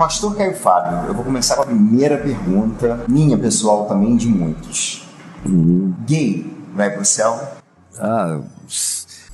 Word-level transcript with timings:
Pastor 0.00 0.34
Caio 0.34 0.56
Fábio, 0.56 1.08
eu 1.08 1.14
vou 1.14 1.22
começar 1.22 1.56
com 1.56 1.62
a 1.62 1.66
primeira 1.66 2.16
pergunta, 2.16 3.04
minha 3.06 3.36
pessoal 3.36 3.84
também, 3.84 4.16
de 4.16 4.28
muitos. 4.28 5.06
Uhum. 5.44 5.94
Gay 6.06 6.50
vai 6.74 6.90
pro 6.90 7.04
céu? 7.04 7.38
Ah, 7.98 8.40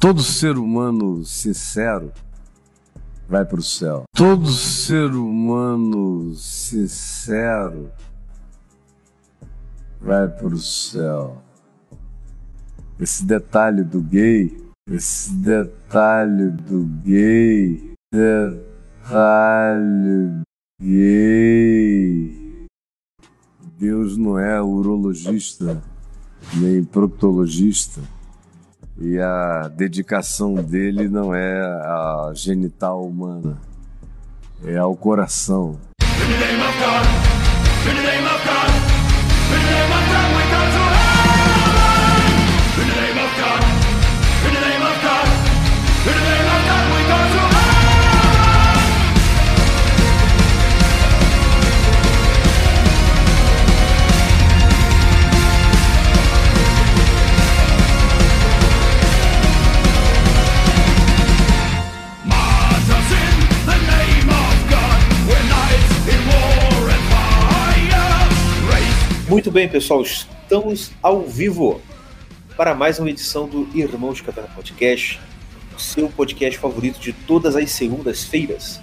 todo 0.00 0.20
ser 0.24 0.58
humano 0.58 1.24
sincero 1.24 2.12
vai 3.28 3.44
para 3.44 3.60
o 3.60 3.62
céu. 3.62 4.02
Todo 4.12 4.50
ser 4.50 5.12
humano 5.12 6.34
sincero 6.34 7.92
vai 10.00 10.26
para 10.26 10.48
o 10.48 10.58
céu. 10.58 11.40
Esse 12.98 13.24
detalhe 13.24 13.84
do 13.84 14.00
gay, 14.00 14.68
esse 14.90 15.32
detalhe 15.32 16.50
do 16.50 16.82
gay, 17.04 17.94
detalhe 18.12 19.06
gay. 20.80 22.66
Deus 23.78 24.16
não 24.16 24.38
é 24.38 24.60
urologista 24.60 25.82
nem 26.54 26.82
proctologista 26.82 28.00
e 28.98 29.18
a 29.18 29.68
dedicação 29.68 30.54
dele 30.54 31.08
não 31.08 31.34
é 31.34 31.60
a 31.60 32.32
genital 32.34 33.06
humana, 33.06 33.60
é 34.64 34.76
ao 34.78 34.96
coração. 34.96 35.78
Muito 69.36 69.50
bem, 69.50 69.68
pessoal, 69.68 70.00
estamos 70.00 70.92
ao 71.02 71.20
vivo 71.20 71.82
para 72.56 72.74
mais 72.74 72.98
uma 72.98 73.10
edição 73.10 73.46
do 73.46 73.68
Irmãos 73.74 74.22
Catana 74.22 74.48
Podcast, 74.48 75.20
o 75.76 75.78
seu 75.78 76.08
podcast 76.08 76.58
favorito 76.58 76.98
de 76.98 77.12
todas 77.12 77.54
as 77.54 77.70
segundas-feiras. 77.70 78.80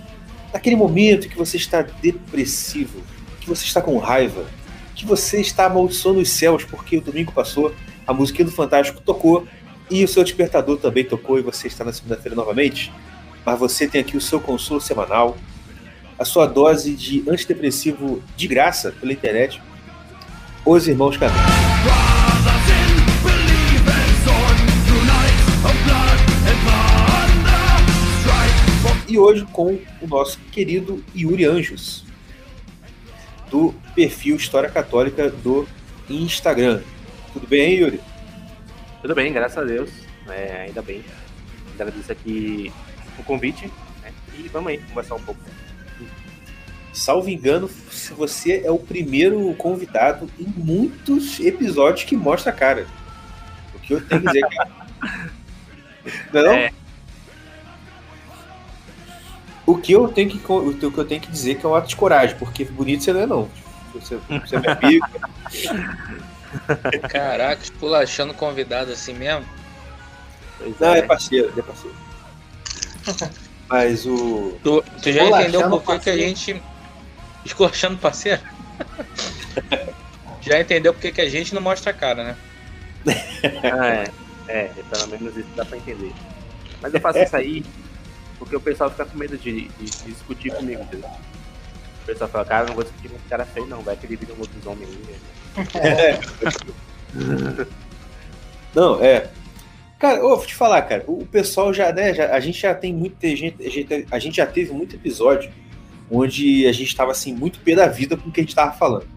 Naquele 0.53 0.75
momento 0.75 1.27
que 1.27 1.35
você 1.35 1.57
está 1.57 1.81
depressivo, 1.81 3.01
que 3.41 3.49
você 3.49 3.65
está 3.65 3.81
com 3.81 3.97
raiva, 3.97 4.45
que 4.93 5.07
você 5.07 5.41
está 5.41 5.65
amaldiçoando 5.65 6.19
os 6.19 6.29
céus 6.29 6.63
porque 6.63 6.97
o 6.97 7.01
domingo 7.01 7.31
passou, 7.31 7.73
a 8.05 8.13
musiquinha 8.13 8.45
do 8.45 8.51
Fantástico 8.51 9.01
tocou 9.01 9.47
e 9.89 10.03
o 10.03 10.07
seu 10.07 10.23
despertador 10.23 10.77
também 10.77 11.03
tocou 11.03 11.39
e 11.39 11.41
você 11.41 11.65
está 11.65 11.83
na 11.83 11.91
segunda-feira 11.91 12.35
novamente. 12.35 12.93
Mas 13.43 13.57
você 13.57 13.87
tem 13.87 14.01
aqui 14.01 14.15
o 14.15 14.21
seu 14.21 14.39
consolo 14.39 14.79
semanal, 14.79 15.35
a 16.19 16.23
sua 16.23 16.45
dose 16.45 16.93
de 16.93 17.27
antidepressivo 17.27 18.21
de 18.37 18.47
graça 18.47 18.91
pela 18.91 19.11
internet 19.11 19.59
os 20.65 20.87
Irmãos 20.87 21.17
Caminho. 21.17 21.43
E 29.07 29.19
hoje 29.19 29.45
com 29.51 29.79
o 30.01 30.07
nosso 30.07 30.39
querido 30.51 31.03
Yuri 31.15 31.45
Anjos, 31.45 32.03
do 33.51 33.73
perfil 33.93 34.37
História 34.37 34.69
Católica 34.69 35.29
do 35.29 35.67
Instagram. 36.09 36.81
Tudo 37.31 37.45
bem 37.45 37.75
Yuri? 37.75 37.99
Tudo 39.01 39.13
bem, 39.13 39.31
graças 39.31 39.57
a 39.57 39.63
Deus. 39.63 39.91
É, 40.27 40.63
ainda 40.67 40.81
bem. 40.81 41.03
Agradeço 41.75 42.11
aqui 42.11 42.71
o 43.19 43.23
convite 43.23 43.67
né? 44.01 44.11
e 44.39 44.47
vamos 44.47 44.69
aí 44.69 44.77
conversar 44.79 45.15
um 45.15 45.21
pouco 45.21 45.41
salvo 46.93 47.29
engano, 47.29 47.69
se 47.91 48.13
você 48.13 48.61
é 48.63 48.71
o 48.71 48.77
primeiro 48.77 49.53
convidado 49.55 50.29
em 50.39 50.45
muitos 50.45 51.39
episódios 51.39 52.03
que 52.03 52.15
mostra 52.15 52.51
a 52.51 52.55
cara. 52.55 52.87
O 53.75 53.79
que 53.79 53.93
eu 53.95 54.01
tenho 54.01 54.21
que 54.21 54.27
dizer, 54.27 54.47
cara. 54.47 54.69
Não 56.33 56.39
é, 56.39 56.43
não? 56.43 56.53
é. 56.53 56.71
O 59.65 59.77
que 59.77 59.93
eu 59.93 60.09
tenho 60.09 60.29
que 60.29 60.51
o 60.51 60.91
que 60.91 60.97
eu 60.97 61.05
tenho 61.05 61.21
que 61.21 61.31
dizer 61.31 61.55
que 61.55 61.65
é 61.65 61.69
um 61.69 61.73
ato 61.73 61.87
de 61.87 61.95
coragem, 61.95 62.35
porque 62.37 62.65
bonito 62.65 63.01
você 63.01 63.13
não 63.13 63.21
é 63.21 63.25
não. 63.25 63.49
Você, 63.93 64.17
você 64.17 64.57
é 64.57 64.59
meu 64.59 64.71
amigo. 64.71 65.05
Caraca, 67.09 67.63
esculachando 67.63 68.33
convidado 68.33 68.91
assim 68.91 69.13
mesmo? 69.13 69.45
não, 70.79 70.93
é. 70.93 70.99
é 70.99 71.01
parceiro, 71.03 71.53
é 71.57 71.61
parceiro. 71.61 71.95
Mas 73.69 74.05
o. 74.05 74.57
Tu, 74.61 74.83
tu 75.01 75.11
já 75.11 75.23
entendeu 75.23 75.69
por 75.69 75.81
que, 75.81 75.99
que 75.99 76.09
a 76.09 76.17
gente 76.17 76.61
escorchando 77.45 77.97
parceiro. 77.97 78.41
Já 80.41 80.59
entendeu 80.59 80.93
porque 80.93 81.11
que 81.11 81.21
a 81.21 81.29
gente 81.29 81.53
não 81.53 81.61
mostra 81.61 81.91
a 81.91 81.93
cara, 81.93 82.23
né? 82.23 82.37
ah, 83.63 84.03
é. 84.47 84.53
é, 84.53 84.71
pelo 84.89 85.07
menos 85.07 85.37
isso 85.37 85.47
dá 85.55 85.63
pra 85.65 85.77
entender. 85.77 86.11
Mas 86.81 86.93
eu 86.93 86.99
faço 86.99 87.19
isso 87.19 87.35
aí 87.35 87.63
porque 88.37 88.55
o 88.55 88.61
pessoal 88.61 88.89
fica 88.89 89.05
com 89.05 89.17
medo 89.17 89.37
de, 89.37 89.67
de, 89.69 89.85
de 89.85 90.11
discutir 90.11 90.53
comigo, 90.53 90.81
entendeu? 90.81 91.09
O 92.01 92.05
pessoal 92.05 92.29
fala, 92.29 92.45
cara, 92.45 92.67
não 92.67 92.75
vou 92.75 92.83
discutir 92.83 93.07
com 93.09 93.15
esse 93.15 93.25
cara 93.29 93.45
feio, 93.45 93.67
não, 93.67 93.81
vai 93.81 93.95
que 93.95 94.05
ele 94.05 94.17
vira 94.17 94.33
um 94.33 94.39
outro 94.39 94.69
homem 94.69 94.85
aí. 94.85 95.15
É. 95.79 96.19
não, 98.75 99.01
é. 99.01 99.29
Cara, 99.97 100.17
eu 100.17 100.27
vou 100.27 100.45
te 100.45 100.53
falar, 100.53 100.81
cara, 100.81 101.05
o 101.07 101.25
pessoal 101.25 101.73
já, 101.73 101.93
né, 101.93 102.13
já, 102.13 102.33
a 102.35 102.39
gente 102.41 102.59
já 102.59 102.75
tem 102.75 102.93
muita 102.93 103.33
gente, 103.33 103.55
a 104.11 104.19
gente 104.19 104.35
já 104.35 104.45
teve 104.45 104.73
muito 104.73 104.97
episódio 104.97 105.49
onde 106.13 106.67
a 106.67 106.71
gente 106.71 106.89
estava 106.89 107.11
assim, 107.11 107.33
muito 107.33 107.59
pé 107.59 107.73
da 107.73 107.87
vida 107.87 108.15
com 108.15 108.29
o 108.29 108.31
que 108.31 108.39
a 108.39 108.43
gente 108.43 108.51
estava 108.51 108.71
falando. 108.71 109.07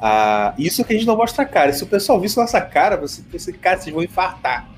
Ah, 0.00 0.54
isso 0.58 0.82
que 0.82 0.94
a 0.94 0.96
gente 0.96 1.06
não 1.06 1.16
mostra 1.16 1.42
a 1.42 1.46
cara. 1.46 1.72
Se 1.72 1.84
o 1.84 1.86
pessoal 1.86 2.18
visse 2.18 2.36
nossa 2.38 2.60
cara, 2.62 2.96
você 2.96 3.22
pensa 3.30 3.52
que, 3.52 3.58
cara, 3.58 3.78
vocês 3.78 3.94
vão 3.94 4.02
infartar. 4.02 4.68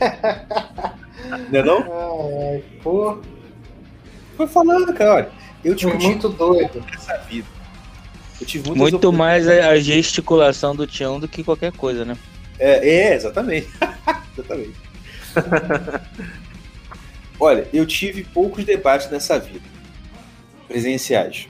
não 1.52 1.60
é 1.60 1.62
não? 1.62 1.78
Ai, 1.78 2.64
pô. 2.82 3.18
Foi 4.36 4.46
falando, 4.46 4.92
cara, 4.94 5.14
olha. 5.14 5.30
Eu 5.62 5.76
tive 5.76 5.92
muito 5.98 6.28
doido 6.30 6.82
nessa 6.90 7.18
vida. 7.18 7.46
Eu 8.40 8.46
tive 8.46 8.70
muito 8.70 9.12
mais 9.12 9.46
a 9.46 9.78
gesticulação 9.78 10.74
do 10.74 10.86
Tião 10.86 11.20
do 11.20 11.28
que 11.28 11.44
qualquer 11.44 11.72
coisa, 11.72 12.04
né? 12.04 12.16
É, 12.58 12.88
é 12.88 13.14
exatamente. 13.14 13.68
exatamente. 14.32 14.74
olha, 17.38 17.68
eu 17.74 17.84
tive 17.84 18.24
poucos 18.24 18.64
debates 18.64 19.10
nessa 19.10 19.38
vida 19.38 19.77
presenciais. 20.68 21.48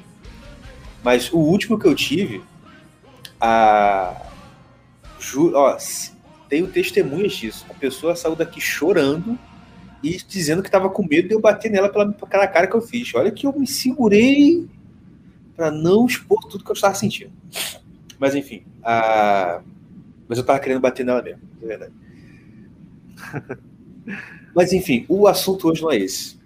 Mas 1.03 1.33
o 1.33 1.39
último 1.39 1.79
que 1.79 1.87
eu 1.87 1.95
tive, 1.95 2.41
a. 3.41 4.25
Ju... 5.19 5.53
Ó, 5.55 5.77
tenho 6.49 6.69
testemunhas 6.69 7.33
disso. 7.33 7.67
A 7.69 7.75
pessoa 7.75 8.17
saiu 8.17 8.37
daqui 8.37 8.61
chorando 8.61 9.39
e 10.03 10.17
dizendo 10.17 10.63
que 10.63 10.69
estava 10.69 10.89
com 10.89 11.05
medo 11.05 11.29
de 11.29 11.35
eu 11.35 11.41
bater 11.41 11.71
nela 11.71 11.89
pela, 11.89 12.11
pela 12.13 12.47
cara 12.47 12.67
que 12.67 12.75
eu 12.75 12.81
fiz. 12.81 13.13
Olha 13.15 13.31
que 13.31 13.47
eu 13.47 13.53
me 13.59 13.67
segurei 13.67 14.67
para 15.57 15.71
não 15.71 16.07
expor 16.07 16.41
tudo 16.49 16.65
que 16.65 16.71
eu 16.71 16.75
estava 16.75 16.95
sentindo. 16.95 17.33
Mas 18.19 18.35
enfim, 18.35 18.65
a... 18.83 19.61
mas 20.29 20.39
eu 20.39 20.43
estava 20.43 20.59
querendo 20.61 20.81
bater 20.81 21.05
nela 21.05 21.23
mesmo, 21.23 21.43
é 21.63 21.67
verdade. 21.67 21.93
mas 24.55 24.73
enfim, 24.73 25.05
o 25.09 25.27
assunto 25.27 25.69
hoje 25.69 25.83
não 25.83 25.91
é 25.91 25.97
esse 25.97 26.38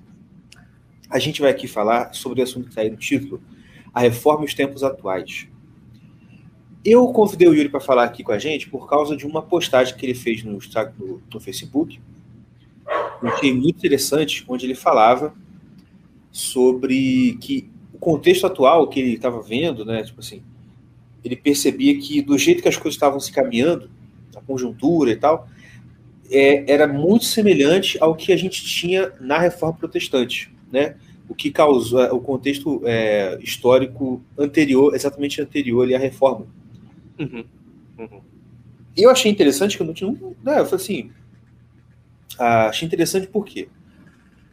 a 1.12 1.18
gente 1.18 1.42
vai 1.42 1.50
aqui 1.50 1.68
falar 1.68 2.14
sobre 2.14 2.40
o 2.40 2.42
assunto 2.42 2.64
que 2.64 2.70
está 2.70 2.80
aí 2.80 2.90
no 2.90 2.96
título, 2.96 3.42
a 3.92 4.00
reforma 4.00 4.44
e 4.44 4.46
os 4.46 4.54
tempos 4.54 4.82
atuais. 4.82 5.46
Eu 6.82 7.06
convidei 7.08 7.46
o 7.46 7.54
Yuri 7.54 7.68
para 7.68 7.80
falar 7.80 8.04
aqui 8.04 8.24
com 8.24 8.32
a 8.32 8.38
gente 8.38 8.68
por 8.70 8.88
causa 8.88 9.14
de 9.14 9.26
uma 9.26 9.42
postagem 9.42 9.94
que 9.94 10.06
ele 10.06 10.14
fez 10.14 10.42
no, 10.42 10.58
no, 10.98 11.22
no 11.32 11.40
Facebook. 11.40 12.00
Eu 13.22 13.28
achei 13.28 13.52
muito 13.52 13.76
interessante, 13.76 14.42
onde 14.48 14.64
ele 14.64 14.74
falava 14.74 15.34
sobre 16.32 17.36
que 17.42 17.70
o 17.92 17.98
contexto 17.98 18.46
atual 18.46 18.88
que 18.88 18.98
ele 18.98 19.14
estava 19.14 19.42
vendo, 19.42 19.84
né, 19.84 20.02
tipo 20.02 20.20
assim, 20.20 20.42
ele 21.22 21.36
percebia 21.36 21.96
que 22.00 22.22
do 22.22 22.38
jeito 22.38 22.62
que 22.62 22.68
as 22.68 22.76
coisas 22.76 22.96
estavam 22.96 23.20
se 23.20 23.30
caminhando, 23.30 23.90
a 24.34 24.40
conjuntura 24.40 25.10
e 25.10 25.16
tal, 25.16 25.46
é, 26.30 26.72
era 26.72 26.88
muito 26.88 27.26
semelhante 27.26 27.98
ao 28.00 28.14
que 28.14 28.32
a 28.32 28.36
gente 28.36 28.64
tinha 28.64 29.12
na 29.20 29.38
reforma 29.38 29.76
protestante 29.76 30.50
né? 30.72 30.96
O 31.28 31.34
que 31.34 31.50
causou 31.50 32.02
o 32.14 32.20
contexto 32.20 32.82
é, 32.84 33.38
histórico 33.40 34.22
anterior, 34.36 34.94
exatamente 34.94 35.40
anterior 35.40 35.84
ali 35.84 35.94
à 35.94 35.98
reforma. 35.98 36.46
Uhum. 37.18 37.44
Uhum. 37.98 38.20
Eu 38.96 39.10
achei 39.10 39.30
interessante 39.30 39.76
que 39.76 39.82
eu 39.82 39.86
não 39.86 39.94
tinha. 39.94 40.10
Né, 40.10 40.58
eu 40.58 40.66
falei 40.66 40.74
assim. 40.74 41.10
achei 42.38 42.86
interessante 42.86 43.26
por 43.26 43.44
quê? 43.44 43.68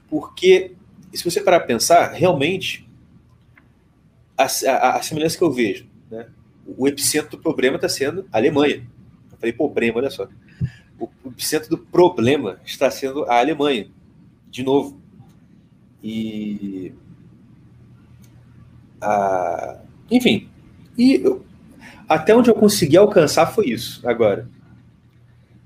Porque, 0.09 0.73
se 1.13 1.23
você 1.23 1.41
parar 1.41 1.59
para 1.59 1.67
pensar, 1.67 2.11
realmente 2.11 2.87
a, 4.37 4.45
a, 4.45 4.97
a 4.97 5.01
semelhança 5.01 5.37
que 5.37 5.43
eu 5.43 5.51
vejo, 5.51 5.85
né? 6.09 6.27
O 6.77 6.87
epicentro 6.87 7.31
do 7.31 7.37
problema 7.39 7.75
está 7.75 7.89
sendo 7.89 8.27
a 8.31 8.37
Alemanha. 8.37 8.87
Eu 9.31 9.37
falei 9.37 9.53
problema, 9.53 9.97
olha 9.97 10.09
só. 10.09 10.27
O 10.99 11.09
epicentro 11.27 11.69
do 11.69 11.77
problema 11.77 12.59
está 12.65 12.89
sendo 12.91 13.23
a 13.25 13.39
Alemanha, 13.39 13.89
de 14.49 14.63
novo. 14.63 14.99
E. 16.03 16.93
A, 19.01 19.79
enfim. 20.09 20.49
E 20.97 21.15
eu, 21.15 21.45
até 22.07 22.35
onde 22.35 22.49
eu 22.49 22.55
consegui 22.55 22.97
alcançar 22.97 23.47
foi 23.47 23.67
isso. 23.69 24.07
Agora. 24.07 24.47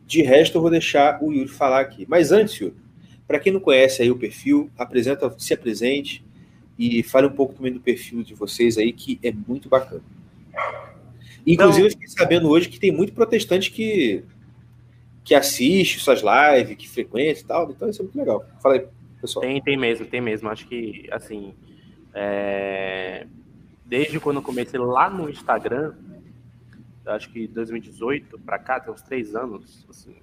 De 0.06 0.22
resto, 0.22 0.58
eu 0.58 0.62
vou 0.62 0.70
deixar 0.70 1.24
o 1.24 1.32
Yuri 1.32 1.48
falar 1.48 1.80
aqui. 1.80 2.06
Mas 2.08 2.32
antes, 2.32 2.56
Yuri, 2.56 2.76
para 3.28 3.40
quem 3.40 3.54
não 3.54 3.60
conhece 3.60 4.02
aí 4.02 4.12
o 4.12 4.18
perfil, 4.18 4.70
apresenta, 4.78 5.34
se 5.40 5.54
apresente 5.54 6.24
e 6.78 7.02
fale 7.04 7.28
um 7.28 7.32
pouco 7.32 7.54
também 7.54 7.72
do 7.72 7.80
perfil 7.80 8.24
de 8.24 8.34
vocês 8.34 8.78
aí, 8.78 8.92
que 8.92 9.20
é 9.24 9.32
muito 9.32 9.70
bacana. 9.70 10.04
Inclusive, 11.46 11.82
não. 11.82 11.88
eu 11.88 11.92
fiquei 11.92 12.08
sabendo 12.08 12.50
hoje 12.50 12.70
que 12.70 12.80
tem 12.80 12.92
muito 12.92 13.14
protestante 13.14 13.72
que, 13.72 14.24
que 15.24 15.34
assiste 15.36 16.00
suas 16.00 16.22
lives, 16.22 16.78
que 16.78 16.90
frequenta 16.90 17.40
e 17.40 17.44
tal, 17.44 17.72
então 17.72 17.90
isso 17.90 18.02
é 18.02 18.04
muito 18.04 18.18
legal. 18.18 18.46
Fala 18.62 18.76
aí, 18.76 18.86
pessoal. 19.24 19.42
Tem, 19.42 19.62
tem 19.62 19.78
mesmo, 19.78 20.06
tem 20.06 20.22
mesmo. 20.22 20.50
Acho 20.50 20.68
que, 20.68 21.08
assim, 21.12 21.56
é... 22.14 23.26
desde 23.86 24.20
quando 24.20 24.38
eu 24.38 24.44
comecei 24.44 24.80
lá 24.80 25.10
no 25.10 25.30
Instagram, 25.30 25.94
acho 27.06 27.32
que 27.32 27.48
2018 27.48 28.38
para 28.40 28.60
cá, 28.60 28.80
tem 28.80 28.94
uns 28.94 29.02
três 29.02 29.36
anos, 29.36 29.86
assim, 29.90 30.16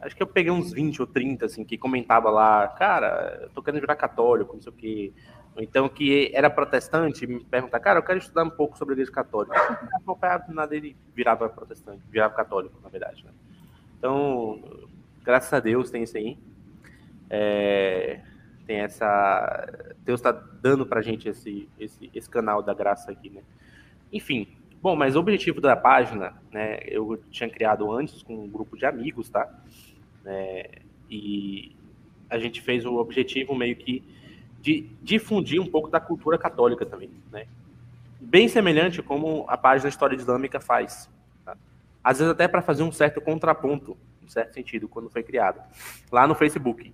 acho 0.00 0.16
que 0.16 0.22
eu 0.22 0.26
peguei 0.26 0.50
uns 0.50 0.72
20 0.72 1.02
ou 1.02 1.06
30, 1.06 1.46
assim, 1.46 1.64
que 1.64 1.76
comentava 1.76 2.30
lá, 2.30 2.68
cara, 2.68 3.40
eu 3.42 3.50
tô 3.50 3.62
querendo 3.62 3.80
virar 3.80 3.96
católico, 3.96 4.54
não 4.54 4.62
sei 4.62 4.72
o 4.72 4.74
quê. 4.74 5.12
Então, 5.58 5.86
que 5.86 6.30
era 6.32 6.48
protestante, 6.48 7.26
me 7.26 7.44
pergunta, 7.44 7.78
cara, 7.78 7.98
eu 7.98 8.02
quero 8.02 8.18
estudar 8.18 8.42
um 8.42 8.50
pouco 8.50 8.78
sobre 8.78 8.92
a 8.92 8.94
igreja 8.94 9.12
católica. 9.12 9.54
Não 9.90 9.98
acompanhava 9.98 10.50
nada, 10.50 10.74
ele 10.74 10.96
virava 11.14 11.46
protestante, 11.48 12.02
virava 12.08 12.34
católico, 12.34 12.80
na 12.82 12.88
verdade, 12.88 13.22
né? 13.22 13.30
Então, 13.98 14.88
graças 15.22 15.52
a 15.52 15.60
Deus 15.60 15.90
tem 15.90 16.04
isso 16.04 16.16
aí. 16.16 16.38
É, 17.32 18.20
tem 18.66 18.80
essa... 18.80 19.66
Deus 20.04 20.20
está 20.20 20.30
dando 20.30 20.86
pra 20.86 21.00
gente 21.00 21.28
esse, 21.28 21.68
esse, 21.80 22.10
esse 22.14 22.28
canal 22.28 22.62
da 22.62 22.74
graça 22.74 23.10
aqui, 23.10 23.30
né? 23.30 23.42
Enfim, 24.12 24.46
Bom, 24.82 24.96
mas 24.96 25.14
o 25.14 25.20
objetivo 25.20 25.60
da 25.60 25.76
página, 25.76 26.34
né, 26.50 26.80
eu 26.82 27.22
tinha 27.30 27.48
criado 27.48 27.92
antes 27.92 28.20
com 28.24 28.34
um 28.34 28.48
grupo 28.48 28.76
de 28.76 28.84
amigos, 28.84 29.30
tá? 29.30 29.48
É, 30.26 30.80
e 31.08 31.76
a 32.28 32.36
gente 32.36 32.60
fez 32.60 32.84
o 32.84 32.96
objetivo 32.96 33.54
meio 33.54 33.76
que 33.76 34.02
de 34.60 34.90
difundir 35.00 35.60
um 35.60 35.66
pouco 35.66 35.88
da 35.88 36.00
cultura 36.00 36.36
católica 36.36 36.84
também, 36.84 37.10
né? 37.30 37.46
Bem 38.20 38.48
semelhante 38.48 39.00
como 39.02 39.44
a 39.46 39.56
página 39.56 39.88
História 39.88 40.16
Islâmica 40.16 40.58
faz. 40.58 41.08
Tá? 41.44 41.56
Às 42.02 42.18
vezes 42.18 42.32
até 42.32 42.48
para 42.48 42.60
fazer 42.60 42.82
um 42.82 42.90
certo 42.90 43.20
contraponto, 43.20 43.96
em 44.20 44.28
certo 44.28 44.52
sentido, 44.52 44.88
quando 44.88 45.08
foi 45.08 45.22
criado, 45.22 45.60
lá 46.10 46.26
no 46.26 46.34
Facebook. 46.34 46.92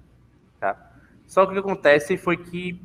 Tá? 0.59 0.93
Só 1.27 1.45
que 1.45 1.51
o 1.51 1.55
que 1.55 1.61
acontece 1.61 2.17
foi 2.17 2.37
que 2.37 2.81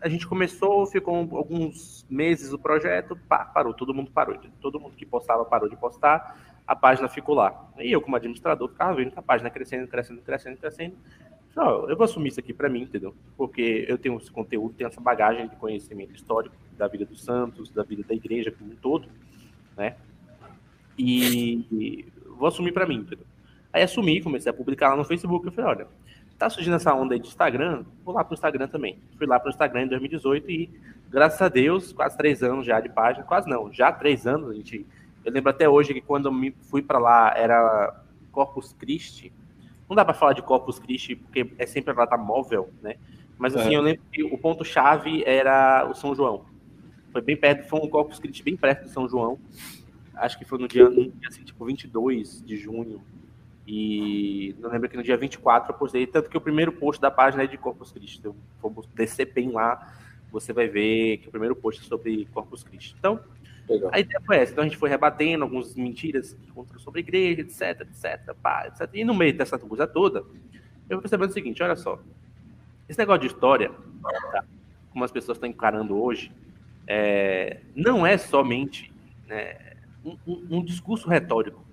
a 0.00 0.08
gente 0.08 0.26
começou, 0.26 0.86
ficou 0.86 1.14
alguns 1.36 2.06
meses 2.08 2.52
o 2.52 2.58
projeto, 2.58 3.16
pá, 3.28 3.44
parou, 3.44 3.74
todo 3.74 3.94
mundo 3.94 4.10
parou. 4.10 4.36
Todo 4.60 4.80
mundo 4.80 4.96
que 4.96 5.04
postava 5.04 5.44
parou 5.44 5.68
de 5.68 5.76
postar, 5.76 6.38
a 6.66 6.74
página 6.74 7.08
ficou 7.08 7.34
lá. 7.34 7.70
E 7.78 7.92
eu, 7.92 8.00
como 8.00 8.16
administrador, 8.16 8.68
ficava 8.68 8.94
vendo 8.94 9.12
a 9.14 9.22
página 9.22 9.50
crescendo, 9.50 9.86
crescendo, 9.86 10.22
crescendo, 10.22 10.56
crescendo. 10.56 10.96
Não, 11.54 11.88
eu 11.88 11.96
vou 11.96 12.04
assumir 12.04 12.28
isso 12.28 12.40
aqui 12.40 12.54
para 12.54 12.68
mim, 12.68 12.82
entendeu? 12.82 13.14
Porque 13.36 13.84
eu 13.88 13.98
tenho 13.98 14.16
esse 14.16 14.30
conteúdo, 14.30 14.74
tenho 14.74 14.88
essa 14.88 15.00
bagagem 15.00 15.48
de 15.48 15.56
conhecimento 15.56 16.14
histórico 16.14 16.54
da 16.78 16.86
vida 16.86 17.04
dos 17.04 17.22
santos, 17.22 17.70
da 17.70 17.82
vida 17.82 18.02
da 18.04 18.14
igreja 18.14 18.50
como 18.52 18.72
um 18.72 18.76
todo, 18.76 19.08
né? 19.76 19.96
E 20.96 22.06
vou 22.38 22.48
assumir 22.48 22.72
para 22.72 22.86
mim, 22.86 22.98
entendeu? 22.98 23.26
Aí 23.72 23.82
assumi, 23.82 24.22
comecei 24.22 24.50
a 24.50 24.54
publicar 24.54 24.90
lá 24.90 24.96
no 24.96 25.04
Facebook, 25.04 25.44
eu 25.46 25.52
falei, 25.52 25.70
olha, 25.70 25.88
tá 26.40 26.48
surgindo 26.48 26.76
essa 26.76 26.94
onda 26.94 27.12
aí 27.12 27.20
de 27.20 27.28
Instagram, 27.28 27.84
vou 28.02 28.14
lá 28.14 28.24
pro 28.24 28.32
Instagram 28.32 28.66
também. 28.66 28.98
Fui 29.18 29.26
lá 29.26 29.38
pro 29.38 29.50
Instagram 29.50 29.82
em 29.82 29.88
2018 29.88 30.50
e, 30.50 30.70
graças 31.10 31.40
a 31.42 31.50
Deus, 31.50 31.92
quase 31.92 32.16
três 32.16 32.42
anos 32.42 32.64
já 32.64 32.80
de 32.80 32.88
página, 32.88 33.26
quase 33.26 33.46
não, 33.46 33.70
já 33.70 33.92
três 33.92 34.26
anos, 34.26 34.48
a 34.48 34.54
gente. 34.54 34.86
Eu 35.22 35.32
lembro 35.32 35.50
até 35.50 35.68
hoje 35.68 35.92
que 35.92 36.00
quando 36.00 36.30
eu 36.30 36.52
fui 36.62 36.80
para 36.80 36.98
lá 36.98 37.34
era 37.36 37.94
Corpus 38.32 38.72
Christi. 38.72 39.30
Não 39.86 39.94
dá 39.94 40.02
para 40.02 40.14
falar 40.14 40.32
de 40.32 40.40
Corpus 40.40 40.78
Christi 40.78 41.14
porque 41.14 41.52
é 41.58 41.66
sempre 41.66 41.90
a 41.90 41.94
data 41.94 42.16
móvel, 42.16 42.70
né? 42.80 42.94
Mas 43.36 43.54
assim, 43.54 43.74
é. 43.74 43.76
eu 43.76 43.82
lembro 43.82 44.00
que 44.10 44.24
o 44.24 44.38
ponto-chave 44.38 45.22
era 45.26 45.86
o 45.90 45.94
São 45.94 46.14
João. 46.14 46.46
Foi 47.12 47.20
bem 47.20 47.36
perto, 47.36 47.68
foi 47.68 47.80
um 47.80 47.88
Corpus 47.88 48.18
Christi 48.18 48.42
bem 48.42 48.56
perto 48.56 48.84
do 48.84 48.88
São 48.88 49.06
João. 49.06 49.38
Acho 50.14 50.38
que 50.38 50.46
foi 50.46 50.58
no 50.58 50.66
dia, 50.66 50.88
no 50.88 51.10
dia 51.10 51.28
assim, 51.28 51.42
tipo 51.42 51.62
22 51.66 52.42
de 52.42 52.56
junho 52.56 53.02
e 53.66 54.54
não 54.58 54.70
lembro 54.70 54.88
que 54.88 54.96
no 54.96 55.02
dia 55.02 55.16
24 55.16 55.72
eu 55.72 55.78
postei, 55.78 56.06
tanto 56.06 56.28
que 56.28 56.36
o 56.36 56.40
primeiro 56.40 56.72
post 56.72 57.00
da 57.00 57.10
página 57.10 57.44
é 57.44 57.46
de 57.46 57.56
Corpus 57.56 57.92
Christi. 57.92 58.18
Então, 58.18 58.34
vamos 58.60 58.86
descer 58.94 59.32
bem 59.32 59.50
lá, 59.50 59.94
você 60.30 60.52
vai 60.52 60.68
ver 60.68 61.18
que 61.18 61.28
o 61.28 61.30
primeiro 61.30 61.54
post 61.54 61.82
é 61.82 61.84
sobre 61.84 62.26
Corpus 62.32 62.62
Christi. 62.62 62.96
Então, 62.98 63.20
Legal. 63.68 63.90
a 63.92 64.00
ideia 64.00 64.20
foi 64.26 64.36
essa. 64.38 64.52
Então 64.52 64.62
a 64.62 64.66
gente 64.66 64.76
foi 64.76 64.88
rebatendo 64.88 65.44
algumas 65.44 65.74
mentiras 65.74 66.36
sobre 66.78 67.00
a 67.00 67.02
igreja, 67.02 67.42
etc, 67.42 67.82
etc, 67.82 68.34
pá, 68.42 68.66
etc. 68.66 68.88
E 68.92 69.04
no 69.04 69.14
meio 69.14 69.36
dessa 69.36 69.58
coisa 69.58 69.86
toda, 69.86 70.24
eu 70.88 70.96
fui 70.96 71.02
percebendo 71.02 71.30
o 71.30 71.32
seguinte: 71.32 71.62
olha 71.62 71.76
só, 71.76 72.00
esse 72.88 72.98
negócio 72.98 73.20
de 73.20 73.28
história, 73.28 73.70
tá, 74.32 74.44
como 74.92 75.04
as 75.04 75.12
pessoas 75.12 75.36
estão 75.36 75.48
encarando 75.48 75.96
hoje, 75.96 76.32
é, 76.86 77.60
não 77.74 78.04
é 78.04 78.18
somente 78.18 78.92
né, 79.28 79.76
um, 80.04 80.16
um, 80.26 80.46
um 80.50 80.64
discurso 80.64 81.08
retórico 81.08 81.69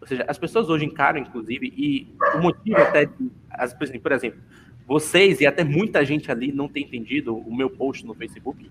ou 0.00 0.06
seja, 0.06 0.24
as 0.28 0.38
pessoas 0.38 0.68
hoje 0.68 0.84
encaram, 0.84 1.18
inclusive, 1.18 1.72
e 1.76 2.08
o 2.36 2.38
motivo 2.40 2.76
até, 2.78 3.06
de, 3.06 3.30
as, 3.50 3.74
por 3.74 4.12
exemplo, 4.12 4.40
vocês 4.86 5.40
e 5.40 5.46
até 5.46 5.64
muita 5.64 6.04
gente 6.04 6.30
ali 6.30 6.52
não 6.52 6.68
tem 6.68 6.84
entendido 6.84 7.36
o 7.36 7.54
meu 7.54 7.68
post 7.68 8.06
no 8.06 8.14
Facebook, 8.14 8.70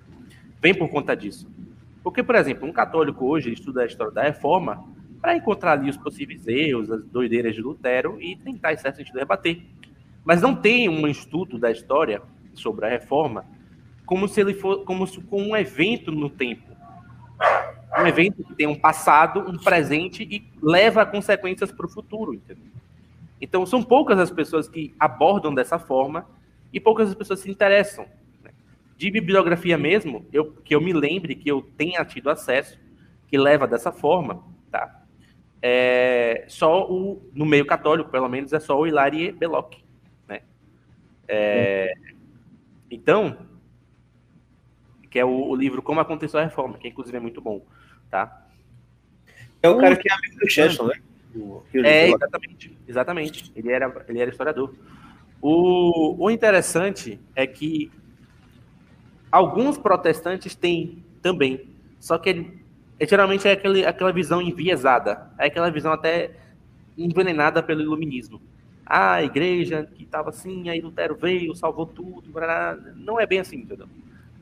vem 0.62 0.74
por 0.74 0.90
conta 0.90 1.16
disso. 1.16 1.48
Porque, 2.04 2.24
por 2.24 2.36
exemplo, 2.36 2.68
um 2.68 2.72
católico 2.72 3.26
hoje 3.26 3.52
estuda 3.52 3.84
a 3.84 3.86
história 3.86 4.14
da 4.14 4.24
reforma 4.24 4.84
para 5.22 5.36
encontrar 5.36 5.74
ali 5.74 5.90
os 5.90 5.98
possíveis 5.98 6.48
erros, 6.48 6.90
as 6.90 7.04
doideiras 7.04 7.54
de 7.54 7.62
Lutero 7.62 8.18
e 8.22 8.36
tentar, 8.36 8.74
em 8.74 8.78
certo 8.78 8.96
sentido, 8.96 9.20
rebater. 9.20 9.62
Mas 10.24 10.42
não 10.42 10.56
tem 10.56 10.88
um 10.88 11.08
estudo 11.08 11.58
da 11.58 11.70
história 11.72 12.22
sobre 12.54 12.86
a 12.86 12.90
reforma 12.90 13.46
como 14.06 14.28
se 14.28 14.40
ele 14.40 14.54
for 14.54 14.86
como 14.86 15.06
se 15.06 15.20
com 15.22 15.44
um 15.44 15.56
evento 15.56 16.12
no 16.12 16.30
tempo 16.30 16.77
um 18.04 18.08
evento 18.08 18.44
que 18.44 18.56
tem 18.56 18.68
um 18.68 18.76
passado, 18.76 19.40
um 19.40 19.58
presente 19.58 20.24
e 20.24 20.50
leva 20.62 21.06
consequências 21.06 21.72
para 21.72 21.86
o 21.86 21.90
futuro, 21.90 22.34
entendeu? 22.34 22.72
Então, 23.40 23.66
são 23.66 23.84
poucas 23.84 24.20
as 24.20 24.32
pessoas 24.32 24.68
que 24.68 24.96
abordam 25.00 25.54
dessa 25.54 25.78
forma 25.78 26.28
e 26.74 26.80
poucas 26.80 27.10
as 27.10 27.16
pessoas 27.16 27.40
se 27.40 27.50
interessam. 27.50 28.06
Né? 28.44 28.52
De 28.98 29.12
bibliografia 29.12 29.78
mesmo, 29.78 30.26
eu, 30.34 30.52
que 30.52 30.74
eu 30.74 30.82
me 30.82 30.92
lembre 30.92 31.36
que 31.36 31.50
eu 31.50 31.62
tenha 31.62 32.04
tido 32.04 32.30
acesso, 32.30 32.80
que 33.28 33.38
leva 33.38 33.68
dessa 33.68 33.92
forma, 33.92 34.44
tá? 34.72 35.04
É, 35.62 36.46
só 36.48 36.90
o, 36.90 37.30
no 37.34 37.46
meio 37.46 37.66
católico, 37.66 38.10
pelo 38.10 38.30
menos, 38.30 38.54
é 38.54 38.60
só 38.60 38.80
o 38.80 38.88
Hilarie 38.88 39.32
Belloc, 39.32 39.76
né? 40.28 40.42
É, 41.28 41.94
então, 42.90 43.38
que 45.10 45.20
é 45.20 45.26
o, 45.26 45.50
o, 45.50 45.56
livro 45.56 45.82
Como 45.82 46.00
Aconteceu 46.00 46.40
a 46.40 46.44
Reforma, 46.44 46.78
que 46.78 46.88
inclusive 46.88 47.18
é 47.18 47.20
muito 47.20 47.42
bom 47.42 47.66
tá? 48.10 48.48
É 49.62 49.70
o 49.70 49.78
cara 49.78 49.96
que 49.96 50.10
é 50.10 50.14
amigo 50.14 50.40
do 50.40 50.50
Chesterton, 50.50 50.88
né? 50.88 51.02
É, 51.84 52.10
exatamente, 52.10 52.78
exatamente. 52.88 53.52
Ele 53.56 53.72
era, 53.72 54.06
ele 54.08 54.20
era 54.20 54.30
historiador. 54.30 54.74
O, 55.42 56.26
o 56.26 56.32
interessante 56.32 57.20
é 57.36 57.46
que 57.46 57.92
alguns 59.32 59.78
protestantes 59.78 60.56
têm 60.56 61.04
também, 61.22 61.70
só 62.00 62.18
que 62.18 62.30
ele, 62.30 62.64
é, 63.00 63.06
geralmente 63.06 63.48
é 63.48 63.52
aquele, 63.52 63.86
aquela 63.86 64.12
visão 64.12 64.42
enviesada, 64.42 65.32
é 65.38 65.46
aquela 65.46 65.70
visão 65.70 65.92
até 65.92 66.32
envenenada 66.98 67.62
pelo 67.62 67.82
iluminismo. 67.82 68.42
Ah, 68.86 69.16
a 69.16 69.24
igreja 69.24 69.88
que 69.96 70.04
estava 70.04 70.30
assim, 70.30 70.70
aí 70.70 70.80
Lutero 70.80 71.16
veio, 71.16 71.54
salvou 71.54 71.86
tudo. 71.86 72.32
Não 72.96 73.20
é 73.20 73.26
bem 73.26 73.40
assim, 73.40 73.58
entendeu? 73.58 73.88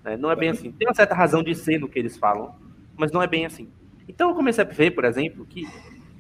É, 0.06 0.16
não 0.16 0.30
é 0.30 0.36
bem 0.36 0.50
assim. 0.50 0.72
Tem 0.72 0.88
uma 0.88 0.94
certa 0.94 1.16
razão 1.16 1.42
de 1.42 1.56
ser 1.56 1.80
no 1.80 1.90
que 1.90 1.98
eles 1.98 2.16
falam, 2.16 2.56
mas 2.98 3.12
não 3.12 3.22
é 3.22 3.28
bem 3.28 3.46
assim. 3.46 3.70
Então 4.08 4.30
eu 4.30 4.36
comecei 4.36 4.64
a 4.64 4.68
ver, 4.68 4.92
por 4.92 5.06
exemplo, 5.06 5.46
que 5.46 5.68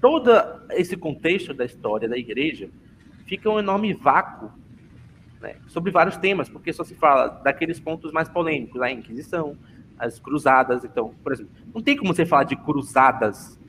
todo 0.01 0.31
esse 0.71 0.95
contexto 0.97 1.53
da 1.53 1.65
história 1.65 2.07
da 2.07 2.17
igreja 2.17 2.69
fica 3.25 3.49
um 3.49 3.59
enorme 3.59 3.93
vácuo 3.93 4.51
né, 5.41 5.55
sobre 5.67 5.91
vários 5.91 6.17
temas, 6.17 6.49
porque 6.49 6.73
só 6.73 6.83
se 6.83 6.95
fala 6.95 7.27
daqueles 7.27 7.79
pontos 7.79 8.11
mais 8.11 8.29
polêmicos, 8.29 8.81
a 8.81 8.91
Inquisição, 8.91 9.57
as 9.97 10.19
cruzadas. 10.19 10.83
Então, 10.83 11.13
por 11.23 11.33
exemplo, 11.33 11.51
não 11.73 11.81
tem 11.81 11.95
como 11.95 12.13
você 12.13 12.25
falar 12.25 12.43
de 12.43 12.55
cruzadas 12.55 13.59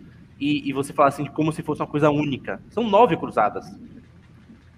e, 0.41 0.69
e 0.69 0.73
você 0.73 0.93
falar 0.93 1.09
assim 1.09 1.25
como 1.27 1.53
se 1.53 1.63
fosse 1.63 1.81
uma 1.81 1.87
coisa 1.87 2.11
única. 2.11 2.61
São 2.71 2.89
nove 2.89 3.17
cruzadas. 3.17 3.67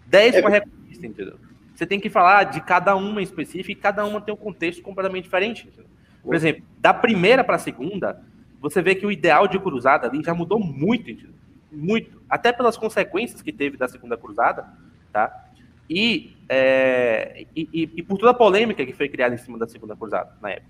Dez 0.06 0.35
é... 0.35 0.42
com 0.42 0.49
a 0.49 0.50
Reconquista, 0.50 1.06
entendeu? 1.06 1.38
Você 1.75 1.87
tem 1.87 2.00
que 2.00 2.11
falar 2.11 2.44
de 2.44 2.61
cada 2.61 2.97
uma 2.97 3.20
em 3.20 3.25
específico 3.25 3.70
e 3.70 3.75
cada 3.75 4.04
uma 4.04 4.20
tem 4.20 4.35
um 4.35 4.37
contexto 4.37 4.82
completamente 4.82 5.25
diferente. 5.25 5.68
Entendeu? 5.68 5.88
Por 6.28 6.35
exemplo, 6.35 6.62
da 6.78 6.92
primeira 6.92 7.42
para 7.42 7.56
a 7.56 7.58
segunda, 7.58 8.23
você 8.61 8.82
vê 8.82 8.94
que 8.94 9.06
o 9.06 9.11
ideal 9.11 9.49
de 9.49 9.58
cruzada 9.58 10.06
ali 10.06 10.23
já 10.23 10.35
mudou 10.35 10.61
muito, 10.61 11.26
muito, 11.73 12.20
até 12.28 12.52
pelas 12.52 12.76
consequências 12.76 13.40
que 13.40 13.50
teve 13.50 13.78
da 13.78 13.88
segunda 13.88 14.14
cruzada, 14.14 14.68
tá? 15.11 15.47
E, 15.88 16.37
é, 16.47 17.47
e, 17.56 17.66
e, 17.73 17.90
e, 17.97 18.02
por 18.02 18.18
toda 18.18 18.32
a 18.32 18.35
polêmica 18.35 18.85
que 18.85 18.92
foi 18.92 19.08
criada 19.08 19.35
em 19.35 19.38
cima 19.38 19.56
da 19.56 19.66
segunda 19.66 19.97
cruzada 19.97 20.37
na 20.42 20.50
época. 20.50 20.68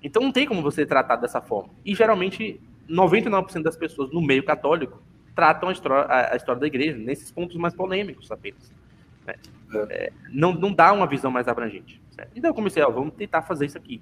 Então 0.00 0.22
não 0.22 0.30
tem 0.30 0.46
como 0.46 0.62
você 0.62 0.86
tratar 0.86 1.16
dessa 1.16 1.40
forma. 1.40 1.70
E 1.84 1.92
geralmente 1.92 2.60
99% 2.88 3.64
das 3.64 3.76
pessoas 3.76 4.12
no 4.12 4.20
meio 4.20 4.44
católico 4.44 5.02
tratam 5.34 5.68
a 5.68 5.72
história, 5.72 6.04
a, 6.04 6.34
a 6.34 6.36
história 6.36 6.60
da 6.60 6.66
igreja 6.68 6.96
nesses 6.96 7.32
pontos 7.32 7.56
mais 7.56 7.74
polêmicos 7.74 8.30
apenas. 8.30 8.72
Né? 9.26 9.34
É, 9.90 10.12
não, 10.30 10.52
não 10.52 10.72
dá 10.72 10.92
uma 10.92 11.08
visão 11.08 11.32
mais 11.32 11.48
abrangente. 11.48 12.00
Certo? 12.12 12.30
Então 12.36 12.50
eu 12.50 12.54
comecei, 12.54 12.80
ó, 12.84 12.88
vamos 12.88 13.14
tentar 13.14 13.42
fazer 13.42 13.66
isso 13.66 13.76
aqui 13.76 14.00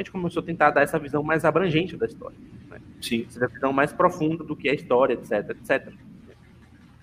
a 0.00 0.02
gente 0.02 0.10
começou 0.10 0.42
a 0.42 0.46
tentar 0.46 0.70
dar 0.70 0.82
essa 0.82 0.98
visão 0.98 1.22
mais 1.22 1.44
abrangente 1.44 1.96
da 1.96 2.06
história. 2.06 2.36
Né? 2.68 2.80
Sim. 3.00 3.26
Essa 3.28 3.46
visão 3.46 3.72
mais 3.72 3.92
profunda 3.92 4.42
do 4.42 4.56
que 4.56 4.68
é 4.68 4.72
a 4.72 4.74
história, 4.74 5.14
etc, 5.14 5.50
etc. 5.50 5.92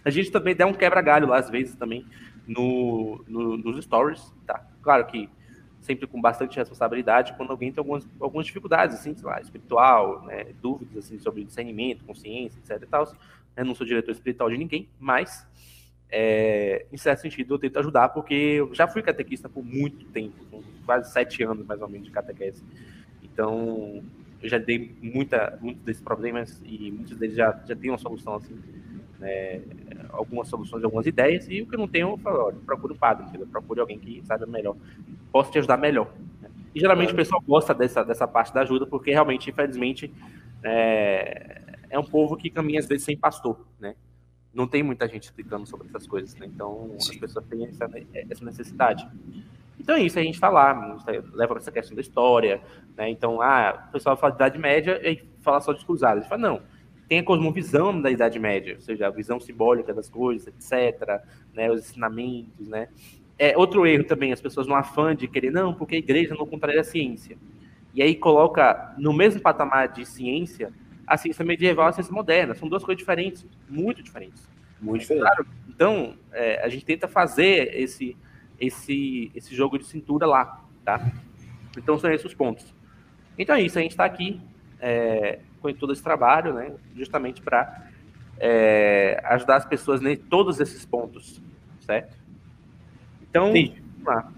A 0.04 0.10
gente 0.10 0.32
também 0.32 0.56
dá 0.56 0.66
um 0.66 0.74
quebra-galho 0.74 1.28
lá, 1.28 1.38
às 1.38 1.50
vezes, 1.50 1.76
também, 1.76 2.06
no, 2.48 3.24
no, 3.28 3.58
nos 3.58 3.84
stories, 3.84 4.34
tá? 4.46 4.66
Claro 4.82 5.06
que 5.06 5.30
sempre 5.82 6.08
com 6.08 6.20
bastante 6.20 6.58
responsabilidade 6.58 7.34
quando 7.38 7.52
alguém 7.52 7.72
tem 7.72 7.80
algumas, 7.80 8.08
algumas 8.20 8.46
dificuldades, 8.46 8.96
assim, 8.98 9.16
sei 9.16 9.26
lá, 9.26 9.40
espiritual, 9.40 10.24
né, 10.26 10.48
dúvidas, 10.62 11.06
assim, 11.06 11.20
sobre 11.20 11.44
discernimento, 11.44 12.04
consciência, 12.04 12.60
etc 12.60 12.82
e 12.82 12.88
tal. 12.88 13.14
Eu 13.56 13.66
não 13.66 13.76
sou 13.76 13.86
diretor 13.86 14.12
espiritual 14.12 14.50
de 14.50 14.58
ninguém, 14.58 14.90
mas, 15.00 15.48
é, 16.10 16.86
em 16.92 16.98
certo 16.98 17.22
sentido, 17.22 17.56
eu 17.56 17.60
tento 17.60 17.80
ajudar, 17.80 18.10
porque 18.10 18.34
eu 18.34 18.74
já 18.74 18.88
fui 18.88 19.02
catequista 19.02 19.50
por 19.50 19.64
muito 19.64 20.06
tempo, 20.08 20.64
quase 20.86 21.12
sete 21.12 21.44
anos, 21.44 21.66
mais 21.66 21.82
ou 21.82 21.90
menos, 21.90 22.08
de 22.08 22.14
catequese. 22.14 22.64
Então, 23.24 24.04
eu 24.42 24.50
já 24.50 24.58
dei 24.58 24.96
muita, 25.02 25.58
muitos 25.62 25.84
desses 25.84 26.02
problemas 26.02 26.62
e 26.66 26.92
muitos 26.92 27.18
deles 27.18 27.36
já, 27.36 27.60
já 27.66 27.76
têm 27.76 27.92
uma 27.92 27.98
solução, 27.98 28.36
assim, 28.36 28.58
né, 29.20 29.62
algumas 30.10 30.48
soluções, 30.48 30.84
algumas 30.84 31.06
ideias, 31.06 31.48
e 31.50 31.62
o 31.62 31.68
que 31.68 31.76
eu 31.76 31.80
não 31.80 31.88
tenho, 31.88 32.10
eu 32.10 32.18
falo, 32.18 32.46
olha, 32.46 32.58
procure 32.66 32.94
um 32.94 32.98
padre, 32.98 33.26
entendeu? 33.26 33.48
procure 33.48 33.80
alguém 33.80 34.00
que 34.00 34.22
saiba 34.26 34.46
melhor, 34.46 34.76
possa 35.32 35.52
te 35.52 35.58
ajudar 35.58 35.78
melhor. 35.78 36.14
E 36.74 36.80
geralmente 36.80 37.12
o 37.12 37.16
pessoal 37.16 37.42
gosta 37.42 37.74
dessa, 37.74 38.04
dessa 38.04 38.28
parte 38.28 38.54
da 38.54 38.62
ajuda, 38.62 38.86
porque 38.86 39.12
realmente, 39.12 39.50
infelizmente, 39.50 40.14
é, 40.64 41.62
é 41.90 42.00
um 42.00 42.04
povo 42.04 42.38
que 42.38 42.50
caminha 42.50 42.80
às 42.80 42.86
vezes 42.86 43.04
sem 43.04 43.18
pastor, 43.18 43.66
né? 43.80 43.96
Não 44.58 44.68
tem 44.68 44.82
muita 44.82 45.08
gente 45.08 45.26
explicando 45.26 45.68
sobre 45.68 45.88
essas 45.88 46.08
coisas, 46.08 46.34
né? 46.34 46.48
Então 46.48 46.96
Sim. 46.98 47.12
as 47.12 47.18
pessoas 47.18 47.46
têm 47.46 47.64
essa, 47.68 47.88
essa 48.28 48.44
necessidade. 48.44 49.08
Então 49.80 49.96
é 49.96 50.02
isso, 50.02 50.18
a 50.18 50.24
gente 50.24 50.34
está 50.34 50.50
lá, 50.50 50.98
leva 51.06 51.54
para 51.54 51.62
essa 51.62 51.72
questão 51.72 51.94
da 51.94 52.02
história, 52.02 52.60
né? 52.98 53.08
Então, 53.08 53.40
ah, 53.40 53.86
o 53.88 53.92
pessoal 53.92 54.18
fala 54.18 54.32
de 54.32 54.38
Idade 54.38 54.58
Média 54.58 55.00
e 55.08 55.24
fala 55.42 55.62
só 55.62 55.74
de 55.74 55.86
cruzadas. 55.86 56.18
A 56.18 56.22
gente 56.22 56.30
fala, 56.30 56.42
não, 56.42 56.62
tem 57.08 57.20
a 57.20 57.24
cosmovisão 57.24 58.02
da 58.02 58.10
Idade 58.10 58.40
Média, 58.40 58.74
ou 58.74 58.82
seja, 58.82 59.06
a 59.06 59.12
visão 59.12 59.40
simbólica 59.40 59.94
das 59.94 60.10
coisas, 60.10 60.48
etc., 60.48 61.22
né? 61.54 61.70
Os 61.72 61.82
ensinamentos, 61.82 62.68
né? 62.68 62.90
É, 63.38 63.56
outro 63.56 63.86
erro 63.86 64.06
também, 64.06 64.34
as 64.34 64.42
pessoas 64.42 64.66
no 64.66 64.74
afã 64.74 65.16
de 65.16 65.28
querer, 65.28 65.52
não, 65.52 65.72
porque 65.72 65.98
a 65.98 66.00
igreja 66.00 66.34
não 66.34 66.48
contraria 66.48 66.82
a 66.82 66.84
ciência. 66.84 67.38
E 67.94 68.02
aí 68.02 68.16
coloca 68.16 68.96
no 68.98 69.14
mesmo 69.14 69.40
patamar 69.40 69.90
de 69.90 70.04
ciência 70.04 70.74
a 71.08 71.16
ciência 71.16 71.46
medieval 71.46 71.88
e 71.88 71.90
a 71.90 71.94
ciência 71.94 72.14
moderna. 72.14 72.54
São 72.54 72.68
duas 72.68 72.84
coisas 72.84 73.00
diferentes, 73.00 73.46
muito 73.70 74.04
diferentes. 74.04 74.48
Muito 74.82 75.02
diferentes. 75.02 75.28
Claro, 75.28 75.48
então, 75.70 76.16
é, 76.34 76.64
a 76.64 76.68
gente 76.68 76.84
tenta 76.84 77.08
fazer 77.08 77.74
esse, 77.74 78.18
esse, 78.60 79.32
esse 79.34 79.56
jogo 79.56 79.80
de 79.80 79.86
cintura 79.86 80.28
lá, 80.28 80.64
tá? 80.84 81.12
Então 81.78 81.98
são 81.98 82.12
esses 82.12 82.26
os 82.26 82.34
pontos. 82.34 82.74
Então 83.38 83.56
é 83.56 83.62
isso, 83.62 83.80
a 83.80 83.82
gente 83.82 83.92
está 83.92 84.04
aqui 84.04 84.42
é, 84.80 85.40
com 85.62 85.72
todo 85.74 85.94
esse 85.94 86.04
trabalho, 86.04 86.54
né? 86.54 86.74
Justamente 86.96 87.42
para 87.42 87.88
é, 88.40 89.22
ajudar 89.26 89.58
as 89.58 89.66
pessoas 89.66 90.02
em 90.02 90.16
todos 90.16 90.60
esses 90.60 90.86
pontos, 90.86 91.42
certo? 91.82 92.18
Então, 93.30 93.52
Sim. 93.54 93.76
vamos 94.00 94.06
lá. 94.06 94.32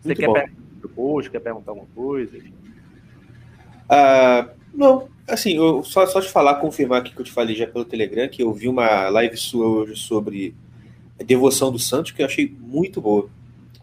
Você 0.00 0.08
Muito 0.08 0.20
quer 0.20 0.32
perguntar 0.32 1.00
hoje, 1.00 1.30
quer 1.30 1.40
perguntar 1.40 1.70
alguma 1.72 1.88
coisa? 1.94 2.38
Uh, 3.88 4.55
não, 4.76 5.08
assim, 5.26 5.56
eu, 5.56 5.82
só, 5.82 6.06
só 6.06 6.20
te 6.20 6.28
falar, 6.28 6.56
confirmar 6.56 7.00
aqui 7.00 7.12
que 7.12 7.20
eu 7.20 7.24
te 7.24 7.32
falei 7.32 7.56
já 7.56 7.66
pelo 7.66 7.84
Telegram, 7.84 8.28
que 8.28 8.42
eu 8.42 8.52
vi 8.52 8.68
uma 8.68 9.08
live 9.08 9.36
sua 9.36 9.66
hoje 9.66 9.96
sobre 9.96 10.54
Devoção 11.24 11.72
do 11.72 11.78
Santos, 11.78 12.12
que 12.12 12.22
eu 12.22 12.26
achei 12.26 12.54
muito 12.60 13.00
boa. 13.00 13.28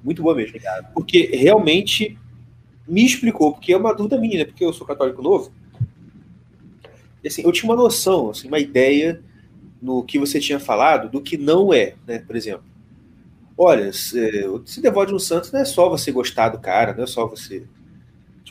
Muito 0.04 0.22
boa 0.22 0.36
mesmo. 0.36 0.50
Obrigado. 0.50 0.94
Porque 0.94 1.26
realmente 1.34 2.18
me 2.88 3.06
explicou, 3.06 3.54
porque 3.54 3.74
é 3.74 3.78
uma 3.78 3.94
dúvida 3.94 4.18
minha, 4.18 4.40
né? 4.40 4.46
Porque 4.46 4.64
eu 4.64 4.74
sou 4.74 4.86
católico 4.86 5.22
novo. 5.22 5.52
E, 7.24 7.28
assim, 7.28 7.42
eu 7.44 7.52
tinha 7.52 7.70
uma 7.72 7.82
noção, 7.82 8.30
assim, 8.30 8.48
uma 8.48 8.60
ideia 8.60 9.22
no 9.82 10.04
que 10.04 10.20
você 10.20 10.40
tinha 10.40 10.60
falado 10.60 11.10
do 11.10 11.22
que 11.22 11.38
não 11.38 11.74
é, 11.74 11.96
né? 12.06 12.20
Por 12.20 12.36
exemplo, 12.36 12.64
olha, 13.58 13.92
se, 13.94 14.44
se 14.66 14.82
devote 14.82 15.14
um 15.14 15.20
santo 15.20 15.52
não 15.52 15.62
é 15.62 15.66
só 15.66 15.90
você 15.90 16.12
gostar 16.12 16.50
do 16.50 16.60
cara, 16.60 16.94
não 16.94 17.04
é 17.04 17.08
só 17.08 17.26
você. 17.26 17.64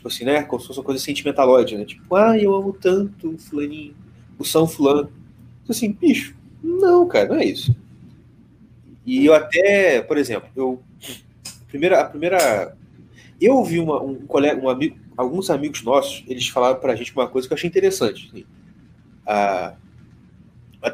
Tipo 0.03 0.09
assim, 0.09 0.25
né? 0.25 0.43
Como 0.43 0.61
se 0.61 0.67
fosse 0.67 0.81
uma 0.81 0.85
coisa 0.85 1.01
sentimentalóide, 1.01 1.79
né? 1.79 1.85
Tipo, 1.85 2.17
ah, 2.17 2.37
eu 2.37 2.53
amo 2.53 2.73
tanto 2.73 3.35
o 3.35 3.39
fulaninho, 3.39 3.95
o 4.37 4.45
São 4.45 4.67
Fulano. 4.67 5.13
Então, 5.63 5.69
assim, 5.69 5.93
bicho, 5.93 6.35
não, 6.61 7.07
cara, 7.07 7.29
não 7.29 7.37
é 7.37 7.45
isso. 7.45 7.73
E 9.07 9.25
eu 9.25 9.33
até, 9.33 10.03
por 10.03 10.19
exemplo, 10.19 10.49
eu 10.57 10.83
a 11.47 11.69
primeira, 11.69 12.01
a 12.01 12.05
primeira 12.05 12.77
eu 13.41 13.55
ouvi 13.55 13.79
uma, 13.79 14.03
um 14.03 14.27
colega, 14.27 14.61
um 14.61 14.69
amigo, 14.69 14.99
alguns 15.17 15.51
amigos 15.51 15.85
nossos, 15.85 16.25
eles 16.27 16.49
falaram 16.49 16.81
para 16.81 16.95
a 16.95 16.97
gente 16.97 17.13
uma 17.15 17.29
coisa 17.29 17.47
que 17.47 17.55
eu 17.55 17.57
achei 17.57 17.71
interessante. 17.71 18.29
Assim. 18.29 18.45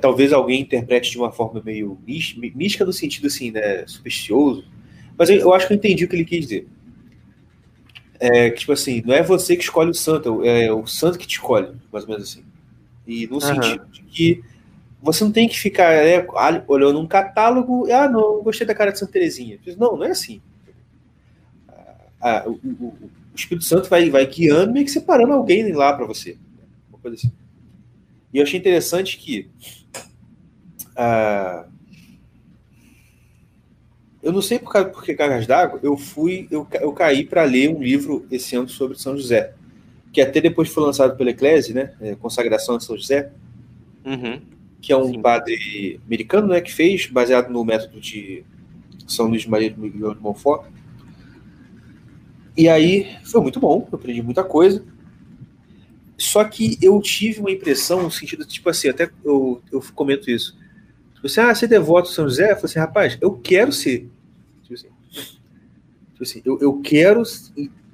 Talvez 0.02 0.34
alguém 0.34 0.60
interprete 0.60 1.10
de 1.10 1.16
uma 1.16 1.32
forma 1.32 1.62
meio 1.64 1.98
mística 2.06 2.84
no 2.84 2.92
sentido 2.92 3.28
assim, 3.28 3.52
né, 3.52 3.86
supersticioso, 3.86 4.66
mas 5.16 5.30
eu, 5.30 5.36
eu 5.38 5.54
acho 5.54 5.66
que 5.66 5.72
eu 5.72 5.78
entendi 5.78 6.04
o 6.04 6.08
que 6.08 6.14
ele 6.14 6.26
quis 6.26 6.40
dizer. 6.40 6.68
É, 8.20 8.50
que, 8.50 8.60
tipo 8.60 8.72
assim, 8.72 9.02
não 9.06 9.14
é 9.14 9.22
você 9.22 9.56
que 9.56 9.62
escolhe 9.62 9.90
o 9.90 9.94
santo, 9.94 10.44
é 10.44 10.72
o 10.72 10.86
santo 10.86 11.18
que 11.18 11.26
te 11.26 11.36
escolhe, 11.36 11.68
mais 11.92 12.04
ou 12.04 12.10
menos 12.10 12.28
assim. 12.28 12.44
E 13.06 13.26
no 13.26 13.34
uhum. 13.34 13.40
sentido 13.40 13.86
de 13.86 14.02
que 14.02 14.44
você 15.00 15.22
não 15.22 15.30
tem 15.30 15.48
que 15.48 15.58
ficar 15.58 15.92
é, 15.92 16.26
olhando 16.66 16.98
um 16.98 17.06
catálogo, 17.06 17.90
ah, 17.92 18.08
não, 18.08 18.42
gostei 18.42 18.66
da 18.66 18.74
cara 18.74 18.90
de 18.90 18.98
Santa 18.98 19.12
Terezinha. 19.12 19.58
Não, 19.78 19.96
não 19.96 20.04
é 20.04 20.10
assim. 20.10 20.40
Ah, 22.20 22.42
o, 22.46 22.50
o, 22.50 22.84
o, 22.86 23.10
Espírito 23.34 23.64
Santo 23.64 23.88
vai, 23.88 24.10
vai 24.10 24.26
guiando, 24.26 24.72
meio 24.72 24.84
que 24.84 24.90
separando 24.90 25.32
alguém 25.32 25.72
lá 25.72 25.92
para 25.92 26.04
você. 26.04 26.36
Uma 26.88 26.98
coisa 26.98 27.16
assim. 27.16 27.32
E 28.32 28.38
eu 28.38 28.42
achei 28.42 28.58
interessante 28.58 29.16
que. 29.16 29.48
Ah, 30.96 31.66
eu 34.28 34.32
não 34.32 34.42
sei 34.42 34.58
por, 34.58 34.72
causa, 34.72 34.88
por 34.88 35.02
que 35.02 35.14
cargas 35.14 35.46
d'água, 35.46 35.80
eu 35.82 35.96
fui, 35.96 36.46
eu, 36.50 36.66
eu 36.80 36.92
caí 36.92 37.24
para 37.24 37.44
ler 37.44 37.70
um 37.70 37.82
livro 37.82 38.26
esse 38.30 38.54
ano 38.54 38.68
sobre 38.68 38.98
São 38.98 39.16
José, 39.16 39.54
que 40.12 40.20
até 40.20 40.40
depois 40.40 40.68
foi 40.68 40.84
lançado 40.84 41.16
pela 41.16 41.30
Eclese, 41.30 41.74
né? 41.74 41.92
É, 42.00 42.14
Consagração 42.14 42.78
de 42.78 42.84
São 42.84 42.96
José. 42.96 43.30
Uhum 44.04 44.40
que 44.80 44.92
é 44.92 44.96
um 44.96 45.12
Sim. 45.12 45.20
padre 45.20 46.00
americano, 46.06 46.48
né, 46.48 46.60
que 46.60 46.72
fez, 46.72 47.06
baseado 47.06 47.50
no 47.50 47.64
método 47.64 48.00
de 48.00 48.44
São 49.06 49.26
Luís 49.26 49.44
Maria 49.46 49.70
de 49.70 49.78
Miguel 49.78 50.14
de 50.14 50.20
Montfort. 50.20 50.66
E 52.56 52.68
aí 52.68 53.16
foi 53.24 53.40
muito 53.40 53.60
bom, 53.60 53.88
eu 53.90 53.98
aprendi 53.98 54.22
muita 54.22 54.44
coisa. 54.44 54.84
Só 56.16 56.42
que 56.42 56.76
eu 56.82 57.00
tive 57.00 57.40
uma 57.40 57.50
impressão 57.50 58.02
no 58.02 58.10
sentido, 58.10 58.44
tipo 58.44 58.68
assim, 58.68 58.88
até 58.88 59.08
eu, 59.24 59.62
eu 59.70 59.82
comento 59.94 60.30
isso. 60.30 60.56
Tipo 61.14 61.26
assim, 61.26 61.40
ah, 61.40 61.54
você 61.54 61.64
é 61.64 61.68
devoto 61.68 62.08
São 62.08 62.24
José? 62.28 62.44
Eu 62.44 62.56
falei 62.56 62.64
assim, 62.64 62.78
rapaz, 62.78 63.18
eu 63.20 63.32
quero 63.32 63.72
ser. 63.72 64.08
Tipo 66.18 66.24
assim, 66.24 66.40
tipo 66.40 66.50
eu, 66.50 66.58
eu 66.60 66.80
quero 66.80 67.22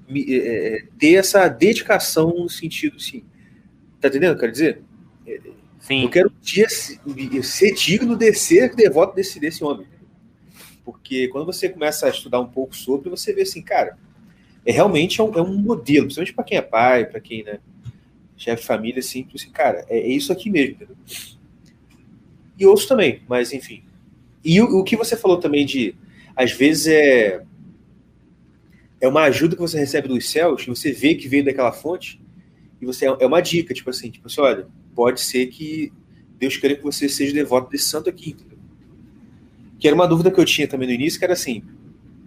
me, 0.09 0.37
é, 0.37 0.85
ter 0.99 1.15
essa 1.15 1.47
dedicação 1.49 2.35
no 2.35 2.49
sentido, 2.49 2.97
assim. 2.97 3.25
Tá 4.01 4.09
entendendo? 4.09 4.39
Quer 4.39 4.51
dizer, 4.51 4.83
Sim. 5.85 6.05
Eu 6.05 6.09
quero 6.09 6.33
dia 6.41 6.67
ser 6.67 7.75
digno 7.75 8.17
de 8.17 8.33
ser 8.33 8.75
devoto 8.75 9.15
desse, 9.15 9.39
desse 9.39 9.63
homem. 9.63 9.87
Porque 10.83 11.29
quando 11.29 11.45
você 11.45 11.69
começa 11.69 12.07
a 12.07 12.09
estudar 12.09 12.41
um 12.41 12.49
pouco 12.49 12.75
sobre, 12.75 13.11
você 13.11 13.35
vê 13.35 13.43
assim, 13.43 13.61
cara, 13.61 13.99
é 14.65 14.73
realmente 14.73 15.21
é 15.21 15.25
um, 15.25 15.35
é 15.35 15.43
um 15.43 15.59
modelo, 15.59 16.07
principalmente 16.07 16.33
para 16.33 16.45
quem 16.45 16.57
é 16.57 16.63
pai, 16.63 17.05
para 17.05 17.21
quem, 17.21 17.45
né, 17.45 17.59
chefe 18.35 18.63
de 18.63 18.67
família, 18.67 19.01
assim, 19.01 19.29
assim 19.35 19.51
cara, 19.51 19.85
é, 19.91 19.99
é, 19.99 20.09
isso 20.09 20.33
aqui 20.33 20.49
mesmo, 20.49 20.77
entendeu? 20.77 20.97
E 22.59 22.65
outros 22.65 22.87
também, 22.87 23.21
mas 23.29 23.53
enfim. 23.53 23.83
E 24.43 24.63
o, 24.63 24.79
o 24.79 24.85
que 24.85 24.97
você 24.97 25.19
falou 25.19 25.37
também 25.37 25.67
de, 25.67 25.95
às 26.35 26.51
vezes 26.53 26.87
é 26.87 27.45
é 29.01 29.09
uma 29.09 29.23
ajuda 29.23 29.55
que 29.57 29.63
você 29.63 29.79
recebe 29.79 30.09
dos 30.09 30.31
céus, 30.31 30.67
você 30.67 30.93
vê 30.93 31.15
que 31.15 31.29
veio 31.29 31.45
daquela 31.45 31.73
fonte, 31.73 32.21
e 32.81 32.87
você 32.87 33.07
é, 33.07 33.17
é 33.21 33.27
uma 33.27 33.41
dica, 33.41 33.75
tipo 33.75 33.91
assim, 33.91 34.11
tipo 34.11 34.27
assim, 34.27 34.41
olha, 34.41 34.67
pode 34.95 35.21
ser 35.21 35.47
que 35.47 35.93
Deus 36.39 36.57
queira 36.57 36.77
que 36.77 36.83
você 36.83 37.09
seja 37.09 37.33
devoto 37.33 37.71
desse 37.71 37.85
santo 37.85 38.09
aqui, 38.09 38.31
entendeu? 38.31 38.59
Que 39.79 39.89
era 39.89 39.95
uma 39.95 40.07
dúvida 40.07 40.31
que 40.31 40.41
eu 40.41 40.45
tinha 40.45 40.69
também 40.69 40.89
no 40.89 40.95
início, 40.95 41.19
que 41.19 41.25
era 41.25 41.35
assim, 41.35 41.63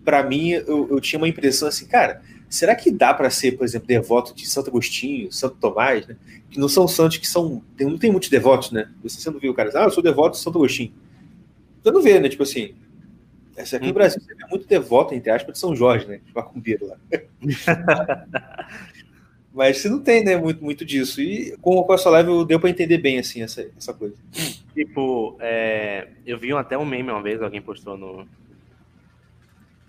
para 0.07 0.23
mim, 0.23 0.51
eu, 0.51 0.87
eu, 0.89 1.01
tinha 1.01 1.19
uma 1.19 1.27
impressão 1.27 1.67
assim, 1.67 1.85
cara, 1.85 2.21
será 2.49 2.73
que 2.75 2.89
dá 2.89 3.13
para 3.13 3.29
ser, 3.29 3.57
por 3.57 3.65
exemplo, 3.65 3.87
devoto 3.87 4.33
de 4.33 4.47
Santo 4.47 4.69
Agostinho, 4.69 5.31
Santo 5.33 5.57
Tomás, 5.59 6.07
né? 6.07 6.15
Que 6.49 6.57
não 6.59 6.69
são 6.69 6.87
santos 6.87 7.17
que 7.17 7.27
são. 7.27 7.61
Não 7.77 7.97
tem 7.97 8.09
muitos 8.09 8.29
devotos, 8.29 8.71
né? 8.71 8.89
Você 9.03 9.29
não 9.29 9.37
viu 9.37 9.51
o 9.51 9.53
cara 9.53 9.69
ah, 9.75 9.83
eu 9.83 9.91
sou 9.91 10.01
devoto 10.01 10.37
de 10.37 10.43
Santo 10.43 10.57
Agostinho. 10.57 10.93
Você 11.83 11.91
não 11.91 12.01
vê, 12.01 12.21
né? 12.21 12.29
Tipo 12.29 12.43
assim. 12.43 12.73
Essa 13.57 13.77
aqui 13.77 13.87
no. 13.87 13.93
Brasil 13.93 14.21
você 14.21 14.31
é 14.31 14.47
muito 14.47 14.67
devoto, 14.67 15.15
entre 15.15 15.31
aspas, 15.31 15.53
de 15.53 15.59
São 15.59 15.75
Jorge, 15.75 16.05
né? 16.05 16.21
De 16.23 16.33
macumbeiro 16.33 16.87
lá. 16.87 16.97
Mas 19.51 19.79
você 19.79 19.89
não 19.89 19.99
tem, 19.99 20.23
né, 20.23 20.37
muito, 20.37 20.63
muito 20.63 20.85
disso. 20.85 21.19
E 21.19 21.57
com, 21.57 21.81
com 21.81 21.91
a 21.91 21.97
sua 21.97 22.11
live 22.11 22.45
deu 22.45 22.59
para 22.59 22.69
entender 22.69 22.99
bem, 22.99 23.17
assim, 23.17 23.41
essa, 23.41 23.67
essa 23.75 23.91
coisa. 23.91 24.15
Tipo, 24.71 25.35
é, 25.39 26.09
eu 26.23 26.37
vi 26.37 26.53
até 26.53 26.77
um 26.77 26.85
meme 26.85 27.09
uma 27.09 27.23
vez, 27.23 27.41
alguém 27.41 27.59
postou 27.59 27.97
no. 27.97 28.27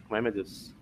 Como 0.05 0.17
é, 0.17 0.23
meu 0.23 0.33
Deus? 0.33 0.75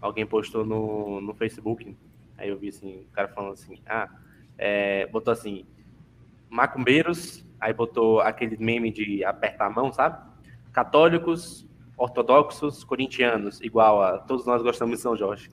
Alguém 0.00 0.24
postou 0.24 0.64
no, 0.64 1.20
no 1.20 1.34
Facebook. 1.34 1.94
Aí 2.38 2.48
eu 2.48 2.56
vi 2.56 2.70
assim, 2.70 3.00
o 3.00 3.12
cara 3.12 3.28
falando 3.28 3.52
assim, 3.52 3.78
ah, 3.86 4.08
é, 4.56 5.06
botou 5.08 5.30
assim, 5.30 5.66
macumbeiros, 6.48 7.44
aí 7.60 7.74
botou 7.74 8.20
aquele 8.22 8.56
meme 8.56 8.90
de 8.90 9.22
apertar 9.22 9.66
a 9.66 9.70
mão, 9.70 9.92
sabe? 9.92 10.26
Católicos, 10.72 11.68
ortodoxos, 12.00 12.82
corintianos, 12.82 13.60
igual 13.60 14.02
a 14.02 14.18
todos 14.18 14.44
nós 14.46 14.62
gostamos 14.62 14.96
de 14.96 15.02
São 15.02 15.14
Jorge. 15.14 15.50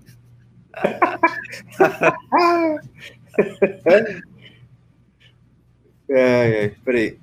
é, 6.10 6.66
é, 6.66 6.70
peraí. 6.86 7.20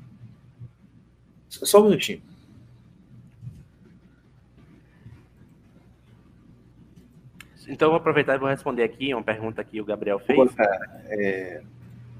Só 1.49 1.81
um 1.81 1.85
minutinho. 1.85 2.21
Então, 7.66 7.88
vou 7.88 7.97
aproveitar 7.97 8.35
e 8.35 8.38
vou 8.38 8.49
responder 8.49 8.83
aqui 8.83 9.14
uma 9.14 9.23
pergunta 9.23 9.64
que 9.64 9.81
o 9.81 9.87
Gabriel 9.87 10.19
fez. 10.19 10.54
É, 11.07 11.62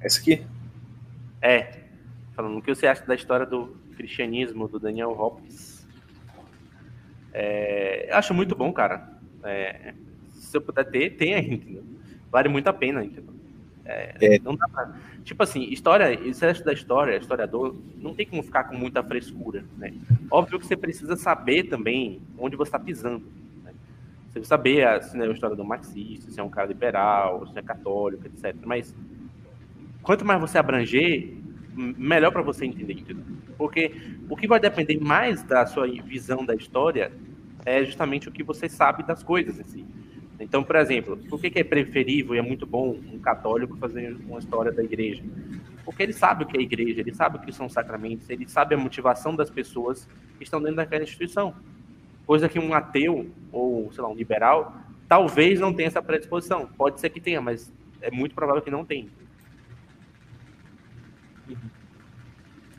essa 0.01 0.19
aqui? 0.19 0.43
É. 1.43 1.81
Falando 2.35 2.57
o 2.57 2.63
que 2.63 2.75
você 2.75 2.87
acha 2.87 3.05
da 3.05 3.15
história 3.15 3.45
do 3.45 3.77
cristianismo 3.95 4.67
do 4.67 4.81
Daniel 4.81 5.11
Hopkins. 5.11 5.74
É, 7.35 8.09
acho 8.13 8.33
muito 8.33 8.55
bom, 8.55 8.73
cara. 8.73 9.09
É, 9.43 9.93
se 10.33 10.57
eu 10.57 10.61
puder 10.63 10.85
ter, 10.85 11.11
tem 11.17 11.35
ainda. 11.35 11.55
Entendeu? 11.55 11.85
Vale 12.31 12.49
muito 12.49 12.69
a 12.69 12.73
pena, 12.73 13.05
entendeu? 13.05 13.35
É, 13.85 14.37
é. 14.37 14.39
Não 14.39 14.55
dá 14.57 14.69
pra... 14.69 14.95
Tipo 15.25 15.43
assim, 15.43 15.65
história, 15.65 16.17
você 16.17 16.47
acha 16.47 16.63
da 16.63 16.73
história, 16.73 17.17
historiador, 17.17 17.77
não 17.97 18.15
tem 18.15 18.27
como 18.27 18.43
ficar 18.43 18.65
com 18.65 18.77
muita 18.77 19.03
frescura, 19.03 19.65
né? 19.77 19.93
Óbvio 20.31 20.59
que 20.59 20.67
você 20.67 20.77
precisa 20.77 21.17
saber 21.17 21.65
também 21.65 22.21
onde 22.39 22.57
você 22.57 22.69
está 22.69 22.79
pisando. 22.79 23.25
Né? 23.63 23.73
Você 24.27 24.41
precisa 24.41 24.49
saber 24.49 24.87
a, 24.87 25.01
se 25.01 25.19
é 25.21 25.49
do 25.57 25.65
marxista, 25.65 26.31
se 26.31 26.39
é 26.39 26.43
um 26.43 26.51
cara 26.51 26.69
liberal, 26.69 27.47
se 27.47 27.59
é 27.59 27.63
católico, 27.63 28.27
etc. 28.27 28.55
Mas 28.65 28.95
quanto 30.03 30.25
mais 30.25 30.41
você 30.41 30.59
abranger, 30.59 31.35
melhor 31.75 32.31
para 32.31 32.43
você 32.43 32.65
entender, 32.65 32.95
entendeu? 32.95 33.25
Porque 33.57 33.93
o 34.29 34.37
que 34.37 34.47
vai 34.47 34.61
depender 34.61 34.99
mais 34.99 35.43
da 35.43 35.67
sua 35.67 35.87
visão 35.87 36.45
da 36.45 36.55
história 36.55 37.13
é 37.65 37.85
justamente 37.85 38.29
o 38.29 38.33
que 38.33 38.43
você 38.43 38.69
sabe 38.69 39.03
das 39.03 39.23
coisas 39.23 39.59
assim. 39.61 39.87
Então, 40.39 40.63
por 40.65 40.77
exemplo, 40.77 41.17
por 41.29 41.41
que, 41.41 41.59
é 41.59 41.65
preferível 41.65 42.35
e 42.35 42.39
é 42.39 42.43
muito 42.43 42.67
bom 42.67 42.99
um 43.13 43.19
católico 43.19 43.77
fazer 43.77 44.17
uma 44.27 44.39
história 44.39 44.73
da 44.73 44.83
igreja? 44.83 45.23
Porque 45.85 46.03
ele 46.03 46.13
sabe 46.13 46.45
o 46.45 46.47
que 46.47 46.57
é 46.57 46.61
igreja, 46.61 47.01
ele 47.01 47.15
sabe 47.15 47.37
o 47.37 47.41
que 47.41 47.53
são 47.53 47.69
sacramentos, 47.69 48.29
ele 48.29 48.49
sabe 48.49 48.75
a 48.75 48.79
motivação 48.79 49.37
das 49.37 49.51
pessoas 49.51 50.09
que 50.37 50.45
estão 50.45 50.61
dentro 50.61 50.77
daquela 50.77 51.05
instituição. 51.05 51.55
Coisa 52.27 52.49
que 52.49 52.59
um 52.59 52.75
ateu 52.75 53.31
ou, 53.53 53.93
sei 53.93 54.03
lá, 54.03 54.09
um 54.09 54.15
liberal 54.15 54.75
talvez 55.09 55.61
não 55.61 55.73
tenha 55.73 55.89
essa 55.89 56.03
predisposição. 56.03 56.67
Pode 56.67 57.01
ser 57.01 57.11
que 57.11 57.21
tenha, 57.21 57.41
mas 57.41 57.73
é 58.01 58.11
muito 58.11 58.35
provável 58.35 58.63
que 58.63 58.71
não 58.71 58.85
tenha. 58.85 59.09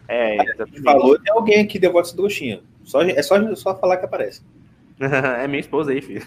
É, 0.08 0.36
exatamente. 0.36 0.82
Falou 0.82 1.18
de 1.18 1.30
alguém 1.32 1.62
aqui 1.62 1.80
devoto 1.80 2.16
do 2.16 2.24
Gostinho. 2.24 2.62
Só, 2.84 3.02
é 3.02 3.22
só, 3.22 3.56
só 3.56 3.76
falar 3.76 3.98
que 3.98 4.06
aparece. 4.06 4.42
é 5.00 5.48
minha 5.48 5.60
esposa 5.60 5.92
aí, 5.92 6.02
filho. 6.02 6.22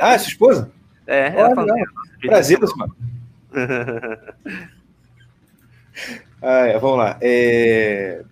Ah, 0.00 0.14
é 0.14 0.18
sua 0.18 0.28
esposa? 0.28 0.72
É, 1.06 1.28
ela 1.28 1.50
oh, 1.50 2.26
Prazer, 2.26 2.58
mano. 2.76 2.96
ah, 6.42 6.66
é, 6.66 6.78
vamos 6.78 6.98
lá. 6.98 7.18
É... 7.20 8.24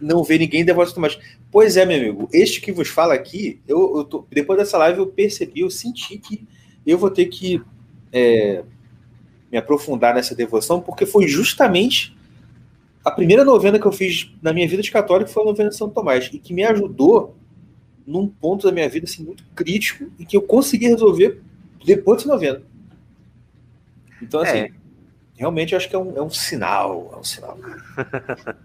Não 0.00 0.22
vê 0.22 0.38
ninguém 0.38 0.64
devoto 0.64 1.00
mais. 1.00 1.18
Pois 1.50 1.76
é, 1.76 1.84
meu 1.84 1.96
amigo. 1.96 2.28
Este 2.32 2.60
que 2.60 2.72
vos 2.72 2.88
fala 2.88 3.14
aqui, 3.14 3.60
eu, 3.66 3.98
eu 3.98 4.04
tô... 4.04 4.26
depois 4.30 4.58
dessa 4.58 4.78
live 4.78 4.98
eu 4.98 5.06
percebi, 5.06 5.60
eu 5.60 5.70
senti 5.70 6.18
que 6.18 6.46
eu 6.86 6.98
vou 6.98 7.10
ter 7.10 7.26
que 7.26 7.62
é... 8.12 8.64
me 9.54 9.58
aprofundar 9.58 10.12
nessa 10.12 10.34
devoção, 10.34 10.80
porque 10.80 11.06
foi 11.06 11.28
justamente 11.28 12.12
a 13.04 13.10
primeira 13.12 13.44
novena 13.44 13.78
que 13.78 13.86
eu 13.86 13.92
fiz 13.92 14.34
na 14.42 14.52
minha 14.52 14.66
vida 14.66 14.82
de 14.82 14.90
católico 14.90 15.30
foi 15.30 15.44
a 15.44 15.46
novena 15.46 15.68
de 15.68 15.76
São 15.76 15.88
Tomás, 15.88 16.28
e 16.32 16.40
que 16.40 16.52
me 16.52 16.64
ajudou 16.64 17.36
num 18.04 18.26
ponto 18.26 18.66
da 18.66 18.72
minha 18.72 18.88
vida 18.88 19.06
assim, 19.06 19.22
muito 19.22 19.44
crítico 19.54 20.10
e 20.18 20.26
que 20.26 20.36
eu 20.36 20.42
consegui 20.42 20.88
resolver 20.88 21.40
depois 21.86 22.22
de 22.22 22.28
90. 22.28 22.62
Então, 24.20 24.40
assim, 24.40 24.58
é. 24.58 24.70
realmente 25.36 25.72
eu 25.72 25.76
acho 25.76 25.88
que 25.88 25.94
é 25.94 25.98
um, 26.00 26.16
é 26.16 26.22
um 26.22 26.30
sinal. 26.30 27.10
É 27.12 27.16
um 27.16 27.22
sinal. 27.22 27.56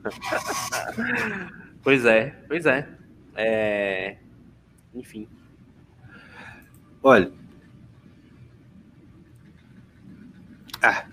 pois 1.84 2.04
é, 2.04 2.34
pois 2.48 2.66
é. 2.66 2.88
é. 3.36 4.18
Enfim. 4.96 5.28
Olha. 7.04 7.39
Ah. 10.82 11.06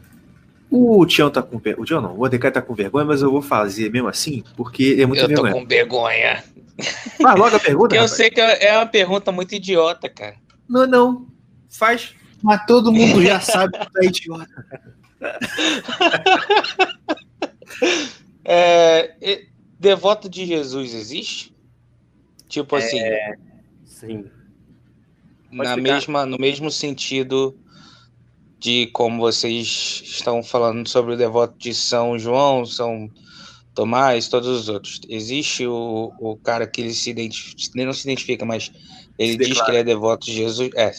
O 0.70 1.07
Tião 1.07 1.31
tá 1.31 1.42
com. 1.42 1.57
O 1.57 1.85
Tião 1.85 2.00
não, 2.00 2.16
o 2.16 2.22
Odecai 2.22 2.50
tá 2.50 2.61
com 2.61 2.74
vergonha, 2.74 3.05
mas 3.05 3.22
eu 3.22 3.31
vou 3.31 3.40
fazer 3.40 3.90
mesmo 3.90 4.09
assim, 4.09 4.42
porque 4.57 4.96
é 4.98 5.07
muito 5.07 5.22
eu 5.22 5.29
vergonha. 5.29 5.50
Eu 5.50 5.55
tô 5.55 5.61
com 5.61 5.66
vergonha. 5.66 6.44
Faz 7.22 7.38
logo 7.38 7.57
a 7.57 7.61
pergunta. 7.61 7.94
eu 7.96 8.09
sei 8.09 8.31
que 8.31 8.40
é 8.40 8.76
uma 8.76 8.87
pergunta 8.87 9.31
muito 9.31 9.55
idiota, 9.55 10.09
cara. 10.09 10.37
Não, 10.68 10.87
não. 10.87 11.26
Faz. 11.70 12.14
Mas 12.42 12.66
todo 12.66 12.92
mundo 12.92 13.22
já 13.22 13.40
sabe 13.40 13.79
que 13.79 13.90
tu 13.90 13.98
é 13.98 14.07
idiota. 14.07 14.87
é, 18.44 19.46
devoto 19.79 20.29
de 20.29 20.44
Jesus 20.44 20.94
existe? 20.94 21.55
Tipo 22.48 22.76
assim. 22.76 22.98
É, 22.98 23.37
sim. 23.85 24.24
na 25.50 25.76
mesma, 25.76 26.26
no 26.26 26.38
mesmo 26.38 26.70
sentido 26.70 27.57
de 28.58 28.86
como 28.88 29.20
vocês 29.20 30.02
estão 30.04 30.42
falando 30.42 30.88
sobre 30.88 31.14
o 31.14 31.16
devoto 31.16 31.56
de 31.58 31.74
São 31.74 32.18
João, 32.18 32.64
São 32.64 33.10
Tomás, 33.74 34.28
todos 34.28 34.48
os 34.48 34.68
outros. 34.68 35.00
Existe 35.08 35.66
o, 35.66 36.12
o 36.18 36.36
cara 36.36 36.66
que 36.66 36.80
ele 36.80 36.94
se 36.94 37.10
identifica, 37.10 37.72
ele 37.74 37.84
não 37.84 37.92
se 37.92 38.08
identifica, 38.08 38.44
mas 38.44 38.72
ele 39.18 39.32
se 39.32 39.38
diz 39.38 39.48
declara. 39.48 39.64
que 39.64 39.70
ele 39.70 39.78
é 39.78 39.84
devoto 39.84 40.26
de 40.26 40.32
Jesus. 40.32 40.70
É, 40.74 40.92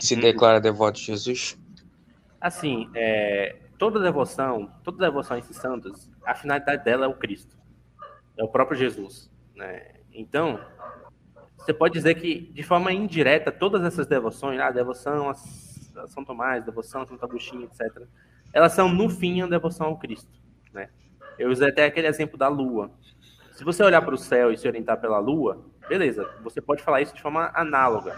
se 0.00 0.16
hum. 0.16 0.20
declara 0.20 0.60
devoto 0.60 0.98
de 0.98 1.06
Jesus. 1.06 1.58
Assim, 2.40 2.88
é, 2.94 3.56
toda 3.78 4.00
devoção, 4.00 4.70
toda 4.82 5.04
devoção 5.04 5.36
a 5.36 5.38
esses 5.38 5.56
santos, 5.56 6.10
a 6.24 6.34
finalidade 6.34 6.84
dela 6.84 7.04
é 7.04 7.08
o 7.08 7.14
Cristo, 7.14 7.56
é 8.36 8.42
o 8.42 8.48
próprio 8.48 8.76
Jesus. 8.78 9.30
Né? 9.54 9.92
Então, 10.12 10.58
você 11.58 11.72
pode 11.72 11.94
dizer 11.94 12.14
que, 12.14 12.50
de 12.52 12.62
forma 12.62 12.92
indireta, 12.92 13.52
todas 13.52 13.84
essas 13.84 14.06
devoções, 14.06 14.58
a 14.58 14.70
devoção 14.70 15.30
a 15.30 15.34
São 16.08 16.24
Tomás, 16.24 16.64
devoção 16.64 17.02
a 17.02 17.06
Santo 17.06 17.24
Agostinho, 17.24 17.64
etc., 17.64 18.02
elas 18.52 18.72
são, 18.72 18.88
no 18.88 19.08
fim, 19.08 19.40
a 19.40 19.46
devoção 19.46 19.86
ao 19.86 19.98
Cristo. 19.98 20.30
Né? 20.72 20.90
Eu 21.38 21.50
usei 21.50 21.68
até 21.68 21.86
aquele 21.86 22.06
exemplo 22.06 22.36
da 22.36 22.48
Lua. 22.48 22.90
Se 23.52 23.64
você 23.64 23.82
olhar 23.82 24.02
para 24.02 24.14
o 24.14 24.18
céu 24.18 24.52
e 24.52 24.56
se 24.56 24.68
orientar 24.68 25.00
pela 25.00 25.18
Lua, 25.18 25.64
beleza, 25.88 26.28
você 26.42 26.60
pode 26.60 26.82
falar 26.82 27.00
isso 27.00 27.14
de 27.14 27.22
forma 27.22 27.50
análoga. 27.54 28.16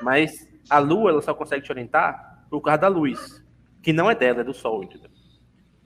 Mas 0.00 0.48
a 0.68 0.78
Lua 0.78 1.10
ela 1.10 1.22
só 1.22 1.34
consegue 1.34 1.64
te 1.64 1.70
orientar 1.70 2.46
por 2.50 2.60
causa 2.60 2.80
da 2.80 2.88
luz, 2.88 3.44
que 3.82 3.92
não 3.92 4.10
é 4.10 4.14
dela, 4.14 4.40
é 4.40 4.44
do 4.44 4.52
Sol, 4.52 4.82
entendeu? 4.82 5.10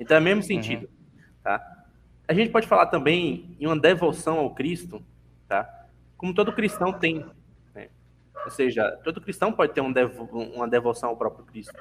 Então 0.00 0.16
é 0.16 0.20
o 0.20 0.22
mesmo 0.22 0.40
uhum. 0.40 0.46
sentido, 0.46 0.86
uhum. 0.86 1.22
tá? 1.42 1.84
A 2.26 2.32
gente 2.32 2.50
pode 2.50 2.66
falar 2.66 2.86
também 2.86 3.54
em 3.60 3.66
uma 3.66 3.78
devoção 3.78 4.38
ao 4.38 4.54
Cristo, 4.54 5.04
tá? 5.46 5.68
Como 6.16 6.32
todo 6.32 6.54
cristão 6.54 6.92
tem? 6.92 7.24
Ou 8.44 8.50
seja, 8.50 8.90
todo 9.02 9.20
cristão 9.20 9.52
pode 9.52 9.72
ter 9.72 9.80
um 9.80 9.92
devo 9.92 10.24
uma 10.54 10.68
devoção 10.68 11.10
ao 11.10 11.16
próprio 11.16 11.44
Cristo. 11.46 11.74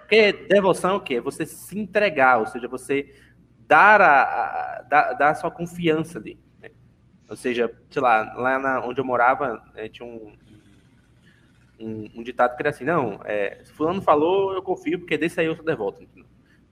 Porque 0.00 0.32
devoção 0.32 0.92
é 0.92 0.94
o 0.94 1.00
quê? 1.00 1.20
Você 1.20 1.46
se 1.46 1.78
entregar, 1.78 2.38
ou 2.38 2.46
seja, 2.46 2.66
você 2.66 3.14
dar 3.66 4.00
a, 4.00 4.22
a, 4.22 4.82
dar, 4.82 5.12
dar 5.12 5.30
a 5.30 5.34
sua 5.34 5.50
confiança 5.50 6.18
ali. 6.18 6.38
Né? 6.60 6.70
Ou 7.28 7.36
seja, 7.36 7.70
sei 7.90 8.02
lá, 8.02 8.34
lá 8.34 8.58
na, 8.58 8.80
onde 8.84 9.00
eu 9.00 9.04
morava, 9.04 9.62
né, 9.74 9.88
tinha 9.88 10.06
um, 10.08 10.32
um, 11.78 12.08
um, 12.16 12.22
ditado 12.22 12.56
que 12.56 12.62
era 12.62 12.70
assim, 12.70 12.84
não, 12.84 13.20
é, 13.24 13.60
se 13.62 13.72
fulano 13.72 14.00
falou, 14.00 14.54
eu 14.54 14.62
confio, 14.62 14.98
porque 14.98 15.18
desse 15.18 15.38
aí 15.38 15.46
eu 15.46 15.54
sou 15.54 15.64
devoto. 15.64 16.02
Entendeu? 16.02 16.24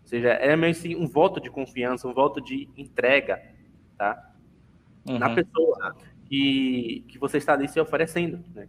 Ou 0.02 0.08
seja, 0.08 0.30
é 0.30 0.56
meio 0.56 0.72
assim, 0.72 0.96
um 0.96 1.06
voto 1.06 1.40
de 1.40 1.50
confiança, 1.50 2.08
um 2.08 2.14
voto 2.14 2.40
de 2.40 2.68
entrega, 2.76 3.42
tá? 3.98 4.32
Uhum. 5.06 5.18
Na 5.18 5.34
pessoa 5.34 5.94
que, 6.24 7.04
que 7.08 7.18
você 7.18 7.38
está 7.38 7.52
ali 7.52 7.68
se 7.68 7.78
oferecendo, 7.78 8.42
né? 8.54 8.68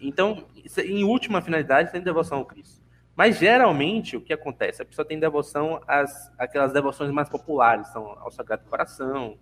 Então, 0.00 0.44
em 0.84 1.04
última 1.04 1.40
finalidade, 1.40 1.90
tem 1.92 2.00
devoção 2.00 2.38
ao 2.38 2.44
Cristo. 2.44 2.80
Mas 3.16 3.38
geralmente 3.38 4.16
o 4.16 4.20
que 4.20 4.32
acontece? 4.32 4.80
A 4.80 4.84
pessoa 4.84 5.04
tem 5.04 5.18
devoção 5.18 5.80
às 5.86 6.32
aquelas 6.38 6.72
devoções 6.72 7.10
mais 7.10 7.28
populares, 7.28 7.88
são 7.88 8.06
ao 8.18 8.30
Sagrado 8.30 8.64
Coração, 8.64 9.36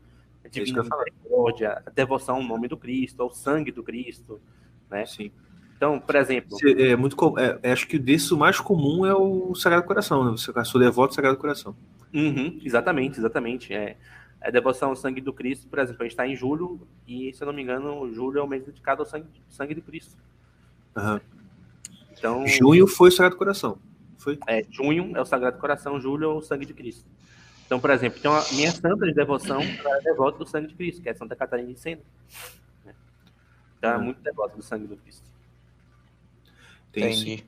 a 0.45 0.49
Divina 0.49 0.83
Misericórdia, 0.83 1.83
a 1.87 1.91
devoção 1.91 2.37
ao 2.37 2.43
nome 2.43 2.67
do 2.67 2.77
Cristo, 2.77 3.23
ao 3.23 3.31
sangue 3.31 3.71
do 3.71 3.83
Cristo, 3.83 4.41
né? 4.91 5.07
Sim. 5.07 5.31
Então, 5.77 6.01
por 6.01 6.17
exemplo. 6.17 6.59
É 6.77 6.97
muito 6.97 7.17
é, 7.39 7.71
acho 7.71 7.87
que 7.87 7.99
desse 7.99 8.35
o 8.35 8.37
mais 8.37 8.59
comum 8.59 9.07
é 9.07 9.15
o 9.15 9.55
Sagrado 9.55 9.87
Coração, 9.87 10.25
né? 10.25 10.31
Você 10.33 10.53
sou 10.65 10.81
devoto 10.81 11.13
do 11.13 11.15
Sagrado 11.15 11.37
Coração. 11.37 11.77
Uhum, 12.13 12.59
exatamente, 12.65 13.19
exatamente. 13.19 13.73
É. 13.73 13.97
A 14.41 14.51
devoção 14.51 14.91
ao 14.91 14.97
sangue 14.97 15.21
do 15.21 15.33
Cristo, 15.33 15.69
por 15.69 15.79
exemplo, 15.79 16.03
a 16.03 16.05
gente 16.05 16.13
está 16.13 16.27
em 16.27 16.35
julho, 16.35 16.81
e 17.07 17.33
se 17.33 17.43
eu 17.43 17.47
não 17.47 17.53
me 17.53 17.63
engano, 17.63 18.13
julho 18.13 18.39
é 18.39 18.43
o 18.43 18.47
mês 18.47 18.65
dedicado 18.65 19.03
ao 19.03 19.07
sangue, 19.07 19.27
sangue 19.49 19.75
de 19.75 19.83
Cristo. 19.83 20.17
Uhum. 20.97 21.21
Então, 22.13 22.47
junho 22.47 22.87
foi 22.87 23.09
o 23.09 23.13
Sagrado 23.13 23.37
Coração. 23.37 23.79
Foi? 24.19 24.39
É, 24.47 24.65
junho 24.71 25.17
é 25.17 25.21
o 25.21 25.25
Sagrado 25.25 25.59
Coração, 25.59 26.01
julho 26.01 26.25
é 26.25 26.35
o 26.35 26.43
sangue 26.43 26.67
de 26.67 26.75
Cristo. 26.75 27.05
Então, 27.67 27.79
por 27.79 27.91
exemplo, 27.91 28.19
então 28.19 28.35
a 28.35 28.45
minha 28.53 28.73
santa 28.73 29.07
de 29.07 29.13
devoção 29.13 29.61
é 29.61 30.01
devota 30.03 30.39
do 30.39 30.47
sangue 30.47 30.69
de 30.69 30.75
Cristo, 30.75 31.03
que 31.03 31.09
é 31.09 31.15
Santa 31.15 31.37
Catarina 31.37 31.73
de 31.73 31.79
Sena. 31.79 32.01
Então, 33.79 33.93
é 33.93 33.99
muito 33.99 34.21
devota 34.23 34.57
do 34.57 34.63
sangue 34.63 34.87
do 34.87 34.97
Cristo. 34.97 35.23
Entendi. 36.91 37.45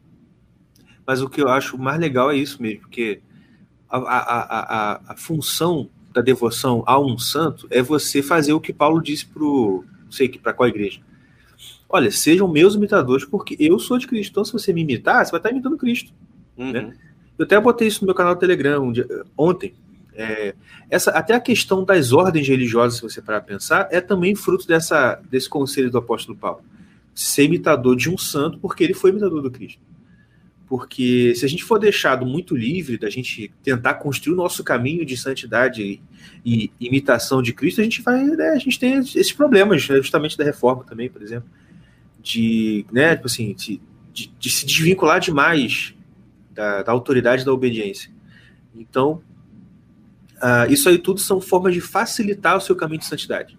Mas 1.06 1.22
o 1.22 1.28
que 1.28 1.40
eu 1.40 1.48
acho 1.48 1.76
mais 1.78 1.98
legal 1.98 2.30
é 2.30 2.36
isso 2.36 2.62
mesmo, 2.62 2.82
porque 2.82 3.20
a, 3.88 3.96
a, 3.96 4.18
a, 4.18 5.12
a, 5.12 5.16
função 5.16 5.90
da 6.12 6.20
devoção 6.20 6.84
a 6.86 6.98
um 7.00 7.18
santo 7.18 7.66
é 7.70 7.82
você 7.82 8.22
fazer 8.22 8.52
o 8.52 8.60
que 8.60 8.72
Paulo 8.72 9.02
disse 9.02 9.26
para 9.26 9.42
sei 10.10 10.28
que 10.28 10.38
para 10.38 10.52
qual 10.52 10.68
igreja. 10.68 11.00
Olha, 11.92 12.10
sejam 12.10 12.46
meus 12.46 12.76
imitadores, 12.76 13.24
porque 13.24 13.56
eu 13.58 13.76
sou 13.80 13.98
de 13.98 14.06
Cristo. 14.06 14.30
Então, 14.30 14.44
se 14.44 14.52
você 14.52 14.72
me 14.72 14.82
imitar, 14.82 15.26
você 15.26 15.32
vai 15.32 15.40
estar 15.40 15.50
imitando 15.50 15.76
Cristo. 15.76 16.12
Uhum. 16.56 16.72
Né? 16.72 16.94
Eu 17.36 17.44
até 17.44 17.60
botei 17.60 17.88
isso 17.88 18.02
no 18.02 18.06
meu 18.06 18.14
canal 18.14 18.34
do 18.34 18.38
Telegram 18.38 18.84
um 18.84 18.92
dia, 18.92 19.06
ontem. 19.36 19.74
É, 20.14 20.54
essa, 20.88 21.10
até 21.10 21.34
a 21.34 21.40
questão 21.40 21.84
das 21.84 22.12
ordens 22.12 22.46
religiosas, 22.46 22.96
se 22.96 23.02
você 23.02 23.20
parar 23.20 23.40
pensar, 23.40 23.88
é 23.90 24.00
também 24.00 24.34
fruto 24.36 24.66
dessa, 24.68 25.20
desse 25.28 25.48
conselho 25.48 25.90
do 25.90 25.98
apóstolo 25.98 26.38
Paulo. 26.38 26.62
Ser 27.12 27.44
imitador 27.44 27.96
de 27.96 28.08
um 28.08 28.16
santo, 28.16 28.58
porque 28.58 28.84
ele 28.84 28.94
foi 28.94 29.10
imitador 29.10 29.42
do 29.42 29.50
Cristo. 29.50 29.80
Porque 30.68 31.34
se 31.34 31.44
a 31.44 31.48
gente 31.48 31.64
for 31.64 31.80
deixado 31.80 32.24
muito 32.24 32.54
livre 32.54 32.98
da 32.98 33.10
gente 33.10 33.50
tentar 33.64 33.94
construir 33.94 34.34
o 34.34 34.36
nosso 34.36 34.62
caminho 34.62 35.04
de 35.04 35.16
santidade 35.16 35.82
e, 35.82 36.00
e 36.44 36.70
imitação 36.78 37.42
de 37.42 37.52
Cristo, 37.52 37.80
a 37.80 37.84
gente 37.84 38.00
vai, 38.02 38.22
né, 38.22 38.50
a 38.50 38.58
gente 38.58 38.78
tem 38.78 38.98
esses 38.98 39.32
problemas, 39.32 39.88
né, 39.88 39.96
justamente 39.96 40.38
da 40.38 40.44
reforma 40.44 40.84
também, 40.84 41.10
por 41.10 41.22
exemplo, 41.22 41.48
de, 42.22 42.84
né, 42.92 43.16
tipo 43.16 43.26
assim, 43.26 43.54
de, 43.54 43.80
de, 44.12 44.32
de 44.38 44.50
se 44.50 44.66
desvincular 44.66 45.20
demais 45.20 45.94
da, 46.52 46.82
da, 46.82 46.92
autoridade 46.92 47.44
da 47.44 47.52
obediência. 47.52 48.10
Então, 48.74 49.22
uh, 50.36 50.70
isso 50.70 50.88
aí 50.88 50.98
tudo 50.98 51.20
são 51.20 51.40
formas 51.40 51.74
de 51.74 51.80
facilitar 51.80 52.56
o 52.56 52.60
seu 52.60 52.76
caminho 52.76 53.00
de 53.00 53.06
santidade. 53.06 53.58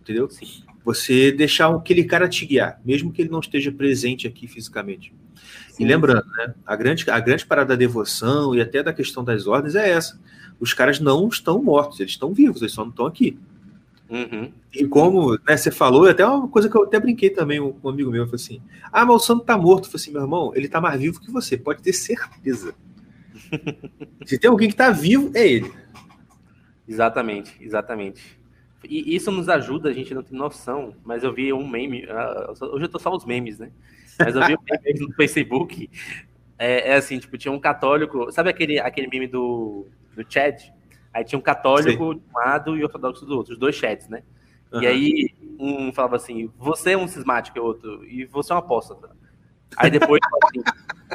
Entendeu? 0.00 0.28
Sim. 0.30 0.46
Você 0.84 1.32
deixar 1.32 1.74
aquele 1.74 2.04
cara 2.04 2.28
te 2.28 2.46
guiar, 2.46 2.80
mesmo 2.84 3.12
que 3.12 3.22
ele 3.22 3.30
não 3.30 3.40
esteja 3.40 3.72
presente 3.72 4.26
aqui 4.26 4.46
fisicamente. 4.46 5.12
Sim. 5.70 5.84
E 5.84 5.86
lembrando, 5.86 6.26
né, 6.36 6.54
a 6.64 6.76
grande, 6.76 7.10
a 7.10 7.18
grande 7.18 7.44
parada 7.44 7.70
da 7.70 7.76
devoção 7.76 8.54
e 8.54 8.60
até 8.60 8.82
da 8.82 8.92
questão 8.92 9.24
das 9.24 9.46
ordens 9.46 9.74
é 9.74 9.90
essa. 9.90 10.18
Os 10.58 10.72
caras 10.72 11.00
não 11.00 11.28
estão 11.28 11.62
mortos, 11.62 12.00
eles 12.00 12.12
estão 12.12 12.32
vivos, 12.32 12.62
eles 12.62 12.72
só 12.72 12.82
não 12.82 12.90
estão 12.90 13.06
aqui. 13.06 13.38
Uhum. 14.08 14.52
E 14.72 14.86
como 14.86 15.32
né, 15.32 15.56
você 15.56 15.70
falou, 15.70 16.08
até 16.08 16.24
uma 16.24 16.48
coisa 16.48 16.68
que 16.68 16.76
eu 16.76 16.84
até 16.84 17.00
brinquei 17.00 17.30
também 17.30 17.58
com 17.58 17.88
um 17.88 17.90
amigo 17.90 18.10
meu, 18.10 18.24
falou 18.24 18.36
assim: 18.36 18.62
Ah, 18.92 19.04
mas 19.04 19.16
o 19.16 19.18
santo 19.18 19.44
tá 19.44 19.58
morto. 19.58 19.84
Eu 19.84 19.90
falei 19.90 20.02
assim, 20.02 20.12
meu 20.12 20.22
irmão, 20.22 20.52
ele 20.54 20.68
tá 20.68 20.80
mais 20.80 21.00
vivo 21.00 21.20
que 21.20 21.30
você, 21.30 21.56
pode 21.56 21.82
ter 21.82 21.92
certeza. 21.92 22.74
Se 24.24 24.38
tem 24.38 24.50
alguém 24.50 24.68
que 24.68 24.76
tá 24.76 24.90
vivo, 24.90 25.30
é 25.34 25.46
ele. 25.46 25.72
Exatamente, 26.86 27.56
exatamente. 27.60 28.38
E 28.88 29.16
isso 29.16 29.32
nos 29.32 29.48
ajuda, 29.48 29.88
a 29.88 29.92
gente 29.92 30.14
não 30.14 30.22
tem 30.22 30.38
noção, 30.38 30.94
mas 31.04 31.24
eu 31.24 31.32
vi 31.32 31.52
um 31.52 31.66
meme, 31.66 32.04
uh, 32.04 32.66
hoje 32.66 32.84
eu 32.84 32.88
tô 32.88 33.00
só 33.00 33.12
os 33.12 33.24
memes, 33.24 33.58
né? 33.58 33.70
Mas 34.18 34.36
eu 34.36 34.46
vi 34.46 34.54
um 34.54 34.58
meme 34.62 35.00
no 35.00 35.12
Facebook. 35.14 35.90
É, 36.58 36.90
é, 36.90 36.94
assim, 36.94 37.18
tipo, 37.18 37.36
tinha 37.36 37.52
um 37.52 37.58
católico. 37.58 38.30
Sabe 38.30 38.48
aquele, 38.48 38.78
aquele 38.78 39.08
meme 39.08 39.26
do, 39.26 39.86
do 40.14 40.24
Chad? 40.28 40.72
Aí 41.16 41.24
tinha 41.24 41.38
um 41.38 41.42
católico 41.42 42.12
Sim. 42.12 42.18
de 42.18 42.24
um 42.26 42.38
lado 42.38 42.76
e 42.76 42.84
ortodoxo 42.84 43.24
do 43.24 43.38
outro, 43.38 43.54
os 43.54 43.58
dois 43.58 43.74
chats, 43.74 44.06
né? 44.06 44.22
Uhum. 44.70 44.82
E 44.82 44.86
aí 44.86 45.34
um 45.58 45.90
falava 45.90 46.16
assim: 46.16 46.50
você 46.58 46.92
é 46.92 46.98
um 46.98 47.08
cismático 47.08 47.56
e 47.56 47.60
outro, 47.60 48.04
e 48.04 48.26
você 48.26 48.52
é 48.52 48.54
um 48.54 48.58
apóstata. 48.58 49.08
Aí 49.78 49.90
depois, 49.90 50.20
assim, 50.44 50.62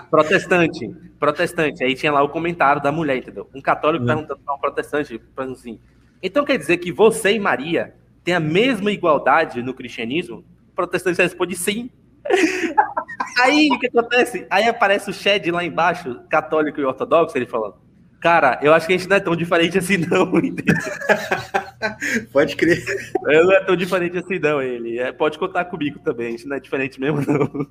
protestante, 0.10 0.90
protestante. 1.20 1.84
Aí 1.84 1.94
tinha 1.94 2.12
lá 2.12 2.24
o 2.24 2.30
comentário 2.30 2.82
da 2.82 2.92
mulher, 2.92 3.18
entendeu? 3.18 3.48
Um 3.54 3.62
católico 3.62 4.02
uhum. 4.02 4.08
perguntando 4.08 4.40
para 4.44 4.56
um 4.56 4.58
protestante, 4.58 5.22
falando 5.36 5.54
assim: 5.54 5.80
então 6.24 6.44
quer 6.44 6.58
dizer 6.58 6.78
que 6.78 6.92
você 6.92 7.34
e 7.34 7.40
Maria 7.40 7.94
têm 8.24 8.34
a 8.34 8.40
mesma 8.40 8.92
igualdade 8.92 9.62
no 9.62 9.72
cristianismo? 9.72 10.44
O 10.72 10.76
protestante 10.76 11.22
responde 11.22 11.56
sim. 11.56 11.92
Aí 13.40 13.70
o 13.72 13.78
que 13.78 13.86
acontece? 13.86 14.48
Aí 14.50 14.68
aparece 14.68 15.12
o 15.12 15.14
Shed 15.14 15.52
lá 15.52 15.64
embaixo, 15.64 16.22
católico 16.28 16.82
e 16.82 16.84
ortodoxo, 16.84 17.38
ele 17.38 17.46
falando: 17.46 17.76
Cara, 18.22 18.60
eu 18.62 18.72
acho 18.72 18.86
que 18.86 18.94
a 18.94 18.98
gente 18.98 19.10
não 19.10 19.18
é 19.18 19.20
tão 19.20 19.36
diferente 19.36 19.80
assim, 19.80 19.98
não, 19.98 20.32
Pode 22.32 22.56
crer. 22.56 22.84
Eu 23.26 23.46
não 23.46 23.52
é 23.52 23.64
tão 23.64 23.76
diferente 23.76 24.16
assim, 24.16 24.38
não, 24.38 24.62
ele. 24.62 25.00
É, 25.00 25.12
pode 25.12 25.40
contar 25.40 25.66
comigo 25.66 25.98
também, 26.00 26.28
a 26.28 26.32
gente 26.32 26.48
não 26.48 26.56
é 26.56 26.60
diferente 26.60 27.00
mesmo, 27.00 27.20
não. 27.26 27.68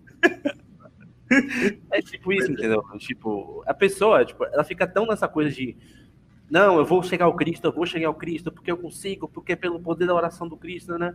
É 1.93 2.03
tipo 2.03 2.33
isso, 2.33 2.51
entendeu? 2.51 2.83
Tipo, 2.99 3.63
a 3.65 3.73
pessoa, 3.73 4.25
tipo, 4.25 4.45
ela 4.47 4.65
fica 4.65 4.89
tão 4.89 5.07
nessa 5.07 5.29
coisa 5.29 5.49
de 5.49 5.77
não, 6.51 6.79
eu 6.79 6.85
vou 6.85 7.01
chegar 7.05 7.27
ao 7.27 7.37
Cristo, 7.37 7.67
eu 7.67 7.73
vou 7.73 7.87
chegar 7.87 8.09
ao 8.09 8.15
Cristo, 8.15 8.51
porque 8.51 8.73
eu 8.73 8.77
consigo, 8.77 9.29
porque 9.29 9.53
é 9.53 9.57
pelo 9.57 9.79
poder 9.79 10.07
da 10.07 10.15
oração 10.15 10.49
do 10.49 10.57
Cristo, 10.57 10.99
né? 10.99 11.15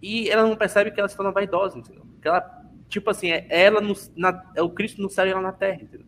E 0.00 0.30
ela 0.30 0.44
não 0.44 0.56
percebe 0.56 0.90
que 0.90 0.98
ela 0.98 1.08
se 1.08 1.16
torna 1.16 1.30
vaidosa, 1.30 1.76
entendeu? 1.76 2.06
Que 2.22 2.28
ela, 2.28 2.64
tipo 2.88 3.10
assim, 3.10 3.30
é 3.30 3.46
ela 3.50 3.82
no, 3.82 3.94
na, 4.16 4.42
é 4.56 4.62
o 4.62 4.70
Cristo 4.70 5.02
no 5.02 5.10
céu 5.10 5.26
e 5.26 5.30
ela 5.30 5.42
na 5.42 5.52
terra, 5.52 5.82
entendeu? 5.82 6.06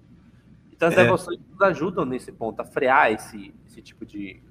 Então 0.81 0.89
as 0.89 0.95
é. 0.95 1.03
devoções 1.05 1.39
nos 1.47 1.61
ajudam 1.61 2.07
nesse 2.07 2.33
ponto, 2.33 2.59
a 2.59 2.65
frear 2.65 3.13
esse, 3.13 3.53
esse 3.67 3.83
tipo 3.83 4.07
de, 4.07 4.43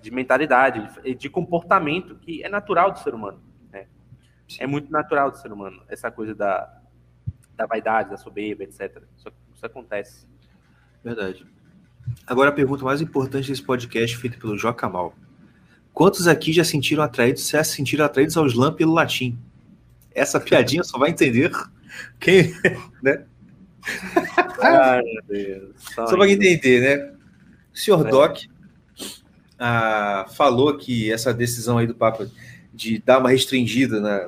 de 0.00 0.12
mentalidade, 0.12 0.88
de, 1.02 1.12
de 1.12 1.28
comportamento 1.28 2.14
que 2.14 2.40
é 2.44 2.48
natural 2.48 2.92
do 2.92 3.00
ser 3.00 3.12
humano. 3.12 3.42
Né? 3.72 3.88
É 4.60 4.66
muito 4.68 4.92
natural 4.92 5.28
do 5.28 5.36
ser 5.38 5.50
humano, 5.50 5.82
essa 5.88 6.08
coisa 6.08 6.36
da, 6.36 6.72
da 7.56 7.66
vaidade, 7.66 8.10
da 8.10 8.16
soberba, 8.16 8.62
etc. 8.62 9.02
Isso, 9.16 9.26
isso 9.56 9.66
acontece. 9.66 10.28
Verdade. 11.02 11.44
Agora 12.24 12.50
a 12.50 12.52
pergunta 12.52 12.84
mais 12.84 13.00
importante 13.00 13.48
desse 13.48 13.62
podcast, 13.64 14.16
feita 14.18 14.38
pelo 14.38 14.56
Joca 14.56 14.88
Mal. 14.88 15.16
Quantos 15.92 16.28
aqui 16.28 16.52
já 16.52 16.62
sentiram 16.62 17.02
atraídos, 17.02 17.48
já 17.48 17.64
se 17.64 17.74
sentiram 17.74 18.04
atraídos 18.04 18.36
ao 18.36 18.46
slam 18.46 18.72
pelo 18.72 18.92
latim? 18.92 19.36
Essa 20.14 20.38
piadinha 20.38 20.84
só 20.84 20.96
vai 20.96 21.10
entender 21.10 21.50
quem, 22.20 22.54
né? 23.02 23.26
Ai, 24.62 25.02
meu 25.02 25.22
Deus. 25.28 25.74
Só, 25.94 26.06
só 26.06 26.16
para 26.16 26.30
entender, 26.30 26.80
né? 26.80 27.12
O 27.74 27.78
senhor 27.78 28.06
é. 28.06 28.10
Doc 28.10 28.38
ah, 29.58 30.26
falou 30.34 30.76
que 30.76 31.12
essa 31.12 31.32
decisão 31.32 31.78
aí 31.78 31.86
do 31.86 31.94
Papa 31.94 32.30
de 32.72 32.98
dar 32.98 33.18
uma 33.18 33.30
restringida 33.30 34.00
na, 34.00 34.26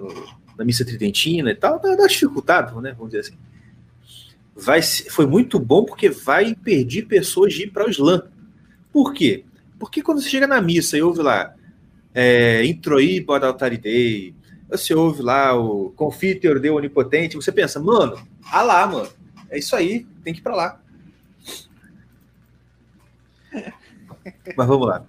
na 0.56 0.64
missa 0.64 0.84
tridentina 0.84 1.50
e 1.50 1.54
tal, 1.54 1.80
dá, 1.80 1.94
dá 1.94 2.06
dificultado, 2.06 2.80
né? 2.80 2.92
Vamos 2.92 3.12
dizer 3.12 3.20
assim 3.20 3.48
vai, 4.58 4.82
foi 4.82 5.26
muito 5.26 5.58
bom 5.58 5.84
porque 5.84 6.10
vai 6.10 6.46
impedir 6.46 7.06
pessoas 7.06 7.54
de 7.54 7.62
ir 7.62 7.70
para 7.70 7.86
o 7.86 7.90
Islã. 7.90 8.22
Por 8.92 9.14
quê? 9.14 9.44
Porque 9.78 10.02
quando 10.02 10.20
você 10.20 10.28
chega 10.28 10.46
na 10.46 10.60
missa 10.60 10.98
e 10.98 11.02
ouve 11.02 11.22
lá 11.22 11.54
é, 12.12 12.64
Introí 12.64 13.20
Bodaltaridei, 13.20 14.34
você 14.68 14.92
ouve 14.92 15.22
lá 15.22 15.54
o 15.54 15.90
Confiteor 15.90 16.58
Deu 16.58 16.74
Onipotente, 16.74 17.36
você 17.36 17.52
pensa, 17.52 17.78
mano, 17.78 18.18
ah 18.50 18.62
lá, 18.62 18.86
mano, 18.86 19.08
é 19.50 19.58
isso 19.58 19.74
aí, 19.74 20.06
tem 20.22 20.32
que 20.32 20.40
ir 20.40 20.42
para 20.42 20.54
lá. 20.54 20.80
Mas 24.56 24.66
vamos 24.66 24.86
lá. 24.86 25.06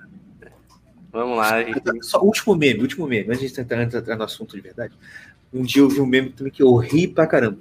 Vamos 1.11 1.37
lá. 1.37 1.63
Gente... 1.63 2.05
Só 2.05 2.21
último 2.21 2.55
meme, 2.55 2.81
último 2.81 3.07
meme, 3.07 3.33
antes 3.33 3.51
de 3.51 3.61
entrar, 3.61 3.81
entrar 3.81 4.15
no 4.15 4.23
assunto 4.23 4.55
de 4.55 4.61
verdade. 4.61 4.93
Um 5.51 5.63
dia 5.63 5.81
eu 5.81 5.89
vi 5.89 5.99
um 5.99 6.05
meme 6.05 6.29
também 6.29 6.53
que 6.53 6.61
eu 6.61 6.75
ri 6.75 7.07
pra 7.07 7.27
caramba. 7.27 7.57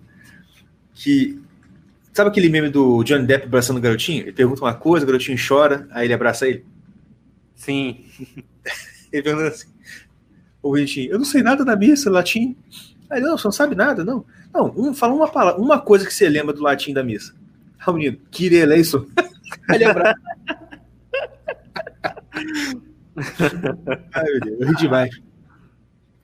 Que 0.95 1.41
Sabe 2.19 2.31
aquele 2.31 2.49
meme 2.49 2.69
do 2.69 3.05
Johnny 3.05 3.25
Depp 3.25 3.47
abraçando 3.47 3.77
o 3.77 3.81
garotinho? 3.81 4.23
Ele 4.23 4.33
pergunta 4.33 4.61
uma 4.61 4.75
coisa, 4.75 5.05
o 5.05 5.07
garotinho 5.07 5.39
chora, 5.39 5.87
aí 5.93 6.09
ele 6.09 6.15
abraça 6.15 6.49
ele? 6.49 6.65
Sim. 7.55 8.05
ele 9.13 9.23
pergunta 9.23 9.47
assim: 9.47 9.69
o 10.61 10.71
bonitinho, 10.71 11.13
eu 11.13 11.19
não 11.19 11.25
sei 11.25 11.45
nada 11.45 11.65
da 11.65 11.77
missa, 11.77 12.11
latim. 12.11 12.57
Aí, 13.11 13.21
não, 13.21 13.39
você 13.39 13.47
não 13.47 13.53
sabe 13.53 13.75
nada, 13.75 14.05
não. 14.05 14.25
Não, 14.53 14.73
um, 14.77 14.95
fala 14.95 15.15
uma 15.15 15.29
palavra, 15.29 15.61
uma 15.61 15.81
coisa 15.81 16.07
que 16.07 16.13
você 16.13 16.29
lembra 16.29 16.53
do 16.53 16.63
latim 16.63 16.93
da 16.93 17.03
missa. 17.03 17.35
Ah, 17.81 17.93
menino, 17.93 18.19
Kyrie 18.31 18.59
eleison. 18.59 19.07
Aí 19.69 19.77
ele 19.77 19.85
abraça. 19.85 20.21
Ai, 24.13 24.25
meu 24.25 24.41
Deus, 24.41 24.61
eu 24.61 24.69
ri 24.69 24.77
demais. 24.77 25.21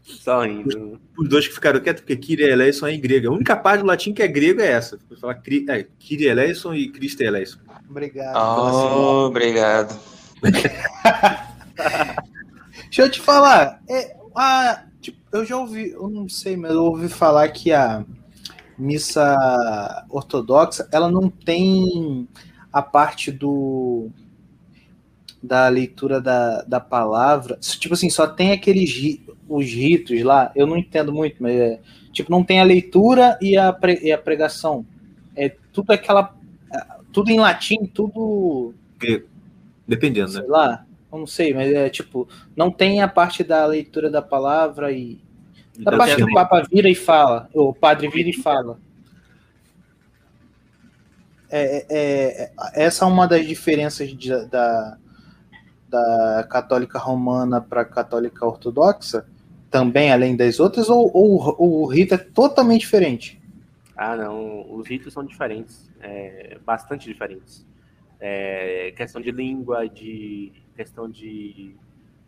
Só 0.02 0.42
rindo. 0.42 1.00
Os 1.16 1.28
dois 1.28 1.48
que 1.48 1.54
ficaram 1.54 1.80
quietos, 1.80 2.02
porque 2.02 2.16
Kyrie 2.16 2.50
eleison 2.50 2.86
é 2.86 2.92
em 2.92 3.00
grego. 3.00 3.28
A 3.28 3.32
única 3.32 3.56
parte 3.56 3.80
do 3.80 3.86
latim 3.86 4.12
que 4.12 4.22
é 4.22 4.28
grego 4.28 4.60
é 4.60 4.70
essa. 4.70 4.98
Vou 5.08 5.16
falar 5.16 5.40
é, 5.68 5.86
Kyrie 5.98 6.26
eleison 6.26 6.74
e 6.74 6.90
Cristo 6.90 7.22
eleison. 7.22 7.58
Obrigado. 7.88 8.36
Oh, 8.36 9.26
obrigado. 9.26 9.98
Deixa 12.84 13.02
eu 13.02 13.10
te 13.10 13.20
falar. 13.20 13.82
É, 13.88 14.16
a, 14.34 14.84
tipo, 15.00 15.18
eu 15.32 15.44
já 15.44 15.56
ouvi, 15.56 15.90
eu 15.90 16.08
não 16.08 16.28
sei, 16.28 16.56
mas 16.56 16.72
eu 16.72 16.84
ouvi 16.84 17.08
falar 17.08 17.48
que 17.48 17.72
a 17.72 18.04
missa 18.76 19.36
ortodoxa 20.08 20.88
ela 20.90 21.10
não 21.10 21.30
tem 21.30 22.28
a 22.72 22.82
parte 22.82 23.30
do 23.30 24.10
da 25.42 25.68
leitura 25.68 26.20
da, 26.20 26.62
da 26.62 26.80
palavra. 26.80 27.58
Tipo 27.60 27.94
assim, 27.94 28.08
só 28.08 28.26
tem 28.26 28.52
aqueles 28.52 29.20
os 29.48 29.66
ritos 29.66 30.22
lá. 30.22 30.50
Eu 30.56 30.66
não 30.66 30.76
entendo 30.76 31.12
muito, 31.12 31.36
mas 31.42 31.54
é, 31.54 31.80
tipo, 32.12 32.30
não 32.30 32.42
tem 32.42 32.60
a 32.60 32.64
leitura 32.64 33.38
e 33.40 33.56
a, 33.56 33.72
pre, 33.72 34.00
e 34.02 34.10
a 34.10 34.18
pregação. 34.18 34.86
É 35.36 35.50
tudo 35.72 35.92
aquela. 35.92 36.34
Tudo 37.12 37.30
em 37.30 37.38
latim, 37.38 37.84
tudo. 37.86 38.74
Dependendo, 39.86 40.30
sei 40.30 40.42
né? 40.42 40.48
lá. 40.48 40.86
Eu 41.14 41.20
não 41.20 41.26
sei, 41.28 41.54
mas 41.54 41.72
é 41.72 41.88
tipo, 41.88 42.28
não 42.56 42.72
tem 42.72 43.00
a 43.00 43.06
parte 43.06 43.44
da 43.44 43.64
leitura 43.66 44.10
da 44.10 44.20
palavra 44.20 44.90
e. 44.90 45.20
A 45.76 45.80
então, 45.80 45.98
parte 45.98 46.16
que 46.16 46.24
o 46.24 46.34
Papa 46.34 46.62
vira 46.68 46.88
e 46.88 46.94
fala, 46.94 47.48
o 47.54 47.72
padre 47.72 48.08
vira 48.08 48.28
e 48.28 48.32
fala. 48.32 48.78
É, 51.48 51.86
é, 51.88 52.42
é, 52.42 52.52
essa 52.84 53.04
é 53.04 53.08
uma 53.08 53.28
das 53.28 53.46
diferenças 53.46 54.08
de, 54.12 54.28
da, 54.46 54.98
da 55.88 56.46
católica 56.50 56.98
romana 56.98 57.60
para 57.60 57.82
a 57.82 57.84
católica 57.84 58.44
ortodoxa, 58.44 59.24
também 59.70 60.10
além 60.10 60.34
das 60.36 60.58
outras, 60.58 60.88
ou, 60.88 61.10
ou, 61.14 61.56
ou, 61.58 61.82
o 61.82 61.86
rito 61.86 62.14
é 62.14 62.18
totalmente 62.18 62.80
diferente? 62.80 63.40
Ah, 63.96 64.16
não, 64.16 64.68
os 64.74 64.88
ritos 64.88 65.12
são 65.12 65.24
diferentes, 65.24 65.88
é, 66.00 66.58
bastante 66.64 67.06
diferentes. 67.06 67.64
É, 68.20 68.92
questão 68.96 69.20
de 69.20 69.30
língua, 69.30 69.88
de 69.88 70.52
questão 70.74 71.08
de, 71.08 71.74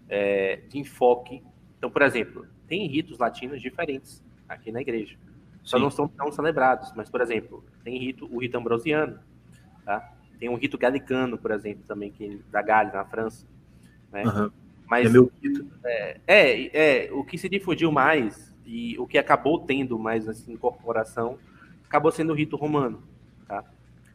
é, 0.08 0.56
de 0.68 0.78
enfoque. 0.78 1.42
Então, 1.78 1.90
por 1.90 2.02
exemplo, 2.02 2.46
tem 2.66 2.86
ritos 2.86 3.18
latinos 3.18 3.60
diferentes 3.60 4.22
aqui 4.48 4.70
na 4.70 4.80
igreja. 4.80 5.16
Só 5.62 5.76
Sim. 5.76 5.82
não 5.82 5.90
são 5.90 6.06
tão 6.06 6.30
celebrados, 6.30 6.92
mas, 6.94 7.10
por 7.10 7.20
exemplo, 7.20 7.64
tem 7.82 7.98
rito, 7.98 8.28
o 8.32 8.38
rito 8.38 8.56
ambrosiano, 8.56 9.18
tá? 9.84 10.12
Tem 10.38 10.48
um 10.48 10.56
rito 10.56 10.76
galicano, 10.78 11.38
por 11.38 11.50
exemplo, 11.50 11.82
também, 11.86 12.10
que 12.10 12.40
da 12.50 12.62
Galha, 12.62 12.92
na 12.92 13.04
França. 13.04 13.46
Né? 14.12 14.22
Uhum. 14.24 14.50
Mas, 14.86 15.06
é, 15.06 15.08
meu 15.08 15.32
rito. 15.42 15.66
É, 15.84 16.20
é, 16.26 17.06
é, 17.06 17.12
o 17.12 17.24
que 17.24 17.36
se 17.36 17.48
difundiu 17.48 17.90
mais 17.90 18.54
e 18.64 18.98
o 18.98 19.06
que 19.06 19.18
acabou 19.18 19.60
tendo 19.60 19.98
mais 19.98 20.28
assim, 20.28 20.52
incorporação 20.52 21.38
acabou 21.86 22.10
sendo 22.10 22.32
o 22.32 22.36
rito 22.36 22.56
romano, 22.56 23.02
tá? 23.46 23.64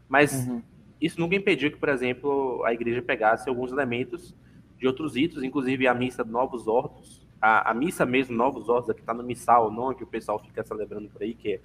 Mas 0.07 0.45
uhum. 0.47 0.61
Isso 1.01 1.19
nunca 1.19 1.35
impediu 1.35 1.71
que, 1.71 1.77
por 1.77 1.89
exemplo, 1.89 2.63
a 2.63 2.73
igreja 2.73 3.01
pegasse 3.01 3.49
alguns 3.49 3.71
elementos 3.71 4.35
de 4.77 4.87
outros 4.87 5.15
ritos, 5.15 5.43
inclusive 5.43 5.87
a 5.87 5.93
missa 5.93 6.23
Novos 6.23 6.67
Ordos, 6.67 7.25
a, 7.41 7.71
a 7.71 7.73
missa 7.73 8.05
mesmo 8.05 8.35
Novos 8.35 8.69
Ordos, 8.69 8.93
que 8.93 9.01
está 9.01 9.13
no 9.13 9.23
missal, 9.23 9.67
o 9.67 9.71
nome 9.71 9.95
que 9.95 10.03
o 10.03 10.07
pessoal 10.07 10.37
fica 10.39 10.63
celebrando 10.63 11.09
por 11.09 11.23
aí, 11.23 11.33
que 11.33 11.53
é, 11.53 11.59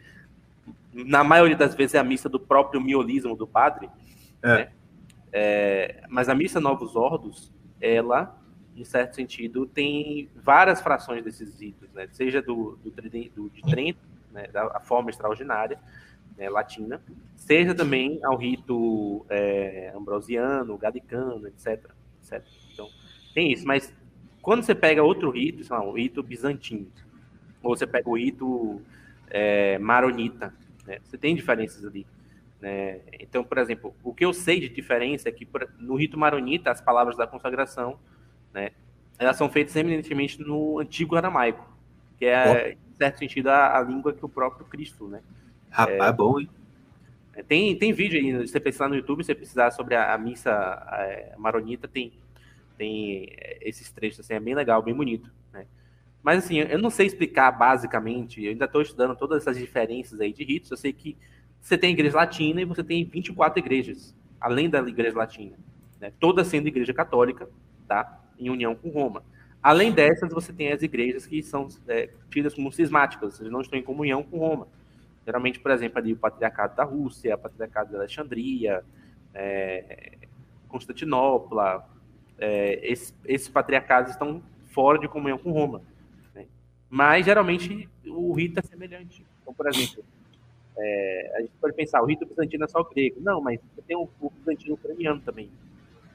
na 0.93 1.23
maioria 1.23 1.57
das 1.57 1.75
vezes 1.75 1.95
é 1.95 1.99
a 1.99 2.05
missa 2.05 2.29
do 2.29 2.41
próprio 2.41 2.81
miolismo 2.81 3.37
do 3.37 3.47
padre, 3.47 3.91
é. 4.43 4.49
Né? 4.49 4.73
É, 5.33 6.05
mas 6.09 6.31
a 6.31 6.35
missa 6.35 6.61
Novos 6.61 6.97
Ordos, 6.97 7.53
ela, 7.79 8.39
em 8.75 8.85
certo 8.85 9.17
sentido, 9.17 9.67
tem 9.67 10.31
várias 10.35 10.81
frações 10.81 11.23
desses 11.23 11.61
ritos, 11.61 11.93
né? 11.93 12.09
seja 12.11 12.41
do, 12.41 12.79
do, 12.83 12.91
do 12.91 13.51
de 13.51 13.63
Trento, 13.63 14.01
né? 14.33 14.47
da 14.49 14.81
forma 14.81 15.11
extraordinária, 15.11 15.79
né? 16.37 16.49
latina, 16.49 17.01
seja 17.35 17.75
também 17.75 18.21
ao 18.25 18.37
rito 18.37 19.25
é, 19.29 19.93
ambrosiano, 19.95 20.77
galicano, 20.77 21.47
etc, 21.49 21.85
etc. 22.23 22.45
Então, 22.73 22.89
tem 23.35 23.53
isso, 23.53 23.67
mas 23.67 23.93
quando 24.43 24.63
você 24.63 24.75
pega 24.75 25.03
outro 25.03 25.31
rito, 25.31 25.65
sei 25.65 25.77
lá, 25.77 25.85
o 25.85 25.93
rito 25.93 26.23
bizantino, 26.23 26.91
ou 27.63 27.77
você 27.77 27.87
pega 27.87 28.09
o 28.09 28.17
rito 28.17 28.81
é, 29.29 29.79
maronita, 29.79 30.55
né? 30.87 30.99
você 31.03 31.19
tem 31.19 31.35
diferenças 31.35 31.85
ali. 31.85 32.07
Né? 32.61 33.01
Então, 33.21 33.45
por 33.45 33.59
exemplo, 33.59 33.95
o 34.03 34.15
que 34.15 34.25
eu 34.25 34.33
sei 34.33 34.61
de 34.61 34.69
diferença 34.69 35.29
é 35.29 35.33
que 35.33 35.47
no 35.79 35.97
rito 35.97 36.17
maronita, 36.19 36.71
as 36.71 36.81
palavras 36.81 37.17
da 37.17 37.27
consagração, 37.27 37.99
né, 38.53 38.71
elas 39.19 39.37
são 39.37 39.49
feitas 39.49 39.75
eminentemente 39.77 40.41
no 40.41 40.79
antigo 40.79 41.17
aramaico, 41.17 41.67
que 42.19 42.25
é, 42.27 42.73
em 42.73 42.95
certo 42.95 43.19
sentido, 43.19 43.49
a, 43.49 43.79
a 43.79 43.83
língua 43.83 44.13
que 44.13 44.25
o 44.25 44.29
próprio 44.29 44.67
Cristo, 44.67 45.07
né? 45.07 45.23
Rapaz, 45.77 46.11
é, 46.11 46.13
bom, 46.13 46.41
hein? 46.41 46.49
É, 47.35 47.43
tem, 47.43 47.77
tem 47.77 47.93
vídeo 47.93 48.19
aí, 48.19 48.47
se 48.47 48.53
você 48.53 48.59
precisar 48.59 48.89
no 48.89 48.95
YouTube, 48.97 49.23
se 49.23 49.27
você 49.27 49.35
precisar 49.35 49.71
sobre 49.73 49.95
a, 49.95 50.15
a 50.15 50.17
missa 50.17 50.51
a, 50.51 51.35
maronita, 51.37 51.87
tem 51.87 52.13
tem 52.79 53.31
esses 53.61 53.91
trechos, 53.91 54.21
assim, 54.21 54.35
é 54.35 54.41
bem 54.41 54.55
legal, 54.55 54.83
bem 54.83 54.95
bonito, 54.95 55.31
né? 55.53 55.67
Mas, 56.23 56.45
assim, 56.45 56.59
eu 56.59 56.79
não 56.79 56.91
sei 56.91 57.07
explicar 57.07 57.51
basicamente, 57.51 58.43
eu 58.43 58.51
ainda 58.51 58.67
estou 58.67 58.83
estudando 58.83 59.17
todas 59.17 59.43
essas 59.43 59.57
diferenças 59.57 60.21
aí 60.21 60.33
de 60.33 60.45
ritos, 60.45 60.71
eu 60.71 60.77
sei 60.77 60.93
que 60.93 61.17
você 61.61 61.79
tem 61.79 61.91
a 61.91 61.93
igreja 61.93 62.17
latina 62.17 62.61
e 62.61 62.65
você 62.65 62.85
tem 62.85 63.05
24 63.05 63.59
igrejas, 63.59 64.15
além 64.41 64.69
da 64.69 64.81
igreja 64.81 65.17
latina, 65.17 65.57
né? 66.01 66.13
todas 66.21 66.49
sendo 66.49 66.69
igreja 66.69 66.93
católica, 66.93 67.49
tá? 67.89 68.21
Em 68.39 68.51
união 68.51 68.75
com 68.75 68.91
Roma. 68.91 69.23
Além 69.63 69.91
dessas, 69.91 70.31
você 70.31 70.53
tem 70.53 70.71
as 70.71 70.83
igrejas 70.83 71.27
que 71.27 71.43
são 71.43 71.69
é, 71.89 72.11
tidas 72.31 72.55
como 72.55 72.71
cismáticas, 72.71 73.33
ou 73.33 73.39
seja, 73.39 73.51
não 73.51 73.63
estão 73.63 73.79
em 73.79 73.83
comunhão 73.83 74.23
com 74.23 74.39
Roma. 74.39 74.69
Geralmente, 75.27 75.59
por 75.59 75.73
exemplo, 75.73 75.99
ali 75.99 76.13
o 76.13 76.17
Patriarcado 76.17 76.77
da 76.77 76.85
Rússia, 76.85 77.35
o 77.35 77.39
Patriarcado 77.39 77.91
de 77.91 77.97
Alexandria, 77.97 78.85
é, 79.35 80.19
Constantinopla, 80.69 81.85
é, 82.39 82.79
esses, 82.89 83.13
esses, 83.25 83.49
patriarcados 83.49 84.13
estão 84.13 84.41
fora 84.67 85.01
de 85.01 85.09
comunhão 85.09 85.37
com 85.37 85.51
Roma. 85.51 85.83
Né? 86.33 86.47
Mas, 86.89 87.27
geralmente, 87.27 87.89
o 88.07 88.33
rito 88.33 88.61
é 88.61 88.63
semelhante. 88.63 89.27
Então, 89.43 89.53
por 89.53 89.67
exemplo, 89.67 90.05
é, 90.79 91.33
a 91.37 91.41
gente 91.41 91.53
pode 91.61 91.75
pensar, 91.75 92.01
o 92.03 92.07
rito 92.07 92.25
bizantino 92.25 92.65
é 92.65 92.69
só 92.69 92.81
o 92.81 92.85
grego. 92.85 93.21
Não, 93.21 93.41
mas 93.41 93.59
tem 93.85 93.97
o, 93.97 94.09
o 94.21 94.31
bizantino 94.31 94.75
ucraniano 94.75 95.21
também. 95.23 95.51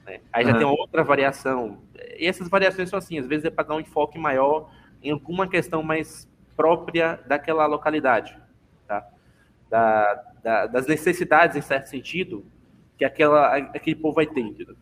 Né? 0.05 0.21
Aí 0.31 0.45
já 0.45 0.53
uhum. 0.53 0.57
tem 0.57 0.67
outra 0.67 1.03
variação. 1.03 1.79
E 2.17 2.25
essas 2.25 2.47
variações 2.47 2.89
são 2.89 2.97
assim, 2.97 3.19
às 3.19 3.27
vezes 3.27 3.43
é 3.43 3.49
para 3.49 3.67
dar 3.67 3.75
um 3.75 3.81
enfoque 3.81 4.17
maior 4.17 4.71
em 5.03 5.11
alguma 5.11 5.49
questão 5.49 5.83
mais 5.83 6.29
própria 6.55 7.19
daquela 7.27 7.65
localidade. 7.65 8.39
Tá? 8.91 9.07
Da, 9.69 10.23
da, 10.43 10.67
das 10.67 10.85
necessidades, 10.85 11.55
em 11.55 11.61
certo 11.61 11.87
sentido, 11.87 12.45
que 12.97 13.05
aquela, 13.05 13.55
aquele 13.55 13.95
povo 13.95 14.15
vai 14.15 14.27
ter. 14.27 14.41
Entendeu? 14.41 14.75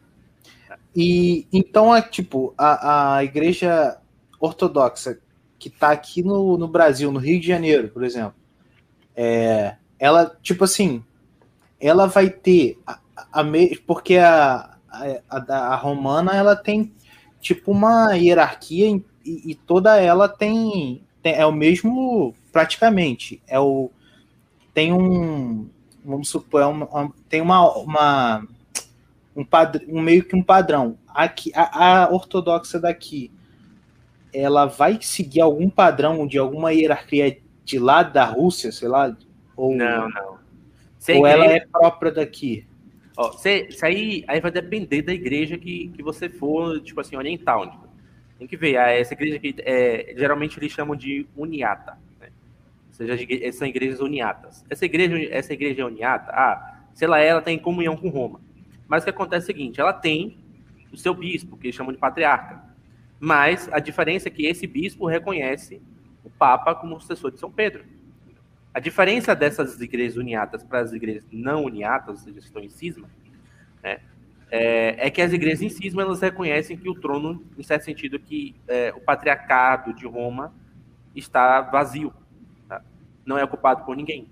E 0.96 1.48
então 1.54 1.96
é 1.96 2.02
tipo 2.02 2.54
a, 2.58 3.18
a 3.18 3.24
igreja 3.24 4.00
ortodoxa 4.40 5.20
que 5.60 5.68
está 5.68 5.92
aqui 5.92 6.24
no, 6.24 6.58
no 6.58 6.68
Brasil, 6.68 7.12
no 7.12 7.20
Rio 7.20 7.40
de 7.40 7.48
Janeiro, 7.48 7.90
por 7.90 8.04
exemplo, 8.04 8.34
é, 9.16 9.76
ela 10.00 10.36
tipo 10.42 10.64
assim, 10.64 11.04
ela 11.80 12.08
vai 12.08 12.30
ter 12.30 12.80
a, 12.88 13.00
a 13.16 13.44
porque 13.86 14.18
a, 14.18 14.78
a, 14.90 15.54
a, 15.54 15.76
romana 15.76 16.36
ela 16.36 16.56
tem 16.56 16.92
tipo 17.40 17.72
uma 17.72 18.14
hierarquia 18.14 18.88
e, 19.24 19.52
e 19.52 19.56
toda 19.56 19.98
ela 20.02 20.28
tem, 20.28 21.04
tem, 21.22 21.36
é 21.36 21.46
o 21.46 21.52
mesmo 21.52 22.34
praticamente 22.52 23.42
é 23.48 23.60
o 23.60 23.92
tem 24.80 24.94
um 24.94 25.70
vamos 26.06 26.30
supor 26.30 26.64
uma, 26.64 27.14
tem 27.28 27.42
uma, 27.42 27.70
uma 27.80 28.48
um, 29.36 29.44
padr, 29.44 29.84
um 29.90 30.02
meio 30.02 30.24
que 30.24 30.38
um 30.38 30.42
padrão. 30.42 30.98
Aqui, 31.06 31.52
a, 31.54 32.06
a 32.06 32.10
ortodoxa 32.10 32.80
daqui, 32.80 33.30
ela 34.34 34.68
vai 34.68 34.98
seguir 35.02 35.42
algum 35.42 35.70
padrão 35.70 36.26
de 36.26 36.38
alguma 36.38 36.72
hierarquia 36.72 37.42
de 37.66 37.78
lá 37.78 38.04
da 38.04 38.24
Rússia, 38.24 38.72
sei 38.72 38.88
lá? 38.88 39.14
Ou, 39.54 39.76
não, 39.76 40.08
não. 40.10 40.40
ou 41.18 41.28
ela 41.28 41.44
é 41.44 41.60
própria 41.60 42.14
daqui? 42.14 42.66
Ó, 43.18 43.36
isso 43.68 43.86
aí, 43.86 44.24
aí 44.30 44.40
vai 44.40 44.50
depender 44.50 45.02
da 45.02 45.14
igreja 45.14 45.58
que, 45.58 45.90
que 45.90 46.02
você 46.02 46.30
for, 46.30 46.80
tipo 46.80 47.02
assim, 47.02 47.18
oriental. 47.18 47.70
Tipo. 47.70 47.90
Tem 48.38 48.48
que 48.48 48.56
ver, 48.56 48.78
ah, 48.78 48.92
essa 48.92 49.14
igreja 49.14 49.36
aqui, 49.36 49.54
é, 49.60 50.14
geralmente 50.18 50.58
eles 50.58 50.72
chamam 50.72 50.96
de 50.96 51.28
uniata. 51.36 51.98
Seja, 53.00 53.54
são 53.54 53.66
igrejas 53.66 54.02
uniatas. 54.02 54.66
Essa 54.70 54.84
igreja, 54.84 55.18
essa 55.32 55.54
igreja 55.54 55.86
uniata, 55.86 56.32
ah, 56.32 56.82
sei 56.94 57.08
lá, 57.08 57.18
ela 57.20 57.42
tem 57.42 57.58
comunhão 57.58 57.96
com 57.96 58.10
Roma. 58.10 58.42
Mas 58.90 59.04
o 59.04 59.06
que 59.06 59.10
acontece 59.10 59.50
é 59.50 59.54
o 59.54 59.56
seguinte: 59.56 59.80
ela 59.80 59.94
tem 59.94 60.38
o 60.92 60.98
seu 60.98 61.14
bispo, 61.14 61.56
que 61.56 61.68
eles 61.68 61.76
chamam 61.76 61.94
de 61.94 61.98
patriarca. 61.98 62.62
Mas 63.18 63.70
a 63.72 63.80
diferença 63.80 64.28
é 64.28 64.32
que 64.32 64.46
esse 64.46 64.68
bispo 64.68 65.08
reconhece 65.08 65.82
o 66.26 66.30
Papa 66.30 66.76
como 66.76 67.00
sucessor 67.00 67.32
de 67.32 67.40
São 67.40 67.50
Pedro. 67.50 67.86
A 68.74 68.82
diferença 68.82 69.34
dessas 69.34 69.80
igrejas 69.80 70.18
uniatas 70.18 70.62
para 70.62 70.80
as 70.80 70.92
igrejas 70.92 71.24
não 71.32 71.64
uniatas, 71.64 72.10
ou 72.10 72.24
seja, 72.26 72.40
estão 72.40 72.62
em 72.62 72.70
cisma, 72.70 73.10
né, 73.82 74.00
é, 74.52 75.08
é, 75.08 75.10
que 75.10 75.22
as 75.22 75.32
igrejas 75.32 75.62
em 75.62 75.70
cisma 75.70 76.02
elas 76.02 76.20
reconhecem 76.20 76.78
que 76.78 76.90
o 76.90 76.96
trono, 76.96 77.46
em 77.58 77.64
certo 77.64 77.86
sentido, 77.86 78.20
que 78.20 78.56
é, 78.68 78.94
o 78.94 79.00
patriarcado 79.00 79.94
de 79.94 80.06
Roma 80.06 80.54
está 81.16 81.62
vazio? 81.62 82.14
Não 83.30 83.38
é 83.38 83.44
ocupado 83.44 83.86
por 83.86 83.96
ninguém, 83.96 84.28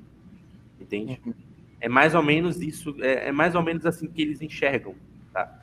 entende? 0.81 1.21
Uhum. 1.23 1.33
É 1.79 1.87
mais 1.87 2.15
ou 2.15 2.23
menos 2.23 2.59
isso, 2.59 2.95
é, 2.99 3.27
é, 3.27 3.31
mais 3.31 3.53
ou 3.53 3.61
menos 3.61 3.85
assim 3.85 4.07
que 4.07 4.21
eles 4.23 4.41
enxergam, 4.41 4.95
tá? 5.31 5.61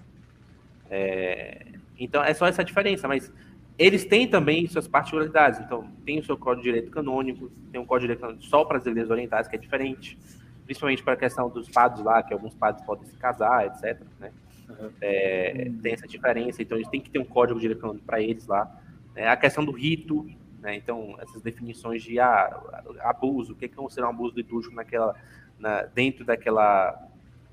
É, 0.89 1.67
então 1.99 2.23
é 2.23 2.33
só 2.33 2.47
essa 2.47 2.65
diferença, 2.65 3.09
mas 3.09 3.33
eles 3.77 4.05
têm 4.05 4.29
também 4.29 4.69
suas 4.69 4.87
particularidades. 4.87 5.59
Então, 5.59 5.91
tem 6.07 6.21
o 6.21 6.25
seu 6.25 6.37
código 6.37 6.63
de 6.63 6.69
direito 6.71 6.93
canônico, 6.93 7.51
tem 7.73 7.81
um 7.81 7.85
código 7.85 8.07
de 8.07 8.15
direito 8.15 8.21
canônico 8.21 8.45
só 8.45 8.65
para 8.65 8.79
as 8.79 8.87
igrejas 8.87 9.11
orientais, 9.11 9.49
que 9.49 9.57
é 9.57 9.59
diferente, 9.59 10.17
principalmente 10.65 11.03
para 11.03 11.15
a 11.15 11.17
questão 11.17 11.49
dos 11.49 11.69
padres 11.69 12.05
lá, 12.05 12.23
que 12.23 12.33
alguns 12.33 12.55
padres 12.55 12.87
podem 12.87 13.05
se 13.07 13.17
casar, 13.17 13.67
etc. 13.67 14.01
Né? 14.21 14.31
Uhum. 14.69 14.91
É, 15.01 15.73
tem 15.83 15.93
essa 15.93 16.07
diferença, 16.07 16.63
então 16.63 16.79
eles 16.79 16.89
têm 16.89 17.01
que 17.01 17.11
ter 17.11 17.19
um 17.19 17.25
código 17.25 17.59
de 17.59 17.63
direito 17.63 17.81
canônico 17.81 18.07
para 18.07 18.21
eles 18.23 18.47
lá. 18.47 18.81
É, 19.17 19.29
a 19.29 19.37
questão 19.37 19.65
do 19.65 19.73
rito, 19.73 20.25
né? 20.65 20.75
então, 20.75 21.15
essas 21.21 21.43
definições 21.43 22.03
de 22.03 22.19
ah, 22.19 22.83
abuso, 23.01 23.53
o 23.53 23.55
que 23.55 23.67
é 23.67 23.89
ser 23.91 24.03
um 24.03 24.09
abuso 24.09 24.35
litúrgico 24.35 24.75
naquela, 24.75 25.15
na, 25.59 25.83
dentro 25.83 26.25
daquela, 26.25 27.07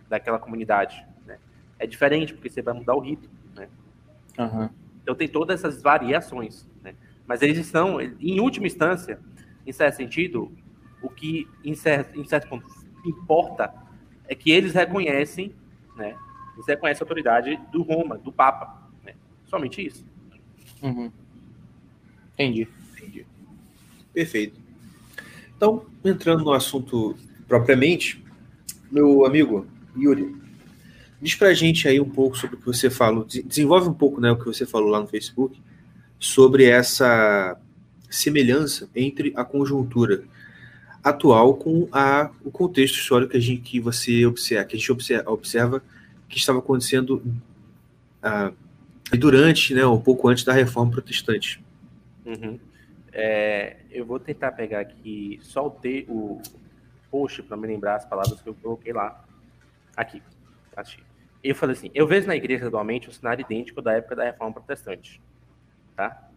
daquela 0.07 0.39
comunidade. 0.39 1.05
Né? 1.25 1.37
É 1.77 1.85
diferente, 1.85 2.33
porque 2.33 2.49
você 2.49 2.61
vai 2.61 2.73
mudar 2.73 2.95
o 2.95 3.01
rito. 3.01 3.29
Né? 3.53 3.67
Uhum. 4.39 4.69
Então 5.03 5.13
tem 5.13 5.27
todas 5.27 5.59
essas 5.59 5.81
variações, 5.81 6.65
né? 6.81 6.95
Mas 7.27 7.41
eles 7.41 7.57
estão, 7.57 7.99
em 7.99 8.39
última 8.39 8.67
instância, 8.67 9.19
em 9.67 9.73
certo 9.73 9.95
sentido, 9.95 10.49
o 11.01 11.09
que 11.09 11.49
em 11.65 11.75
certo, 11.75 12.17
em 12.17 12.23
certo 12.23 12.47
ponto 12.47 12.65
importa 13.05 13.73
é 14.27 14.35
que 14.35 14.51
eles 14.51 14.73
reconhecem, 14.73 15.53
né? 15.97 16.15
Eles 16.53 16.67
reconhecem 16.67 17.01
a 17.01 17.03
autoridade 17.03 17.57
do 17.71 17.81
Roma, 17.81 18.17
do 18.17 18.31
Papa, 18.31 18.89
né? 19.03 19.15
Somente 19.47 19.85
isso. 19.85 20.05
Uhum. 20.81 21.11
Entendi. 22.33 22.67
Perfeito. 24.13 24.59
Então, 25.55 25.85
entrando 26.03 26.43
no 26.43 26.53
assunto 26.53 27.15
propriamente, 27.47 28.23
meu 28.91 29.25
amigo 29.25 29.67
Yuri, 29.97 30.41
Diz 31.21 31.35
pra 31.35 31.53
gente 31.53 31.87
aí 31.87 31.99
um 31.99 32.09
pouco 32.09 32.35
sobre 32.35 32.55
o 32.55 32.59
que 32.59 32.65
você 32.65 32.89
falou, 32.89 33.23
desenvolve 33.23 33.87
um 33.87 33.93
pouco 33.93 34.19
né, 34.19 34.31
o 34.31 34.35
que 34.35 34.45
você 34.45 34.65
falou 34.65 34.89
lá 34.89 34.99
no 34.99 35.07
Facebook, 35.07 35.61
sobre 36.17 36.65
essa 36.65 37.55
semelhança 38.09 38.89
entre 38.95 39.31
a 39.35 39.45
conjuntura 39.45 40.23
atual 41.03 41.53
com 41.55 41.87
a, 41.91 42.31
o 42.43 42.49
contexto 42.49 42.95
histórico 42.95 43.31
que, 43.31 43.37
a 43.37 43.39
gente, 43.39 43.61
que 43.61 43.79
você 43.79 44.25
observa, 44.25 44.65
que 44.65 44.75
a 44.75 44.79
gente 44.79 44.91
observa, 44.91 45.31
observa 45.31 45.83
que 46.27 46.39
estava 46.39 46.57
acontecendo 46.57 47.23
ah, 48.23 48.51
durante, 49.11 49.75
né, 49.75 49.85
um 49.85 50.01
pouco 50.01 50.27
antes 50.27 50.43
da 50.43 50.53
reforma 50.53 50.91
protestante. 50.91 51.63
Uhum. 52.25 52.59
É, 53.13 53.77
eu 53.89 54.05
vou 54.05 54.19
tentar 54.19 54.51
pegar 54.53 54.79
aqui 54.79 55.39
só 55.41 55.67
o, 55.67 55.69
te, 55.69 56.05
o 56.07 56.41
post 57.09 57.43
para 57.43 57.57
me 57.57 57.67
lembrar 57.67 57.95
as 57.95 58.05
palavras 58.05 58.41
que 58.41 58.47
eu 58.47 58.55
coloquei 58.55 58.93
lá. 58.93 59.25
Aqui. 59.95 60.21
Achei 60.75 61.03
eu 61.43 61.55
falei 61.55 61.75
assim, 61.75 61.89
eu 61.93 62.07
vejo 62.07 62.27
na 62.27 62.35
igreja 62.35 62.67
atualmente 62.67 63.09
um 63.09 63.11
cenário 63.11 63.43
idêntico 63.43 63.81
da 63.81 63.93
época 63.93 64.15
da 64.15 64.23
reforma 64.25 64.53
protestante, 64.53 65.21
tá? 65.95 66.29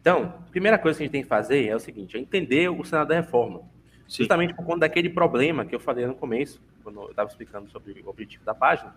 Então, 0.00 0.34
a 0.46 0.50
primeira 0.50 0.78
coisa 0.78 0.96
que 0.96 1.02
a 1.02 1.06
gente 1.06 1.12
tem 1.12 1.22
que 1.22 1.28
fazer 1.28 1.66
é 1.66 1.76
o 1.76 1.80
seguinte, 1.80 2.16
é 2.16 2.20
entender 2.20 2.70
o 2.70 2.82
cenário 2.82 3.08
da 3.08 3.16
reforma. 3.16 3.60
Sim. 4.08 4.22
Justamente 4.22 4.54
por 4.54 4.64
conta 4.64 4.80
daquele 4.80 5.10
problema 5.10 5.66
que 5.66 5.74
eu 5.74 5.80
falei 5.80 6.06
no 6.06 6.14
começo, 6.14 6.62
quando 6.82 7.02
eu 7.02 7.10
estava 7.10 7.28
explicando 7.28 7.70
sobre 7.70 8.00
o 8.00 8.08
objetivo 8.08 8.42
da 8.44 8.54
página, 8.54 8.94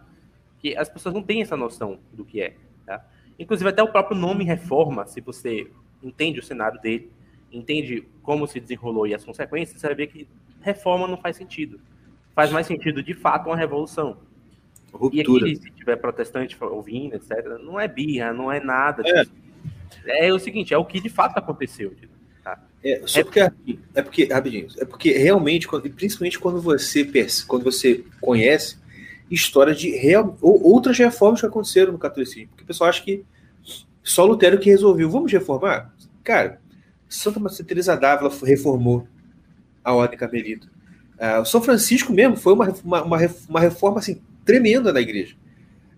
que 0.59 0.75
as 0.77 0.87
pessoas 0.87 1.13
não 1.13 1.21
têm 1.21 1.41
essa 1.41 1.57
noção 1.57 1.99
do 2.13 2.23
que 2.23 2.41
é, 2.41 2.55
tá? 2.85 3.05
Inclusive 3.37 3.69
até 3.69 3.83
o 3.83 3.91
próprio 3.91 4.17
nome 4.17 4.45
reforma, 4.45 5.05
se 5.05 5.19
você 5.19 5.69
entende 6.03 6.39
o 6.39 6.43
cenário 6.43 6.79
dele, 6.81 7.11
entende 7.51 8.07
como 8.21 8.47
se 8.47 8.59
desenrolou 8.59 9.07
e 9.07 9.13
as 9.13 9.23
consequências, 9.23 9.79
você 9.79 9.87
vai 9.87 9.95
ver 9.95 10.07
que 10.07 10.27
reforma 10.61 11.07
não 11.07 11.17
faz 11.17 11.37
sentido. 11.37 11.79
Faz 12.35 12.51
mais 12.51 12.65
sentido, 12.65 13.03
de 13.03 13.13
fato, 13.13 13.47
uma 13.47 13.57
revolução. 13.57 14.17
Ruptura. 14.91 15.47
E 15.47 15.51
aqui, 15.51 15.61
se 15.61 15.71
tiver 15.71 15.95
protestante 15.97 16.57
ouvindo, 16.61 17.15
etc., 17.15 17.59
não 17.63 17.79
é 17.79 17.87
birra, 17.87 18.33
não 18.33 18.51
é 18.51 18.59
nada. 18.59 19.03
É, 20.05 20.27
é 20.27 20.33
o 20.33 20.39
seguinte, 20.39 20.73
é 20.73 20.77
o 20.77 20.85
que 20.85 20.99
de 20.99 21.09
fato 21.09 21.37
aconteceu. 21.37 21.93
Tá? 22.43 22.59
É, 22.83 23.01
só 23.05 23.19
é 23.19 23.23
porque, 23.23 23.39
é 23.95 24.01
porque, 24.01 24.25
rapidinho, 24.25 24.67
é 24.77 24.85
porque 24.85 25.11
realmente, 25.11 25.67
principalmente 25.95 26.39
quando 26.39 26.61
você, 26.61 27.07
quando 27.47 27.63
você 27.63 28.03
conhece 28.19 28.77
história 29.29 29.73
de 29.73 29.89
real, 29.89 30.37
outras 30.41 30.97
reformas 30.97 31.39
que 31.39 31.47
aconteceram 31.47 31.91
no 31.91 31.97
catolicismo, 31.97 32.49
porque 32.49 32.63
o 32.63 32.67
pessoal 32.67 32.89
acha 32.89 33.03
que 33.03 33.23
só 34.03 34.25
Lutero 34.25 34.59
que 34.59 34.69
resolveu, 34.69 35.09
vamos 35.09 35.31
reformar? 35.31 35.92
Cara, 36.23 36.61
Santa 37.09 37.39
Teresa 37.63 37.95
d'Ávila 37.95 38.31
reformou 38.43 39.07
a 39.83 39.93
ordem 39.93 40.17
carmelita. 40.17 40.67
Uh, 41.15 41.45
São 41.45 41.61
Francisco 41.61 42.11
mesmo 42.11 42.35
foi 42.35 42.53
uma, 42.53 42.69
uma, 42.83 43.19
uma 43.47 43.59
reforma 43.59 43.99
assim, 43.99 44.21
tremenda 44.45 44.91
na 44.91 45.01
igreja. 45.01 45.35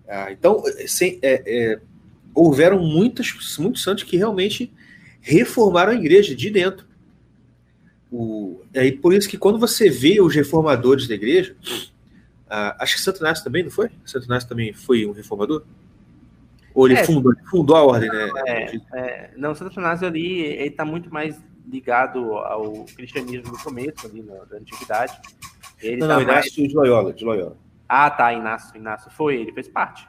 Ah, 0.08 0.32
então, 0.32 0.64
sem, 0.88 1.18
é, 1.22 1.44
é, 1.46 1.80
houveram 2.34 2.80
muitos, 2.80 3.58
muitos 3.58 3.82
santos 3.82 4.04
que 4.04 4.18
realmente 4.18 4.72
reformaram 5.20 5.92
a 5.92 5.96
igreja 5.96 6.36
de 6.36 6.50
dentro. 6.50 6.86
O, 8.12 8.62
é 8.74 8.92
por 8.92 9.14
isso 9.14 9.28
que 9.28 9.38
quando 9.38 9.58
você 9.58 9.90
vê 9.90 10.22
os 10.22 10.36
reformadores 10.36 11.08
da 11.08 11.16
igreja, 11.16 11.56
ah, 12.48 12.76
acho 12.80 12.96
que 12.96 13.02
Santo 13.02 13.20
Inácio 13.20 13.44
também, 13.44 13.64
não 13.64 13.72
foi? 13.72 13.90
Santo 14.06 14.26
Inácio 14.26 14.48
também 14.48 14.74
foi 14.74 15.06
um 15.06 15.12
reformador? 15.12 15.64
Ou 16.76 16.88
ele 16.88 17.00
é, 17.00 17.06
fundou, 17.06 17.34
fundou 17.50 17.78
a 17.78 17.84
ordem, 17.84 18.10
né? 18.10 18.30
É, 18.46 18.76
é, 18.94 19.32
não, 19.38 19.56
Santo 19.56 19.80
Inácio 19.80 20.06
ali, 20.06 20.42
ele 20.42 20.68
está 20.68 20.84
muito 20.84 21.12
mais 21.12 21.42
ligado 21.66 22.34
ao 22.34 22.84
cristianismo 22.96 23.54
no 23.54 23.58
começo, 23.58 24.06
ali 24.06 24.22
na, 24.22 24.44
da 24.44 24.58
antiguidade. 24.58 25.18
Ele 25.82 25.98
não, 25.98 26.08
tá 26.08 26.16
não, 26.16 26.22
Inácio 26.22 26.52
mais... 26.60 26.70
de 26.70 26.76
Loyola, 26.76 27.14
de 27.14 27.24
Loyola. 27.24 27.58
Ah, 27.88 28.10
tá, 28.12 28.34
Inácio, 28.34 28.76
Inácio. 28.76 29.10
Foi, 29.12 29.38
ele 29.38 29.54
fez 29.54 29.70
parte. 29.70 30.06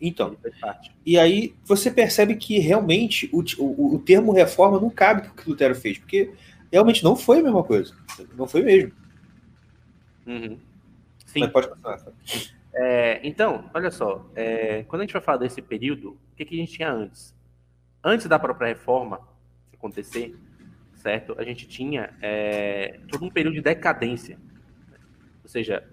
Então, 0.00 0.36
fez 0.40 0.56
parte. 0.60 0.94
e 1.04 1.18
aí 1.18 1.54
você 1.64 1.90
percebe 1.90 2.36
que 2.36 2.58
realmente 2.58 3.28
o, 3.32 3.42
o, 3.58 3.94
o 3.96 3.98
termo 3.98 4.30
reforma 4.30 4.78
não 4.78 4.90
cabe 4.90 5.22
para 5.22 5.32
o 5.32 5.34
que 5.34 5.48
Lutero 5.48 5.74
fez, 5.74 5.98
porque 5.98 6.32
realmente 6.70 7.02
não 7.02 7.16
foi 7.16 7.40
a 7.40 7.42
mesma 7.42 7.64
coisa. 7.64 7.94
Não 8.36 8.46
foi 8.46 8.62
mesmo. 8.62 8.92
Uhum. 10.26 10.58
Sim. 11.24 11.40
Mas 11.40 11.50
pode 11.50 11.68
passar. 11.80 12.12
É, 12.78 13.20
então, 13.26 13.70
olha 13.72 13.90
só, 13.90 14.30
é, 14.34 14.82
quando 14.84 15.00
a 15.00 15.04
gente 15.04 15.14
vai 15.14 15.22
falar 15.22 15.38
desse 15.38 15.62
período, 15.62 16.10
o 16.10 16.36
que, 16.36 16.44
que 16.44 16.54
a 16.54 16.58
gente 16.58 16.72
tinha 16.72 16.92
antes? 16.92 17.34
Antes 18.04 18.26
da 18.26 18.38
própria 18.38 18.68
reforma 18.68 19.26
acontecer, 19.72 20.36
certo? 20.94 21.34
A 21.38 21.42
gente 21.42 21.66
tinha 21.66 22.14
é, 22.20 23.00
todo 23.08 23.24
um 23.24 23.30
período 23.30 23.54
de 23.54 23.62
decadência. 23.62 24.38
Ou 25.42 25.48
seja, 25.48 25.88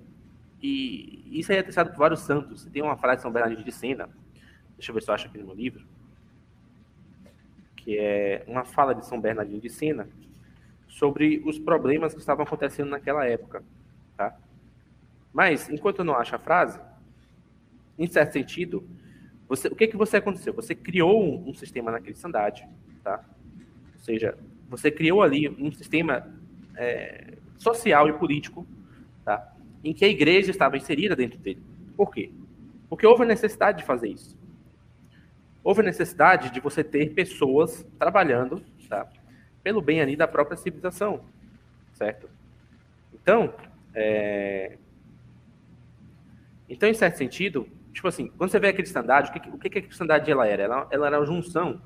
e 0.62 1.40
isso 1.40 1.54
aí 1.54 1.60
é 1.60 1.64
testado 1.64 1.90
por 1.92 2.00
vários 2.00 2.20
santos. 2.20 2.66
Tem 2.66 2.82
uma 2.82 2.98
frase 2.98 3.18
de 3.18 3.22
São 3.22 3.32
Bernardino 3.32 3.64
de 3.64 3.72
Sena, 3.72 4.10
deixa 4.76 4.92
eu 4.92 4.96
ver 4.96 5.04
se 5.04 5.10
eu 5.10 5.14
acho 5.14 5.28
aqui 5.28 5.38
no 5.38 5.46
meu 5.46 5.56
livro, 5.56 5.86
que 7.78 7.98
é 7.98 8.44
uma 8.46 8.66
fala 8.66 8.94
de 8.94 9.06
São 9.06 9.22
Bernardino 9.22 9.62
de 9.62 9.70
Sena 9.70 10.10
sobre 10.90 11.42
os 11.46 11.58
problemas 11.58 12.14
que 12.14 12.20
estavam 12.20 12.44
acontecendo 12.44 12.90
naquela 12.90 13.26
época, 13.26 13.64
tá? 14.18 14.38
Mas, 15.34 15.70
enquanto 15.70 16.00
eu 16.00 16.06
não 16.06 16.16
acho 16.16 16.36
a 16.36 16.40
frase, 16.40 16.80
em 17.98 18.08
certo 18.08 18.34
sentido, 18.34 18.88
você, 19.48 19.68
o 19.68 19.76
que, 19.76 19.88
que 19.88 19.98
você 19.98 20.18
aconteceu? 20.18 20.54
Você 20.54 20.76
criou 20.76 21.24
um, 21.24 21.50
um 21.50 21.54
sistema 21.54 21.92
na 21.92 22.00
cristandade, 22.00 22.68
tá? 23.04 23.24
Ou 23.96 24.00
seja, 24.00 24.38
você 24.70 24.92
criou 24.92 25.22
ali 25.22 25.50
um 25.50 25.72
sistema 25.72 26.32
é, 26.76 27.38
social 27.58 28.08
e 28.08 28.14
político, 28.14 28.66
tá? 29.26 29.54
em 29.84 29.94
que 29.94 30.06
a 30.06 30.08
igreja 30.08 30.50
estava 30.50 30.78
inserida 30.78 31.16
dentro 31.16 31.38
dele. 31.38 31.62
Por 31.96 32.12
quê? 32.12 32.32
Porque 32.90 33.06
houve 33.06 33.24
a 33.24 33.26
necessidade 33.26 33.80
de 33.80 33.84
fazer 33.84 34.08
isso. 34.08 34.38
Houve 35.64 35.82
a 35.82 35.84
necessidade 35.84 36.52
de 36.52 36.60
você 36.60 36.84
ter 36.84 37.14
pessoas 37.14 37.86
trabalhando 38.00 38.64
tá, 38.88 39.08
pelo 39.62 39.82
bem 39.82 40.02
ali 40.02 40.16
da 40.16 40.28
própria 40.28 40.58
civilização, 40.58 41.26
certo? 41.94 42.30
Então, 43.14 43.54
é... 43.94 44.78
então 46.74 46.90
em 46.90 46.94
certo 46.94 47.18
sentido, 47.18 47.68
tipo 47.94 48.08
assim, 48.08 48.28
quando 48.38 48.50
você 48.50 48.60
vê 48.60 48.70
a 48.70 48.74
cristandade, 48.74 49.30
o 49.30 49.34
que, 49.34 49.50
o 49.50 49.58
que 49.58 49.80
a 49.80 49.82
cristandade 49.82 50.30
ela 50.30 50.48
era? 50.48 50.64
Ela, 50.64 50.88
ela 50.90 51.08
era 51.08 51.20
a 51.20 51.26
junção, 51.26 51.82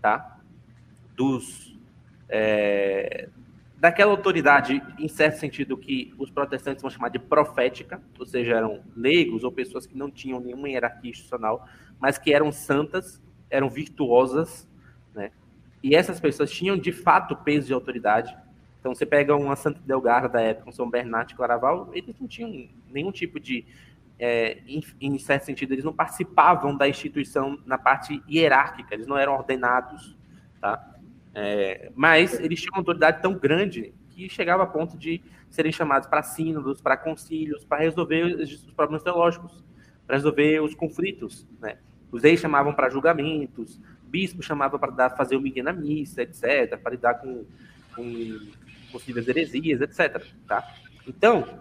tá, 0.00 0.38
dos 1.16 1.76
é, 2.28 3.28
daquela 3.78 4.10
autoridade, 4.10 4.82
em 4.98 5.08
certo 5.08 5.38
sentido, 5.38 5.76
que 5.76 6.12
os 6.18 6.30
protestantes 6.30 6.82
vão 6.82 6.90
chamar 6.90 7.10
de 7.10 7.18
profética, 7.18 8.02
ou 8.18 8.26
seja, 8.26 8.56
eram 8.56 8.82
leigos 8.96 9.44
ou 9.44 9.52
pessoas 9.52 9.86
que 9.86 9.96
não 9.96 10.10
tinham 10.10 10.40
nenhuma 10.40 10.68
hierarquia 10.68 11.10
institucional, 11.10 11.66
mas 11.98 12.18
que 12.18 12.32
eram 12.32 12.50
santas, 12.50 13.22
eram 13.48 13.68
virtuosas, 13.70 14.68
né? 15.14 15.30
E 15.82 15.94
essas 15.94 16.18
pessoas 16.18 16.50
tinham 16.50 16.76
de 16.76 16.90
fato 16.90 17.36
peso 17.36 17.68
de 17.68 17.72
autoridade. 17.72 18.36
Então 18.80 18.94
você 18.94 19.06
pega 19.06 19.36
uma 19.36 19.54
Santa 19.54 19.80
Delgarda 19.84 20.28
da 20.28 20.40
época, 20.40 20.70
um 20.70 20.72
São 20.72 20.90
Bernardo 20.90 21.28
de 21.28 21.34
Claraval, 21.36 21.90
eles 21.92 22.14
não 22.20 22.26
tinham 22.26 22.68
nenhum 22.90 23.12
tipo 23.12 23.38
de 23.38 23.64
é, 24.18 24.58
em, 24.66 24.82
em, 25.00 25.18
certo 25.18 25.44
sentido, 25.44 25.72
eles 25.72 25.84
não 25.84 25.92
participavam 25.92 26.76
da 26.76 26.88
instituição 26.88 27.58
na 27.64 27.78
parte 27.78 28.22
hierárquica, 28.28 28.94
eles 28.94 29.06
não 29.06 29.16
eram 29.16 29.34
ordenados, 29.34 30.16
tá? 30.60 30.94
É, 31.34 31.92
mas 31.94 32.38
eles 32.40 32.60
tinham 32.60 32.72
uma 32.74 32.80
autoridade 32.80 33.22
tão 33.22 33.34
grande 33.34 33.94
que 34.10 34.28
chegava 34.28 34.64
a 34.64 34.66
ponto 34.66 34.98
de 34.98 35.22
serem 35.48 35.70
chamados 35.70 36.08
para 36.08 36.22
sínodos, 36.22 36.80
para 36.80 36.96
concílios, 36.96 37.64
para 37.64 37.78
resolver 37.78 38.24
os 38.24 38.56
problemas 38.72 39.02
teológicos, 39.02 39.64
para 40.06 40.16
resolver 40.16 40.60
os 40.60 40.74
conflitos. 40.74 41.46
Né? 41.60 41.78
Os 42.10 42.22
reis 42.24 42.40
chamavam 42.40 42.72
para 42.72 42.90
julgamentos, 42.90 43.80
bispo 44.08 44.42
chamava 44.42 44.78
para 44.78 45.10
fazer 45.10 45.36
o 45.36 45.40
miguel 45.40 45.64
na 45.64 45.72
missa, 45.72 46.22
etc., 46.22 46.76
para 46.78 46.90
lidar 46.90 47.14
com, 47.14 47.44
com 47.94 48.40
possíveis 48.90 49.28
heresias, 49.28 49.80
etc. 49.80 50.24
Tá? 50.46 50.66
Então, 51.06 51.60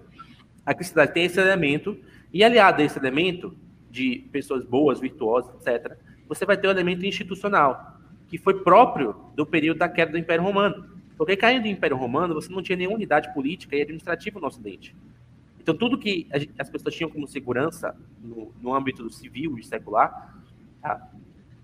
a 0.65 0.73
cristandade 0.73 1.13
tem 1.13 1.25
esse 1.25 1.39
elemento, 1.39 1.97
e 2.33 2.43
aliado 2.43 2.81
a 2.81 2.85
esse 2.85 2.97
elemento 2.97 3.55
de 3.89 4.27
pessoas 4.31 4.63
boas, 4.63 4.99
virtuosas, 4.99 5.53
etc., 5.55 5.97
você 6.27 6.45
vai 6.45 6.57
ter 6.57 6.67
o 6.67 6.71
elemento 6.71 7.05
institucional, 7.05 7.97
que 8.27 8.37
foi 8.37 8.61
próprio 8.61 9.15
do 9.35 9.45
período 9.45 9.77
da 9.77 9.87
queda 9.87 10.11
do 10.11 10.17
Império 10.17 10.43
Romano. 10.43 10.97
Porque 11.17 11.35
caindo 11.35 11.63
do 11.63 11.69
Império 11.69 11.95
Romano, 11.95 12.33
você 12.33 12.51
não 12.51 12.61
tinha 12.61 12.77
nenhuma 12.77 12.97
unidade 12.97 13.33
política 13.33 13.75
e 13.75 13.81
administrativa 13.81 14.39
no 14.39 14.47
Ocidente. 14.47 14.95
Então, 15.59 15.75
tudo 15.75 15.97
que 15.97 16.27
as 16.57 16.69
pessoas 16.69 16.95
tinham 16.95 17.09
como 17.09 17.27
segurança 17.27 17.95
no, 18.21 18.53
no 18.61 18.73
âmbito 18.73 19.03
do 19.03 19.09
civil 19.09 19.57
e 19.57 19.63
secular, 19.63 20.33
tá? 20.81 21.09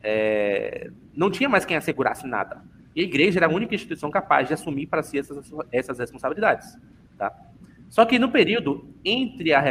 é, 0.01 0.91
não 1.15 1.31
tinha 1.31 1.47
mais 1.47 1.65
quem 1.65 1.77
assegurasse 1.77 2.27
nada. 2.27 2.61
E 2.95 3.01
a 3.01 3.03
igreja 3.03 3.39
era 3.39 3.45
a 3.45 3.49
única 3.49 3.73
instituição 3.73 4.11
capaz 4.11 4.47
de 4.47 4.53
assumir 4.53 4.87
para 4.87 5.01
si 5.01 5.17
essas, 5.17 5.51
essas 5.71 5.99
responsabilidades. 5.99 6.77
Tá? 7.17 7.33
Só 7.93 8.05
que 8.05 8.17
no 8.17 8.31
período 8.31 8.89
entre 9.05 9.53
a, 9.53 9.63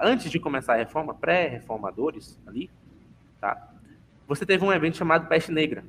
antes 0.00 0.30
de 0.30 0.38
começar 0.38 0.74
a 0.74 0.76
reforma, 0.76 1.12
pré-reformadores 1.12 2.40
ali, 2.46 2.70
tá? 3.40 3.68
Você 4.28 4.46
teve 4.46 4.64
um 4.64 4.72
evento 4.72 4.96
chamado 4.96 5.26
Peste 5.26 5.50
Negra. 5.50 5.84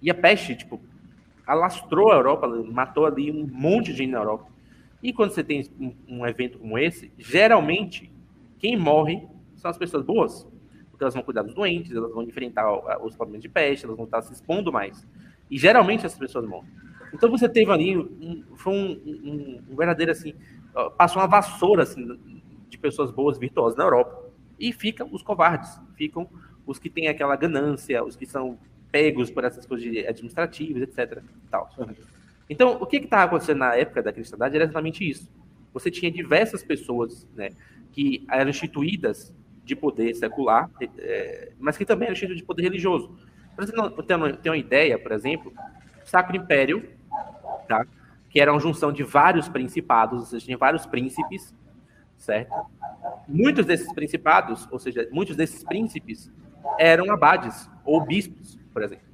E 0.00 0.10
a 0.10 0.14
peste, 0.14 0.56
tipo, 0.56 0.80
alastrou 1.46 2.10
a 2.10 2.14
Europa, 2.14 2.48
matou 2.48 3.04
ali 3.04 3.30
um 3.30 3.46
monte 3.46 3.92
de 3.92 3.98
gente 3.98 4.10
na 4.10 4.20
Europa. 4.20 4.50
E 5.02 5.12
quando 5.12 5.32
você 5.32 5.44
tem 5.44 5.68
um, 5.78 5.92
um 6.08 6.26
evento 6.26 6.58
como 6.58 6.78
esse, 6.78 7.12
geralmente 7.18 8.10
quem 8.58 8.74
morre 8.74 9.22
são 9.56 9.70
as 9.70 9.76
pessoas 9.76 10.02
boas, 10.02 10.48
porque 10.90 11.04
elas 11.04 11.12
vão 11.12 11.22
cuidar 11.22 11.42
dos 11.42 11.52
doentes, 11.52 11.94
elas 11.94 12.10
vão 12.10 12.22
enfrentar 12.22 12.72
os 13.04 13.14
problemas 13.14 13.42
de 13.42 13.50
peste, 13.50 13.84
elas 13.84 13.98
vão 13.98 14.06
estar 14.06 14.22
se 14.22 14.32
expondo 14.32 14.72
mais. 14.72 15.06
E 15.50 15.58
geralmente 15.58 16.06
essas 16.06 16.18
pessoas 16.18 16.48
morrem. 16.48 16.70
Então 17.12 17.30
você 17.30 17.48
teve 17.48 17.70
ali, 17.70 17.96
um, 17.96 18.42
foi 18.54 18.72
um, 18.72 18.92
um, 19.04 19.62
um, 19.70 19.76
verdadeiro 19.76 20.12
assim, 20.12 20.34
passou 20.96 21.20
uma 21.20 21.28
vassoura 21.28 21.82
assim, 21.82 22.18
de 22.68 22.78
pessoas 22.78 23.10
boas, 23.10 23.38
virtuosas 23.38 23.76
na 23.76 23.84
Europa. 23.84 24.30
E 24.58 24.72
ficam 24.72 25.08
os 25.12 25.22
covardes, 25.22 25.80
ficam 25.96 26.28
os 26.66 26.78
que 26.78 26.88
têm 26.88 27.08
aquela 27.08 27.36
ganância, 27.36 28.04
os 28.04 28.16
que 28.16 28.26
são 28.26 28.58
pegos 28.90 29.30
por 29.30 29.44
essas 29.44 29.66
coisas 29.66 29.88
administrativas, 30.06 30.82
etc. 30.82 31.22
Tal. 31.50 31.68
Então, 32.48 32.78
o 32.80 32.86
que 32.86 32.98
estava 32.98 33.24
acontecendo 33.24 33.58
na 33.58 33.74
época 33.74 34.02
da 34.02 34.12
cristandade 34.12 34.54
era 34.54 34.64
exatamente 34.64 35.08
isso. 35.08 35.28
Você 35.72 35.90
tinha 35.90 36.10
diversas 36.10 36.62
pessoas 36.62 37.26
né, 37.34 37.50
que 37.92 38.24
eram 38.30 38.50
instituídas 38.50 39.34
de 39.64 39.74
poder 39.74 40.14
secular, 40.14 40.70
é, 40.98 41.52
mas 41.58 41.76
que 41.76 41.84
também 41.84 42.06
eram 42.06 42.12
instituídas 42.12 42.40
de 42.40 42.46
poder 42.46 42.62
religioso. 42.62 43.16
Para 43.56 43.66
você 43.66 43.72
ter 44.42 44.50
uma, 44.50 44.56
ideia, 44.56 44.98
por 44.98 45.12
exemplo, 45.12 45.52
o 46.04 46.08
Sacro 46.08 46.36
Império, 46.36 46.88
tá? 47.68 47.86
Que 48.32 48.40
era 48.40 48.50
uma 48.50 48.58
junção 48.58 48.90
de 48.90 49.02
vários 49.02 49.46
principados, 49.46 50.20
ou 50.20 50.26
seja, 50.26 50.46
tinha 50.46 50.56
vários 50.56 50.86
príncipes, 50.86 51.54
certo? 52.16 52.54
Muitos 53.28 53.66
desses 53.66 53.92
principados, 53.92 54.66
ou 54.72 54.78
seja, 54.78 55.06
muitos 55.12 55.36
desses 55.36 55.62
príncipes, 55.62 56.32
eram 56.78 57.12
abades 57.12 57.70
ou 57.84 58.00
bispos, 58.00 58.58
por 58.72 58.82
exemplo. 58.82 59.04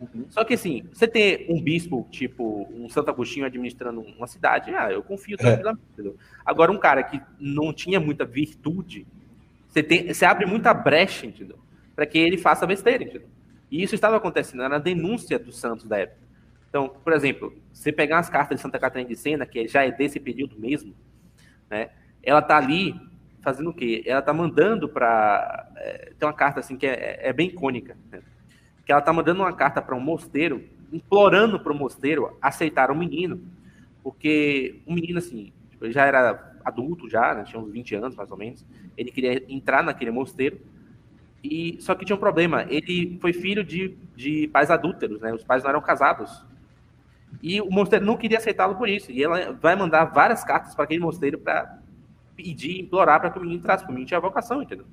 Uhum. 0.00 0.26
Só 0.28 0.42
que 0.42 0.54
assim, 0.54 0.82
você 0.92 1.06
ter 1.06 1.46
um 1.48 1.62
bispo, 1.62 2.08
tipo 2.10 2.68
um 2.72 2.88
Santo 2.88 3.10
Agostinho 3.10 3.46
administrando 3.46 4.00
uma 4.00 4.26
cidade, 4.26 4.74
ah, 4.74 4.90
eu 4.90 5.04
confio 5.04 5.34
é. 5.34 5.36
tranquilamente. 5.36 5.84
É. 6.00 6.12
Agora, 6.44 6.72
um 6.72 6.78
cara 6.78 7.04
que 7.04 7.22
não 7.38 7.72
tinha 7.72 8.00
muita 8.00 8.24
virtude, 8.24 9.06
você, 9.68 9.84
tem, 9.84 10.12
você 10.12 10.24
abre 10.24 10.46
muita 10.46 10.74
brecha, 10.74 11.26
entendeu? 11.26 11.60
Para 11.94 12.06
que 12.06 12.18
ele 12.18 12.36
faça 12.36 12.66
besteira, 12.66 13.04
entendeu? 13.04 13.28
E 13.70 13.80
isso 13.84 13.94
estava 13.94 14.16
acontecendo, 14.16 14.64
era 14.64 14.76
a 14.76 14.80
denúncia 14.80 15.38
dos 15.38 15.56
santos 15.58 15.86
da 15.86 15.98
época. 15.98 16.21
Então, 16.72 16.88
por 16.88 17.12
exemplo, 17.12 17.54
você 17.70 17.92
pegar 17.92 18.18
as 18.18 18.30
cartas 18.30 18.56
de 18.56 18.62
Santa 18.62 18.78
Catarina 18.78 19.06
de 19.06 19.14
Sena, 19.14 19.44
que 19.44 19.68
já 19.68 19.84
é 19.84 19.90
desse 19.90 20.18
período 20.18 20.58
mesmo, 20.58 20.94
né? 21.68 21.90
Ela 22.22 22.40
tá 22.40 22.56
ali 22.56 22.98
fazendo 23.42 23.68
o 23.68 23.74
quê? 23.74 24.02
Ela 24.06 24.22
tá 24.22 24.32
mandando 24.32 24.88
para 24.88 25.70
é, 25.76 26.12
tem 26.18 26.26
uma 26.26 26.32
carta 26.32 26.60
assim 26.60 26.78
que 26.78 26.86
é, 26.86 27.28
é 27.28 27.30
bem 27.30 27.48
icônica, 27.48 27.94
né? 28.10 28.22
que 28.86 28.90
ela 28.90 29.02
tá 29.02 29.12
mandando 29.12 29.42
uma 29.42 29.52
carta 29.52 29.82
para 29.82 29.94
um 29.94 30.00
mosteiro, 30.00 30.64
implorando 30.90 31.60
para 31.60 31.74
o 31.74 31.76
mosteiro 31.76 32.38
aceitar 32.40 32.90
o 32.90 32.94
um 32.94 32.96
menino, 32.96 33.42
porque 34.02 34.80
o 34.86 34.92
um 34.92 34.94
menino 34.94 35.18
assim 35.18 35.52
tipo, 35.70 35.90
já 35.90 36.06
era 36.06 36.56
adulto 36.64 37.06
já, 37.06 37.34
né? 37.34 37.44
tinha 37.44 37.60
uns 37.60 37.70
20 37.70 37.96
anos 37.96 38.16
mais 38.16 38.30
ou 38.30 38.38
menos, 38.38 38.64
ele 38.96 39.10
queria 39.10 39.44
entrar 39.46 39.82
naquele 39.82 40.10
mosteiro 40.10 40.58
e 41.44 41.76
só 41.80 41.94
que 41.94 42.06
tinha 42.06 42.16
um 42.16 42.20
problema, 42.20 42.64
ele 42.70 43.18
foi 43.20 43.34
filho 43.34 43.62
de, 43.62 43.94
de 44.16 44.48
pais 44.48 44.70
adúlteros, 44.70 45.20
né? 45.20 45.34
Os 45.34 45.44
pais 45.44 45.62
não 45.62 45.70
eram 45.70 45.82
casados. 45.82 46.50
E 47.40 47.60
o 47.60 47.70
mosteiro 47.70 48.04
não 48.04 48.16
queria 48.16 48.38
aceitá-lo 48.38 48.74
por 48.74 48.88
isso. 48.88 49.10
E 49.10 49.22
ela 49.22 49.52
vai 49.52 49.76
mandar 49.76 50.06
várias 50.06 50.44
cartas 50.44 50.74
para 50.74 50.84
aquele 50.84 51.00
mosteiro 51.00 51.38
para 51.38 51.78
pedir, 52.36 52.80
implorar 52.80 53.20
para 53.20 53.30
que 53.30 53.38
o 53.38 53.40
menino 53.40 53.60
entrasse, 53.60 53.82
porque 53.82 53.92
o 53.92 53.94
menino 53.94 54.08
tinha 54.08 54.20
vocação, 54.20 54.62
entendeu? 54.62 54.86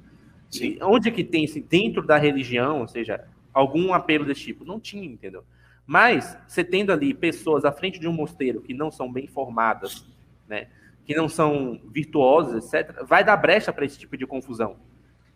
Sim. 0.49 0.77
E 0.79 0.83
onde 0.83 1.11
que 1.11 1.23
tem, 1.23 1.45
assim, 1.45 1.61
dentro 1.61 2.05
da 2.05 2.17
religião, 2.17 2.81
ou 2.81 2.87
seja, 2.87 3.25
algum 3.53 3.93
apelo 3.93 4.25
desse 4.25 4.41
tipo? 4.41 4.65
Não 4.65 4.79
tinha, 4.79 5.05
entendeu? 5.05 5.43
Mas, 5.85 6.37
você 6.47 6.63
tendo 6.63 6.91
ali 6.91 7.13
pessoas 7.13 7.65
à 7.65 7.71
frente 7.71 7.99
de 7.99 8.07
um 8.07 8.13
mosteiro 8.13 8.61
que 8.61 8.73
não 8.73 8.91
são 8.91 9.11
bem 9.11 9.27
formadas, 9.27 10.05
né, 10.47 10.67
que 11.05 11.15
não 11.15 11.27
são 11.27 11.79
virtuosas, 11.91 12.71
etc., 12.71 13.03
vai 13.05 13.23
dar 13.23 13.35
brecha 13.37 13.73
para 13.73 13.85
esse 13.85 13.97
tipo 13.97 14.15
de 14.15 14.27
confusão. 14.27 14.75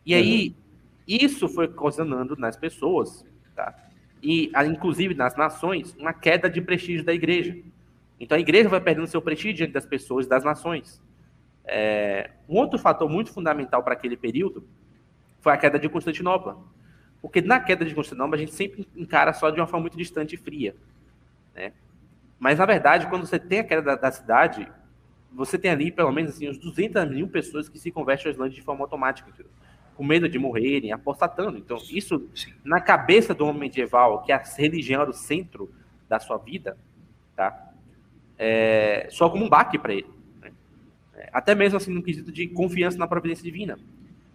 E 0.05 0.13
aí, 0.13 0.49
uhum. 0.49 0.53
isso 1.07 1.49
foi 1.49 1.65
ocasionando 1.65 2.35
nas 2.35 2.55
pessoas, 2.55 3.25
tá? 3.55 3.73
E 4.23 4.49
inclusive 4.65 5.13
nas 5.13 5.35
nações, 5.35 5.93
uma 5.99 6.13
queda 6.13 6.49
de 6.49 6.61
prestígio 6.61 7.03
da 7.03 7.13
igreja. 7.13 7.57
Então 8.17 8.37
a 8.37 8.39
igreja 8.39 8.69
vai 8.69 8.79
perdendo 8.79 9.05
seu 9.05 9.21
prestígio 9.21 9.57
diante 9.57 9.73
das 9.73 9.85
pessoas 9.85 10.25
das 10.25 10.45
nações. 10.45 11.01
É, 11.65 12.31
um 12.47 12.55
outro 12.55 12.79
fator 12.79 13.09
muito 13.09 13.33
fundamental 13.33 13.83
para 13.83 13.93
aquele 13.93 14.15
período 14.15 14.65
foi 15.41 15.51
a 15.51 15.57
queda 15.57 15.77
de 15.77 15.89
Constantinopla. 15.89 16.57
Porque 17.21 17.41
na 17.41 17.59
queda 17.59 17.83
de 17.83 17.93
Constantinopla 17.93 18.37
a 18.37 18.39
gente 18.39 18.53
sempre 18.53 18.87
encara 18.95 19.33
só 19.33 19.49
de 19.49 19.59
uma 19.59 19.67
forma 19.67 19.81
muito 19.81 19.97
distante 19.97 20.35
e 20.35 20.37
fria. 20.37 20.73
Né? 21.53 21.73
Mas 22.39 22.59
na 22.59 22.65
verdade, 22.65 23.07
quando 23.07 23.25
você 23.25 23.37
tem 23.37 23.59
a 23.59 23.63
queda 23.65 23.81
da, 23.81 23.95
da 23.95 24.11
cidade, 24.11 24.71
você 25.33 25.57
tem 25.57 25.69
ali 25.69 25.91
pelo 25.91 26.13
menos 26.13 26.31
assim, 26.31 26.49
uns 26.49 26.57
200 26.57 27.09
mil 27.09 27.27
pessoas 27.27 27.67
que 27.67 27.77
se 27.77 27.91
convertem 27.91 28.27
ao 28.27 28.31
Islã 28.31 28.49
de 28.49 28.61
forma 28.61 28.85
automática. 28.85 29.29
Entendeu? 29.29 29.51
Com 29.95 30.03
medo 30.03 30.27
de 30.27 30.39
morrerem, 30.39 30.91
apostatando. 30.91 31.57
Então, 31.57 31.77
isso, 31.89 32.27
na 32.63 32.81
cabeça 32.81 33.33
do 33.33 33.45
homem 33.45 33.61
medieval, 33.61 34.23
que 34.23 34.31
a 34.31 34.41
religião 34.57 35.01
era 35.01 35.09
o 35.09 35.13
centro 35.13 35.71
da 36.09 36.19
sua 36.19 36.37
vida, 36.37 36.77
tá? 37.35 37.71
É, 38.37 39.07
só 39.11 39.29
como 39.29 39.45
um 39.45 39.49
baque 39.49 39.77
para 39.77 39.93
ele. 39.93 40.07
Né? 40.41 40.51
É, 41.15 41.29
até 41.31 41.53
mesmo 41.55 41.77
assim, 41.77 41.93
no 41.93 42.01
quesito 42.01 42.31
de 42.31 42.47
confiança 42.47 42.97
na 42.97 43.07
providência 43.07 43.43
divina. 43.43 43.77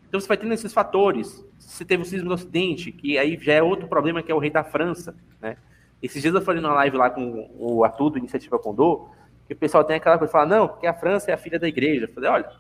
Então, 0.09 0.21
você 0.21 0.29
vai 0.29 0.37
tendo 0.37 0.55
esses 0.55 0.73
fatores. 0.73 1.45
Você 1.59 1.85
teve 1.85 2.03
o 2.03 2.07
cisma 2.07 2.29
do 2.29 2.35
Ocidente, 2.35 2.91
que 2.91 3.19
aí 3.19 3.39
já 3.41 3.55
é 3.55 3.63
outro 3.63 3.89
problema, 3.89 4.23
que 4.23 4.33
é 4.33 4.35
o 4.35 4.39
rei 4.39 4.51
da 4.51 4.65
França, 4.65 5.15
né? 5.41 5.57
Esses 6.03 6.23
dias 6.23 6.35
eu 6.35 6.41
falei 6.41 6.63
numa 6.63 6.75
live 6.75 6.97
lá 6.97 7.11
com 7.11 7.51
o 7.59 7.85
Arthur 7.85 8.11
do 8.11 8.19
Iniciativa 8.19 8.59
Condor, 8.59 9.11
que 9.47 9.53
o 9.53 9.57
pessoal 9.57 9.83
tem 9.83 9.97
aquela 9.97 10.17
coisa, 10.17 10.33
fala, 10.33 10.47
não, 10.47 10.69
porque 10.69 10.87
a 10.87 10.95
França 10.95 11.31
é 11.31 11.35
a 11.35 11.39
filha 11.39 11.59
da 11.59 11.67
igreja. 11.67 12.05
Eu 12.05 12.13
falei, 12.13 12.31
olha, 12.31 12.51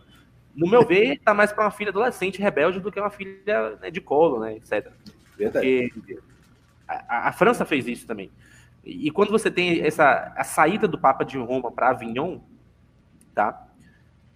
no 0.59 0.68
meu 0.68 0.84
ver, 0.84 1.20
tá 1.20 1.32
mais 1.32 1.52
para 1.52 1.64
uma 1.64 1.70
filha 1.70 1.90
adolescente 1.90 2.42
rebelde 2.42 2.80
do 2.80 2.90
que 2.90 2.98
uma 2.98 3.11
filha 3.11 3.76
né, 3.80 3.92
de 3.92 4.00
colo, 4.00 4.40
né, 4.40 4.56
etc. 4.56 4.90
Verdade. 5.36 5.90
Porque 5.94 6.18
a, 6.88 7.28
a, 7.28 7.32
França 7.32 7.64
fez 7.64 7.86
isso 7.86 8.09
também. 8.09 8.28
E, 8.84 9.06
e, 9.06 9.11
quando 9.12 9.30
você 9.30 9.52
tem 9.52 9.80
essa 9.80 10.32
a 10.36 10.42
saída 10.42 10.88
do 10.88 10.98
Papa 10.98 11.24
de 11.24 11.38
Roma 11.38 11.70
para 11.70 11.90
Avignon, 11.90 12.40
tá? 13.32 13.68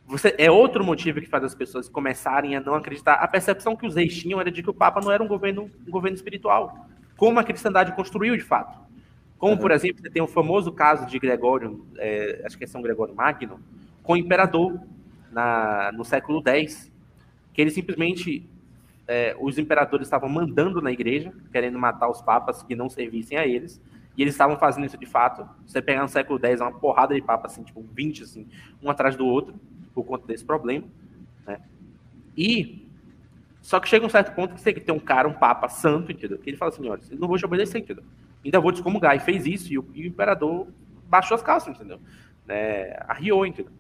Você, 0.07 0.33
é 0.39 0.49
outro 0.49 0.85
motivo 0.85 1.21
que 1.21 1.27
faz 1.27 1.43
as 1.43 1.57
pessoas 1.57 1.89
começarem 1.89 2.55
a 2.55 2.61
não 2.61 2.75
acreditar. 2.75 3.15
A 3.15 3.27
percepção 3.27 3.75
que 3.75 3.87
os 3.87 3.97
reis 3.97 4.17
tinham 4.17 4.41
era 4.41 4.51
de 4.51 4.63
que 4.63 4.71
o 4.71 4.75
Papa 4.75 5.01
não 5.01 5.11
era 5.11 5.25
um 5.25 5.29
governo, 5.29 5.69
um 5.85 5.91
governo 5.91 6.15
espiritual, 6.15 6.87
como 7.17 7.41
a 7.41 7.45
cristandade 7.45 7.97
construiu 7.97 8.37
de 8.37 8.45
fato. 8.45 8.79
Como, 9.39 9.55
uhum. 9.55 9.59
por 9.59 9.73
exemplo, 9.73 10.01
você 10.01 10.09
tem 10.11 10.23
o 10.23 10.29
famoso 10.29 10.71
caso 10.71 11.05
de 11.05 11.19
Gregório, 11.19 11.85
é, 11.99 12.43
acho 12.45 12.57
que 12.57 12.63
é 12.63 12.67
São 12.69 12.81
Gregório 12.81 13.13
Magno, 13.13 13.59
com 14.05 14.13
o 14.13 14.17
imperador, 14.17 14.81
na, 15.33 15.91
no 15.93 16.05
século 16.05 16.43
X, 16.47 16.93
que 17.53 17.61
ele 17.61 17.71
simplesmente 17.71 18.49
é, 19.09 19.37
os 19.41 19.59
imperadores 19.59 20.07
estavam 20.07 20.29
mandando 20.29 20.81
na 20.81 20.93
igreja, 20.93 21.33
querendo 21.51 21.79
matar 21.79 22.09
os 22.09 22.23
papas 22.23 22.63
que 22.63 22.75
não 22.75 22.89
servissem 22.89 23.39
a 23.39 23.47
eles, 23.47 23.81
e 24.17 24.23
eles 24.23 24.35
estavam 24.35 24.59
fazendo 24.59 24.87
isso 24.87 24.99
de 24.99 25.07
fato. 25.07 25.49
Você 25.67 25.81
pegar 25.81 26.03
no 26.03 26.09
século 26.09 26.39
X, 26.45 26.61
é 26.61 26.65
uma 26.65 26.79
porrada 26.79 27.15
de 27.15 27.23
papas, 27.23 27.53
assim, 27.53 27.63
tipo 27.63 27.83
20, 27.83 28.23
assim, 28.23 28.47
um 28.83 28.91
atrás 28.91 29.17
do 29.17 29.27
outro, 29.27 29.55
por 29.95 30.05
conta 30.05 30.27
desse 30.27 30.45
problema. 30.45 30.87
Né? 31.47 31.61
E 32.37 32.89
só 33.61 33.81
que 33.81 33.89
chega 33.89 34.05
um 34.05 34.11
certo 34.11 34.35
ponto 34.35 34.55
que 34.55 34.61
você 34.61 34.73
tem 34.73 34.95
um 34.95 35.01
cara, 35.01 35.29
um 35.29 35.33
papa 35.33 35.69
santo, 35.69 36.13
entendeu? 36.13 36.39
Que 36.39 36.51
ele 36.51 36.57
fala 36.57 36.71
assim, 36.71 36.89
olha, 36.89 37.01
eu 37.11 37.19
não 37.19 37.29
vou 37.29 37.39
te 37.39 37.45
obedecer, 37.45 37.79
entendeu? 37.79 38.05
ainda 38.45 38.61
vou 38.61 38.73
te 38.73 38.77
excomungar. 38.77 39.17
E 39.17 39.21
fez 39.21 39.47
isso, 39.47 39.73
e 39.73 39.79
o, 39.79 39.89
e 39.95 40.03
o 40.03 40.07
imperador 40.07 40.67
baixou 41.09 41.35
as 41.35 41.43
calças, 41.43 41.75
entendeu? 41.75 42.01
É, 42.49 43.03
arriou, 43.09 43.47
entendeu? 43.47 43.73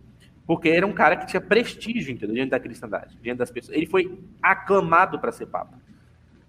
Porque 0.46 0.68
era 0.68 0.86
um 0.86 0.92
cara 0.92 1.16
que 1.16 1.26
tinha 1.26 1.40
prestígio, 1.40 2.12
entendeu? 2.12 2.34
Diante 2.34 2.50
da 2.50 2.60
cristandade, 2.60 3.16
diante 3.22 3.38
das 3.38 3.50
pessoas. 3.50 3.76
Ele 3.76 3.86
foi 3.86 4.18
aclamado 4.42 5.18
para 5.18 5.30
ser 5.32 5.46
papa. 5.46 5.78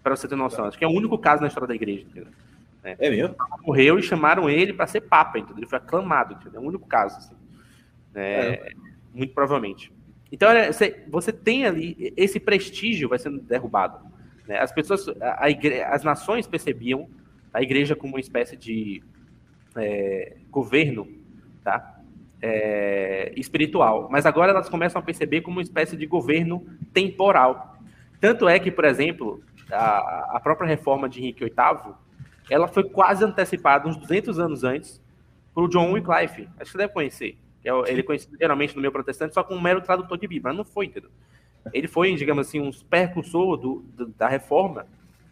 Para 0.01 0.15
você 0.15 0.27
ter 0.27 0.35
noção. 0.35 0.65
Acho 0.65 0.77
que 0.77 0.83
é 0.83 0.87
o 0.87 0.91
único 0.91 1.17
caso 1.17 1.41
na 1.41 1.47
história 1.47 1.67
da 1.67 1.75
igreja, 1.75 2.05
entendeu? 2.09 2.31
É, 2.83 2.97
é 2.99 3.09
mesmo? 3.09 3.35
Morreu 3.61 3.97
e 3.97 4.03
chamaram 4.03 4.49
ele 4.49 4.73
para 4.73 4.87
ser 4.87 5.01
papa, 5.01 5.39
entendeu? 5.39 5.59
Ele 5.59 5.69
foi 5.69 5.77
aclamado, 5.77 6.33
entendeu? 6.33 6.59
É 6.59 6.63
o 6.63 6.67
único 6.67 6.87
caso, 6.87 7.17
assim. 7.17 7.35
É, 8.15 8.21
é. 8.21 8.71
Muito 9.13 9.33
provavelmente. 9.33 9.91
Então, 10.31 10.49
você, 10.67 11.03
você 11.07 11.31
tem 11.31 11.65
ali, 11.65 12.13
esse 12.17 12.39
prestígio 12.39 13.07
vai 13.07 13.19
sendo 13.19 13.39
derrubado. 13.39 13.99
Né? 14.47 14.57
As 14.59 14.71
pessoas, 14.71 15.07
a, 15.21 15.45
a 15.45 15.49
igre, 15.49 15.81
as 15.83 16.03
nações 16.03 16.47
percebiam 16.47 17.07
a 17.53 17.61
igreja 17.61 17.95
como 17.95 18.13
uma 18.13 18.19
espécie 18.19 18.57
de 18.57 19.03
é, 19.75 20.35
governo, 20.49 21.07
tá? 21.63 21.92
É, 22.45 23.31
espiritual. 23.37 24.09
Mas 24.11 24.25
agora 24.25 24.51
elas 24.51 24.67
começam 24.67 24.99
a 24.99 25.01
perceber 25.01 25.39
como 25.39 25.57
uma 25.57 25.61
espécie 25.61 25.95
de 25.95 26.05
governo 26.05 26.65
temporal. 26.93 27.77
Tanto 28.19 28.49
é 28.49 28.59
que, 28.59 28.69
por 28.69 28.83
exemplo, 28.83 29.41
a, 29.71 30.35
a 30.35 30.39
própria 30.41 30.67
reforma 30.67 31.07
de 31.07 31.21
Henrique 31.21 31.45
VIII, 31.45 31.93
ela 32.49 32.67
foi 32.67 32.83
quase 32.83 33.23
antecipada 33.23 33.87
uns 33.87 33.95
200 33.95 34.39
anos 34.39 34.63
antes 34.65 35.01
por 35.53 35.69
John 35.69 35.91
Wycliffe. 35.93 36.49
Acho 36.59 36.65
que 36.65 36.71
você 36.71 36.77
deve 36.77 36.91
conhecer. 36.91 37.37
É 37.63 37.69
ele 37.89 38.01
é 38.01 38.03
conhecido 38.03 38.35
geralmente 38.37 38.75
no 38.75 38.81
meio 38.81 38.91
protestante 38.91 39.33
só 39.33 39.43
como 39.43 39.57
um 39.57 39.61
mero 39.63 39.81
tradutor 39.81 40.17
de 40.17 40.27
Bíblia, 40.27 40.51
mas 40.51 40.57
não 40.57 40.65
foi, 40.65 40.87
entendeu? 40.87 41.09
Ele 41.71 41.87
foi, 41.87 42.13
digamos 42.15 42.47
assim, 42.47 42.59
um 42.59 42.71
percursor 42.71 43.55
do, 43.55 43.85
do, 43.95 44.07
da 44.07 44.27
reforma, 44.27 44.85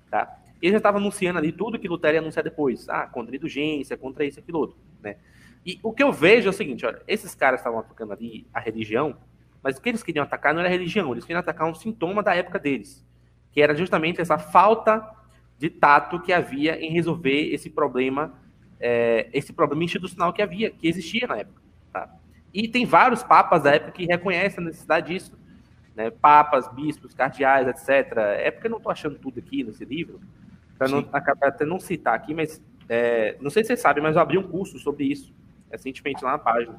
tá? 0.10 0.38
Ele 0.62 0.72
já 0.72 0.78
estava 0.78 0.98
anunciando 0.98 1.40
ali 1.40 1.52
tudo 1.52 1.78
que 1.78 1.88
Lutero 1.90 2.14
ia 2.14 2.22
anunciar 2.22 2.44
depois. 2.44 2.88
Ah, 2.88 3.08
contra 3.08 3.36
indulgência, 3.36 3.98
contra 3.98 4.24
isso, 4.24 4.40
aquilo 4.40 4.60
outro, 4.60 4.78
né? 5.02 5.18
E 5.66 5.80
o 5.84 5.94
que 5.94 6.02
eu 6.02 6.12
vejo 6.12 6.48
é 6.48 6.50
o 6.50 6.54
seguinte, 6.54 6.86
olha, 6.86 7.02
esses 7.08 7.36
caras 7.36 7.60
estavam 7.60 7.80
atacando 7.80 8.14
ali 8.14 8.48
a 8.54 8.60
religião, 8.60 9.16
mas 9.62 9.78
o 9.78 9.82
que 9.82 9.90
eles 9.90 10.02
queriam 10.02 10.24
atacar 10.24 10.54
não 10.54 10.62
era 10.62 10.70
a 10.70 10.72
religião, 10.72 11.12
eles 11.12 11.24
queriam 11.24 11.40
atacar 11.40 11.68
um 11.68 11.76
sintoma 11.76 12.24
da 12.24 12.36
época 12.36 12.58
deles, 12.58 13.06
que 13.52 13.62
era 13.62 13.76
justamente 13.76 14.20
essa 14.20 14.40
falta 14.40 15.08
de 15.60 15.70
tato 15.70 16.20
que 16.20 16.34
havia 16.34 16.82
em 16.82 16.92
resolver 16.92 17.54
esse 17.54 17.70
problema, 17.70 18.34
é, 18.80 19.30
esse 19.32 19.54
problema 19.54 19.84
institucional 19.84 20.34
que 20.34 20.42
havia, 20.42 20.72
que 20.72 20.88
existia 20.88 21.28
na 21.28 21.38
época. 21.38 21.62
Tá? 21.94 22.10
E 22.52 22.68
tem 22.68 22.84
vários 22.84 23.22
papas 23.22 23.62
da 23.62 23.76
época 23.76 23.92
que 23.92 24.06
reconhecem 24.06 24.64
a 24.64 24.68
necessidade 24.68 25.14
disso, 25.14 25.38
né? 25.96 26.10
papas, 26.10 26.68
bispos, 26.74 27.14
cardeais, 27.14 27.68
etc. 27.68 28.18
É 28.40 28.50
porque 28.50 28.66
eu 28.66 28.72
não 28.72 28.78
estou 28.78 28.92
achando 28.92 29.20
tudo 29.20 29.38
aqui 29.38 29.64
nesse 29.64 29.86
livro, 29.86 30.20
para 30.76 30.88
não 30.88 31.08
até 31.12 31.64
não 31.64 31.80
citar 31.80 32.16
aqui, 32.16 32.34
mas 32.34 32.60
é, 32.90 33.38
não 33.40 33.52
sei 33.52 33.64
se 33.64 33.68
vocês 33.68 33.82
sabem, 33.82 34.02
mas 34.02 34.16
eu 34.16 34.22
abri 34.24 34.40
um 34.40 34.48
curso 34.48 34.80
sobre 34.80 35.04
isso 35.04 35.32
recentemente 35.72 36.24
lá 36.24 36.34
na 36.34 36.38
página, 36.38 36.74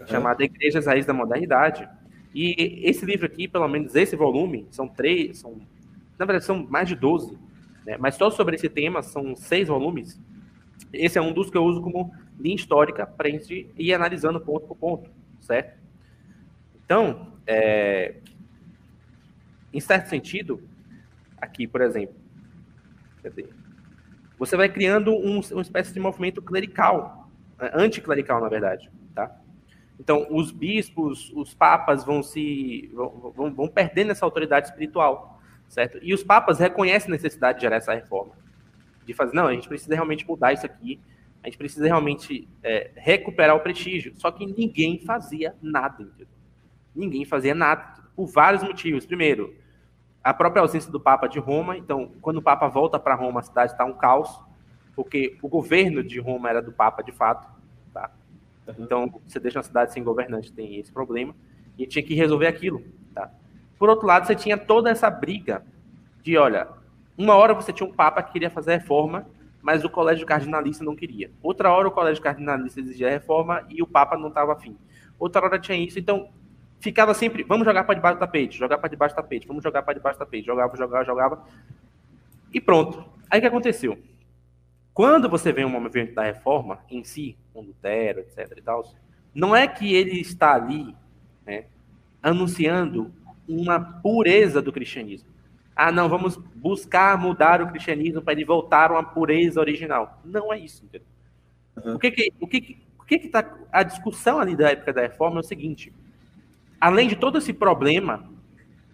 uhum. 0.00 0.06
chamado 0.06 0.42
Igrejas 0.42 0.86
Raiz 0.86 1.06
da 1.06 1.12
Modernidade. 1.12 1.88
E 2.34 2.80
esse 2.88 3.04
livro 3.04 3.26
aqui, 3.26 3.46
pelo 3.46 3.68
menos 3.68 3.94
esse 3.94 4.16
volume, 4.16 4.66
são 4.70 4.88
três, 4.88 5.38
são, 5.38 5.60
na 6.18 6.24
verdade 6.24 6.44
são 6.44 6.66
mais 6.66 6.88
de 6.88 6.94
12, 6.94 7.38
né? 7.86 7.96
mas 7.98 8.14
só 8.14 8.30
sobre 8.30 8.56
esse 8.56 8.68
tema 8.68 9.02
são 9.02 9.36
seis 9.36 9.68
volumes. 9.68 10.20
Esse 10.92 11.18
é 11.18 11.22
um 11.22 11.32
dos 11.32 11.50
que 11.50 11.56
eu 11.56 11.64
uso 11.64 11.80
como 11.80 12.12
linha 12.38 12.56
histórica 12.56 13.06
para 13.06 13.28
a 13.28 13.30
gente 13.30 13.70
ir 13.76 13.94
analisando 13.94 14.40
ponto 14.40 14.66
por 14.66 14.76
ponto, 14.76 15.10
certo? 15.40 15.78
Então, 16.84 17.32
é, 17.46 18.16
em 19.72 19.80
certo 19.80 20.08
sentido, 20.08 20.62
aqui, 21.40 21.66
por 21.66 21.80
exemplo, 21.80 22.14
você 24.38 24.56
vai 24.56 24.68
criando 24.68 25.12
um, 25.12 25.40
uma 25.52 25.62
espécie 25.62 25.94
de 25.94 26.00
movimento 26.00 26.42
clerical 26.42 27.21
é, 27.21 27.21
anticlerical, 27.74 28.40
na 28.40 28.48
verdade, 28.48 28.90
tá? 29.14 29.34
Então, 29.98 30.26
os 30.30 30.50
bispos, 30.50 31.30
os 31.34 31.54
papas 31.54 32.04
vão 32.04 32.22
se 32.22 32.90
vão, 32.92 33.54
vão 33.54 33.68
perdendo 33.68 34.10
essa 34.10 34.24
autoridade 34.24 34.66
espiritual, 34.66 35.40
certo? 35.68 35.98
E 36.02 36.12
os 36.12 36.24
papas 36.24 36.58
reconhecem 36.58 37.08
a 37.08 37.12
necessidade 37.12 37.58
de 37.58 37.62
gerar 37.62 37.76
essa 37.76 37.94
reforma, 37.94 38.32
de 39.04 39.14
fazer, 39.14 39.34
não, 39.34 39.46
a 39.46 39.52
gente 39.52 39.68
precisa 39.68 39.94
realmente 39.94 40.26
mudar 40.26 40.52
isso 40.52 40.66
aqui, 40.66 41.00
a 41.42 41.46
gente 41.46 41.58
precisa 41.58 41.86
realmente 41.86 42.48
é, 42.62 42.90
recuperar 42.94 43.56
o 43.56 43.60
prestígio. 43.60 44.12
Só 44.16 44.30
que 44.30 44.46
ninguém 44.46 45.00
fazia 45.04 45.54
nada, 45.60 46.02
entendeu? 46.02 46.28
Ninguém 46.94 47.24
fazia 47.24 47.54
nada, 47.54 47.94
por 48.14 48.26
vários 48.26 48.62
motivos. 48.62 49.06
Primeiro, 49.06 49.54
a 50.22 50.32
própria 50.32 50.60
ausência 50.60 50.90
do 50.90 51.00
Papa 51.00 51.26
de 51.26 51.38
Roma. 51.38 51.76
Então, 51.76 52.12
quando 52.20 52.36
o 52.36 52.42
Papa 52.42 52.68
volta 52.68 52.98
para 52.98 53.14
Roma, 53.14 53.40
a 53.40 53.42
cidade 53.42 53.72
está 53.72 53.84
um 53.84 53.94
caos 53.94 54.40
porque 54.94 55.36
o 55.42 55.48
governo 55.48 56.02
de 56.02 56.18
Roma 56.20 56.50
era 56.50 56.62
do 56.62 56.72
Papa 56.72 57.02
de 57.02 57.12
fato, 57.12 57.48
tá? 57.92 58.10
Então, 58.78 59.20
você 59.26 59.40
deixa 59.40 59.58
uma 59.58 59.64
cidade 59.64 59.92
sem 59.92 60.02
governante, 60.02 60.52
tem 60.52 60.76
esse 60.76 60.92
problema, 60.92 61.34
e 61.78 61.86
tinha 61.86 62.02
que 62.02 62.14
resolver 62.14 62.46
aquilo, 62.46 62.82
tá? 63.14 63.30
Por 63.78 63.88
outro 63.88 64.06
lado, 64.06 64.26
você 64.26 64.34
tinha 64.34 64.56
toda 64.56 64.90
essa 64.90 65.10
briga 65.10 65.64
de, 66.22 66.36
olha, 66.36 66.68
uma 67.16 67.34
hora 67.34 67.54
você 67.54 67.72
tinha 67.72 67.88
um 67.88 67.92
Papa 67.92 68.22
que 68.22 68.32
queria 68.32 68.50
fazer 68.50 68.76
reforma, 68.76 69.26
mas 69.60 69.84
o 69.84 69.90
colégio 69.90 70.26
cardinalista 70.26 70.84
não 70.84 70.96
queria. 70.96 71.30
Outra 71.42 71.70
hora 71.70 71.88
o 71.88 71.90
colégio 71.90 72.22
cardinalista 72.22 72.80
exigia 72.80 73.08
reforma 73.08 73.64
e 73.68 73.82
o 73.82 73.86
Papa 73.86 74.16
não 74.16 74.28
estava 74.28 74.52
afim. 74.52 74.76
Outra 75.18 75.44
hora 75.44 75.58
tinha 75.58 75.78
isso, 75.78 75.98
então 75.98 76.30
ficava 76.80 77.14
sempre, 77.14 77.44
vamos 77.44 77.64
jogar 77.64 77.84
para 77.84 77.94
debaixo 77.94 78.16
do 78.16 78.20
tapete, 78.20 78.58
jogar 78.58 78.78
para 78.78 78.88
debaixo 78.88 79.14
do 79.14 79.16
tapete, 79.16 79.46
vamos 79.46 79.62
jogar 79.62 79.82
para 79.82 79.94
debaixo 79.94 80.18
do 80.18 80.24
tapete, 80.24 80.44
jogava, 80.44 80.76
jogava, 80.76 81.04
jogava, 81.04 81.44
e 82.52 82.60
pronto. 82.60 83.04
Aí 83.30 83.38
o 83.38 83.40
que 83.40 83.46
aconteceu? 83.46 83.96
Quando 84.94 85.28
você 85.28 85.52
vê 85.52 85.64
um 85.64 85.70
movimento 85.70 86.14
da 86.14 86.22
reforma 86.22 86.80
em 86.90 87.02
si, 87.02 87.36
com 87.52 87.62
Lutero, 87.62 88.20
etc. 88.20 88.52
e 88.56 88.62
tal, 88.62 88.84
não 89.34 89.56
é 89.56 89.66
que 89.66 89.94
ele 89.94 90.20
está 90.20 90.54
ali 90.54 90.94
né, 91.46 91.64
anunciando 92.22 93.12
uma 93.48 93.80
pureza 93.80 94.60
do 94.60 94.72
cristianismo. 94.72 95.28
Ah, 95.74 95.90
não, 95.90 96.08
vamos 96.08 96.36
buscar 96.54 97.18
mudar 97.18 97.62
o 97.62 97.68
cristianismo 97.68 98.20
para 98.20 98.34
ele 98.34 98.44
voltar 98.44 98.90
a 98.90 98.94
uma 98.94 99.04
pureza 99.04 99.58
original. 99.58 100.20
Não 100.24 100.52
é 100.52 100.58
isso. 100.58 100.84
Entendeu? 100.84 101.06
Uhum. 101.82 101.94
O 101.94 101.98
que 101.98 102.10
que, 102.10 102.32
o 102.38 102.46
que, 102.46 102.78
o 102.98 103.04
que 103.04 103.18
que 103.18 103.28
tá, 103.28 103.58
a 103.72 103.82
discussão 103.82 104.38
ali 104.38 104.54
da 104.54 104.70
época 104.70 104.92
da 104.92 105.00
reforma 105.00 105.38
é 105.38 105.40
o 105.40 105.44
seguinte: 105.44 105.92
além 106.78 107.08
de 107.08 107.16
todo 107.16 107.38
esse 107.38 107.54
problema 107.54 108.30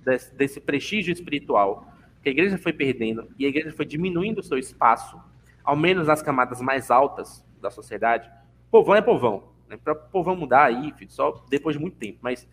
desse, 0.04 0.32
desse 0.34 0.60
prestígio 0.60 1.12
espiritual 1.12 1.92
que 2.22 2.28
a 2.28 2.32
igreja 2.32 2.56
foi 2.56 2.72
perdendo 2.72 3.28
e 3.38 3.44
a 3.44 3.48
igreja 3.48 3.72
foi 3.72 3.84
diminuindo 3.84 4.38
o 4.38 4.42
seu 4.42 4.58
espaço 4.58 5.20
ao 5.68 5.76
menos 5.76 6.06
nas 6.06 6.22
camadas 6.22 6.62
mais 6.62 6.90
altas 6.90 7.44
da 7.60 7.70
sociedade, 7.70 8.30
povão 8.70 8.94
é 8.94 9.02
povão. 9.02 9.52
Né? 9.68 9.76
Para 9.76 9.94
povão 9.94 10.34
mudar 10.34 10.64
aí, 10.64 10.94
filho, 10.96 11.10
só 11.10 11.44
depois 11.50 11.76
de 11.76 11.82
muito 11.82 11.98
tempo. 11.98 12.20
Mas 12.22 12.48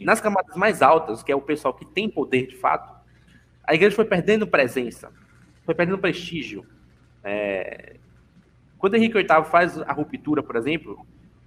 nas 0.00 0.20
camadas 0.20 0.54
mais 0.54 0.80
altas, 0.80 1.24
que 1.24 1.32
é 1.32 1.34
o 1.34 1.40
pessoal 1.40 1.74
que 1.74 1.84
tem 1.84 2.08
poder 2.08 2.46
de 2.46 2.56
fato, 2.56 2.94
a 3.64 3.74
igreja 3.74 3.96
foi 3.96 4.04
perdendo 4.04 4.46
presença, 4.46 5.10
foi 5.64 5.74
perdendo 5.74 5.98
prestígio. 5.98 6.64
É... 7.24 7.96
Quando 8.78 8.94
Henrique 8.94 9.14
VIII 9.14 9.44
faz 9.50 9.80
a 9.80 9.92
ruptura, 9.92 10.40
por 10.40 10.54
exemplo, 10.54 11.04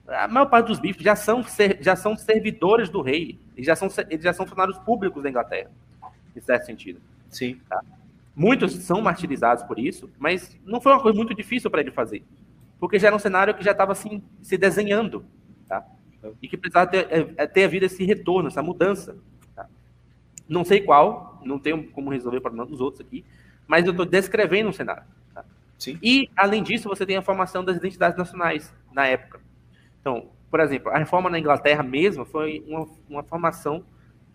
a 0.09 0.27
maior 0.27 0.47
parte 0.47 0.67
dos 0.67 0.79
bispos 0.79 1.05
já 1.05 1.15
são, 1.15 1.45
já 1.79 1.95
são 1.95 2.17
servidores 2.17 2.89
do 2.89 3.01
rei, 3.01 3.39
eles 3.55 3.65
já 3.65 3.75
são, 3.77 3.87
eles 4.09 4.21
já 4.25 4.33
são 4.33 4.45
funcionários 4.45 4.77
públicos 4.79 5.23
da 5.23 5.29
Inglaterra, 5.29 5.71
em 6.35 6.41
certo 6.41 6.65
sentido. 6.65 6.99
Sim. 7.29 7.57
Tá? 7.69 7.81
Muitos 8.35 8.73
são 8.73 9.01
martirizados 9.01 9.63
por 9.63 9.79
isso, 9.79 10.11
mas 10.19 10.59
não 10.65 10.81
foi 10.81 10.91
uma 10.91 11.01
coisa 11.01 11.17
muito 11.17 11.33
difícil 11.33 11.71
para 11.71 11.79
ele 11.79 11.91
fazer, 11.91 12.23
porque 12.79 12.99
já 12.99 13.07
era 13.07 13.15
um 13.15 13.19
cenário 13.19 13.53
que 13.53 13.63
já 13.63 13.71
estava 13.71 13.93
assim, 13.93 14.21
se 14.41 14.57
desenhando, 14.57 15.25
tá? 15.67 15.85
E 16.41 16.47
que 16.47 16.57
precisava 16.57 16.89
ter, 16.89 17.07
é, 17.09 17.33
é, 17.37 17.47
ter 17.47 17.63
havido 17.63 17.85
esse 17.85 18.03
retorno, 18.03 18.47
essa 18.47 18.61
mudança. 18.61 19.15
Tá? 19.55 19.67
Não 20.49 20.65
sei 20.65 20.81
qual, 20.81 21.39
não 21.45 21.59
tenho 21.59 21.89
como 21.91 22.11
resolver 22.11 22.41
para 22.41 22.49
problema 22.49 22.69
dos 22.69 22.81
outros 22.81 23.01
aqui, 23.01 23.23
mas 23.67 23.85
eu 23.85 23.91
estou 23.91 24.05
descrevendo 24.05 24.69
um 24.69 24.73
cenário. 24.73 25.03
Tá? 25.33 25.45
Sim. 25.77 25.97
E, 26.01 26.29
além 26.35 26.61
disso, 26.61 26.89
você 26.89 27.05
tem 27.05 27.15
a 27.15 27.21
formação 27.21 27.63
das 27.63 27.77
identidades 27.77 28.17
nacionais 28.17 28.73
na 28.91 29.07
época. 29.07 29.39
Então, 30.01 30.29
por 30.49 30.59
exemplo, 30.59 30.91
a 30.91 30.97
reforma 30.97 31.29
na 31.29 31.39
Inglaterra 31.39 31.83
mesmo 31.83 32.25
foi 32.25 32.63
uma, 32.67 32.87
uma 33.09 33.23
formação 33.23 33.83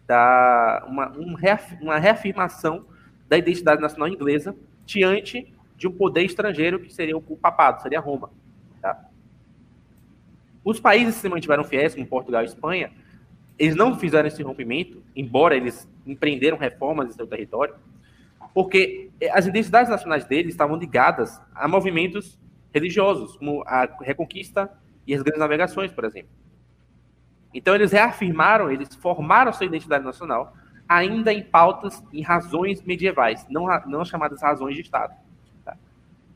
da 0.06 0.84
uma, 0.88 1.10
um 1.16 1.34
reaf, 1.34 1.76
uma 1.80 1.98
reafirmação 1.98 2.84
da 3.30 3.38
identidade 3.38 3.80
nacional 3.80 4.08
inglesa 4.08 4.56
diante 4.84 5.54
de 5.76 5.86
um 5.86 5.92
poder 5.92 6.24
estrangeiro 6.24 6.80
que 6.80 6.92
seria 6.92 7.16
o 7.16 7.22
papado, 7.22 7.80
seria 7.80 8.00
Roma. 8.00 8.28
Tá? 8.82 9.06
Os 10.64 10.80
países 10.80 11.14
que 11.14 11.20
se 11.20 11.28
mantiveram 11.28 11.62
fiéis, 11.62 11.94
como 11.94 12.04
Portugal 12.08 12.42
e 12.42 12.46
Espanha, 12.46 12.90
eles 13.56 13.76
não 13.76 13.96
fizeram 13.96 14.26
esse 14.26 14.42
rompimento, 14.42 15.00
embora 15.14 15.56
eles 15.56 15.88
empreenderam 16.04 16.58
reformas 16.58 17.08
em 17.08 17.12
seu 17.12 17.26
território, 17.26 17.76
porque 18.52 19.10
as 19.30 19.46
identidades 19.46 19.88
nacionais 19.88 20.24
deles 20.24 20.52
estavam 20.52 20.76
ligadas 20.76 21.40
a 21.54 21.68
movimentos 21.68 22.36
religiosos, 22.74 23.36
como 23.36 23.62
a 23.64 23.88
Reconquista 24.00 24.68
e 25.06 25.14
as 25.14 25.22
Grandes 25.22 25.38
Navegações, 25.38 25.92
por 25.92 26.04
exemplo. 26.04 26.30
Então 27.54 27.76
eles 27.76 27.92
reafirmaram, 27.92 28.72
eles 28.72 28.92
formaram 28.96 29.52
sua 29.52 29.66
identidade 29.66 30.04
nacional 30.04 30.52
ainda 30.90 31.32
em 31.32 31.40
pautas, 31.40 32.02
em 32.12 32.20
razões 32.20 32.82
medievais, 32.82 33.46
não, 33.48 33.68
não 33.86 34.04
chamadas 34.04 34.42
razões 34.42 34.74
de 34.74 34.80
Estado. 34.80 35.14
Tá? 35.64 35.76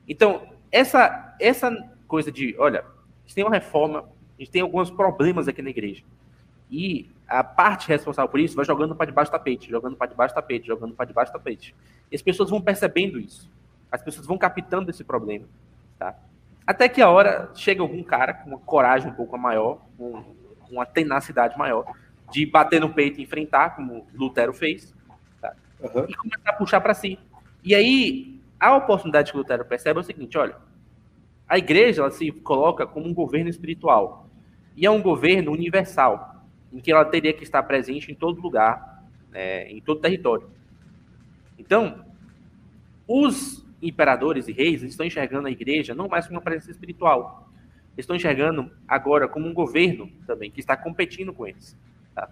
Então, 0.08 0.46
essa, 0.70 1.34
essa 1.40 1.76
coisa 2.06 2.30
de, 2.30 2.54
olha, 2.56 2.82
a 2.82 3.26
gente 3.26 3.34
tem 3.34 3.42
uma 3.42 3.52
reforma, 3.52 4.04
a 4.38 4.40
gente 4.40 4.52
tem 4.52 4.62
alguns 4.62 4.92
problemas 4.92 5.48
aqui 5.48 5.60
na 5.60 5.70
igreja. 5.70 6.04
E 6.70 7.10
a 7.26 7.42
parte 7.42 7.88
responsável 7.88 8.28
por 8.28 8.38
isso 8.38 8.54
vai 8.54 8.64
jogando 8.64 8.94
para 8.94 9.06
debaixo 9.06 9.28
do 9.28 9.32
tapete, 9.32 9.68
jogando 9.68 9.96
para 9.96 10.06
debaixo 10.06 10.32
do 10.32 10.36
tapete, 10.36 10.68
jogando 10.68 10.94
para 10.94 11.04
debaixo 11.04 11.32
do 11.32 11.36
tapete. 11.36 11.74
E 12.12 12.14
as 12.14 12.22
pessoas 12.22 12.48
vão 12.48 12.60
percebendo 12.60 13.18
isso. 13.18 13.50
As 13.90 14.04
pessoas 14.04 14.24
vão 14.24 14.38
captando 14.38 14.88
esse 14.88 15.02
problema. 15.02 15.46
Tá? 15.98 16.14
Até 16.64 16.88
que 16.88 17.02
a 17.02 17.10
hora 17.10 17.50
chega 17.56 17.82
algum 17.82 18.04
cara 18.04 18.34
com 18.34 18.50
uma 18.50 18.58
coragem 18.60 19.10
um 19.10 19.14
pouco 19.14 19.36
maior, 19.36 19.80
com 19.98 20.22
uma 20.70 20.86
tenacidade 20.86 21.58
maior, 21.58 21.92
de 22.30 22.46
bater 22.46 22.80
no 22.80 22.92
peito 22.92 23.20
e 23.20 23.24
enfrentar, 23.24 23.76
como 23.76 24.06
Lutero 24.14 24.52
fez, 24.52 24.94
tá? 25.40 25.54
uhum. 25.80 26.06
e 26.08 26.14
começar 26.14 26.50
a 26.50 26.52
puxar 26.52 26.80
para 26.80 26.94
si. 26.94 27.18
E 27.62 27.74
aí, 27.74 28.40
a 28.58 28.76
oportunidade 28.76 29.30
que 29.30 29.38
Lutero 29.38 29.64
percebe 29.64 29.98
é 29.98 30.02
o 30.02 30.04
seguinte: 30.04 30.36
olha, 30.38 30.56
a 31.48 31.58
igreja 31.58 32.02
ela 32.02 32.10
se 32.10 32.30
coloca 32.30 32.86
como 32.86 33.06
um 33.06 33.14
governo 33.14 33.50
espiritual. 33.50 34.28
E 34.76 34.84
é 34.84 34.90
um 34.90 35.00
governo 35.00 35.52
universal, 35.52 36.44
em 36.72 36.80
que 36.80 36.90
ela 36.90 37.04
teria 37.04 37.32
que 37.32 37.44
estar 37.44 37.62
presente 37.62 38.10
em 38.10 38.14
todo 38.14 38.40
lugar, 38.40 39.04
é, 39.32 39.70
em 39.70 39.80
todo 39.80 40.00
território. 40.00 40.50
Então, 41.58 42.04
os 43.06 43.64
imperadores 43.80 44.48
e 44.48 44.52
reis 44.52 44.82
estão 44.82 45.06
enxergando 45.06 45.46
a 45.46 45.50
igreja 45.50 45.94
não 45.94 46.08
mais 46.08 46.26
como 46.26 46.38
uma 46.38 46.44
presença 46.44 46.70
espiritual. 46.70 47.48
Estão 47.96 48.16
enxergando 48.16 48.70
agora 48.88 49.28
como 49.28 49.46
um 49.46 49.54
governo 49.54 50.10
também, 50.26 50.50
que 50.50 50.58
está 50.58 50.76
competindo 50.76 51.32
com 51.32 51.46
eles. 51.46 51.78
Tá? 52.14 52.30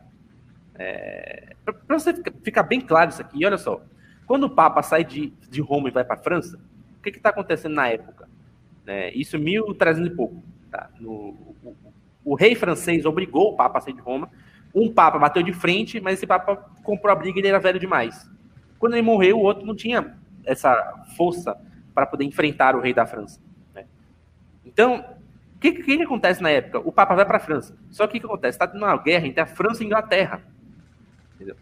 É, 0.74 1.54
para 1.64 1.98
você 1.98 2.14
ficar 2.42 2.62
bem 2.62 2.80
claro 2.80 3.10
isso 3.10 3.20
aqui, 3.20 3.44
olha 3.44 3.58
só. 3.58 3.82
Quando 4.26 4.44
o 4.44 4.50
Papa 4.50 4.82
sai 4.82 5.04
de, 5.04 5.30
de 5.50 5.60
Roma 5.60 5.88
e 5.88 5.92
vai 5.92 6.04
para 6.04 6.14
a 6.14 6.22
França, 6.22 6.58
o 6.98 7.02
que 7.02 7.10
está 7.10 7.30
acontecendo 7.30 7.74
na 7.74 7.88
época? 7.88 8.28
É, 8.86 9.12
isso 9.14 9.38
1300 9.38 10.06
e 10.06 10.14
pouco. 10.14 10.42
Tá? 10.70 10.88
No, 10.98 11.12
o, 11.12 11.76
o, 12.24 12.34
rei 12.34 12.54
francês 12.54 13.04
obrigou 13.04 13.50
o 13.50 13.56
Papa 13.56 13.78
a 13.78 13.80
sair 13.80 13.94
de 13.94 14.00
Roma. 14.00 14.30
Um 14.74 14.92
Papa 14.92 15.18
bateu 15.18 15.42
de 15.42 15.52
frente, 15.52 16.00
mas 16.00 16.14
esse 16.14 16.26
Papa 16.26 16.56
comprou 16.82 17.12
a 17.12 17.16
briga 17.16 17.38
e 17.38 17.40
ele 17.40 17.48
era 17.48 17.60
velho 17.60 17.78
demais. 17.78 18.28
Quando 18.78 18.94
ele 18.94 19.02
morreu, 19.02 19.38
o 19.38 19.42
outro 19.42 19.66
não 19.66 19.76
tinha 19.76 20.16
essa 20.44 21.04
força 21.16 21.56
para 21.94 22.06
poder 22.06 22.24
enfrentar 22.24 22.74
o 22.74 22.80
rei 22.80 22.94
da 22.94 23.06
França. 23.06 23.40
Né? 23.74 23.84
Então, 24.64 25.04
o 25.21 25.21
que, 25.62 25.72
que, 25.72 25.96
que, 25.96 26.02
acontece 26.02 26.42
na 26.42 26.50
época? 26.50 26.80
O 26.80 26.92
Papa 26.92 27.14
vai 27.14 27.24
para 27.24 27.36
a 27.36 27.40
França. 27.40 27.76
Só 27.90 28.06
que 28.06 28.18
o 28.18 28.20
que 28.20 28.26
acontece? 28.26 28.56
Está 28.56 28.66
tendo 28.66 28.84
uma 28.84 28.96
guerra 28.96 29.26
entre 29.26 29.40
a 29.40 29.46
França 29.46 29.82
e 29.82 29.84
a 29.84 29.86
Inglaterra. 29.86 30.42
Entendeu? 31.36 31.56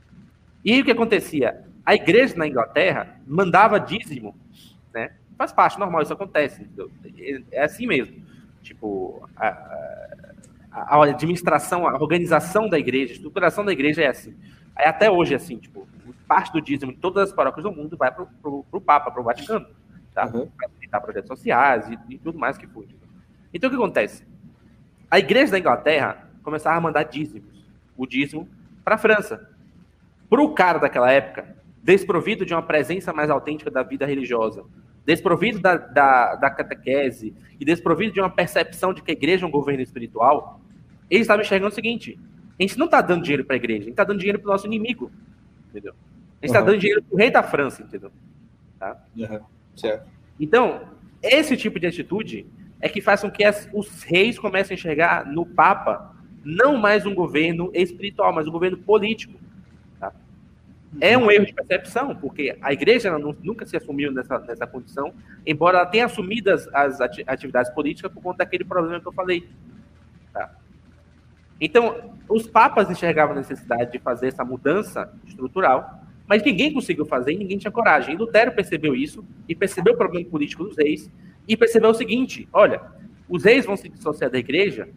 E 0.64 0.72
aí 0.72 0.80
o 0.80 0.84
que 0.84 0.90
acontecia? 0.90 1.64
A 1.84 1.94
igreja 1.94 2.34
na 2.36 2.46
Inglaterra 2.46 3.20
mandava 3.26 3.78
dízimo, 3.78 4.34
né? 4.92 5.12
Faz 5.36 5.52
parte, 5.52 5.78
normal, 5.78 6.02
isso 6.02 6.12
acontece. 6.12 6.62
Entendeu? 6.62 6.90
É 7.52 7.62
assim 7.62 7.86
mesmo. 7.86 8.24
Tipo, 8.62 9.28
a, 9.36 9.48
a, 10.72 10.96
a, 10.96 11.04
administração, 11.04 11.86
a 11.86 11.94
organização 11.94 12.68
da 12.68 12.78
igreja, 12.78 13.12
a 13.12 13.16
estruturação 13.16 13.64
da 13.64 13.72
igreja 13.72 14.02
é 14.02 14.08
assim. 14.08 14.34
Até 14.74 15.10
hoje 15.10 15.34
é 15.34 15.36
assim, 15.36 15.58
tipo, 15.58 15.86
parte 16.26 16.52
do 16.52 16.60
dízimo 16.60 16.92
de 16.92 16.98
todas 16.98 17.28
as 17.28 17.34
paróquias 17.34 17.64
do 17.64 17.72
mundo 17.72 17.96
vai 17.96 18.10
para 18.10 18.24
o 18.44 18.80
Papa, 18.80 19.10
para 19.10 19.20
o 19.20 19.24
Vaticano, 19.24 19.66
tá? 20.14 20.26
Uhum. 20.26 20.48
Para 20.88 21.00
projetos 21.00 21.28
sociais 21.28 21.88
e, 21.90 22.14
e, 22.14 22.18
tudo 22.18 22.38
mais 22.38 22.56
que 22.56 22.66
for. 22.66 22.86
Então 23.52 23.68
o 23.68 23.70
que 23.70 23.76
acontece? 23.76 24.24
A 25.10 25.18
igreja 25.18 25.52
da 25.52 25.58
Inglaterra 25.58 26.28
começava 26.42 26.76
a 26.76 26.80
mandar 26.80 27.02
dízimos, 27.04 27.64
o 27.96 28.06
dízimo 28.06 28.48
para 28.84 28.94
a 28.94 28.98
França. 28.98 29.48
Para 30.28 30.42
o 30.42 30.54
cara 30.54 30.78
daquela 30.78 31.10
época, 31.10 31.56
desprovido 31.82 32.46
de 32.46 32.54
uma 32.54 32.62
presença 32.62 33.12
mais 33.12 33.30
autêntica 33.30 33.70
da 33.70 33.82
vida 33.82 34.06
religiosa, 34.06 34.64
desprovido 35.04 35.58
da, 35.58 35.76
da, 35.76 36.36
da 36.36 36.50
catequese 36.50 37.34
e 37.58 37.64
desprovido 37.64 38.12
de 38.12 38.20
uma 38.20 38.30
percepção 38.30 38.94
de 38.94 39.02
que 39.02 39.10
a 39.10 39.14
igreja 39.14 39.44
é 39.44 39.48
um 39.48 39.50
governo 39.50 39.82
espiritual, 39.82 40.60
eles 41.10 41.22
estavam 41.22 41.42
enxergando 41.42 41.72
o 41.72 41.74
seguinte: 41.74 42.18
a 42.58 42.62
gente 42.62 42.78
não 42.78 42.86
está 42.86 43.00
dando 43.00 43.22
dinheiro 43.22 43.44
para 43.44 43.56
a 43.56 43.58
igreja, 43.58 43.80
a 43.80 43.84
gente 43.84 43.90
está 43.90 44.04
dando 44.04 44.18
dinheiro 44.18 44.38
para 44.38 44.48
o 44.48 44.52
nosso 44.52 44.66
inimigo. 44.66 45.10
Entendeu? 45.68 45.92
A 45.92 46.46
gente 46.46 46.50
está 46.50 46.60
uhum. 46.60 46.66
dando 46.66 46.78
dinheiro 46.78 47.02
para 47.02 47.14
o 47.14 47.18
rei 47.18 47.30
da 47.30 47.42
França, 47.42 47.82
entendeu? 47.82 48.12
Tá? 48.78 48.96
Uhum. 49.16 49.40
Certo. 49.76 50.08
Então, 50.38 50.88
esse 51.22 51.56
tipo 51.56 51.78
de 51.80 51.86
atitude 51.86 52.46
é 52.80 52.88
que 52.88 53.00
faz 53.00 53.20
com 53.20 53.30
que 53.30 53.44
as, 53.44 53.68
os 53.72 54.02
reis 54.02 54.38
comecem 54.38 54.74
a 54.74 54.78
enxergar 54.78 55.26
no 55.26 55.44
Papa 55.44 56.14
não 56.42 56.76
mais 56.76 57.04
um 57.04 57.14
governo 57.14 57.70
espiritual, 57.74 58.32
mas 58.32 58.46
um 58.46 58.50
governo 58.50 58.78
político. 58.78 59.38
Tá? 59.98 60.12
É 61.00 61.16
um 61.16 61.30
erro 61.30 61.46
de 61.46 61.52
percepção, 61.52 62.16
porque 62.16 62.56
a 62.62 62.72
igreja 62.72 63.18
não, 63.18 63.36
nunca 63.42 63.66
se 63.66 63.76
assumiu 63.76 64.10
nessa, 64.10 64.38
nessa 64.40 64.66
condição, 64.66 65.12
embora 65.46 65.78
ela 65.78 65.86
tenha 65.86 66.06
assumido 66.06 66.50
as, 66.50 66.66
as 66.72 67.00
atividades 67.00 67.70
políticas 67.72 68.10
por 68.10 68.22
conta 68.22 68.38
daquele 68.38 68.64
problema 68.64 69.00
que 69.00 69.06
eu 69.06 69.12
falei. 69.12 69.46
Tá? 70.32 70.50
Então, 71.60 72.16
os 72.28 72.46
papas 72.46 72.90
enxergavam 72.90 73.34
a 73.34 73.38
necessidade 73.38 73.92
de 73.92 73.98
fazer 73.98 74.28
essa 74.28 74.44
mudança 74.44 75.12
estrutural, 75.26 76.00
mas 76.26 76.42
ninguém 76.42 76.72
conseguiu 76.72 77.04
fazer 77.04 77.32
e 77.32 77.38
ninguém 77.38 77.58
tinha 77.58 77.70
coragem. 77.70 78.14
E 78.14 78.16
Lutero 78.16 78.52
percebeu 78.52 78.94
isso, 78.94 79.22
e 79.46 79.54
percebeu 79.54 79.92
o 79.92 79.96
problema 79.96 80.30
político 80.30 80.64
dos 80.64 80.76
reis, 80.78 81.10
e 81.50 81.56
percebeu 81.56 81.90
o 81.90 81.94
seguinte: 81.94 82.48
olha, 82.52 82.80
os 83.28 83.44
reis 83.44 83.66
vão 83.66 83.76
se 83.76 83.88
dissociar 83.88 84.30
da 84.30 84.38
igreja, 84.38 84.88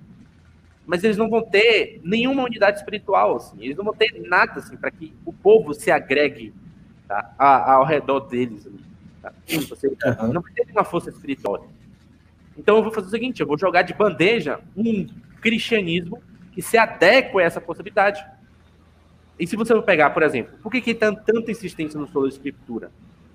mas 0.85 1.03
eles 1.03 1.17
não 1.17 1.29
vão 1.29 1.41
ter 1.41 1.99
nenhuma 2.03 2.43
unidade 2.43 2.77
espiritual, 2.77 3.37
assim, 3.37 3.57
eles 3.59 3.75
não 3.75 3.83
vão 3.83 3.93
ter 3.95 4.13
nada 4.27 4.59
assim, 4.59 4.77
para 4.77 4.91
que 4.91 5.11
o 5.25 5.33
povo 5.33 5.73
se 5.73 5.89
agregue 5.89 6.53
tá, 7.07 7.33
ao 7.39 7.83
redor 7.83 8.19
deles. 8.21 8.69
Tá? 9.19 9.33
Não 10.31 10.41
vai 10.41 10.53
ter 10.53 10.65
nenhuma 10.65 10.83
força 10.83 11.09
espiritual. 11.09 11.67
Então 12.55 12.77
eu 12.77 12.83
vou 12.83 12.91
fazer 12.91 13.07
o 13.07 13.11
seguinte: 13.11 13.41
eu 13.41 13.47
vou 13.47 13.57
jogar 13.57 13.81
de 13.81 13.95
bandeja 13.95 14.59
um 14.77 15.07
cristianismo 15.41 16.21
que 16.51 16.61
se 16.61 16.77
adequa 16.77 17.41
a 17.41 17.43
essa 17.43 17.59
possibilidade. 17.59 18.23
E 19.39 19.47
se 19.47 19.55
você 19.55 19.73
for 19.73 19.81
pegar, 19.81 20.11
por 20.11 20.21
exemplo, 20.21 20.55
por 20.61 20.71
que, 20.71 20.79
que 20.79 20.93
tem 20.93 21.15
tanta 21.15 21.49
insistência 21.49 21.99
no 21.99 22.07
solo 22.07 22.27
escritura? 22.27 22.91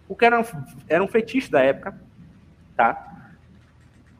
Porque 0.06 0.24
era 0.24 0.40
um, 0.40 0.44
era 0.88 1.02
um 1.02 1.08
fetiche 1.08 1.50
da 1.50 1.60
época, 1.60 2.00
tá? 2.76 3.07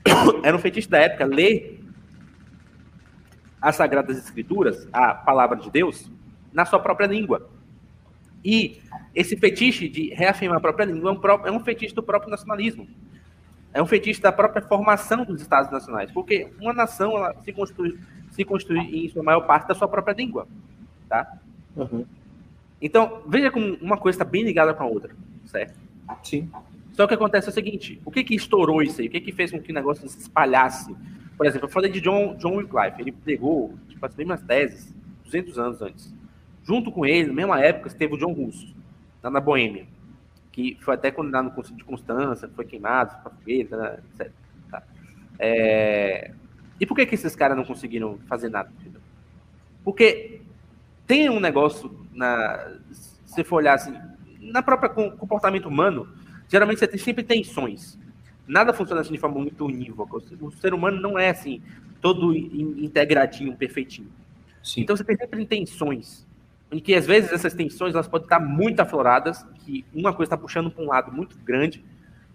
Era 0.43 0.57
um 0.57 0.61
fetiche 0.61 0.89
da 0.89 0.99
época 0.99 1.25
ler 1.25 1.81
as 3.61 3.77
Sagradas 3.77 4.17
Escrituras, 4.17 4.89
a 4.93 5.15
palavra 5.15 5.57
de 5.57 5.71
Deus, 5.71 6.11
na 6.53 6.65
sua 6.65 6.79
própria 6.79 7.07
língua. 7.07 7.49
E 8.45 8.81
esse 9.15 9.37
fetiche 9.37 9.89
de 9.89 10.15
reafirmar 10.15 10.59
a 10.59 10.61
própria 10.61 10.85
língua 10.85 11.11
é 11.11 11.15
um, 11.15 11.47
é 11.47 11.51
um 11.51 11.61
fetiche 11.61 11.95
do 11.95 12.03
próprio 12.03 12.31
nacionalismo. 12.31 12.89
É 13.73 13.83
um 13.83 13.87
fetiche 13.87 14.21
da 14.21 14.33
própria 14.33 14.63
formação 14.63 15.25
dos 15.25 15.41
Estados 15.43 15.71
nacionais. 15.71 16.11
Porque 16.11 16.49
uma 16.61 16.73
nação 16.73 17.13
se 17.45 17.53
constitui, 17.53 17.99
se 18.31 18.43
em 18.43 19.09
sua 19.09 19.23
maior 19.23 19.41
parte 19.41 19.69
da 19.69 19.75
sua 19.75 19.89
própria 19.89 20.15
língua. 20.15 20.47
Tá? 21.09 21.39
Uhum. 21.77 22.07
Então, 22.81 23.23
veja 23.27 23.51
como 23.51 23.75
uma 23.75 23.97
coisa 23.97 24.17
está 24.17 24.25
bem 24.25 24.45
ligada 24.45 24.73
com 24.73 24.85
a 24.85 24.87
outra, 24.87 25.11
certo? 25.47 25.75
Sim. 26.23 26.51
Só 26.99 27.07
que 27.07 27.15
acontece 27.15 27.47
é 27.47 27.51
o 27.53 27.55
seguinte: 27.55 28.03
o 28.05 28.11
que 28.11 28.25
que 28.25 28.35
estourou 28.35 28.83
isso 28.83 29.01
aí? 29.01 29.07
O 29.07 29.11
que 29.11 29.21
que 29.21 29.31
fez 29.31 29.53
com 29.53 29.61
que 29.61 29.71
o 29.71 29.75
negócio 29.75 30.09
se 30.09 30.19
espalhasse? 30.19 30.93
Por 31.37 31.47
exemplo, 31.47 31.69
eu 31.69 31.71
falei 31.71 31.93
de 31.93 32.01
John, 32.01 32.35
John 32.39 32.57
Wycliffe. 32.57 33.01
Ele 33.01 33.13
pegou 33.13 33.79
tipo, 33.89 34.05
as 34.05 34.17
mesmas 34.17 34.43
teses 34.43 34.93
200 35.25 35.59
anos 35.61 35.81
antes. 35.81 36.13
Junto 36.65 36.91
com 36.91 37.07
ele, 37.07 37.29
na 37.29 37.35
mesma 37.35 37.61
época, 37.61 37.89
teve 37.91 38.15
o 38.15 38.19
John 38.19 38.33
Russo, 38.33 38.75
lá 39.23 39.31
na 39.31 39.39
Boêmia, 39.39 39.87
que 40.51 40.77
foi 40.81 40.95
até 40.95 41.13
condenado 41.13 41.45
no 41.45 41.51
Conselho 41.53 41.77
de 41.77 41.85
Constância, 41.85 42.51
foi 42.53 42.65
queimado, 42.65 43.15
foi 43.23 43.31
fogueira, 43.31 43.77
né, 43.77 43.99
etc. 44.21 44.33
Tá. 44.69 44.83
É... 45.39 46.33
E 46.81 46.85
por 46.85 46.97
que, 46.97 47.07
que 47.07 47.15
esses 47.15 47.37
caras 47.37 47.57
não 47.57 47.65
conseguiram 47.65 48.19
fazer 48.27 48.49
nada? 48.49 48.73
Porque 49.85 50.41
tem 51.07 51.31
um 51.31 51.39
negócio 51.39 52.05
na. 52.13 52.73
Se 53.25 53.45
for 53.45 53.59
olhar 53.59 53.75
assim, 53.75 53.95
na 54.41 54.63
própria 54.63 54.91
comportamento 54.91 55.69
humano, 55.69 56.18
geralmente 56.49 56.79
você 56.79 56.89
tem 56.89 56.99
sempre 56.99 57.23
tensões. 57.23 57.99
Nada 58.47 58.73
funciona 58.73 59.03
assim 59.03 59.13
de 59.13 59.19
forma 59.19 59.39
muito 59.39 59.65
unívoca. 59.67 60.17
O 60.41 60.51
ser 60.53 60.73
humano 60.73 61.01
não 61.01 61.19
é 61.19 61.31
assim, 61.31 61.63
todo 62.01 62.35
integradinho, 62.35 63.57
perfeitinho. 63.57 64.09
Sim. 64.63 64.83
Então 64.83 64.97
você 64.97 65.05
tem 65.05 65.17
sempre 65.17 65.45
tensões. 65.47 66.27
Em 66.71 66.79
que 66.79 66.95
às 66.95 67.07
vezes 67.07 67.33
essas 67.33 67.55
tensões 67.55 67.95
elas 67.95 68.09
podem 68.09 68.27
estar 68.27 68.41
muito 68.41 68.81
afloradas, 68.81 69.45
que 69.65 69.85
uma 69.95 70.13
coisa 70.13 70.29
está 70.29 70.37
puxando 70.37 70.71
para 70.71 70.83
um 70.83 70.89
lado 70.89 71.13
muito 71.13 71.39
grande, 71.39 71.85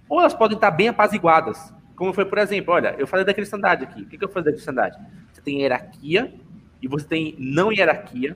ou 0.09 0.19
elas 0.19 0.33
podem 0.33 0.55
estar 0.55 0.71
bem 0.71 0.87
apaziguadas. 0.87 1.73
Como 1.95 2.13
foi, 2.13 2.25
por 2.25 2.37
exemplo, 2.39 2.73
olha, 2.73 2.95
eu 2.97 3.05
falei 3.05 3.25
da 3.25 3.33
cristandade 3.33 3.83
aqui. 3.83 4.01
O 4.01 4.05
que, 4.05 4.17
que 4.17 4.23
eu 4.23 4.29
falei 4.29 4.45
da 4.45 4.51
cristandade? 4.51 4.97
Você 5.31 5.41
tem 5.41 5.61
hierarquia 5.61 6.33
e 6.81 6.87
você 6.87 7.05
tem 7.05 7.35
não 7.37 7.71
hierarquia, 7.71 8.35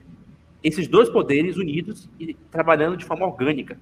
esses 0.64 0.88
dois 0.88 1.10
poderes 1.10 1.58
unidos 1.58 2.10
e 2.20 2.34
trabalhando 2.52 2.98
de 2.98 3.06
forma 3.06 3.26
orgânica. 3.26 3.78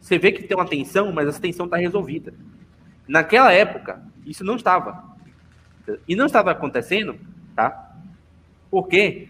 Você 0.00 0.18
vê 0.18 0.32
que 0.32 0.42
tem 0.42 0.56
uma 0.56 0.66
tensão, 0.66 1.12
mas 1.12 1.28
essa 1.28 1.40
tensão 1.40 1.66
está 1.66 1.76
resolvida. 1.76 2.32
Naquela 3.06 3.52
época, 3.52 4.02
isso 4.24 4.42
não 4.42 4.56
estava. 4.56 5.04
E 6.08 6.16
não 6.16 6.26
estava 6.26 6.50
acontecendo, 6.50 7.18
tá? 7.54 7.94
Por 8.70 8.88
quê? 8.88 9.28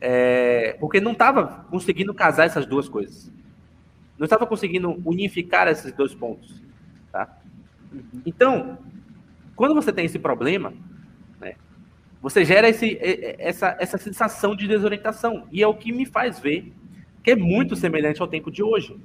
É, 0.00 0.76
porque 0.80 1.00
não 1.00 1.12
estava 1.12 1.64
conseguindo 1.70 2.12
casar 2.12 2.46
essas 2.46 2.66
duas 2.66 2.88
coisas. 2.88 3.30
Não 4.18 4.24
estava 4.24 4.46
conseguindo 4.46 5.00
unificar 5.04 5.68
esses 5.68 5.92
dois 5.92 6.14
pontos, 6.14 6.60
tá? 7.10 7.38
Então, 8.26 8.78
quando 9.54 9.74
você 9.74 9.92
tem 9.92 10.06
esse 10.06 10.18
problema, 10.18 10.72
né, 11.40 11.54
você 12.20 12.44
gera 12.44 12.68
esse, 12.68 12.98
essa, 13.38 13.76
essa 13.78 13.98
sensação 13.98 14.56
de 14.56 14.66
desorientação. 14.66 15.46
E 15.52 15.62
é 15.62 15.66
o 15.66 15.74
que 15.74 15.92
me 15.92 16.06
faz 16.06 16.40
ver 16.40 16.72
que 17.22 17.30
é 17.30 17.36
muito 17.36 17.76
semelhante 17.76 18.20
ao 18.20 18.26
tempo 18.26 18.50
de 18.50 18.62
hoje. 18.62 18.96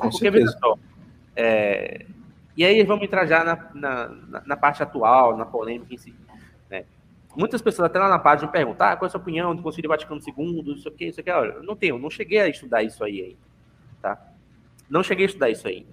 Com 0.00 0.08
Porque, 0.08 0.30
certeza. 0.30 0.56
Só, 0.58 0.78
é, 1.36 2.06
e 2.56 2.64
aí 2.64 2.82
vamos 2.84 3.04
entrar 3.04 3.26
já 3.26 3.44
na, 3.44 3.70
na, 3.74 4.42
na, 4.46 4.56
parte 4.56 4.82
atual, 4.82 5.36
na 5.36 5.44
polêmica 5.44 5.94
em 5.94 5.98
si. 5.98 6.14
Né? 6.68 6.84
Muitas 7.36 7.62
pessoas 7.62 7.86
até 7.86 7.98
lá 7.98 8.08
na 8.08 8.18
página 8.18 8.46
me 8.46 8.52
perguntam, 8.52 8.86
ah, 8.86 8.96
qual 8.96 9.06
é 9.06 9.08
a 9.08 9.10
sua 9.10 9.20
opinião 9.20 9.54
do 9.54 9.62
Concílio 9.62 9.88
Vaticano 9.88 10.20
II, 10.20 10.74
isso 10.74 10.88
aqui, 10.88 11.06
isso 11.06 11.20
aqui. 11.20 11.30
Olha, 11.30 11.52
eu 11.52 11.62
não 11.62 11.76
tenho, 11.76 11.98
não 11.98 12.10
cheguei 12.10 12.40
a 12.40 12.48
estudar 12.48 12.82
isso 12.82 13.04
aí 13.04 13.20
ainda. 13.20 13.38
Tá? 14.00 14.18
Não 14.88 15.02
cheguei 15.02 15.26
a 15.26 15.28
estudar 15.28 15.50
isso 15.50 15.68
aí. 15.68 15.86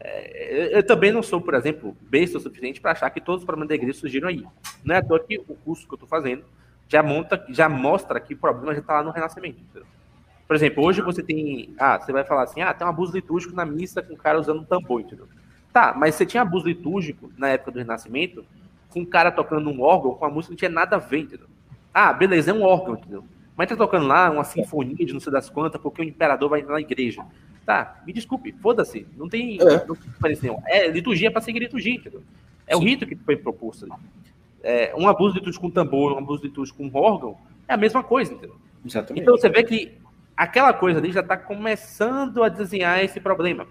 É, 0.00 0.78
eu 0.78 0.82
também 0.82 1.12
não 1.12 1.22
sou, 1.22 1.40
por 1.40 1.54
exemplo, 1.54 1.94
besta 2.00 2.38
o 2.38 2.40
suficiente 2.40 2.80
para 2.80 2.92
achar 2.92 3.10
que 3.10 3.20
todos 3.20 3.42
os 3.42 3.46
problemas 3.46 3.68
da 3.68 3.74
igreja 3.74 3.98
surgiram 3.98 4.28
aí. 4.28 4.44
Não 4.82 4.94
é 4.94 4.98
à 4.98 5.02
toa 5.02 5.20
que 5.20 5.38
o 5.38 5.54
curso 5.56 5.86
que 5.86 5.92
eu 5.92 5.96
estou 5.96 6.08
fazendo 6.08 6.42
já, 6.88 7.02
monta, 7.02 7.44
já 7.50 7.68
mostra 7.68 8.18
que 8.18 8.34
o 8.34 8.36
problema 8.38 8.72
já 8.74 8.80
está 8.80 8.94
lá 8.94 9.02
no 9.02 9.10
Renascimento. 9.10 9.60
Entendeu? 9.60 9.86
Por 10.50 10.56
exemplo, 10.56 10.84
hoje 10.84 11.00
você 11.00 11.22
tem. 11.22 11.72
Ah, 11.78 11.96
você 11.96 12.10
vai 12.10 12.24
falar 12.24 12.42
assim: 12.42 12.60
ah, 12.60 12.74
tem 12.74 12.84
um 12.84 12.90
abuso 12.90 13.12
litúrgico 13.12 13.54
na 13.54 13.64
missa 13.64 14.02
com 14.02 14.14
o 14.14 14.16
cara 14.16 14.36
usando 14.36 14.62
um 14.62 14.64
tambor, 14.64 15.00
entendeu? 15.00 15.28
Tá, 15.72 15.94
mas 15.96 16.16
você 16.16 16.26
tinha 16.26 16.42
abuso 16.42 16.66
litúrgico 16.66 17.30
na 17.38 17.50
época 17.50 17.70
do 17.70 17.78
Renascimento 17.78 18.44
com 18.88 18.98
um 18.98 19.04
cara 19.04 19.30
tocando 19.30 19.70
um 19.70 19.80
órgão 19.80 20.12
com 20.16 20.24
a 20.24 20.28
música 20.28 20.48
que 20.48 20.50
não 20.50 20.58
tinha 20.58 20.68
nada 20.68 20.96
a 20.96 20.98
ver, 20.98 21.20
entendeu? 21.20 21.46
Ah, 21.94 22.12
beleza, 22.12 22.50
é 22.50 22.54
um 22.54 22.64
órgão, 22.64 22.94
entendeu? 22.94 23.24
Mas 23.56 23.68
tá 23.68 23.76
tocando 23.76 24.08
lá 24.08 24.28
uma 24.28 24.42
sinfonia 24.42 25.06
de 25.06 25.12
não 25.12 25.20
sei 25.20 25.32
das 25.32 25.48
quantas 25.48 25.80
porque 25.80 26.02
o 26.02 26.04
imperador 26.04 26.50
vai 26.50 26.62
na 26.62 26.80
igreja. 26.80 27.24
Tá, 27.64 28.02
me 28.04 28.12
desculpe, 28.12 28.50
foda-se, 28.60 29.06
não 29.16 29.28
tem, 29.28 29.56
é. 29.60 29.86
não 29.86 29.94
tem 29.94 30.10
diferença 30.10 30.42
nenhuma. 30.42 30.64
É 30.66 30.88
liturgia 30.88 31.30
para 31.30 31.42
seguir 31.42 31.60
liturgia, 31.60 31.94
entendeu? 31.94 32.24
É 32.66 32.74
Sim. 32.74 32.80
o 32.80 32.84
rito 32.84 33.06
que 33.06 33.14
foi 33.14 33.36
proposto 33.36 33.84
ali. 33.84 34.02
É, 34.64 34.92
um 34.96 35.08
abuso 35.08 35.36
litúrgico 35.36 35.68
com 35.68 35.70
tambor, 35.70 36.10
um 36.12 36.18
abuso 36.18 36.42
litúrgico 36.42 36.90
com 36.90 36.98
órgão, 36.98 37.38
é 37.68 37.74
a 37.74 37.76
mesma 37.76 38.02
coisa, 38.02 38.32
entendeu? 38.32 38.56
Exatamente. 38.84 39.22
Então 39.22 39.36
você 39.36 39.48
vê 39.48 39.62
que 39.62 39.99
aquela 40.40 40.72
coisa 40.72 40.98
ali 40.98 41.12
já 41.12 41.20
está 41.20 41.36
começando 41.36 42.42
a 42.42 42.48
desenhar 42.48 43.04
esse 43.04 43.20
problema, 43.20 43.66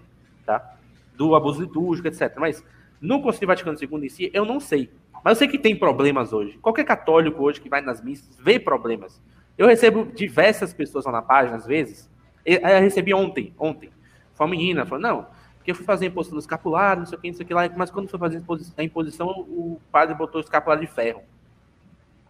tá? 0.46 0.76
Do 1.16 1.34
abuso 1.34 1.62
litúrgico, 1.62 2.06
etc. 2.06 2.32
Mas 2.38 2.64
no 3.00 3.20
Concílio 3.20 3.48
Vaticano 3.48 3.76
II 3.80 4.06
em 4.06 4.08
si, 4.08 4.30
eu 4.32 4.44
não 4.44 4.60
sei. 4.60 4.88
Mas 5.24 5.32
eu 5.32 5.38
sei 5.40 5.48
que 5.48 5.58
tem 5.58 5.74
problemas 5.74 6.32
hoje. 6.32 6.56
Qualquer 6.58 6.84
católico 6.84 7.42
hoje 7.42 7.60
que 7.60 7.68
vai 7.68 7.80
nas 7.80 8.00
missas 8.00 8.36
vê 8.38 8.56
problemas. 8.60 9.20
Eu 9.58 9.66
recebo 9.66 10.04
diversas 10.14 10.72
pessoas 10.72 11.04
lá 11.06 11.10
na 11.10 11.22
página, 11.22 11.56
às 11.56 11.66
vezes. 11.66 12.08
Eu 12.46 12.60
recebi 12.80 13.12
ontem, 13.12 13.52
ontem. 13.58 13.90
Foi 14.34 14.46
uma 14.46 14.52
menina, 14.52 14.86
falou, 14.86 15.02
não, 15.02 15.26
porque 15.56 15.72
eu 15.72 15.74
fui 15.74 15.84
fazer 15.84 16.04
a 16.04 16.08
imposição 16.08 16.38
do 16.38 16.40
escapulário, 16.40 17.00
não 17.00 17.06
sei 17.06 17.18
o 17.18 17.20
que, 17.20 17.28
não 17.28 17.36
sei 17.36 17.44
o 17.44 17.46
que 17.48 17.52
lá, 17.54 17.68
mas 17.76 17.90
quando 17.90 18.08
foi 18.08 18.18
fazer 18.18 18.42
a 18.76 18.82
imposição, 18.82 19.28
o 19.28 19.80
padre 19.90 20.14
botou 20.14 20.40
o 20.40 20.44
escapulário 20.44 20.86
de 20.86 20.92
ferro. 20.92 21.22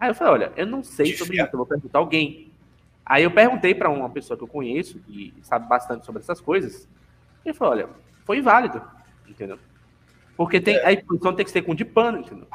Aí 0.01 0.09
eu 0.09 0.15
falei, 0.15 0.33
olha, 0.33 0.53
eu 0.57 0.67
não 0.67 0.83
sei 0.83 1.15
sobre 1.15 1.37
isso, 1.37 1.51
eu 1.53 1.59
vou 1.59 1.67
perguntar 1.67 1.99
alguém. 1.99 2.50
Aí 3.11 3.25
eu 3.25 3.31
perguntei 3.33 3.75
para 3.75 3.91
uma 3.91 4.09
pessoa 4.09 4.37
que 4.37 4.45
eu 4.45 4.47
conheço, 4.47 5.01
que 5.01 5.35
sabe 5.43 5.69
bastante 5.69 6.07
sobre 6.07 6.23
essas 6.23 6.41
coisas, 6.41 6.89
e 7.45 7.49
ele 7.49 7.59
falou: 7.59 7.75
olha, 7.75 7.89
foi 8.25 8.39
inválido, 8.39 8.81
entendeu? 9.29 9.59
Porque 10.37 10.61
tem, 10.61 10.77
é. 10.77 10.87
a 10.87 10.93
exposição 10.93 11.35
tem 11.35 11.45
que 11.45 11.51
ser 11.51 11.63
com 11.63 11.75
de 11.75 11.85
pano, 11.85 12.19
entendeu? 12.19 12.47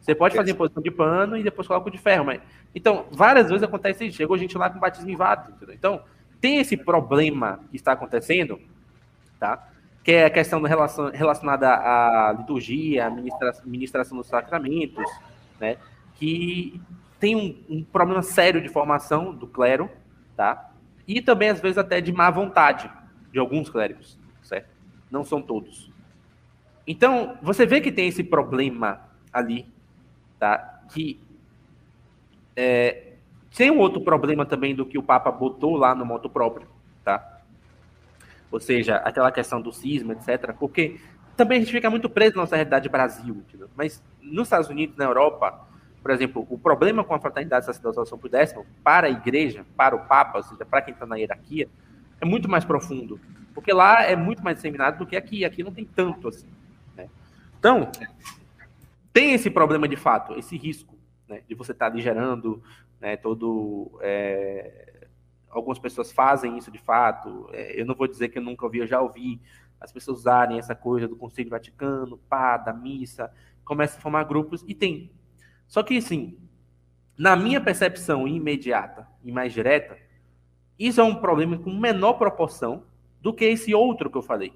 Você 0.00 0.12
pode 0.12 0.34
fazer 0.34 0.54
posição 0.54 0.82
de 0.82 0.90
pano 0.90 1.36
e 1.36 1.44
depois 1.44 1.68
coloca 1.68 1.88
o 1.88 1.92
de 1.92 1.98
ferro, 1.98 2.24
mas. 2.24 2.40
Então, 2.74 3.06
várias 3.12 3.48
vezes 3.48 3.62
acontece 3.62 4.04
isso. 4.04 4.16
Chegou 4.16 4.36
gente 4.36 4.58
lá 4.58 4.68
com 4.68 4.80
batismo 4.80 5.08
inválido, 5.08 5.52
entendeu? 5.52 5.74
Então, 5.76 6.02
tem 6.40 6.58
esse 6.58 6.76
problema 6.76 7.60
que 7.70 7.76
está 7.76 7.92
acontecendo, 7.92 8.58
tá? 9.38 9.68
Que 10.02 10.10
é 10.10 10.24
a 10.24 10.30
questão 10.30 10.60
relacionada 11.12 11.68
à 11.68 12.34
liturgia, 12.36 13.06
à 13.06 13.10
ministração 13.64 14.18
dos 14.18 14.26
sacramentos, 14.26 15.08
né? 15.60 15.76
Que 16.16 16.80
tem 17.22 17.36
um, 17.36 17.76
um, 17.76 17.84
problema 17.84 18.20
sério 18.20 18.60
de 18.60 18.68
formação 18.68 19.32
do 19.32 19.46
clero, 19.46 19.88
tá? 20.36 20.72
E 21.06 21.22
também, 21.22 21.50
às 21.50 21.60
vezes, 21.60 21.78
até 21.78 22.00
de 22.00 22.12
má 22.12 22.28
vontade 22.28 22.90
de 23.30 23.38
alguns 23.38 23.70
clérigos, 23.70 24.18
certo? 24.42 24.68
Não 25.08 25.22
são 25.24 25.40
todos. 25.40 25.88
Então, 26.84 27.38
você 27.40 27.64
vê 27.64 27.80
que 27.80 27.92
tem 27.92 28.08
esse 28.08 28.24
problema 28.24 29.02
ali, 29.32 29.72
tá? 30.36 30.82
Que 30.92 31.20
é, 32.56 33.12
tem 33.56 33.70
um 33.70 33.78
outro 33.78 34.00
problema 34.00 34.44
também 34.44 34.74
do 34.74 34.84
que 34.84 34.98
o 34.98 35.02
Papa 35.02 35.30
botou 35.30 35.76
lá 35.76 35.94
no 35.94 36.04
moto 36.04 36.28
próprio, 36.28 36.66
tá? 37.04 37.40
Ou 38.50 38.58
seja, 38.58 38.96
aquela 38.96 39.30
questão 39.30 39.62
do 39.62 39.72
cisma, 39.72 40.14
etc. 40.14 40.52
Porque 40.58 41.00
também 41.36 41.58
a 41.58 41.60
gente 41.60 41.70
fica 41.70 41.88
muito 41.88 42.10
preso 42.10 42.34
na 42.34 42.42
nossa 42.42 42.56
realidade 42.56 42.88
Brasil, 42.88 43.44
entendeu? 43.46 43.70
Mas 43.76 44.02
nos 44.20 44.48
Estados 44.48 44.68
Unidos, 44.68 44.96
na 44.96 45.04
Europa, 45.04 45.70
por 46.02 46.10
exemplo, 46.10 46.44
o 46.50 46.58
problema 46.58 47.04
com 47.04 47.14
a 47.14 47.20
fraternidade 47.20 47.64
sacerdotal 47.64 48.04
São 48.04 48.18
Pio 48.18 48.28
décimo 48.28 48.66
para 48.82 49.06
a 49.06 49.10
igreja, 49.10 49.64
para 49.76 49.94
o 49.94 50.00
Papa, 50.06 50.38
ou 50.38 50.42
seja, 50.42 50.66
para 50.66 50.82
quem 50.82 50.92
está 50.92 51.06
na 51.06 51.16
hierarquia, 51.16 51.68
é 52.20 52.24
muito 52.24 52.48
mais 52.48 52.64
profundo. 52.64 53.20
Porque 53.54 53.72
lá 53.72 54.02
é 54.02 54.16
muito 54.16 54.42
mais 54.42 54.56
disseminado 54.56 54.98
do 54.98 55.06
que 55.06 55.14
aqui. 55.14 55.44
Aqui 55.44 55.62
não 55.62 55.72
tem 55.72 55.84
tanto 55.84 56.26
assim. 56.26 56.48
Né? 56.96 57.08
Então, 57.56 57.90
tem 59.12 59.32
esse 59.34 59.48
problema 59.48 59.86
de 59.86 59.96
fato, 59.96 60.36
esse 60.38 60.56
risco 60.56 60.98
né, 61.28 61.42
de 61.46 61.54
você 61.54 61.70
estar 61.70 61.90
tá 61.90 61.96
gerando 61.98 62.62
né, 63.00 63.16
todo. 63.16 63.98
É... 64.00 65.06
Algumas 65.50 65.78
pessoas 65.78 66.10
fazem 66.10 66.56
isso 66.56 66.70
de 66.70 66.78
fato. 66.78 67.48
É, 67.52 67.78
eu 67.78 67.84
não 67.84 67.94
vou 67.94 68.08
dizer 68.08 68.30
que 68.30 68.38
eu 68.38 68.42
nunca 68.42 68.64
ouvi, 68.64 68.78
eu 68.78 68.86
já 68.86 69.00
ouvi 69.00 69.40
as 69.78 69.92
pessoas 69.92 70.20
usarem 70.20 70.58
essa 70.58 70.74
coisa 70.74 71.06
do 71.06 71.14
Conselho 71.14 71.50
Vaticano, 71.50 72.16
pá, 72.28 72.56
da 72.56 72.72
missa, 72.72 73.30
começa 73.64 73.98
a 73.98 74.00
formar 74.00 74.24
grupos 74.24 74.64
e 74.66 74.74
tem 74.74 75.10
só 75.72 75.82
que, 75.82 75.96
assim, 75.96 76.36
na 77.16 77.34
minha 77.34 77.58
percepção 77.58 78.28
imediata 78.28 79.08
e 79.24 79.32
mais 79.32 79.54
direta, 79.54 79.96
isso 80.78 81.00
é 81.00 81.02
um 81.02 81.14
problema 81.14 81.56
com 81.56 81.72
menor 81.72 82.12
proporção 82.18 82.84
do 83.22 83.32
que 83.32 83.46
esse 83.46 83.74
outro 83.74 84.10
que 84.10 84.18
eu 84.18 84.20
falei, 84.20 84.52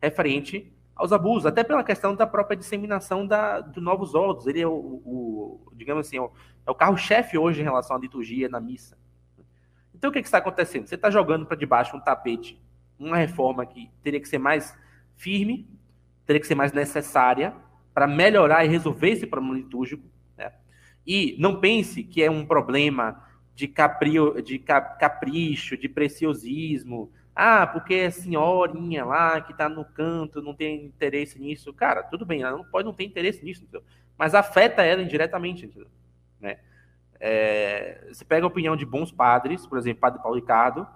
referente 0.00 0.72
aos 0.94 1.12
abusos, 1.12 1.46
até 1.46 1.64
pela 1.64 1.82
questão 1.82 2.14
da 2.14 2.24
própria 2.24 2.56
disseminação 2.56 3.26
da, 3.26 3.60
do 3.60 3.80
novos 3.80 4.14
ódios. 4.14 4.46
Ele 4.46 4.60
é 4.60 4.66
o, 4.68 4.72
o 5.04 5.72
digamos 5.72 6.06
assim, 6.06 6.18
é 6.18 6.20
o, 6.20 6.30
é 6.64 6.70
o 6.70 6.74
carro-chefe 6.76 7.36
hoje 7.36 7.62
em 7.62 7.64
relação 7.64 7.96
à 7.96 7.98
liturgia 7.98 8.48
na 8.48 8.60
missa. 8.60 8.96
Então, 9.92 10.08
o 10.08 10.12
que, 10.12 10.20
que 10.20 10.28
está 10.28 10.38
acontecendo? 10.38 10.86
Você 10.86 10.94
está 10.94 11.10
jogando 11.10 11.46
para 11.46 11.56
debaixo 11.56 11.96
um 11.96 12.00
tapete, 12.00 12.62
uma 12.96 13.16
reforma 13.16 13.66
que 13.66 13.90
teria 14.04 14.20
que 14.20 14.28
ser 14.28 14.38
mais 14.38 14.78
firme, 15.16 15.68
teria 16.24 16.38
que 16.38 16.46
ser 16.46 16.54
mais 16.54 16.72
necessária 16.72 17.56
para 17.92 18.06
melhorar 18.06 18.64
e 18.64 18.68
resolver 18.68 19.10
esse 19.10 19.26
problema 19.26 19.56
litúrgico, 19.56 20.08
e 21.06 21.36
não 21.38 21.60
pense 21.60 22.02
que 22.02 22.22
é 22.22 22.30
um 22.30 22.44
problema 22.44 23.22
de, 23.54 23.66
caprio, 23.68 24.40
de 24.42 24.58
capricho, 24.58 25.76
de 25.76 25.88
preciosismo. 25.88 27.10
Ah, 27.34 27.66
porque 27.66 27.94
é 27.94 28.10
senhorinha 28.10 29.04
lá 29.04 29.40
que 29.40 29.52
está 29.52 29.68
no 29.68 29.84
canto 29.84 30.42
não 30.42 30.54
tem 30.54 30.84
interesse 30.84 31.38
nisso. 31.38 31.72
Cara, 31.72 32.02
tudo 32.02 32.26
bem, 32.26 32.42
ela 32.42 32.56
não 32.56 32.64
pode 32.64 32.86
não 32.86 32.92
ter 32.92 33.04
interesse 33.04 33.44
nisso, 33.44 33.62
entendeu? 33.62 33.82
mas 34.20 34.34
afeta 34.34 34.82
ela 34.82 35.00
indiretamente. 35.00 35.64
Entendeu? 35.64 35.88
Né? 36.38 36.58
É, 37.18 38.06
você 38.12 38.22
pega 38.22 38.44
a 38.44 38.48
opinião 38.48 38.76
de 38.76 38.84
bons 38.84 39.10
padres, 39.10 39.66
por 39.66 39.78
exemplo, 39.78 40.02
Padre 40.02 40.20
Paulo 40.20 40.36
Ricardo, 40.36 40.86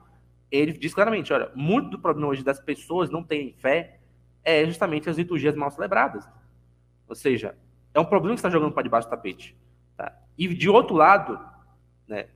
ele 0.50 0.72
diz 0.72 0.92
claramente: 0.92 1.32
olha, 1.32 1.50
muito 1.54 1.88
do 1.88 1.98
problema 1.98 2.28
hoje 2.28 2.44
das 2.44 2.60
pessoas 2.60 3.08
não 3.08 3.24
terem 3.24 3.54
fé 3.54 3.98
é 4.44 4.66
justamente 4.66 5.08
as 5.08 5.16
liturgias 5.16 5.56
mal 5.56 5.70
celebradas. 5.70 6.28
Ou 7.08 7.14
seja, 7.14 7.56
é 7.94 7.98
um 7.98 8.04
problema 8.04 8.34
que 8.34 8.40
está 8.40 8.50
jogando 8.50 8.72
para 8.72 8.82
debaixo 8.82 9.08
do 9.08 9.10
tapete. 9.10 9.56
Tá? 9.96 10.16
E 10.36 10.48
de 10.48 10.68
outro 10.68 10.94
lado, 10.94 11.38
né, 12.06 12.26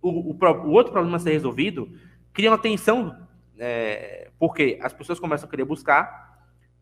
o, 0.00 0.32
o, 0.32 0.32
o, 0.32 0.70
outro 0.70 0.92
problema 0.92 1.16
a 1.16 1.20
ser 1.20 1.32
resolvido 1.32 1.90
cria 2.32 2.50
uma 2.50 2.58
tensão, 2.58 3.26
é, 3.58 4.30
porque 4.38 4.78
as 4.82 4.92
pessoas 4.92 5.18
começam 5.18 5.46
a 5.46 5.50
querer 5.50 5.64
buscar, 5.64 6.38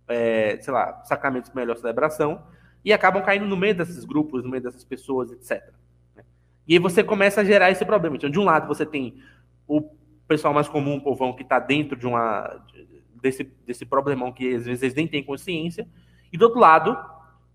é, 0.08 0.58
sei 0.60 0.72
lá, 0.72 1.02
sacramentos 1.04 1.52
melhor 1.52 1.76
celebração 1.76 2.42
e 2.84 2.92
acabam 2.92 3.22
caindo 3.22 3.46
no 3.46 3.56
meio 3.56 3.74
desses 3.74 4.04
grupos, 4.04 4.42
no 4.42 4.50
meio 4.50 4.62
dessas 4.62 4.84
pessoas, 4.84 5.30
etc. 5.30 5.72
Né? 6.16 6.24
E 6.66 6.74
aí 6.74 6.78
você 6.78 7.04
começa 7.04 7.40
a 7.40 7.44
gerar 7.44 7.70
esse 7.70 7.84
problema. 7.84 8.16
Então, 8.16 8.30
de 8.30 8.40
um 8.40 8.44
lado, 8.44 8.66
você 8.66 8.84
tem 8.84 9.22
o 9.68 9.82
pessoal 10.26 10.52
mais 10.52 10.68
comum, 10.68 10.96
o 10.96 11.02
povão, 11.02 11.32
que 11.32 11.42
está 11.42 11.58
dentro 11.58 11.96
de 11.96 12.06
uma 12.06 12.60
desse, 13.22 13.44
desse 13.64 13.86
problemão 13.86 14.32
que 14.32 14.54
às 14.54 14.64
vezes 14.66 14.82
eles 14.82 14.94
nem 14.94 15.06
têm 15.06 15.22
consciência, 15.22 15.86
e 16.32 16.36
do 16.36 16.46
outro 16.46 16.58
lado, 16.58 16.98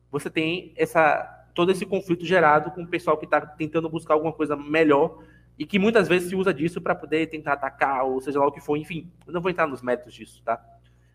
você 0.10 0.30
tem 0.30 0.74
essa 0.78 1.37
todo 1.58 1.72
esse 1.72 1.88
conflito 1.88 2.24
gerado 2.24 2.70
com 2.70 2.84
o 2.84 2.88
pessoal 2.88 3.18
que 3.18 3.26
está 3.26 3.42
tentando 3.42 3.90
buscar 3.90 4.14
alguma 4.14 4.32
coisa 4.32 4.56
melhor 4.56 5.24
e 5.58 5.66
que 5.66 5.80
muitas 5.80 6.08
vezes 6.08 6.30
se 6.30 6.36
usa 6.36 6.54
disso 6.54 6.80
para 6.80 6.94
poder 6.94 7.26
tentar 7.32 7.54
atacar, 7.54 8.04
ou 8.06 8.22
seja 8.22 8.38
lá 8.38 8.46
o 8.46 8.52
que 8.52 8.62
for, 8.62 8.78
enfim, 8.78 9.12
eu 9.26 9.34
não 9.34 9.42
vou 9.42 9.50
entrar 9.50 9.66
nos 9.66 9.82
métodos 9.82 10.14
disso, 10.14 10.44
tá? 10.44 10.64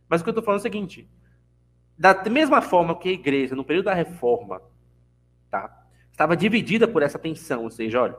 Mas 0.09 0.21
o 0.21 0.25
que 0.25 0.31
eu 0.31 0.33
estou 0.33 0.43
falando 0.43 0.59
é 0.59 0.63
o 0.63 0.63
seguinte: 0.63 1.09
da 1.97 2.13
mesma 2.29 2.61
forma 2.61 2.99
que 2.99 3.09
a 3.09 3.13
igreja, 3.13 3.55
no 3.55 3.63
período 3.63 3.85
da 3.85 3.95
reforma, 3.95 4.61
tá, 5.49 5.87
estava 6.11 6.37
dividida 6.37 6.89
por 6.89 7.05
essa 7.05 7.21
tensão, 7.21 7.63
ou 7.63 7.71
seja, 7.71 8.03
olha, 8.03 8.17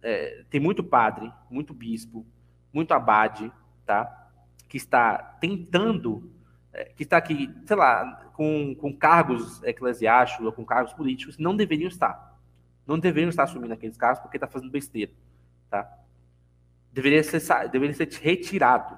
é, 0.00 0.44
tem 0.48 0.60
muito 0.60 0.84
padre, 0.84 1.28
muito 1.50 1.74
bispo, 1.74 2.24
muito 2.72 2.94
abade, 2.94 3.50
tá, 3.84 4.30
que 4.68 4.76
está 4.76 5.18
tentando 5.40 6.30
que 6.96 7.02
está 7.02 7.16
aqui, 7.16 7.52
sei 7.66 7.76
lá, 7.76 8.30
com, 8.34 8.74
com 8.74 8.92
cargos 8.92 9.62
eclesiásticos 9.62 10.46
ou 10.46 10.52
com 10.52 10.64
cargos 10.64 10.92
políticos, 10.92 11.38
não 11.38 11.56
deveriam 11.56 11.88
estar. 11.88 12.38
Não 12.86 12.98
deveriam 12.98 13.30
estar 13.30 13.44
assumindo 13.44 13.72
aqueles 13.72 13.96
cargos 13.96 14.20
porque 14.20 14.36
está 14.36 14.46
fazendo 14.46 14.70
besteira. 14.70 15.12
Tá? 15.70 15.90
Deveria, 16.92 17.22
ser, 17.22 17.68
deveria 17.70 17.94
ser 17.94 18.08
retirado. 18.20 18.96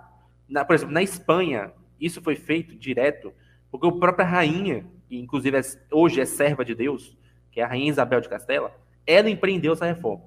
Na, 0.49 0.65
por 0.65 0.75
exemplo, 0.75 0.95
na 0.95 1.03
Espanha, 1.03 1.73
isso 2.01 2.21
foi 2.21 2.37
feito 2.37 2.75
direto 2.77 3.33
porque 3.71 3.87
a 3.87 3.93
própria 3.93 4.27
rainha, 4.27 4.85
que 5.09 5.17
inclusive 5.17 5.57
é, 5.57 5.63
hoje 5.93 6.21
é 6.21 6.25
serva 6.25 6.65
de 6.65 6.75
Deus, 6.75 7.17
que 7.53 7.61
é 7.61 7.65
a 7.65 7.69
rainha 7.69 7.91
Isabel 7.91 8.21
de 8.21 8.29
Castela, 8.29 8.75
ela 9.07 9.31
empreendeu 9.31 9.73
essa 9.73 9.87
reforma. 9.87 10.25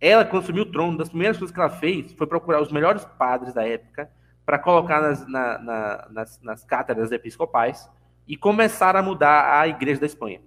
Ela, 0.00 0.22
assumiu 0.22 0.62
o 0.62 0.70
trono, 0.70 0.98
das 0.98 1.08
primeiras 1.08 1.38
coisas 1.38 1.54
que 1.54 1.60
ela 1.60 1.70
fez 1.70 2.12
foi 2.12 2.26
procurar 2.26 2.60
os 2.60 2.70
melhores 2.70 3.04
padres 3.04 3.54
da 3.54 3.66
época 3.66 4.10
para 4.46 4.60
colocar 4.60 5.02
nas, 5.02 5.26
na, 5.26 5.58
na, 5.58 6.08
nas, 6.08 6.40
nas 6.40 6.64
cátedras 6.64 7.10
episcopais 7.10 7.90
e 8.28 8.36
começar 8.36 8.94
a 8.94 9.02
mudar 9.02 9.60
a 9.60 9.66
igreja 9.66 10.00
da 10.00 10.06
Espanha. 10.06 10.40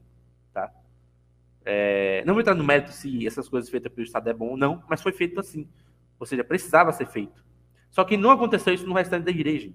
Tá? 0.54 0.72
É, 1.66 2.24
não 2.26 2.34
vou 2.34 2.39
entrar 2.39 2.56
no 2.56 2.64
mérito 2.64 2.93
se 2.93 3.28
essas 3.28 3.50
coisas 3.50 3.70
feitas 3.70 3.91
pelo 3.91 4.08
Estado 4.08 4.30
é 4.30 4.34
bom 4.34 4.52
ou 4.52 4.58
não, 4.58 4.82
mas 4.88 5.02
foi 5.02 5.12
feito 5.12 5.38
assim. 5.38 5.68
Ou 6.18 6.26
seja, 6.26 6.45
precisava 6.45 6.93
ser 6.93 7.08
feito. 7.08 7.43
Só 7.91 8.06
que 8.06 8.16
não 8.16 8.32
aconteceu 8.32 8.74
isso 8.74 8.88
no 8.88 8.95
restante 8.95 9.26
da 9.26 9.32
igreja. 9.32 9.70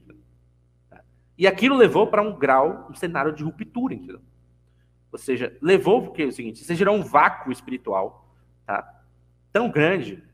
Tá? 0.89 1.03
E 1.37 1.47
aquilo 1.47 1.77
levou 1.77 2.07
para 2.07 2.23
um 2.23 2.35
grau, 2.35 2.89
um 2.91 2.95
cenário 2.95 3.33
de 3.33 3.45
ruptura, 3.45 3.93
entendeu? 3.93 4.23
Ou 5.13 5.19
seja, 5.19 5.57
levou 5.61 6.03
porque 6.03 6.23
é 6.23 6.27
o 6.27 6.33
seguinte, 6.33 6.65
você 6.65 6.75
gerou 6.75 6.97
um 6.97 7.03
vácuo 7.03 7.53
espiritual, 7.53 8.35
tá? 8.67 9.03
Tão 9.53 9.71
grande 9.71 10.25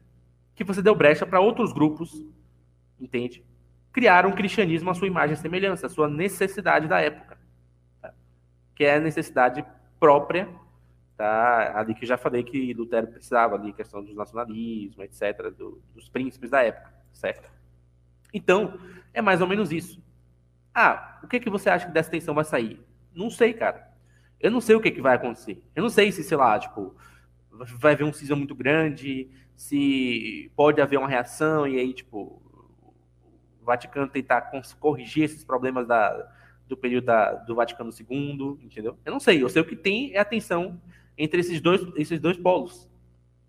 que 0.55 0.65
você 0.65 0.81
deu 0.81 0.95
brecha 0.95 1.27
para 1.27 1.41
outros 1.41 1.73
grupos, 1.73 2.25
entende? 2.99 3.45
Criar 3.93 4.27
um 4.27 4.33
cristianismo 4.33 4.91
à 4.91 4.95
sua 4.95 5.07
imagem 5.07 5.35
e 5.35 5.39
semelhança, 5.39 5.87
à 5.87 5.91
sua 5.91 6.09
necessidade 6.09 6.87
da 6.87 7.01
época, 7.01 7.39
tá? 8.01 8.13
que 8.75 8.85
é 8.85 8.95
a 8.97 9.01
necessidade 9.01 9.65
própria, 9.99 10.49
tá? 11.17 11.79
Ali 11.79 11.95
que 11.95 12.07
já 12.07 12.17
falei 12.17 12.43
que 12.43 12.73
Lutero 12.73 13.09
precisava 13.09 13.55
ali, 13.55 13.73
questão 13.73 14.03
do 14.03 14.15
nacionalismo, 14.15 15.03
etc, 15.03 15.51
do, 15.51 15.83
dos 15.95 16.09
príncipes 16.09 16.51
da 16.51 16.63
época, 16.63 16.93
certo? 17.13 17.51
Então, 18.33 18.79
é 19.13 19.21
mais 19.21 19.41
ou 19.41 19.47
menos 19.47 19.73
isso. 19.73 20.03
Ah, 20.75 21.21
o 21.23 21.29
que 21.29 21.41
que 21.41 21.51
você 21.51 21.69
acha 21.69 21.87
que 21.87 21.93
dessa 21.93 22.11
tensão 22.11 22.35
vai 22.35 22.45
sair? 22.45 22.81
Não 23.15 23.29
sei, 23.29 23.53
cara. 23.53 23.91
Eu 24.41 24.51
não 24.51 24.61
sei 24.61 24.75
o 24.75 24.81
que, 24.81 24.91
que 24.91 25.03
vai 25.03 25.17
acontecer. 25.17 25.63
Eu 25.75 25.83
não 25.83 25.91
sei 25.91 26.11
se, 26.11 26.25
sei 26.25 26.37
lá, 26.37 26.59
tipo, 26.59 26.97
vai 27.79 27.93
haver 27.93 28.05
um 28.05 28.13
cisão 28.13 28.37
muito 28.37 28.55
grande, 28.55 29.29
se 29.55 30.51
pode 30.57 30.81
haver 30.81 30.99
uma 30.99 31.09
reação 31.09 31.67
e 31.67 31.79
aí, 31.79 31.93
tipo, 31.93 32.41
o 32.47 32.50
Vaticano 33.71 34.09
tentar 34.09 34.51
corrigir 34.81 35.25
esses 35.25 35.45
problemas 35.45 35.87
da, 35.87 36.29
do 36.67 36.77
período 36.77 37.05
da, 37.05 37.33
do 37.35 37.55
Vaticano 37.55 37.91
II, 37.91 38.59
entendeu? 38.63 38.99
Eu 39.05 39.13
não 39.13 39.21
sei. 39.21 39.43
Eu 39.43 39.49
sei 39.49 39.63
o 39.63 39.65
que 39.65 39.77
tem 39.77 40.13
é 40.15 40.19
a 40.19 40.25
tensão 40.25 40.81
entre 41.17 41.41
esses 41.41 41.61
dois, 41.61 41.87
esses 41.97 42.19
dois 42.19 42.37
polos, 42.37 42.91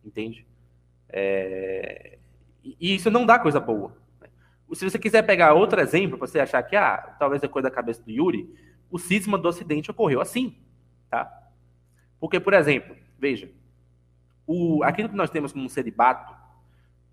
entende? 0.03 0.45
É... 1.09 2.19
E 2.63 2.95
isso 2.95 3.09
não 3.09 3.26
dá 3.26 3.39
coisa 3.39 3.59
boa. 3.59 3.95
Né? 4.19 4.28
Se 4.74 4.84
você 4.84 4.99
quiser 4.99 5.24
pegar 5.24 5.53
outro 5.53 5.82
exemplo, 5.82 6.17
para 6.17 6.28
você 6.28 6.39
achar 6.39 6.61
que 6.61 6.76
ah, 6.76 7.15
talvez 7.17 7.41
é 7.41 7.47
coisa 7.47 7.69
da 7.69 7.76
cabeça 7.76 8.03
do 8.03 8.11
Yuri, 8.11 8.53
o 8.89 8.99
cisma 8.99 9.38
do 9.38 9.47
Ocidente 9.47 9.89
ocorreu 9.89 10.22
assim. 10.22 10.55
Tá? 11.09 11.49
Porque, 12.19 12.39
por 12.39 12.53
exemplo, 12.53 12.95
veja, 13.17 13.49
o, 14.45 14.84
aquilo 14.84 15.09
que 15.09 15.15
nós 15.15 15.30
temos 15.30 15.51
como 15.51 15.69
celibato, 15.69 16.36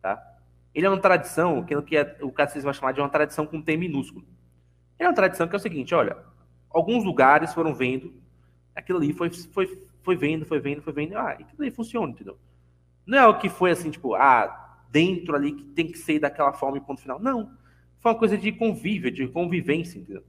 tá? 0.02 0.37
Ele 0.74 0.86
é 0.86 0.90
uma 0.90 1.00
tradição, 1.00 1.64
que 1.64 1.96
é, 1.96 2.16
o 2.20 2.30
catecismo 2.30 2.66
vai 2.66 2.74
chamar 2.74 2.92
de 2.92 3.00
uma 3.00 3.08
tradição 3.08 3.46
com 3.46 3.60
T 3.60 3.76
minúsculo. 3.76 4.24
É 4.98 5.06
uma 5.06 5.14
tradição 5.14 5.48
que 5.48 5.54
é 5.54 5.58
o 5.58 5.60
seguinte, 5.60 5.94
olha, 5.94 6.16
alguns 6.70 7.04
lugares 7.04 7.54
foram 7.54 7.74
vendo, 7.74 8.12
aquilo 8.74 8.98
ali 8.98 9.12
foi, 9.12 9.30
foi, 9.30 9.82
foi 10.02 10.16
vendo, 10.16 10.44
foi 10.44 10.60
vendo, 10.60 10.82
foi 10.82 10.92
vendo, 10.92 11.16
ah, 11.16 11.30
aquilo 11.30 11.62
ali 11.62 11.70
funciona, 11.70 12.12
entendeu? 12.12 12.38
Não 13.06 13.18
é 13.18 13.26
o 13.26 13.38
que 13.38 13.48
foi 13.48 13.70
assim, 13.70 13.90
tipo, 13.90 14.14
ah, 14.14 14.68
dentro 14.90 15.34
ali 15.34 15.52
que 15.52 15.64
tem 15.64 15.86
que 15.86 15.98
ser 15.98 16.18
daquela 16.18 16.52
forma 16.52 16.78
e 16.78 16.80
ponto 16.80 17.00
final. 17.00 17.18
Não. 17.18 17.52
Foi 18.00 18.12
uma 18.12 18.18
coisa 18.18 18.36
de 18.38 18.52
convívio, 18.52 19.10
de 19.10 19.26
convivência, 19.28 19.98
entendeu? 19.98 20.24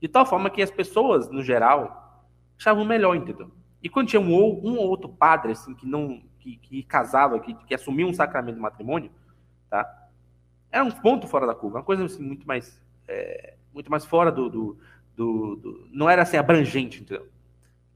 De 0.00 0.08
tal 0.08 0.24
forma 0.24 0.50
que 0.50 0.62
as 0.62 0.70
pessoas, 0.70 1.28
no 1.30 1.42
geral, 1.42 2.24
achavam 2.58 2.84
melhor, 2.84 3.14
entendeu? 3.16 3.50
E 3.82 3.88
quando 3.88 4.08
tinha 4.08 4.20
um 4.20 4.32
ou, 4.32 4.64
um 4.64 4.76
ou 4.76 4.88
outro 4.88 5.08
padre, 5.08 5.52
assim, 5.52 5.74
que 5.74 5.86
não, 5.86 6.22
que, 6.38 6.56
que 6.56 6.82
casava, 6.82 7.40
que, 7.40 7.54
que 7.54 7.74
assumia 7.74 8.06
um 8.06 8.14
sacramento 8.14 8.56
de 8.56 8.60
matrimônio, 8.60 9.10
tá? 9.70 10.08
Era 10.70 10.84
um 10.84 10.90
ponto 10.90 11.26
fora 11.26 11.46
da 11.46 11.54
curva, 11.54 11.78
uma 11.78 11.84
coisa 11.84 12.04
assim, 12.04 12.22
muito 12.22 12.46
mais, 12.46 12.82
é, 13.08 13.54
muito 13.72 13.90
mais 13.90 14.04
fora 14.04 14.30
do, 14.30 14.48
do, 14.48 14.78
do, 15.16 15.56
do, 15.56 15.88
não 15.90 16.10
era 16.10 16.22
assim 16.22 16.36
abrangente, 16.36 17.00
entendeu? 17.00 17.28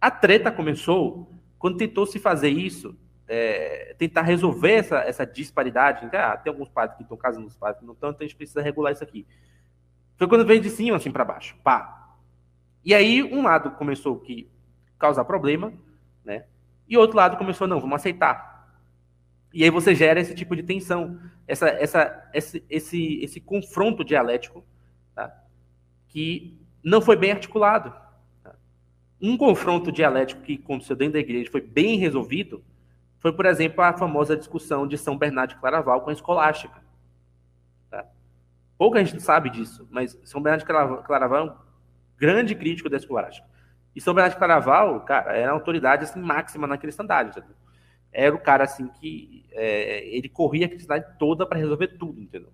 A 0.01 0.11
treta 0.11 0.51
começou 0.51 1.31
quando 1.59 1.79
tentou 1.79 2.07
se 2.07 2.19
fazer 2.19 2.51
isso, 2.51 2.97
é, 3.27 3.95
tentar 3.99 4.23
resolver 4.23 4.73
essa, 4.73 4.99
essa 4.99 5.27
disparidade. 5.27 6.09
Ah, 6.15 6.37
tem 6.37 6.53
alguns 6.53 6.69
padres 6.69 6.97
que 6.97 7.03
estão 7.03 7.17
casando 7.17 7.47
os 7.47 7.57
padres 7.57 7.81
que 7.81 7.87
não 7.87 7.95
estão, 7.95 8.11
então 8.11 8.21
a 8.21 8.27
gente 8.27 8.37
precisa 8.37 8.61
regular 8.61 8.93
isso 8.93 9.03
aqui. 9.03 9.27
Foi 10.17 10.29
quando 10.29 10.45
veio 10.45 10.61
de 10.61 10.71
cima 10.71 10.97
assim 10.97 11.11
para 11.11 11.25
baixo, 11.25 11.57
pá. 11.65 12.17
E 12.85 12.95
aí 12.95 13.23
um 13.23 13.43
lado 13.43 13.71
começou 13.73 14.21
que 14.21 14.51
causar 14.99 15.25
problema, 15.25 15.73
né? 16.25 16.45
E 16.89 16.99
outro 16.99 17.17
lado 17.17 17.37
começou, 17.37 17.67
não, 17.67 17.81
vamos 17.81 17.97
aceitar. 17.97 18.54
E 19.55 19.65
aí 19.65 19.71
você 19.71 19.95
gera 19.95 20.21
esse 20.21 20.35
tipo 20.35 20.55
de 20.55 20.63
tensão, 20.63 21.19
essa, 21.47 21.69
essa, 21.69 22.31
esse, 22.35 22.65
esse, 22.69 23.21
esse 23.23 23.41
confronto 23.41 24.05
dialético, 24.05 24.65
tá? 25.15 25.33
que 26.09 26.61
não 26.83 27.01
foi 27.01 27.17
bem 27.17 27.31
articulado. 27.33 27.95
Tá? 28.43 28.55
Um 29.23 29.37
confronto 29.37 29.91
dialético 29.91 30.43
que 30.43 30.61
aconteceu 30.63 30.97
dentro 30.97 31.15
da 31.15 31.21
igreja 31.21 31.51
foi 31.51 31.61
bem 31.61 31.97
resolvido 31.97 32.63
foi, 33.25 33.33
por 33.33 33.47
exemplo, 33.47 33.83
a 33.83 33.95
famosa 33.95 34.37
discussão 34.37 34.87
de 34.87 34.99
São 34.99 35.17
Bernardo 35.17 35.55
de 35.55 35.57
Claraval 35.57 36.03
com 36.03 36.11
a 36.11 36.13
escolástica. 36.13 36.79
Tá? 37.91 38.05
Pouca 38.77 39.03
gente 39.03 39.23
sabe 39.23 39.49
disso, 39.49 39.89
mas 39.91 40.21
São 40.25 40.43
Bernardo 40.43 40.61
de 40.61 41.07
Claraval 41.07 41.39
é 41.39 41.51
um 41.51 41.57
grande 42.19 42.55
crítico 42.55 42.91
da 42.91 42.99
escolástica. 42.99 43.49
E 43.97 44.01
São 44.01 44.13
Bernardo 44.13 44.35
de 44.35 44.39
Carnaval, 44.39 45.01
cara, 45.07 45.33
era 45.35 45.53
uma 45.53 45.59
autoridade 45.59 46.05
assim, 46.05 46.21
máxima 46.21 46.67
na 46.67 46.77
cristandade. 46.77 47.31
Entendeu? 47.31 47.57
Era 48.15 48.35
o 48.35 48.39
cara 48.39 48.65
assim 48.65 48.87
que 48.87 49.45
é, 49.51 50.07
ele 50.07 50.29
corria 50.29 50.67
a 50.67 50.69
cristandade 50.69 51.19
toda 51.19 51.45
para 51.45 51.59
resolver 51.59 51.89
tudo, 51.99 52.21
entendeu? 52.21 52.51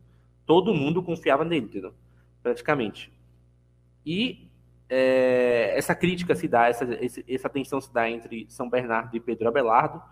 Todo 0.47 0.75
mundo 0.75 1.03
confiava 1.03 1.45
nele, 1.45 1.67
entendeu? 1.67 1.95
Praticamente. 2.43 3.13
E 4.05 4.49
é, 4.89 5.77
essa 5.77 5.95
crítica 5.95 6.35
se 6.35 6.49
dá, 6.49 6.69
essa, 6.69 6.89
essa 7.29 7.49
tensão 7.51 7.79
se 7.79 7.93
dá 7.93 8.09
entre 8.09 8.47
São 8.49 8.71
Bernardo 8.71 9.15
e 9.15 9.21
Pedro 9.21 9.49
Abelardo. 9.49 10.03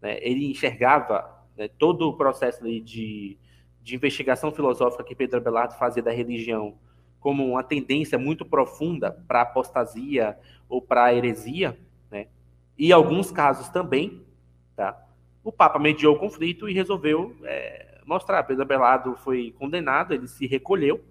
Né? 0.00 0.18
Ele 0.22 0.50
enxergava 0.50 1.44
né, 1.56 1.68
todo 1.68 2.08
o 2.08 2.16
processo 2.16 2.62
de, 2.62 3.36
de 3.82 3.94
investigação 3.96 4.52
filosófica 4.52 5.02
que 5.02 5.16
Pedro 5.16 5.38
Abelardo 5.38 5.74
fazia 5.74 6.02
da 6.02 6.12
religião 6.12 6.78
como 7.18 7.44
uma 7.46 7.62
tendência 7.62 8.18
muito 8.18 8.44
profunda 8.44 9.12
para 9.26 9.42
apostasia 9.42 10.38
ou 10.68 10.80
para 10.80 11.14
heresia, 11.14 11.78
né? 12.10 12.26
E 12.76 12.92
alguns 12.92 13.30
casos 13.30 13.68
também, 13.68 14.22
tá? 14.76 14.96
O 15.44 15.50
Papa 15.50 15.78
mediou 15.78 16.14
o 16.14 16.18
conflito 16.18 16.68
e 16.68 16.72
resolveu 16.72 17.36
é, 17.44 17.98
mostrar. 18.06 18.42
Pedro 18.44 18.62
Abelardo 18.62 19.16
foi 19.16 19.54
condenado, 19.58 20.14
ele 20.14 20.28
se 20.28 20.46
recolheu, 20.46 21.02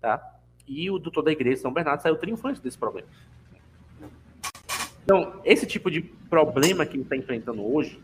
tá? 0.00 0.20
E 0.66 0.90
o 0.90 0.98
doutor 0.98 1.22
da 1.22 1.32
igreja, 1.32 1.62
São 1.62 1.72
Bernardo, 1.72 2.02
saiu 2.02 2.16
triunfante 2.16 2.60
desse 2.60 2.76
problema. 2.76 3.08
Então, 5.04 5.40
esse 5.44 5.66
tipo 5.66 5.88
de 5.88 6.02
problema 6.02 6.84
que 6.84 6.96
ele 6.96 7.04
está 7.04 7.16
enfrentando 7.16 7.64
hoje, 7.64 8.00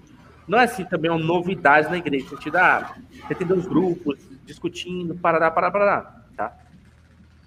não 0.46 0.58
é 0.58 0.64
assim 0.64 0.84
também 0.84 1.10
uma 1.10 1.18
novidade 1.18 1.90
na 1.90 1.98
igreja, 1.98 2.24
no 2.24 2.30
sentido, 2.30 2.56
ah, 2.56 2.96
você 3.26 3.34
tem 3.34 3.46
dois 3.46 3.66
grupos 3.66 4.18
discutindo, 4.44 5.14
parará, 5.16 5.50
parará, 5.50 5.72
parará, 5.72 6.24
tá? 6.36 6.56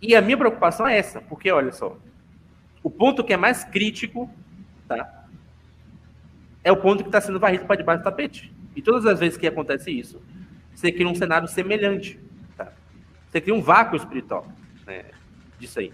E 0.02 0.14
a 0.14 0.22
minha 0.22 0.38
preocupação 0.38 0.86
é 0.86 0.98
essa, 0.98 1.22
porque 1.22 1.50
olha 1.52 1.72
só, 1.72 1.98
o 2.84 2.90
ponto 2.90 3.24
que 3.24 3.32
é 3.32 3.38
mais 3.38 3.64
crítico, 3.64 4.30
tá? 4.88 5.25
É 6.66 6.72
o 6.72 6.78
ponto 6.78 7.04
que 7.04 7.10
está 7.10 7.22
sendo 7.22 7.40
varrido 7.40 7.64
para 7.66 7.76
debaixo 7.76 8.02
do 8.02 8.04
tapete. 8.04 8.52
E 8.76 8.82
todas 8.82 9.06
as 9.06 9.20
vezes 9.20 9.38
que 9.38 9.46
acontece 9.46 9.92
isso, 9.92 10.20
você 10.74 10.92
cria 10.92 11.08
um 11.08 11.14
cenário 11.14 11.48
semelhante, 11.48 12.20
tá? 12.58 12.74
Você 13.30 13.40
cria 13.40 13.54
um 13.54 13.62
vácuo 13.62 13.96
espiritual, 13.96 14.48
né, 14.88 15.06
disso 15.60 15.80
aí. 15.80 15.94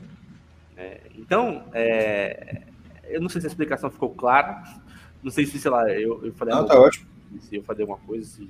É, 0.78 1.02
então, 1.18 1.66
é, 1.74 2.62
eu 3.04 3.20
não 3.20 3.28
sei 3.28 3.42
se 3.42 3.48
a 3.48 3.50
explicação 3.50 3.92
ficou 3.92 4.12
clara, 4.12 4.64
não 5.22 5.30
sei 5.30 5.46
se, 5.46 5.60
sei 5.60 5.70
lá, 5.70 5.92
eu, 5.92 6.26
eu 6.26 6.34
falei. 6.34 6.56
Não, 6.56 6.66
tá 6.66 6.80
ótimo. 6.80 7.06
Se 7.42 7.58
eu 7.58 7.64
falei 7.64 7.84
alguma 7.84 8.00
coisa, 8.00 8.26
se, 8.26 8.50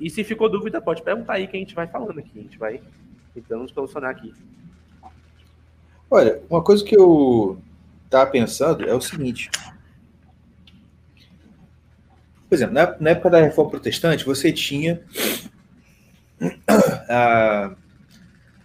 e 0.00 0.10
se 0.10 0.24
ficou 0.24 0.48
dúvida, 0.48 0.82
pode 0.82 1.02
perguntar 1.02 1.34
aí 1.34 1.46
que 1.46 1.56
a 1.56 1.60
gente 1.60 1.74
vai 1.74 1.86
falando 1.86 2.18
aqui, 2.18 2.36
a 2.36 2.42
gente 2.42 2.58
vai 2.58 2.82
tentando 3.32 3.72
solucionar 3.72 4.10
aqui. 4.10 4.34
Olha, 6.10 6.42
uma 6.50 6.62
coisa 6.62 6.84
que 6.84 6.96
eu 6.96 7.58
estava 8.04 8.28
pensando 8.28 8.84
é 8.84 8.92
o 8.92 9.00
seguinte. 9.00 9.50
Por 12.48 12.54
exemplo, 12.54 12.74
na, 12.74 12.96
na 13.00 13.10
época 13.10 13.30
da 13.30 13.40
Reforma 13.40 13.70
Protestante, 13.70 14.24
você 14.24 14.52
tinha. 14.52 15.00
A, 17.08 17.74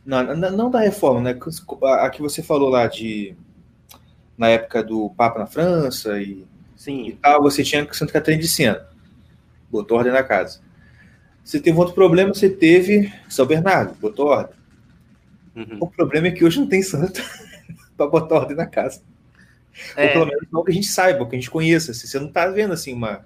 Não, 0.05 0.35
não 0.35 0.71
da 0.71 0.79
reforma, 0.79 1.21
né? 1.21 1.39
A 2.01 2.09
que 2.09 2.21
você 2.21 2.41
falou 2.41 2.69
lá 2.69 2.87
de. 2.87 3.35
Na 4.37 4.47
época 4.49 4.81
do 4.81 5.09
Papa 5.11 5.39
na 5.39 5.45
França 5.45 6.19
e, 6.21 6.45
Sim. 6.75 7.07
e 7.07 7.11
tal, 7.13 7.41
você 7.41 7.61
tinha 7.61 7.87
Santa 7.91 8.13
Catarina 8.13 8.41
de 8.41 8.47
Siena. 8.47 8.87
Botou 9.69 9.97
ordem 9.97 10.13
na 10.13 10.23
casa. 10.23 10.61
Você 11.43 11.59
teve 11.59 11.77
outro 11.77 11.93
problema, 11.93 12.33
você 12.33 12.49
teve 12.49 13.13
São 13.27 13.45
Bernardo, 13.45 13.95
botou 13.95 14.27
ordem. 14.27 14.55
Uhum. 15.55 15.77
O 15.81 15.87
problema 15.87 16.27
é 16.27 16.31
que 16.31 16.45
hoje 16.45 16.59
não 16.59 16.67
tem 16.67 16.81
santo 16.81 17.21
para 17.97 18.07
botar 18.07 18.35
ordem 18.35 18.55
na 18.55 18.65
casa. 18.65 19.01
É. 19.95 20.05
Ou 20.05 20.13
pelo 20.13 20.25
menos 20.27 20.47
não 20.51 20.63
que 20.63 20.71
a 20.71 20.73
gente 20.73 20.87
saiba, 20.87 21.27
que 21.27 21.35
a 21.35 21.39
gente 21.39 21.51
conheça. 21.51 21.93
Você 21.93 22.19
não 22.19 22.27
está 22.27 22.47
vendo 22.47 22.73
assim 22.73 22.93
uma. 22.93 23.25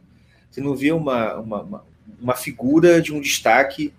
Você 0.53 0.61
não 0.61 0.75
vê 0.75 0.91
uma, 0.91 1.33
uma, 1.39 1.83
uma, 2.21 2.35
figura 2.35 3.01
de 3.01 3.11
um 3.11 3.19
destaque 3.19 3.91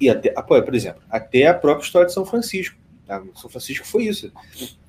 e 0.00 0.10
até, 0.10 0.30
por 0.32 0.74
exemplo, 0.74 1.00
até 1.08 1.46
a 1.46 1.54
própria 1.54 1.84
história 1.84 2.06
de 2.08 2.12
São 2.12 2.26
Francisco. 2.26 2.76
Tá? 3.06 3.22
São 3.36 3.48
Francisco 3.48 3.86
foi 3.86 4.06
isso. 4.06 4.32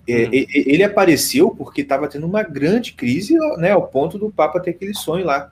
É, 0.07 0.23
uhum. 0.23 0.29
ele 0.31 0.83
apareceu 0.83 1.51
porque 1.51 1.81
estava 1.81 2.07
tendo 2.07 2.25
uma 2.25 2.41
grande 2.41 2.93
crise, 2.93 3.37
né, 3.59 3.69
ao 3.69 3.87
ponto 3.87 4.17
do 4.17 4.31
Papa 4.31 4.59
ter 4.59 4.71
aquele 4.71 4.95
sonho 4.95 5.23
lá, 5.23 5.51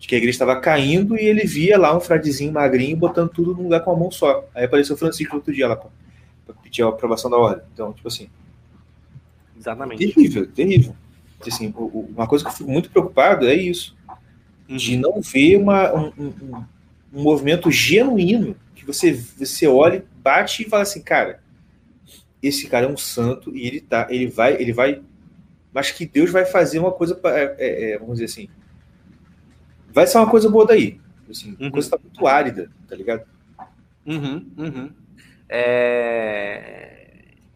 de 0.00 0.08
que 0.08 0.16
a 0.16 0.18
igreja 0.18 0.34
estava 0.34 0.60
caindo 0.60 1.16
e 1.16 1.24
ele 1.24 1.44
via 1.44 1.78
lá 1.78 1.96
um 1.96 2.00
fradezinho 2.00 2.52
magrinho 2.52 2.96
botando 2.96 3.30
tudo 3.30 3.54
num 3.54 3.62
lugar 3.62 3.84
com 3.84 3.92
a 3.92 3.96
mão 3.96 4.10
só. 4.10 4.44
Aí 4.52 4.64
apareceu 4.64 4.96
Francisco 4.96 5.36
outro 5.36 5.54
dia 5.54 5.68
lá 5.68 5.76
para 5.76 6.54
pedir 6.60 6.82
a 6.82 6.88
aprovação 6.88 7.30
da 7.30 7.36
ordem. 7.36 7.64
Então, 7.72 7.92
tipo 7.92 8.08
assim. 8.08 8.28
Exatamente. 9.56 10.12
Terrível, 10.12 10.46
terrível. 10.48 10.96
Assim, 11.46 11.72
uma 11.76 12.26
coisa 12.26 12.44
que 12.44 12.50
eu 12.50 12.54
fico 12.54 12.70
muito 12.70 12.90
preocupado 12.90 13.46
é 13.46 13.54
isso. 13.54 13.96
De 14.76 14.96
não 14.96 15.20
ver 15.20 15.56
uma, 15.56 15.92
um, 15.92 16.12
um 16.18 16.64
um 17.12 17.22
movimento 17.22 17.70
genuíno 17.70 18.56
que 18.74 18.84
você, 18.84 19.12
você 19.12 19.66
olha, 19.66 20.04
bate 20.22 20.62
e 20.62 20.68
fala 20.68 20.82
assim, 20.82 21.02
cara, 21.02 21.42
esse 22.42 22.68
cara 22.68 22.86
é 22.86 22.88
um 22.88 22.96
santo 22.96 23.54
e 23.54 23.66
ele 23.66 23.80
tá, 23.80 24.06
ele 24.10 24.28
vai, 24.28 24.54
ele 24.54 24.72
vai, 24.72 25.02
mas 25.72 25.90
que 25.90 26.06
Deus 26.06 26.30
vai 26.30 26.44
fazer 26.44 26.78
uma 26.78 26.92
coisa, 26.92 27.18
é, 27.24 27.56
é, 27.58 27.92
é, 27.92 27.98
vamos 27.98 28.18
dizer 28.18 28.26
assim, 28.26 28.48
vai 29.92 30.06
ser 30.06 30.18
uma 30.18 30.30
coisa 30.30 30.48
boa 30.48 30.66
daí, 30.66 31.00
assim, 31.28 31.56
uhum. 31.60 31.70
coisa 31.70 31.90
tá 31.90 31.98
muito 32.02 32.26
árida, 32.26 32.70
tá 32.88 32.94
ligado? 32.94 33.26
Uhum, 34.06 34.50
uhum. 34.56 34.90
É... 35.48 36.96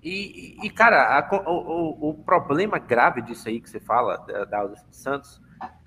E, 0.02 0.58
e, 0.62 0.68
cara, 0.68 1.18
a, 1.18 1.50
o, 1.50 2.10
o, 2.10 2.14
problema 2.14 2.78
grave 2.78 3.22
disso 3.22 3.48
aí 3.48 3.58
que 3.58 3.70
você 3.70 3.80
fala, 3.80 4.18
da, 4.18 4.44
da 4.44 4.74
Santos, 4.90 5.40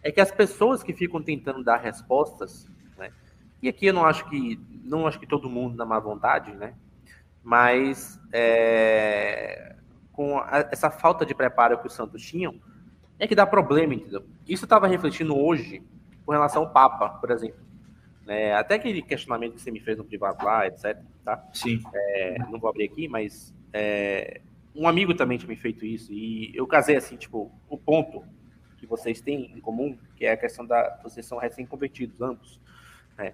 é 0.03 0.11
que 0.11 0.21
as 0.21 0.31
pessoas 0.31 0.83
que 0.83 0.93
ficam 0.93 1.21
tentando 1.21 1.63
dar 1.63 1.77
respostas 1.77 2.67
e 3.61 3.67
aqui 3.67 3.87
eu 3.87 3.93
não 3.93 4.05
acho 4.05 4.29
que 4.29 4.59
não 4.83 5.07
acho 5.07 5.19
que 5.19 5.27
todo 5.27 5.49
mundo 5.49 5.75
na 5.75 5.85
má 5.85 5.99
vontade, 5.99 6.51
né? 6.53 6.73
Mas 7.43 8.19
é, 8.31 9.75
com 10.11 10.37
a, 10.37 10.67
essa 10.71 10.89
falta 10.89 11.25
de 11.25 11.33
preparo 11.33 11.77
que 11.79 11.87
os 11.87 11.93
Santos 11.93 12.23
tinham, 12.23 12.55
é 13.19 13.27
que 13.27 13.35
dá 13.35 13.45
problema, 13.45 13.93
entendeu? 13.93 14.23
Isso 14.47 14.63
eu 14.63 14.67
estava 14.67 14.87
refletindo 14.87 15.35
hoje 15.35 15.81
com 16.25 16.31
relação 16.31 16.63
ao 16.63 16.69
Papa, 16.71 17.09
por 17.09 17.31
exemplo. 17.31 17.65
É, 18.27 18.53
até 18.53 18.75
aquele 18.75 19.01
questionamento 19.01 19.53
que 19.53 19.61
você 19.61 19.71
me 19.71 19.79
fez 19.79 19.97
no 19.97 20.03
privado 20.03 20.45
lá, 20.45 20.67
etc. 20.67 20.97
Tá? 21.23 21.43
Sim. 21.53 21.81
É, 21.93 22.37
não 22.51 22.59
vou 22.59 22.69
abrir 22.69 22.83
aqui, 22.83 23.07
mas 23.07 23.53
é, 23.71 24.41
um 24.75 24.87
amigo 24.87 25.15
também 25.15 25.37
tinha 25.37 25.49
me 25.49 25.55
feito 25.55 25.85
isso. 25.85 26.11
E 26.11 26.51
eu 26.53 26.67
casei 26.67 26.97
assim, 26.97 27.15
tipo, 27.15 27.51
o 27.69 27.77
ponto 27.77 28.23
que 28.77 28.85
vocês 28.85 29.19
têm 29.21 29.51
em 29.55 29.59
comum, 29.59 29.97
que 30.15 30.25
é 30.25 30.31
a 30.31 30.37
questão 30.37 30.65
da 30.65 30.99
vocês 31.03 31.25
são 31.25 31.37
recém-convertidos, 31.37 32.21
ambos. 32.21 32.61
Né? 33.17 33.33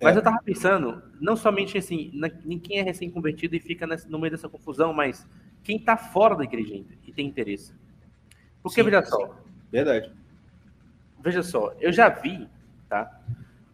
Mas 0.00 0.14
é. 0.14 0.18
eu 0.18 0.22
tava 0.22 0.40
pensando, 0.42 1.02
não 1.20 1.36
somente 1.36 1.76
assim, 1.76 2.12
em 2.46 2.58
quem 2.58 2.78
é 2.78 2.82
recém-convertido 2.82 3.56
e 3.56 3.60
fica 3.60 3.86
no 4.08 4.18
meio 4.18 4.30
dessa 4.30 4.48
confusão, 4.48 4.92
mas 4.92 5.26
quem 5.64 5.78
tá 5.78 5.96
fora 5.96 6.36
da 6.36 6.44
igreja 6.44 6.74
ainda 6.74 6.94
e 7.04 7.12
tem 7.12 7.26
interesse. 7.26 7.74
Porque, 8.62 8.80
sim, 8.80 8.84
veja 8.84 9.02
sim. 9.02 9.10
só. 9.10 9.36
Verdade. 9.70 10.12
Veja 11.20 11.42
só, 11.42 11.74
eu 11.80 11.92
já 11.92 12.08
vi, 12.08 12.48
tá? 12.88 13.20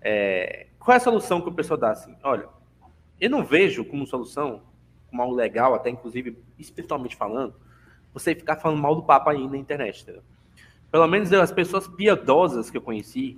É, 0.00 0.66
qual 0.78 0.94
é 0.94 0.96
a 0.96 1.00
solução 1.00 1.40
que 1.40 1.48
o 1.48 1.54
pessoal 1.54 1.78
dá 1.78 1.90
assim? 1.90 2.16
Olha, 2.22 2.48
eu 3.20 3.28
não 3.28 3.44
vejo 3.44 3.84
como 3.84 4.06
solução, 4.06 4.62
como 5.10 5.22
algo 5.22 5.34
legal, 5.34 5.74
até 5.74 5.90
inclusive 5.90 6.38
espiritualmente 6.58 7.16
falando, 7.16 7.54
você 8.12 8.34
ficar 8.34 8.56
falando 8.56 8.80
mal 8.80 8.94
do 8.94 9.02
Papa 9.02 9.32
aí 9.32 9.46
na 9.46 9.56
internet, 9.56 10.02
entendeu? 10.02 10.22
Pelo 10.94 11.08
menos 11.08 11.32
as 11.32 11.50
pessoas 11.50 11.88
piedosas 11.88 12.70
que 12.70 12.76
eu 12.76 12.80
conheci, 12.80 13.36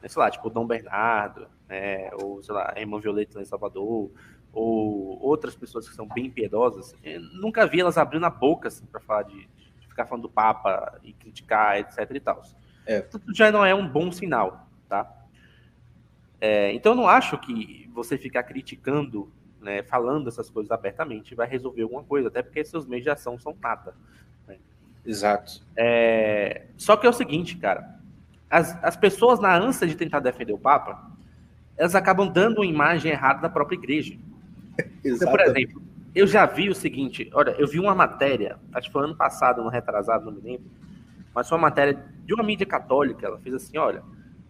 né, 0.00 0.06
sei 0.06 0.22
lá, 0.22 0.30
tipo 0.30 0.48
Dom 0.48 0.64
Bernardo, 0.64 1.48
né, 1.68 2.10
ou 2.12 2.40
sei 2.40 2.54
lá, 2.54 2.72
a 2.76 2.80
irmã 2.80 3.00
Violeta 3.00 3.42
em 3.42 3.44
Salvador, 3.44 4.08
ou 4.52 5.20
outras 5.20 5.56
pessoas 5.56 5.88
que 5.88 5.96
são 5.96 6.06
bem 6.06 6.30
piedosas, 6.30 6.94
nunca 7.32 7.66
vi 7.66 7.80
elas 7.80 7.98
abrindo 7.98 8.24
a 8.24 8.30
boca 8.30 8.68
assim, 8.68 8.86
para 8.86 9.00
falar 9.00 9.24
de, 9.24 9.48
de, 9.80 9.88
ficar 9.88 10.06
falando 10.06 10.22
do 10.22 10.28
Papa 10.28 11.00
e 11.02 11.12
criticar, 11.12 11.76
etc 11.80 12.08
e 12.08 12.20
tal. 12.20 12.40
É. 12.86 13.04
Isso 13.08 13.20
já 13.34 13.50
não 13.50 13.66
é 13.66 13.74
um 13.74 13.88
bom 13.88 14.12
sinal, 14.12 14.68
tá? 14.88 15.12
É, 16.40 16.72
então 16.72 16.92
eu 16.92 16.96
não 16.96 17.08
acho 17.08 17.36
que 17.38 17.90
você 17.92 18.16
ficar 18.16 18.44
criticando, 18.44 19.28
né, 19.60 19.82
falando 19.82 20.28
essas 20.28 20.48
coisas 20.48 20.70
abertamente 20.70 21.34
vai 21.34 21.48
resolver 21.48 21.82
alguma 21.82 22.04
coisa, 22.04 22.28
até 22.28 22.44
porque 22.44 22.64
seus 22.64 22.86
meios 22.86 23.02
de 23.02 23.10
ação 23.10 23.36
são 23.40 23.56
nada. 23.60 23.92
Exato. 25.06 25.62
É, 25.76 26.66
só 26.76 26.96
que 26.96 27.06
é 27.06 27.10
o 27.10 27.12
seguinte, 27.12 27.56
cara, 27.56 27.96
as, 28.50 28.76
as 28.82 28.96
pessoas 28.96 29.38
na 29.38 29.56
ânsia 29.56 29.86
de 29.86 29.94
tentar 29.94 30.20
defender 30.20 30.52
o 30.52 30.58
Papa, 30.58 31.10
elas 31.76 31.94
acabam 31.94 32.28
dando 32.28 32.58
uma 32.58 32.66
imagem 32.66 33.12
errada 33.12 33.40
da 33.40 33.48
própria 33.48 33.76
igreja. 33.76 34.16
Então, 35.02 35.30
por 35.30 35.40
exemplo, 35.40 35.80
eu 36.14 36.26
já 36.26 36.44
vi 36.46 36.68
o 36.68 36.74
seguinte, 36.74 37.30
olha, 37.32 37.54
eu 37.58 37.68
vi 37.68 37.78
uma 37.78 37.94
matéria, 37.94 38.58
acho 38.72 38.88
que 38.88 38.92
foi 38.92 39.04
ano 39.04 39.14
passado, 39.14 39.62
no 39.62 39.68
retrasado, 39.68 40.24
não 40.24 40.32
me 40.32 40.40
lembro, 40.40 40.66
mas 41.32 41.48
foi 41.48 41.56
uma 41.56 41.68
matéria 41.68 42.04
de 42.24 42.34
uma 42.34 42.42
mídia 42.42 42.66
católica, 42.66 43.24
ela 43.24 43.38
fez 43.38 43.54
assim, 43.54 43.78
olha, 43.78 44.02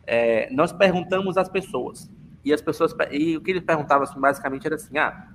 é, 0.07 0.49
nós 0.51 0.73
perguntamos 0.73 1.37
às 1.37 1.49
pessoas, 1.49 2.11
e 2.43 2.55
as 2.55 2.63
pessoas, 2.63 2.95
e 3.11 3.37
o 3.37 3.43
que 3.43 3.51
eles 3.51 3.63
perguntavam 3.63 4.05
assim, 4.05 4.19
basicamente 4.19 4.67
era 4.67 4.77
assim, 4.77 4.97
ah, 4.97 5.29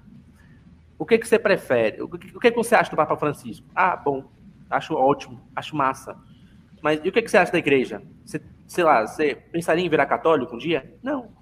o 0.97 1.05
que, 1.05 1.17
que 1.17 1.28
você 1.28 1.38
prefere? 1.38 2.01
O 2.01 2.09
que, 2.09 2.36
o 2.36 2.39
que, 2.39 2.49
que 2.49 2.57
você 2.57 2.76
acha 2.76 2.89
do 2.89 2.95
Papa 2.95 3.15
Francisco? 3.17 3.67
Ah, 3.76 3.95
bom, 3.95 4.24
acho 4.72 4.95
ótimo, 4.95 5.41
acho 5.55 5.76
massa. 5.76 6.17
Mas 6.82 6.99
e 7.03 7.09
o 7.09 7.11
que, 7.11 7.22
que 7.22 7.30
você 7.30 7.38
acha 7.38 7.51
da 7.51 7.59
igreja? 7.59 8.01
Você, 8.26 8.41
sei 8.65 8.84
lá, 8.84 9.05
você 9.05 9.36
pensaria 9.36 9.86
em 9.86 9.89
virar 9.89 10.05
católico 10.07 10.55
um 10.55 10.57
dia? 10.57 10.97
Não 11.03 11.41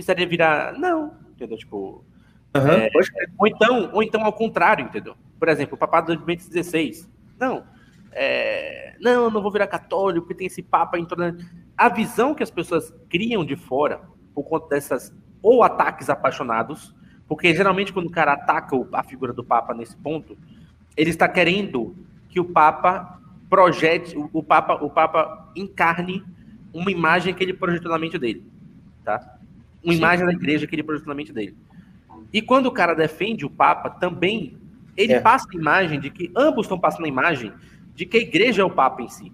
precisaria 0.00 0.26
virar. 0.26 0.72
Não, 0.78 1.14
entendeu? 1.30 1.56
Tipo. 1.56 2.04
Uhum, 2.56 2.68
é, 2.68 2.90
ou, 3.38 3.46
então, 3.46 3.90
ou 3.92 4.02
então 4.02 4.24
ao 4.24 4.32
contrário, 4.32 4.84
entendeu? 4.84 5.14
Por 5.38 5.48
exemplo, 5.48 5.76
o 5.76 5.78
papado 5.78 6.16
de 6.16 6.24
Bento 6.24 6.42
XVI. 6.42 7.06
Não. 7.38 7.64
É, 8.12 8.96
não, 9.00 9.30
não 9.30 9.40
vou 9.40 9.52
virar 9.52 9.68
católico, 9.68 10.26
porque 10.26 10.38
tem 10.38 10.46
esse 10.48 10.62
papa 10.62 10.98
intolerante. 10.98 11.46
A 11.76 11.88
visão 11.88 12.34
que 12.34 12.42
as 12.42 12.50
pessoas 12.50 12.92
criam 13.08 13.44
de 13.44 13.54
fora, 13.54 14.00
por 14.34 14.42
conta 14.44 14.68
dessas 14.68 15.14
ou 15.40 15.62
ataques 15.62 16.10
apaixonados, 16.10 16.94
porque 17.28 17.54
geralmente 17.54 17.92
quando 17.92 18.08
o 18.08 18.10
cara 18.10 18.32
ataca 18.32 18.76
a 18.92 19.02
figura 19.04 19.32
do 19.32 19.44
papa 19.44 19.72
nesse 19.72 19.96
ponto, 19.96 20.36
ele 20.96 21.10
está 21.10 21.28
querendo 21.28 21.96
que 22.30 22.40
o 22.40 22.44
papa 22.44 23.20
projete, 23.50 24.16
o 24.32 24.42
papa, 24.42 24.74
o 24.82 24.88
papa 24.88 25.52
encarne 25.54 26.24
uma 26.72 26.90
imagem 26.90 27.34
que 27.34 27.42
ele 27.42 27.52
projetou 27.52 27.90
na 27.90 27.98
mente 27.98 28.18
dele, 28.18 28.44
tá? 29.04 29.38
uma 29.82 29.92
Sim. 29.92 29.98
imagem 29.98 30.26
da 30.26 30.32
igreja 30.32 30.66
que 30.66 30.74
ele 30.74 30.82
projetou 30.82 31.08
na 31.08 31.14
mente 31.14 31.32
dele. 31.32 31.56
E 32.32 32.40
quando 32.40 32.66
o 32.66 32.72
cara 32.72 32.94
defende 32.94 33.44
o 33.44 33.50
Papa, 33.50 33.90
também 33.90 34.56
ele 34.96 35.14
é. 35.14 35.20
passa 35.20 35.46
a 35.52 35.56
imagem 35.56 35.98
de 35.98 36.10
que 36.10 36.30
ambos 36.36 36.66
estão 36.66 36.78
passando 36.78 37.06
a 37.06 37.08
imagem 37.08 37.52
de 37.94 38.06
que 38.06 38.18
a 38.18 38.20
igreja 38.20 38.62
é 38.62 38.64
o 38.64 38.70
Papa 38.70 39.02
em 39.02 39.08
si. 39.08 39.32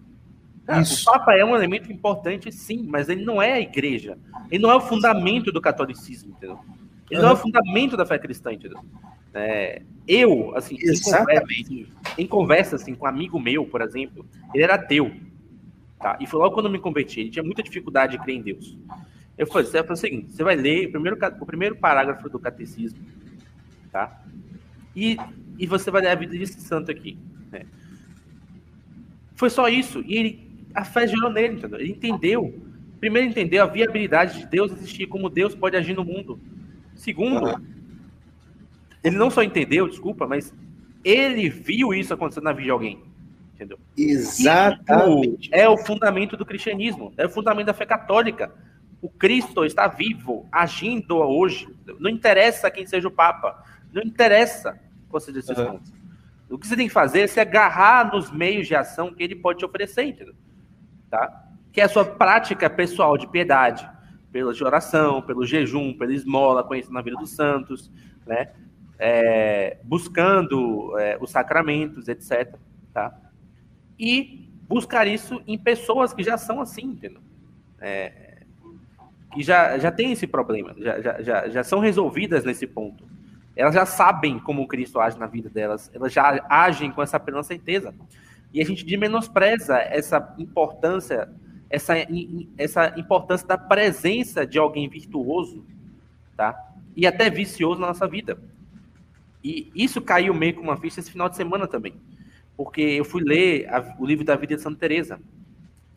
O 0.66 1.04
Papa 1.04 1.34
é 1.34 1.44
um 1.44 1.54
elemento 1.54 1.92
importante, 1.92 2.50
sim, 2.50 2.84
mas 2.88 3.08
ele 3.08 3.24
não 3.24 3.40
é 3.40 3.52
a 3.52 3.60
igreja. 3.60 4.18
Ele 4.50 4.62
não 4.62 4.70
é 4.70 4.74
o 4.74 4.80
fundamento 4.80 5.52
do 5.52 5.60
catolicismo, 5.60 6.32
entendeu? 6.32 6.58
Ele 7.10 7.20
uhum. 7.20 7.28
é 7.28 7.32
o 7.32 7.36
fundamento 7.36 7.96
da 7.96 8.04
fé 8.04 8.18
cristã, 8.18 8.52
entendeu? 8.52 8.80
É, 9.32 9.82
eu, 10.08 10.56
assim, 10.56 10.76
em 10.76 11.00
conversa, 11.00 11.46
em 12.16 12.26
conversa, 12.26 12.76
assim, 12.76 12.94
com 12.94 13.04
um 13.04 13.08
amigo 13.08 13.38
meu, 13.38 13.66
por 13.66 13.82
exemplo, 13.82 14.24
ele 14.54 14.64
era 14.64 14.74
ateu. 14.74 15.12
Tá? 15.98 16.16
E 16.20 16.26
foi 16.26 16.40
logo 16.40 16.54
quando 16.54 16.66
eu 16.66 16.72
me 16.72 16.78
converti. 16.78 17.20
Ele 17.20 17.30
tinha 17.30 17.42
muita 17.42 17.62
dificuldade 17.62 18.16
de 18.16 18.22
crer 18.22 18.36
em 18.36 18.42
Deus. 18.42 18.76
Eu 19.36 19.46
falei, 19.46 19.66
você 19.66 19.80
o 19.80 19.96
seguinte: 19.96 20.32
você 20.32 20.42
vai 20.42 20.56
ler 20.56 20.88
o 20.88 20.92
primeiro, 20.92 21.18
o 21.40 21.46
primeiro 21.46 21.76
parágrafo 21.76 22.28
do 22.28 22.38
catecismo, 22.38 22.98
tá? 23.92 24.22
E, 24.94 25.18
e 25.58 25.66
você 25.66 25.90
vai 25.90 26.02
ler 26.02 26.08
a 26.08 26.14
vida 26.14 26.32
desse 26.32 26.60
santo 26.60 26.90
aqui. 26.90 27.18
Né? 27.52 27.66
Foi 29.34 29.50
só 29.50 29.68
isso. 29.68 30.02
E 30.06 30.16
ele, 30.16 30.66
a 30.74 30.84
fé 30.84 31.06
gerou 31.06 31.30
nele, 31.30 31.54
entendeu? 31.56 31.78
Ele 31.78 31.90
entendeu. 31.90 32.62
Primeiro, 32.98 33.28
entendeu 33.28 33.62
a 33.62 33.66
viabilidade 33.66 34.38
de 34.38 34.46
Deus 34.46 34.72
existir, 34.72 35.06
como 35.06 35.28
Deus 35.28 35.54
pode 35.54 35.76
agir 35.76 35.94
no 35.94 36.04
mundo. 36.04 36.40
Segundo, 36.96 37.62
ele 39.04 39.16
não 39.16 39.30
só 39.30 39.42
entendeu, 39.42 39.88
desculpa, 39.88 40.26
mas 40.26 40.52
ele 41.04 41.48
viu 41.48 41.94
isso 41.94 42.12
acontecendo 42.12 42.44
na 42.44 42.52
vida 42.52 42.64
de 42.64 42.70
alguém. 42.70 43.04
Entendeu? 43.54 43.78
Exatamente. 43.96 45.48
é 45.52 45.68
o 45.68 45.78
fundamento 45.78 46.36
do 46.36 46.44
cristianismo, 46.44 47.12
é 47.16 47.26
o 47.26 47.30
fundamento 47.30 47.66
da 47.66 47.74
fé 47.74 47.86
católica. 47.86 48.52
O 49.00 49.08
Cristo 49.08 49.64
está 49.64 49.86
vivo, 49.86 50.48
agindo 50.50 51.16
hoje. 51.16 51.68
Não 51.98 52.10
interessa 52.10 52.70
quem 52.70 52.84
seja 52.86 53.08
o 53.08 53.10
Papa. 53.10 53.62
Não 53.92 54.02
interessa 54.02 54.78
qual 55.08 55.20
seja 55.20 55.38
esses 55.38 55.56
uhum. 55.56 55.72
pontos. 55.72 55.92
O 56.50 56.58
que 56.58 56.66
você 56.66 56.76
tem 56.76 56.86
que 56.86 56.92
fazer 56.92 57.20
é 57.20 57.26
se 57.26 57.40
agarrar 57.40 58.12
nos 58.12 58.30
meios 58.30 58.66
de 58.66 58.74
ação 58.74 59.12
que 59.12 59.22
ele 59.22 59.34
pode 59.34 59.58
te 59.58 59.64
oferecer, 59.64 60.04
entendeu? 60.04 60.34
Tá? 61.10 61.44
Que 61.72 61.80
é 61.80 61.84
a 61.84 61.88
sua 61.88 62.04
prática 62.04 62.68
pessoal 62.68 63.16
de 63.16 63.26
piedade, 63.28 63.88
pela 64.36 64.66
oração, 64.66 65.22
pelo 65.22 65.46
jejum, 65.46 65.94
pela 65.94 66.12
esmola, 66.12 66.62
conhecendo 66.62 66.98
a 66.98 67.02
vida 67.02 67.16
dos 67.16 67.30
santos, 67.30 67.90
né? 68.26 68.50
É, 68.98 69.78
buscando 69.82 70.98
é, 70.98 71.16
os 71.20 71.30
sacramentos, 71.30 72.08
etc. 72.08 72.54
Tá? 72.92 73.18
E 73.98 74.50
buscar 74.68 75.06
isso 75.06 75.42
em 75.46 75.56
pessoas 75.56 76.12
que 76.12 76.22
já 76.22 76.36
são 76.36 76.60
assim, 76.60 76.84
entendeu? 76.84 77.20
É, 77.80 78.42
que 79.32 79.42
já, 79.42 79.78
já 79.78 79.90
tem 79.90 80.12
esse 80.12 80.26
problema, 80.26 80.74
já, 80.78 81.22
já, 81.22 81.48
já 81.48 81.64
são 81.64 81.78
resolvidas 81.78 82.44
nesse 82.44 82.66
ponto. 82.66 83.04
Elas 83.54 83.74
já 83.74 83.86
sabem 83.86 84.38
como 84.38 84.68
Cristo 84.68 85.00
age 85.00 85.18
na 85.18 85.26
vida 85.26 85.48
delas, 85.48 85.90
elas 85.94 86.12
já 86.12 86.44
agem 86.48 86.90
com 86.90 87.02
essa 87.02 87.18
plena 87.18 87.42
certeza. 87.42 87.94
E 88.52 88.60
a 88.60 88.64
gente 88.64 88.96
menospreza 88.96 89.78
essa 89.78 90.34
importância, 90.38 91.28
essa, 91.68 91.94
essa 92.56 92.98
importância 92.98 93.46
da 93.46 93.58
presença 93.58 94.46
de 94.46 94.58
alguém 94.58 94.88
virtuoso, 94.88 95.64
tá? 96.36 96.72
E 96.94 97.06
até 97.06 97.28
vicioso 97.28 97.80
na 97.80 97.88
nossa 97.88 98.06
vida. 98.06 98.38
E 99.42 99.70
isso 99.74 100.00
caiu 100.00 100.34
meio 100.34 100.54
com 100.54 100.62
uma 100.62 100.76
ficha 100.76 101.00
esse 101.00 101.10
final 101.10 101.28
de 101.28 101.36
semana 101.36 101.66
também. 101.66 101.94
Porque 102.56 102.80
eu 102.80 103.04
fui 103.04 103.22
ler 103.22 103.68
a, 103.68 103.94
o 103.98 104.06
livro 104.06 104.24
da 104.24 104.34
vida 104.36 104.56
de 104.56 104.62
Santa 104.62 104.78
Teresa. 104.78 105.20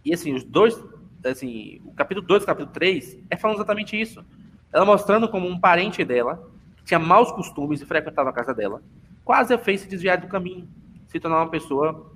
E 0.04 0.14
assim, 0.14 0.34
os 0.34 0.44
dois, 0.44 0.82
assim, 1.24 1.82
o 1.86 1.92
capítulo 1.94 2.26
2 2.28 2.42
e 2.42 2.44
o 2.44 2.48
capítulo 2.48 2.74
3 2.74 3.20
é 3.30 3.38
falando 3.38 3.58
exatamente 3.58 4.00
isso. 4.00 4.24
Ela 4.72 4.86
mostrando 4.86 5.28
como 5.30 5.48
um 5.48 5.60
parente 5.60 6.04
dela 6.04 6.48
tinha 6.86 7.00
maus 7.00 7.32
costumes 7.32 7.82
e 7.82 7.86
frequentava 7.86 8.30
a 8.30 8.34
casa 8.34 8.54
dela, 8.54 8.82
quase 9.24 9.54
a 9.54 9.60
fez 9.60 9.82
se 9.82 9.88
desviar 9.88 10.20
do 10.20 10.28
caminho, 10.28 10.68
se 11.06 11.20
tornar 11.20 11.38
uma 11.38 11.50
pessoa 11.50 12.12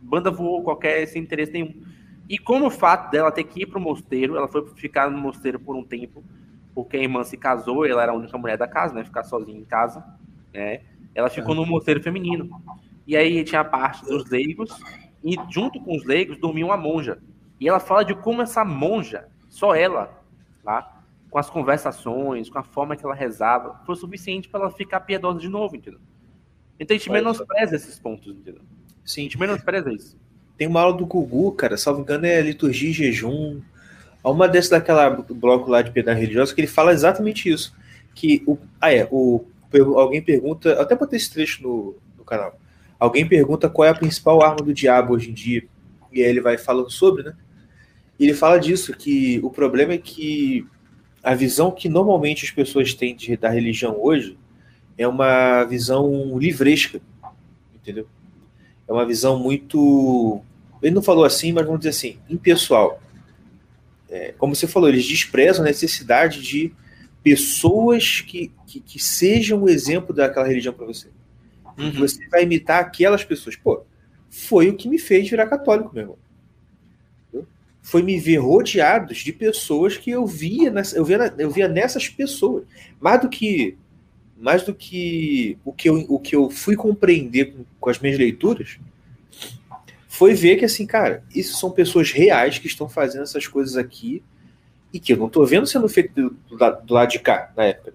banda 0.00 0.28
voou 0.30 0.62
qualquer 0.64 1.06
sem 1.06 1.22
interesse 1.22 1.52
nenhum. 1.52 1.72
E 2.32 2.38
como 2.38 2.68
o 2.68 2.70
fato 2.70 3.10
dela 3.10 3.30
ter 3.30 3.44
que 3.44 3.60
ir 3.60 3.66
para 3.66 3.78
o 3.78 3.82
mosteiro, 3.82 4.38
ela 4.38 4.48
foi 4.48 4.66
ficar 4.74 5.10
no 5.10 5.18
mosteiro 5.18 5.60
por 5.60 5.76
um 5.76 5.84
tempo, 5.84 6.24
porque 6.74 6.96
a 6.96 7.00
irmã 7.00 7.22
se 7.24 7.36
casou, 7.36 7.84
ela 7.84 8.02
era 8.02 8.12
a 8.12 8.14
única 8.14 8.38
mulher 8.38 8.56
da 8.56 8.66
casa, 8.66 8.94
né, 8.94 9.04
ficar 9.04 9.22
sozinha 9.22 9.60
em 9.60 9.66
casa, 9.66 10.02
né? 10.50 10.80
Ela 11.14 11.28
ficou 11.28 11.54
no 11.54 11.66
mosteiro 11.66 12.02
feminino. 12.02 12.48
E 13.06 13.18
aí 13.18 13.44
tinha 13.44 13.60
a 13.60 13.64
parte 13.64 14.06
dos 14.06 14.30
leigos, 14.30 14.74
e 15.22 15.36
junto 15.50 15.78
com 15.78 15.94
os 15.94 16.06
leigos 16.06 16.38
dormia 16.38 16.64
uma 16.64 16.76
monja. 16.78 17.18
E 17.60 17.68
ela 17.68 17.78
fala 17.78 18.02
de 18.02 18.14
como 18.14 18.40
essa 18.40 18.64
monja, 18.64 19.28
só 19.50 19.74
ela, 19.74 20.18
lá, 20.64 21.02
com 21.28 21.38
as 21.38 21.50
conversações, 21.50 22.48
com 22.48 22.58
a 22.58 22.62
forma 22.62 22.96
que 22.96 23.04
ela 23.04 23.14
rezava, 23.14 23.78
foi 23.84 23.94
suficiente 23.94 24.48
para 24.48 24.60
ela 24.60 24.70
ficar 24.70 25.00
piedosa 25.00 25.38
de 25.38 25.50
novo, 25.50 25.76
entendeu? 25.76 26.00
Então 26.80 26.94
a 26.94 26.98
gente 26.98 27.10
menospreza 27.10 27.76
esses 27.76 27.98
pontos, 27.98 28.34
entendeu? 28.34 28.62
Sim. 29.04 29.20
A 29.20 29.24
gente 29.24 29.38
menospreza 29.38 29.92
isso. 29.92 30.21
Tem 30.56 30.66
uma 30.66 30.80
aula 30.80 30.96
do 30.96 31.06
Gugu, 31.06 31.52
cara, 31.52 31.76
salvo 31.76 32.00
engano, 32.00 32.26
é 32.26 32.40
liturgia 32.40 32.90
e 32.90 32.92
jejum. 32.92 33.60
Há 34.22 34.30
uma 34.30 34.48
dessas 34.48 34.70
daquela 34.70 35.10
bloco 35.10 35.70
lá 35.70 35.82
de 35.82 35.90
piedade 35.90 36.20
religiosa 36.20 36.54
que 36.54 36.60
ele 36.60 36.68
fala 36.68 36.92
exatamente 36.92 37.50
isso. 37.50 37.74
Que 38.14 38.42
o. 38.46 38.56
Ah, 38.80 38.92
é, 38.92 39.08
o, 39.10 39.44
alguém 39.96 40.22
pergunta. 40.22 40.80
Até 40.80 40.94
botei 40.94 41.16
esse 41.16 41.32
trecho 41.32 41.62
no, 41.62 41.96
no 42.16 42.24
canal. 42.24 42.58
Alguém 42.98 43.26
pergunta 43.26 43.68
qual 43.68 43.86
é 43.86 43.90
a 43.90 43.94
principal 43.94 44.42
arma 44.42 44.64
do 44.64 44.72
diabo 44.72 45.14
hoje 45.14 45.30
em 45.30 45.34
dia. 45.34 45.64
E 46.12 46.22
aí 46.22 46.28
ele 46.28 46.40
vai 46.40 46.56
falando 46.56 46.90
sobre, 46.90 47.24
né? 47.24 47.34
E 48.18 48.24
ele 48.24 48.34
fala 48.34 48.60
disso, 48.60 48.94
que 48.96 49.40
o 49.42 49.50
problema 49.50 49.94
é 49.94 49.98
que 49.98 50.64
a 51.22 51.34
visão 51.34 51.70
que 51.70 51.88
normalmente 51.88 52.44
as 52.44 52.50
pessoas 52.50 52.94
têm 52.94 53.16
de, 53.16 53.36
da 53.36 53.48
religião 53.48 53.96
hoje 54.00 54.38
é 54.98 55.08
uma 55.08 55.64
visão 55.64 56.38
livresca, 56.38 57.00
entendeu? 57.74 58.06
É 58.92 58.96
uma 58.96 59.06
visão 59.06 59.38
muito. 59.38 60.40
Ele 60.82 60.94
não 60.94 61.02
falou 61.02 61.24
assim, 61.24 61.52
mas 61.52 61.64
vamos 61.64 61.80
dizer 61.80 61.90
assim, 61.90 62.18
impessoal. 62.28 63.00
É, 64.08 64.34
como 64.36 64.54
você 64.54 64.66
falou, 64.66 64.88
eles 64.88 65.06
desprezam 65.06 65.64
a 65.64 65.68
necessidade 65.68 66.42
de 66.42 66.72
pessoas 67.22 68.20
que, 68.20 68.52
que, 68.66 68.80
que 68.80 68.98
sejam 68.98 69.62
o 69.62 69.68
exemplo 69.68 70.14
daquela 70.14 70.46
religião 70.46 70.74
para 70.74 70.86
você. 70.86 71.08
Uhum. 71.78 71.92
Você 71.92 72.28
vai 72.28 72.42
imitar 72.42 72.80
aquelas 72.80 73.24
pessoas. 73.24 73.56
Pô, 73.56 73.84
foi 74.28 74.68
o 74.68 74.76
que 74.76 74.88
me 74.88 74.98
fez 74.98 75.30
virar 75.30 75.46
católico, 75.46 75.94
meu 75.94 76.02
irmão 76.02 76.18
foi 77.82 78.00
me 78.02 78.18
ver 78.18 78.36
rodeados 78.36 79.18
de 79.18 79.32
pessoas 79.32 79.96
que 79.96 80.10
eu 80.10 80.24
via, 80.24 80.70
nessa, 80.70 80.96
eu 80.96 81.04
via, 81.04 81.34
eu 81.36 81.50
via 81.50 81.68
nessas 81.68 82.08
pessoas. 82.08 82.64
Mais 83.00 83.20
do 83.20 83.28
que 83.28 83.76
mais 84.42 84.64
do 84.64 84.74
que 84.74 85.56
o 85.64 85.72
que 85.72 85.88
eu, 85.88 86.04
o 86.08 86.18
que 86.18 86.34
eu 86.34 86.50
fui 86.50 86.74
compreender 86.74 87.52
com, 87.52 87.64
com 87.78 87.90
as 87.90 88.00
minhas 88.00 88.18
leituras, 88.18 88.76
foi 90.08 90.34
ver 90.34 90.56
que 90.56 90.64
assim, 90.64 90.84
cara, 90.84 91.22
isso 91.32 91.56
são 91.56 91.70
pessoas 91.70 92.10
reais 92.10 92.58
que 92.58 92.66
estão 92.66 92.88
fazendo 92.88 93.22
essas 93.22 93.46
coisas 93.46 93.76
aqui 93.76 94.20
e 94.92 94.98
que 94.98 95.12
eu 95.12 95.16
não 95.16 95.28
estou 95.28 95.46
vendo 95.46 95.64
sendo 95.64 95.88
feito 95.88 96.12
do, 96.12 96.30
do, 96.48 96.56
do, 96.56 96.92
lado 96.92 97.08
de 97.08 97.20
cá 97.20 97.52
na 97.56 97.66
época. 97.66 97.94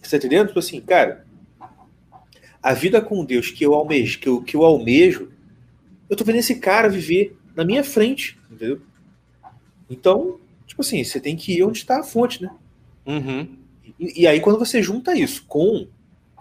Você 0.00 0.16
tá 0.16 0.24
entendendo? 0.24 0.46
Tipo 0.46 0.60
assim, 0.60 0.80
cara, 0.80 1.26
a 2.62 2.72
vida 2.72 3.02
com 3.02 3.24
Deus 3.24 3.50
que 3.50 3.64
eu 3.64 3.74
almejo, 3.74 4.20
que 4.20 4.28
eu, 4.28 4.40
que 4.40 4.56
eu 4.56 4.64
almejo 4.64 5.28
eu 6.08 6.16
tô 6.16 6.24
vendo 6.24 6.36
esse 6.36 6.54
cara 6.54 6.88
viver 6.88 7.36
na 7.54 7.64
minha 7.64 7.82
frente, 7.82 8.38
entendeu? 8.50 8.80
Então, 9.90 10.38
tipo 10.66 10.82
assim, 10.82 11.02
você 11.02 11.20
tem 11.20 11.36
que 11.36 11.58
ir 11.58 11.64
onde 11.64 11.78
está 11.78 11.98
a 11.98 12.04
fonte, 12.04 12.42
né? 12.42 12.50
Uhum. 13.04 13.58
E, 13.98 14.22
e, 14.22 14.26
aí, 14.26 14.40
quando 14.40 14.58
você 14.58 14.82
junta 14.82 15.14
isso 15.14 15.44
com 15.46 15.86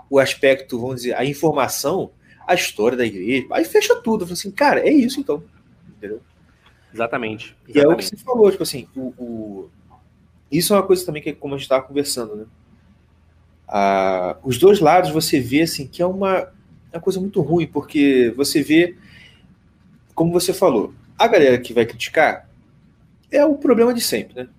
o 0.10 0.20
aspecto, 0.20 0.80
vamos 0.80 0.98
dizer, 0.98 1.16
a 1.16 1.26
informação, 1.26 2.12
a 2.48 2.54
história 2.54 2.98
da 2.98 3.06
igreja, 3.06 3.48
aí 3.52 3.66
fecha 3.66 3.96
tudo. 3.96 4.26
Fala 4.26 4.34
assim, 4.34 4.52
cara, 4.52 4.80
é 4.80 4.92
isso 4.92 5.20
então. 5.20 5.44
Entendeu? 5.90 6.22
Exatamente. 6.94 7.56
exatamente. 7.68 7.78
E 7.78 7.80
é 7.80 7.88
o 7.88 7.96
que 7.96 8.06
você 8.06 8.18
falou, 8.18 8.50
tipo 8.50 8.64
assim, 8.64 8.88
o, 8.96 9.14
o... 9.18 9.70
isso 10.52 10.74
é 10.74 10.78
uma 10.78 10.84
coisa 10.84 11.06
também 11.06 11.22
que, 11.22 11.34
como 11.34 11.54
a 11.54 11.58
gente 11.58 11.66
estava 11.66 11.84
conversando, 11.84 12.36
né? 12.36 12.46
Ah, 13.68 14.38
os 14.44 14.58
dois 14.58 14.80
lados 14.80 15.12
você 15.12 15.42
vê 15.42 15.64
assim 15.64 15.86
que 15.86 16.02
é 16.02 16.06
uma, 16.06 16.54
uma 16.94 17.02
coisa 17.02 17.20
muito 17.20 17.42
ruim, 17.42 17.68
porque 17.68 18.34
você 18.38 18.64
vê 18.64 18.96
como 20.18 20.32
você 20.32 20.52
falou, 20.52 20.96
a 21.16 21.28
galera 21.28 21.60
que 21.60 21.74
vai 21.74 21.86
criticar 21.86 22.50
é 23.30 23.46
o 23.46 23.56
problema 23.56 23.94
de 23.94 24.02
sempre, 24.02 24.34
né? 24.34 24.50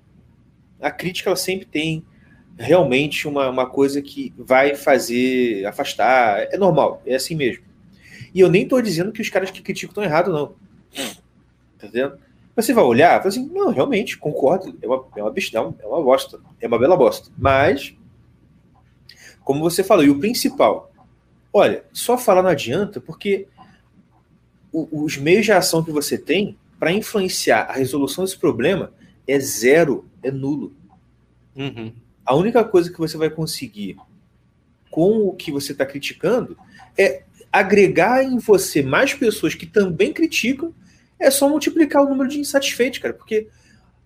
A 0.81 0.89
crítica 0.89 1.31
ela 1.31 1.37
sempre 1.37 1.67
tem 1.67 2.05
realmente 2.59 3.29
uma, 3.29 3.49
uma 3.49 3.67
coisa 3.67 4.03
que 4.03 4.35
vai 4.37 4.75
fazer 4.75 5.65
afastar. 5.65 6.41
É 6.53 6.59
normal, 6.59 7.03
é 7.07 7.15
assim 7.15 7.35
mesmo. 7.35 7.65
E 8.35 8.41
eu 8.41 8.51
nem 8.51 8.65
estou 8.65 8.83
dizendo 8.83 9.13
que 9.13 9.23
os 9.23 9.31
caras 9.31 9.51
que 9.51 9.63
criticam 9.63 9.91
estão 9.91 10.05
errados, 10.05 10.33
não. 10.33 10.55
Tá 11.79 11.87
entendendo? 11.87 12.19
Você 12.57 12.73
vai 12.73 12.83
olhar 12.83 13.25
e 13.25 13.29
assim, 13.29 13.47
não, 13.47 13.71
realmente, 13.71 14.19
concordo, 14.19 14.77
é 14.83 14.87
uma, 14.87 15.05
é 15.17 15.23
uma 15.23 15.31
besteira, 15.31 15.73
é 15.79 15.87
uma 15.87 16.03
bosta, 16.03 16.41
é 16.61 16.67
uma 16.67 16.79
bela 16.79 16.97
bosta. 16.97 17.31
Mas, 17.39 17.95
como 19.45 19.61
você 19.61 19.85
falou, 19.85 20.05
e 20.05 20.11
o 20.11 20.19
principal, 20.19 20.91
olha, 21.53 21.85
só 21.93 22.19
falar 22.19 22.43
não 22.43 22.51
adianta, 22.51 23.01
porque 23.01 23.47
os 24.73 25.17
meios 25.17 25.45
de 25.45 25.53
ação 25.53 25.85
que 25.85 25.93
você 25.93 26.19
tem 26.19 26.59
para 26.79 26.93
influenciar 26.93 27.63
a 27.63 27.75
resolução 27.75 28.25
desse 28.25 28.37
problema 28.37 28.93
é 29.27 29.39
zero, 29.39 30.05
é 30.23 30.31
nulo. 30.31 30.73
Uhum. 31.55 31.93
A 32.29 32.35
única 32.35 32.65
coisa 32.65 32.93
que 32.93 32.99
você 32.99 33.17
vai 33.17 33.31
conseguir 33.31 33.97
com 34.91 35.29
o 35.29 35.33
que 35.33 35.51
você 35.51 35.73
está 35.73 35.87
criticando 35.87 36.57
é 36.97 37.23
agregar 37.53 38.23
em 38.23 38.39
você 38.39 38.83
mais 38.83 39.15
pessoas 39.15 39.55
que 39.55 39.67
também 39.67 40.13
criticam. 40.13 40.75
É 41.19 41.31
só 41.31 41.49
multiplicar 41.49 42.03
o 42.03 42.09
número 42.09 42.29
de 42.29 42.39
insatisfeitos, 42.39 42.99
cara, 42.99 43.15
porque 43.15 43.49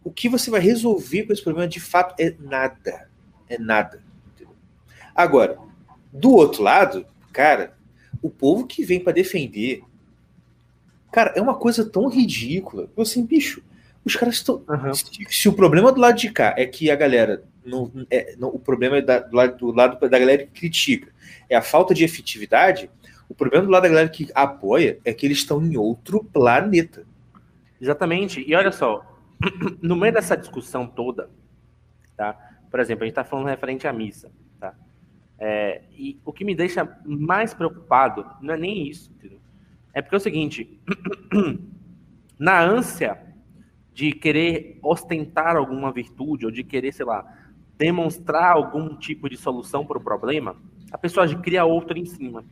o 0.04 0.10
que 0.10 0.28
você 0.28 0.50
vai 0.50 0.60
resolver 0.60 1.24
com 1.24 1.32
esse 1.32 1.42
problema 1.42 1.68
de 1.68 1.80
fato 1.80 2.14
é 2.18 2.34
nada. 2.38 3.08
É 3.48 3.58
nada. 3.58 4.02
Entendeu? 4.28 4.54
Agora, 5.14 5.58
do 6.12 6.30
outro 6.30 6.62
lado, 6.62 7.06
cara, 7.32 7.74
o 8.22 8.30
povo 8.30 8.66
que 8.66 8.84
vem 8.84 9.00
para 9.00 9.12
defender 9.12 9.82
Cara, 11.12 11.34
é 11.36 11.42
uma 11.42 11.54
coisa 11.54 11.84
tão 11.84 12.08
ridícula. 12.08 12.88
Eu 12.96 13.02
assim, 13.02 13.24
bicho, 13.24 13.62
os 14.02 14.16
caras 14.16 14.36
estão. 14.36 14.64
Uhum. 14.66 14.94
Se, 14.94 15.04
se, 15.28 15.48
o 15.48 15.52
problema 15.52 15.92
do 15.92 16.00
lado 16.00 16.16
de 16.16 16.30
cá 16.30 16.54
é 16.56 16.66
que 16.66 16.90
a 16.90 16.96
galera. 16.96 17.44
É, 18.10 18.34
o 18.40 18.58
problema 18.58 18.96
é 18.96 19.02
da, 19.02 19.20
do, 19.20 19.36
lado, 19.36 19.56
do 19.56 19.72
lado 19.72 20.08
da 20.08 20.18
galera 20.18 20.44
que 20.46 20.52
critica 20.52 21.12
é 21.48 21.56
a 21.56 21.62
falta 21.62 21.94
de 21.94 22.04
efetividade. 22.04 22.90
O 23.28 23.34
problema 23.34 23.64
do 23.66 23.70
lado 23.70 23.82
da 23.82 23.88
galera 23.88 24.08
que 24.08 24.28
apoia 24.34 24.98
é 25.04 25.12
que 25.12 25.26
eles 25.26 25.38
estão 25.38 25.62
em 25.62 25.76
outro 25.76 26.24
planeta. 26.24 27.04
Exatamente. 27.80 28.44
E 28.46 28.54
olha 28.54 28.72
só, 28.72 29.04
no 29.80 29.96
meio 29.96 30.12
dessa 30.12 30.36
discussão 30.36 30.86
toda, 30.86 31.30
tá? 32.16 32.36
Por 32.70 32.80
exemplo, 32.80 33.04
a 33.04 33.06
gente 33.06 33.12
está 33.12 33.24
falando 33.24 33.46
referente 33.46 33.86
à 33.86 33.92
missa, 33.92 34.30
tá? 34.58 34.74
É, 35.38 35.82
e 35.92 36.18
o 36.24 36.32
que 36.32 36.44
me 36.44 36.54
deixa 36.54 36.88
mais 37.04 37.52
preocupado 37.52 38.24
não 38.40 38.54
é 38.54 38.56
nem 38.56 38.88
isso, 38.88 39.10
entendeu? 39.16 39.40
É 39.92 40.00
porque 40.00 40.14
é 40.14 40.18
o 40.18 40.20
seguinte, 40.20 40.80
na 42.38 42.62
ânsia 42.62 43.20
de 43.92 44.12
querer 44.12 44.78
ostentar 44.82 45.56
alguma 45.56 45.92
virtude 45.92 46.46
ou 46.46 46.50
de 46.50 46.64
querer, 46.64 46.92
sei 46.92 47.04
lá, 47.04 47.41
demonstrar 47.82 48.52
algum 48.52 48.94
tipo 48.94 49.28
de 49.28 49.36
solução 49.36 49.84
para 49.84 49.98
o 49.98 50.00
problema, 50.00 50.54
a 50.92 50.96
pessoa 50.96 51.26
cria 51.34 51.64
outra 51.64 51.98
em 51.98 52.04
cima. 52.04 52.44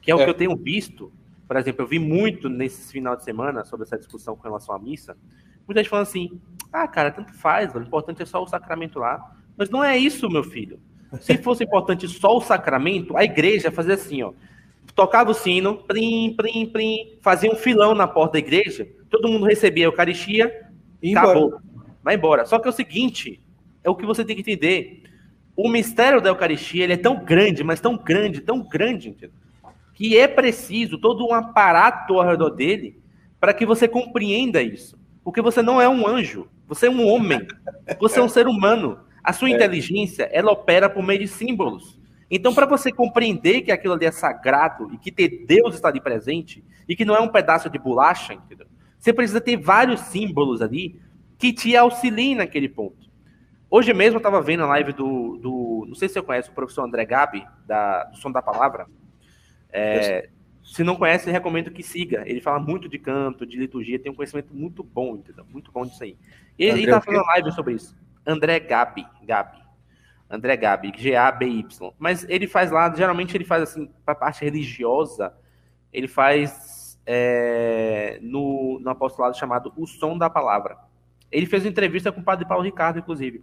Que 0.00 0.10
é 0.10 0.14
o 0.14 0.20
é. 0.20 0.24
que 0.24 0.30
eu 0.30 0.34
tenho 0.34 0.56
visto. 0.56 1.12
Por 1.46 1.56
exemplo, 1.58 1.82
eu 1.82 1.86
vi 1.86 1.98
muito 1.98 2.48
nesse 2.48 2.90
final 2.90 3.14
de 3.14 3.22
semana 3.22 3.66
sobre 3.66 3.84
essa 3.84 3.98
discussão 3.98 4.34
com 4.34 4.42
relação 4.42 4.74
à 4.74 4.78
missa. 4.78 5.14
Muita 5.66 5.82
gente 5.82 5.90
falando 5.90 6.06
assim: 6.06 6.40
ah, 6.72 6.88
cara, 6.88 7.10
tanto 7.10 7.34
faz, 7.34 7.74
o 7.74 7.78
importante 7.78 8.22
é 8.22 8.24
só 8.24 8.42
o 8.42 8.46
sacramento 8.46 8.98
lá. 8.98 9.36
Mas 9.58 9.68
não 9.68 9.84
é 9.84 9.98
isso, 9.98 10.30
meu 10.30 10.42
filho. 10.42 10.80
Se 11.20 11.36
fosse 11.42 11.64
importante 11.64 12.08
só 12.08 12.34
o 12.34 12.40
sacramento, 12.40 13.14
a 13.14 13.24
igreja 13.24 13.70
fazia 13.70 13.94
assim, 13.94 14.22
ó. 14.22 14.32
Tocava 14.94 15.32
o 15.32 15.34
sino, 15.34 15.76
plim, 15.84 16.34
plim, 16.34 16.66
plim, 16.66 17.18
fazia 17.20 17.50
um 17.50 17.56
filão 17.56 17.94
na 17.94 18.08
porta 18.08 18.32
da 18.32 18.38
igreja, 18.38 18.88
todo 19.10 19.28
mundo 19.28 19.44
recebia 19.44 19.84
a 19.84 19.88
Eucaristia, 19.88 20.66
e 21.02 21.14
acabou. 21.14 21.48
Embora. 21.48 21.62
Vai 22.02 22.14
embora. 22.14 22.46
Só 22.46 22.58
que 22.58 22.66
é 22.66 22.70
o 22.70 22.74
seguinte, 22.74 23.40
é 23.88 23.90
o 23.90 23.96
que 23.96 24.06
você 24.06 24.24
tem 24.24 24.36
que 24.36 24.42
entender. 24.42 25.02
O 25.56 25.68
mistério 25.68 26.20
da 26.20 26.30
Eucaristia 26.30 26.84
ele 26.84 26.92
é 26.92 26.96
tão 26.96 27.24
grande, 27.24 27.64
mas 27.64 27.80
tão 27.80 27.96
grande, 27.96 28.40
tão 28.40 28.60
grande, 28.62 29.08
entendeu? 29.08 29.34
que 29.98 30.16
é 30.16 30.28
preciso 30.28 30.96
todo 30.96 31.26
um 31.26 31.34
aparato 31.34 32.20
ao 32.20 32.24
redor 32.24 32.50
dele 32.50 33.02
para 33.40 33.52
que 33.52 33.66
você 33.66 33.88
compreenda 33.88 34.62
isso. 34.62 34.96
Porque 35.24 35.42
você 35.42 35.60
não 35.60 35.82
é 35.82 35.88
um 35.88 36.06
anjo, 36.06 36.48
você 36.68 36.86
é 36.86 36.90
um 36.90 37.04
homem, 37.04 37.44
você 37.98 38.20
é 38.20 38.22
um 38.22 38.28
ser 38.28 38.46
humano. 38.46 39.00
A 39.24 39.32
sua 39.32 39.50
é. 39.50 39.54
inteligência, 39.54 40.30
ela 40.32 40.52
opera 40.52 40.88
por 40.88 41.02
meio 41.02 41.18
de 41.18 41.26
símbolos. 41.26 41.98
Então, 42.30 42.54
para 42.54 42.64
você 42.64 42.92
compreender 42.92 43.62
que 43.62 43.72
aquilo 43.72 43.94
ali 43.94 44.06
é 44.06 44.12
sagrado 44.12 44.88
e 44.94 44.98
que 44.98 45.10
ter 45.10 45.44
Deus 45.48 45.74
está 45.74 45.88
ali 45.88 46.00
presente 46.00 46.62
e 46.88 46.94
que 46.94 47.04
não 47.04 47.16
é 47.16 47.20
um 47.20 47.28
pedaço 47.28 47.68
de 47.68 47.76
bolacha, 47.76 48.34
entendeu? 48.34 48.68
Você 49.00 49.12
precisa 49.12 49.40
ter 49.40 49.56
vários 49.56 49.98
símbolos 50.02 50.62
ali 50.62 51.00
que 51.36 51.52
te 51.52 51.76
auxiliem 51.76 52.36
naquele 52.36 52.68
ponto. 52.68 52.97
Hoje 53.70 53.92
mesmo 53.92 54.16
eu 54.16 54.18
estava 54.18 54.40
vendo 54.40 54.62
a 54.62 54.66
live 54.66 54.92
do, 54.92 55.36
do, 55.36 55.84
Não 55.86 55.94
sei 55.94 56.08
se 56.08 56.14
você 56.14 56.22
conhece 56.22 56.48
o 56.48 56.54
professor 56.54 56.82
André 56.82 57.04
Gabi, 57.04 57.46
da, 57.66 58.04
do 58.04 58.16
Som 58.16 58.32
da 58.32 58.40
Palavra. 58.40 58.86
É, 59.70 60.30
se 60.62 60.82
não 60.82 60.96
conhece, 60.96 61.30
recomendo 61.30 61.70
que 61.70 61.82
siga. 61.82 62.22
Ele 62.26 62.40
fala 62.40 62.58
muito 62.58 62.88
de 62.88 62.98
canto, 62.98 63.46
de 63.46 63.58
liturgia, 63.58 63.98
tem 63.98 64.10
um 64.10 64.14
conhecimento 64.14 64.54
muito 64.54 64.82
bom, 64.82 65.16
entendeu? 65.16 65.44
Muito 65.50 65.70
bom 65.70 65.84
disso 65.84 66.02
aí. 66.02 66.16
Ele 66.58 66.84
está 66.84 67.00
fazendo 67.00 67.24
live 67.24 67.52
sobre 67.52 67.74
isso. 67.74 67.96
André 68.26 68.58
Gabi, 68.60 69.06
Gabi. 69.22 69.58
André 70.30 70.56
Gabi, 70.56 70.92
G-A-B-Y. 70.96 71.92
Mas 71.98 72.26
ele 72.28 72.46
faz 72.46 72.70
lá, 72.70 72.94
geralmente 72.94 73.36
ele 73.36 73.44
faz 73.44 73.62
assim, 73.62 73.90
para 74.04 74.12
a 74.12 74.16
parte 74.16 74.44
religiosa, 74.44 75.32
ele 75.92 76.08
faz 76.08 76.98
é, 77.06 78.18
no, 78.20 78.78
no 78.80 78.90
apostolado 78.90 79.36
chamado 79.36 79.72
O 79.76 79.86
Som 79.86 80.18
da 80.18 80.28
Palavra. 80.28 80.76
Ele 81.30 81.46
fez 81.46 81.64
uma 81.64 81.70
entrevista 81.70 82.12
com 82.12 82.20
o 82.20 82.24
padre 82.24 82.46
Paulo 82.46 82.64
Ricardo, 82.64 82.98
inclusive. 82.98 83.42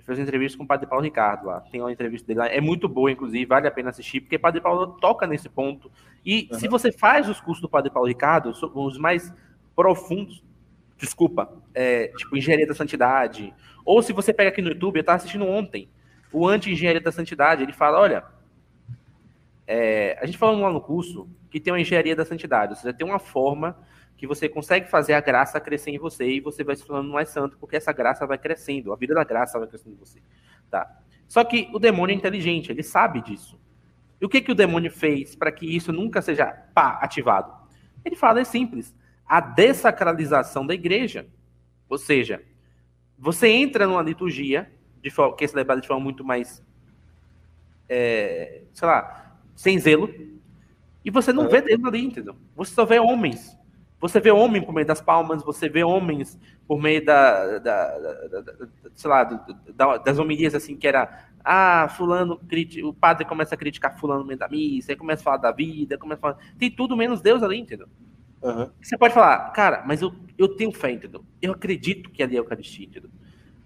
Ele 0.00 0.06
fez 0.06 0.18
uma 0.18 0.22
entrevista 0.22 0.56
com 0.56 0.64
o 0.64 0.66
padre 0.66 0.86
Paulo 0.86 1.04
Ricardo 1.04 1.46
lá. 1.46 1.60
Tem 1.60 1.80
uma 1.80 1.92
entrevista 1.92 2.26
dele 2.26 2.38
lá. 2.38 2.46
É 2.46 2.60
muito 2.60 2.88
boa, 2.88 3.10
inclusive, 3.12 3.44
vale 3.44 3.68
a 3.68 3.70
pena 3.70 3.90
assistir, 3.90 4.20
porque 4.20 4.36
o 4.36 4.40
padre 4.40 4.60
Paulo 4.60 4.86
toca 4.98 5.26
nesse 5.26 5.48
ponto. 5.48 5.92
E 6.24 6.48
uhum. 6.50 6.58
se 6.58 6.68
você 6.68 6.90
faz 6.90 7.28
os 7.28 7.40
cursos 7.40 7.60
do 7.60 7.68
padre 7.68 7.90
Paulo 7.90 8.08
Ricardo, 8.08 8.50
os 8.74 8.98
mais 8.98 9.32
profundos, 9.76 10.42
desculpa, 10.96 11.52
é, 11.74 12.08
tipo 12.08 12.36
Engenharia 12.36 12.66
da 12.66 12.74
Santidade, 12.74 13.52
ou 13.84 14.02
se 14.02 14.12
você 14.12 14.32
pega 14.32 14.48
aqui 14.48 14.62
no 14.62 14.70
YouTube, 14.70 14.96
eu 14.96 15.00
estava 15.00 15.16
assistindo 15.16 15.46
ontem, 15.46 15.88
o 16.32 16.48
Anti-Engenharia 16.48 17.00
da 17.00 17.12
Santidade, 17.12 17.62
ele 17.62 17.72
fala, 17.72 18.00
olha, 18.00 18.24
é, 19.66 20.18
a 20.20 20.26
gente 20.26 20.38
falou 20.38 20.60
lá 20.60 20.72
no 20.72 20.80
curso 20.80 21.28
que 21.50 21.60
tem 21.60 21.72
uma 21.72 21.80
Engenharia 21.80 22.16
da 22.16 22.24
Santidade, 22.24 22.72
ou 22.72 22.76
seja, 22.76 22.94
tem 22.94 23.06
uma 23.06 23.18
forma 23.18 23.76
que 24.20 24.26
você 24.26 24.50
consegue 24.50 24.86
fazer 24.86 25.14
a 25.14 25.20
graça 25.20 25.58
crescer 25.58 25.92
em 25.92 25.98
você 25.98 26.28
e 26.28 26.40
você 26.40 26.62
vai 26.62 26.76
se 26.76 26.84
tornando 26.84 27.10
mais 27.10 27.30
santo, 27.30 27.56
porque 27.56 27.76
essa 27.76 27.90
graça 27.90 28.26
vai 28.26 28.36
crescendo, 28.36 28.92
a 28.92 28.96
vida 28.96 29.14
da 29.14 29.24
graça 29.24 29.58
vai 29.58 29.66
crescendo 29.66 29.94
em 29.94 29.98
você. 29.98 30.20
Tá? 30.70 31.00
Só 31.26 31.42
que 31.42 31.70
o 31.72 31.78
demônio 31.78 32.12
é 32.12 32.16
inteligente, 32.16 32.70
ele 32.70 32.82
sabe 32.82 33.22
disso. 33.22 33.58
E 34.20 34.26
o 34.26 34.28
que, 34.28 34.42
que 34.42 34.52
o 34.52 34.54
demônio 34.54 34.90
fez 34.90 35.34
para 35.34 35.50
que 35.50 35.64
isso 35.64 35.90
nunca 35.90 36.20
seja 36.20 36.52
pá, 36.74 36.98
ativado? 37.00 37.50
Ele 38.04 38.14
fala, 38.14 38.40
é 38.42 38.44
simples, 38.44 38.94
a 39.24 39.40
dessacralização 39.40 40.66
da 40.66 40.74
igreja. 40.74 41.26
Ou 41.88 41.96
seja, 41.96 42.42
você 43.18 43.48
entra 43.48 43.86
numa 43.86 44.02
liturgia, 44.02 44.70
de 45.00 45.08
forma, 45.08 45.34
que 45.34 45.44
é 45.44 45.48
celebrada 45.48 45.80
de 45.80 45.88
forma 45.88 46.04
muito 46.04 46.22
mais, 46.22 46.62
é, 47.88 48.64
sei 48.74 48.86
lá, 48.86 49.34
sem 49.56 49.78
zelo, 49.78 50.12
e 51.02 51.10
você 51.10 51.32
não 51.32 51.48
vê 51.48 51.62
Deus 51.62 51.82
ali, 51.86 52.04
entendeu? 52.04 52.36
Você 52.54 52.74
só 52.74 52.84
vê 52.84 52.98
homens 52.98 53.58
você 54.00 54.18
vê 54.18 54.30
homem 54.30 54.62
por 54.62 54.72
meio 54.72 54.86
das 54.86 55.00
palmas, 55.00 55.42
você 55.42 55.68
vê 55.68 55.84
homens 55.84 56.38
por 56.66 56.80
meio 56.80 57.04
da, 57.04 57.58
da, 57.58 57.98
da, 57.98 58.40
da 58.40 58.52
sei 58.94 59.10
lá, 59.10 59.24
das 59.24 60.18
homilias 60.18 60.54
assim 60.54 60.76
que 60.76 60.86
era 60.86 61.28
ah, 61.44 61.88
fulano, 61.88 62.40
o 62.84 62.94
padre 62.94 63.24
começa 63.24 63.54
a 63.54 63.58
criticar 63.58 63.98
fulano 63.98 64.20
no 64.20 64.26
meio 64.26 64.38
da 64.38 64.48
missa, 64.48 64.92
aí 64.92 64.96
começa 64.96 65.22
a 65.22 65.24
falar 65.24 65.36
da 65.38 65.52
vida, 65.52 65.98
começa 65.98 66.18
a 66.18 66.22
falar, 66.22 66.38
tem 66.58 66.70
tudo 66.70 66.96
menos 66.96 67.20
Deus 67.20 67.42
ali, 67.42 67.58
entendeu? 67.58 67.88
Uhum. 68.42 68.70
Você 68.80 68.96
pode 68.96 69.12
falar, 69.12 69.50
cara, 69.50 69.84
mas 69.86 70.00
eu, 70.00 70.12
eu 70.38 70.48
tenho 70.48 70.72
fé, 70.72 70.90
entendeu? 70.90 71.24
Eu 71.40 71.52
acredito 71.52 72.10
que 72.10 72.22
ali 72.22 72.36
é 72.36 72.38
a 72.38 72.42
Eucaristia, 72.42 72.86
entendeu? 72.86 73.10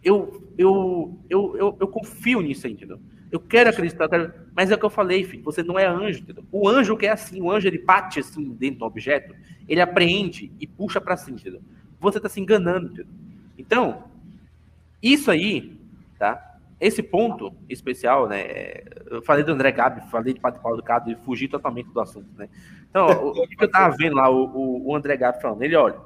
Eu, 0.03 0.53
eu, 0.59 1.19
eu, 1.31 1.57
eu, 1.57 1.77
eu 1.81 1.89
confio 1.89 2.41
nisso, 2.41 2.67
entendeu? 2.67 3.01
Eu 3.35 3.41
quero 3.41 3.69
acreditar, 3.69 4.09
quero... 4.09 4.33
mas 4.55 4.71
é 4.71 4.77
o 4.77 4.79
que 4.79 4.85
eu 4.85 4.91
falei, 4.91 5.25
filho. 5.25 5.43
Você 5.43 5.61
não 5.61 5.77
é 5.77 5.85
anjo, 5.85 6.21
entendeu? 6.21 6.45
O 6.53 6.69
anjo 6.69 6.97
que 6.97 7.05
é 7.05 7.11
assim, 7.11 7.43
o 7.43 7.51
anjo 7.51 7.67
ele 7.67 7.79
bate 7.79 8.21
assim 8.21 8.53
dentro 8.53 8.79
do 8.79 8.85
objeto, 8.85 9.35
ele 9.69 9.81
apreende 9.81 10.53
e 10.61 10.69
puxa 10.69 11.01
para 11.01 11.17
cima, 11.17 11.37
entendeu? 11.37 11.61
Você 11.99 12.19
está 12.19 12.29
se 12.29 12.41
enganando, 12.41 12.87
entendeu? 12.87 13.13
Então, 13.59 14.05
isso 15.03 15.33
aí, 15.33 15.77
tá? 16.17 16.61
Esse 16.81 17.03
ponto 17.03 17.53
especial, 17.69 18.29
né? 18.29 18.85
Eu 19.11 19.21
falei 19.23 19.43
do 19.43 19.51
André 19.51 19.73
Gabi, 19.73 20.09
falei 20.13 20.33
de 20.33 20.39
Padre 20.39 20.61
Paulo 20.61 20.81
Cado 20.81 21.11
e 21.11 21.17
fugi 21.17 21.49
totalmente 21.49 21.91
do 21.91 22.01
assunto, 22.01 22.29
né? 22.39 22.49
Então, 22.89 23.09
o, 23.09 23.49
que 23.49 23.65
eu 23.65 23.69
tava 23.69 23.97
vendo 23.97 24.15
lá, 24.15 24.31
o, 24.31 24.87
o, 24.87 24.95
André 24.95 25.17
Gabi 25.17 25.43
falando, 25.43 25.63
ele 25.63 25.75
olha, 25.75 25.99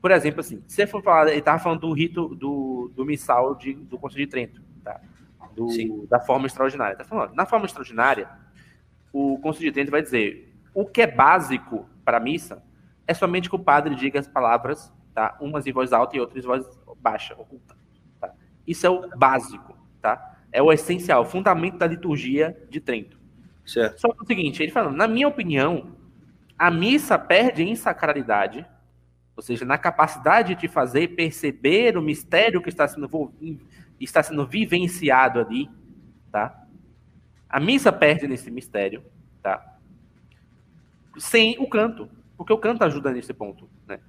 por 0.00 0.12
exemplo, 0.12 0.38
assim, 0.38 0.62
se 0.68 0.76
você 0.76 0.86
for 0.86 1.02
falar, 1.02 1.32
ele 1.32 1.42
tava 1.42 1.58
falando 1.58 1.80
do 1.80 1.92
rito 1.92 2.32
do, 2.36 2.92
do 2.94 3.04
missal 3.04 3.56
de, 3.56 3.74
do 3.74 3.98
Conselho 3.98 4.24
de 4.24 4.30
Trento, 4.30 4.62
tá? 4.84 5.00
Do, 5.54 6.06
da 6.06 6.20
forma 6.20 6.46
extraordinária. 6.46 6.96
Tá 6.96 7.04
falando, 7.04 7.34
na 7.34 7.46
forma 7.46 7.66
extraordinária, 7.66 8.28
o 9.12 9.38
Trento 9.72 9.90
vai 9.90 10.02
dizer 10.02 10.54
o 10.74 10.86
que 10.86 11.02
é 11.02 11.06
básico 11.06 11.88
para 12.04 12.18
a 12.18 12.20
missa 12.20 12.62
é 13.06 13.14
somente 13.14 13.48
que 13.48 13.56
o 13.56 13.58
padre 13.58 13.94
diga 13.96 14.20
as 14.20 14.28
palavras, 14.28 14.92
tá? 15.12 15.36
umas 15.40 15.66
em 15.66 15.72
voz 15.72 15.92
alta 15.92 16.16
e 16.16 16.20
outras 16.20 16.44
em 16.44 16.46
voz 16.46 16.64
baixa, 17.00 17.34
oculta. 17.34 17.76
Tá? 18.20 18.32
Isso 18.64 18.86
é 18.86 18.90
o 18.90 19.08
básico, 19.16 19.76
tá? 20.00 20.36
É 20.52 20.62
o 20.62 20.72
essencial, 20.72 21.22
o 21.22 21.24
fundamento 21.24 21.76
da 21.76 21.88
liturgia 21.88 22.56
de 22.70 22.80
Trento. 22.80 23.18
Certo. 23.66 24.00
Só 24.00 24.08
que 24.12 24.20
é 24.20 24.22
o 24.22 24.26
seguinte, 24.26 24.62
ele 24.62 24.70
falando, 24.70 24.96
na 24.96 25.08
minha 25.08 25.26
opinião, 25.26 25.96
a 26.56 26.70
missa 26.70 27.18
perde 27.18 27.64
em 27.64 27.74
sacralidade, 27.74 28.64
ou 29.34 29.42
seja, 29.42 29.64
na 29.64 29.78
capacidade 29.78 30.54
de 30.54 30.68
fazer 30.68 31.08
perceber 31.08 31.96
o 31.96 32.02
mistério 32.02 32.62
que 32.62 32.68
está 32.68 32.86
sendo 32.86 33.08
está 34.04 34.22
sendo 34.22 34.46
vivenciado 34.46 35.40
ali, 35.40 35.68
tá? 36.32 36.66
A 37.48 37.60
missa 37.60 37.92
perde 37.92 38.26
nesse 38.26 38.50
mistério, 38.50 39.04
tá? 39.42 39.78
Sem 41.18 41.56
o 41.58 41.68
canto, 41.68 42.08
porque 42.36 42.52
o 42.52 42.58
canto 42.58 42.84
ajuda 42.84 43.12
nesse 43.12 43.34
ponto, 43.34 43.68
né? 43.86 44.00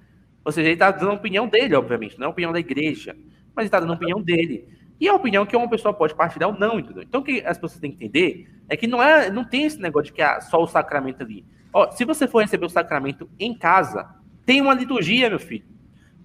Ou 0.44 0.50
seja, 0.50 0.68
ele 0.68 0.74
está 0.74 0.90
dando 0.90 1.10
a 1.10 1.14
opinião 1.14 1.46
dele, 1.46 1.74
obviamente, 1.74 2.18
não 2.18 2.24
é 2.24 2.28
a 2.28 2.30
opinião 2.30 2.52
da 2.52 2.60
igreja, 2.60 3.16
mas 3.54 3.64
ele 3.64 3.66
está 3.66 3.80
dando 3.80 3.92
a 3.92 3.96
opinião 3.96 4.20
dele. 4.20 4.68
E 4.98 5.08
a 5.08 5.14
opinião 5.14 5.44
que 5.44 5.56
uma 5.56 5.68
pessoa 5.68 5.92
pode 5.92 6.14
partilhar 6.14 6.48
ou 6.48 6.58
não, 6.58 6.78
entendeu? 6.78 7.02
Então 7.02 7.20
o 7.20 7.24
que 7.24 7.44
as 7.44 7.58
pessoas 7.58 7.80
têm 7.80 7.90
que 7.90 7.96
entender 8.04 8.48
é 8.68 8.76
que 8.76 8.86
não 8.86 9.02
é, 9.02 9.30
não 9.30 9.44
tem 9.44 9.64
esse 9.64 9.80
negócio 9.80 10.06
de 10.06 10.12
que 10.12 10.22
é 10.22 10.40
só 10.40 10.62
o 10.62 10.66
sacramento 10.66 11.22
ali. 11.22 11.44
Ó, 11.72 11.90
se 11.90 12.04
você 12.04 12.28
for 12.28 12.42
receber 12.42 12.66
o 12.66 12.70
sacramento 12.70 13.28
em 13.38 13.52
casa, 13.52 14.08
tem 14.46 14.60
uma 14.60 14.74
liturgia, 14.74 15.28
meu 15.28 15.40
filho. 15.40 15.64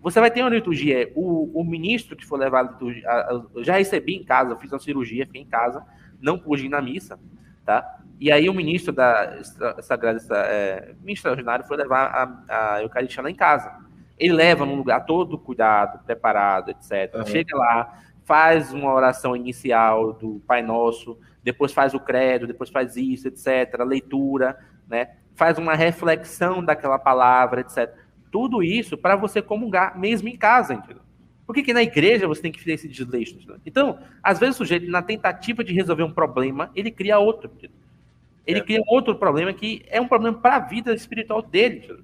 Você 0.07 0.21
vai 0.21 0.31
ter 0.31 0.41
uma 0.41 0.49
liturgia. 0.49 1.11
O, 1.15 1.59
o 1.59 1.65
ministro 1.65 2.15
que 2.15 2.25
for 2.25 2.39
levar 2.39 2.59
a 2.59 2.63
liturgia. 2.63 3.05
Eu 3.53 3.61
já 3.61 3.77
recebi 3.77 4.15
em 4.15 4.23
casa, 4.23 4.51
eu 4.51 4.57
fiz 4.57 4.71
uma 4.71 4.79
cirurgia, 4.79 5.25
fiquei 5.25 5.41
em 5.41 5.45
casa, 5.45 5.85
não 6.21 6.39
pude 6.39 6.65
ir 6.65 6.69
na 6.69 6.81
missa, 6.81 7.19
tá? 7.65 7.99
E 8.17 8.31
aí 8.31 8.49
o 8.49 8.53
ministro 8.53 8.93
da 8.93 9.37
Sagrada, 9.81 10.17
é, 10.31 10.93
ministro 11.01 11.11
extraordinário 11.11 11.65
foi 11.65 11.75
levar 11.75 12.05
a, 12.47 12.75
a 12.75 12.83
Eucaristia 12.83 13.21
lá 13.21 13.29
em 13.29 13.35
casa. 13.35 13.69
Ele 14.17 14.31
leva 14.31 14.65
num 14.65 14.75
lugar 14.75 15.05
todo 15.05 15.37
cuidado, 15.37 16.01
preparado, 16.05 16.71
etc. 16.71 17.13
Uhum. 17.13 17.25
Chega 17.25 17.57
lá, 17.57 18.01
faz 18.23 18.71
uma 18.71 18.93
oração 18.93 19.35
inicial 19.35 20.13
do 20.13 20.41
Pai 20.47 20.61
Nosso, 20.61 21.19
depois 21.43 21.73
faz 21.73 21.93
o 21.93 21.99
credo, 21.99 22.47
depois 22.47 22.69
faz 22.69 22.95
isso, 22.95 23.27
etc. 23.27 23.77
Leitura, 23.85 24.57
né? 24.87 25.09
Faz 25.35 25.57
uma 25.57 25.75
reflexão 25.75 26.63
daquela 26.63 26.97
palavra, 26.97 27.59
etc 27.59 28.06
tudo 28.31 28.63
isso 28.63 28.97
para 28.97 29.15
você 29.15 29.41
comungar 29.41 29.97
mesmo 29.97 30.27
em 30.27 30.37
casa, 30.37 30.73
entendeu? 30.73 31.01
Por 31.45 31.55
que, 31.55 31.63
que 31.63 31.73
na 31.73 31.81
igreja 31.81 32.27
você 32.27 32.41
tem 32.41 32.51
que 32.51 32.59
fazer 32.59 32.73
esse 32.73 32.87
desleixo? 32.87 33.37
Né? 33.47 33.57
Então, 33.65 33.99
às 34.21 34.37
vezes 34.37 34.55
o 34.55 34.57
sujeito, 34.59 34.89
na 34.89 35.01
tentativa 35.01 35.63
de 35.63 35.73
resolver 35.73 36.03
um 36.03 36.11
problema, 36.11 36.69
ele 36.75 36.91
cria 36.91 37.19
outro. 37.19 37.49
Entendeu? 37.49 37.77
Ele 38.45 38.59
é. 38.59 38.63
cria 38.63 38.81
outro 38.87 39.15
problema 39.15 39.53
que 39.53 39.83
é 39.87 40.01
um 40.01 40.07
problema 40.07 40.37
para 40.37 40.57
a 40.57 40.59
vida 40.59 40.93
espiritual 40.93 41.41
dele. 41.41 41.77
Entendeu? 41.77 42.03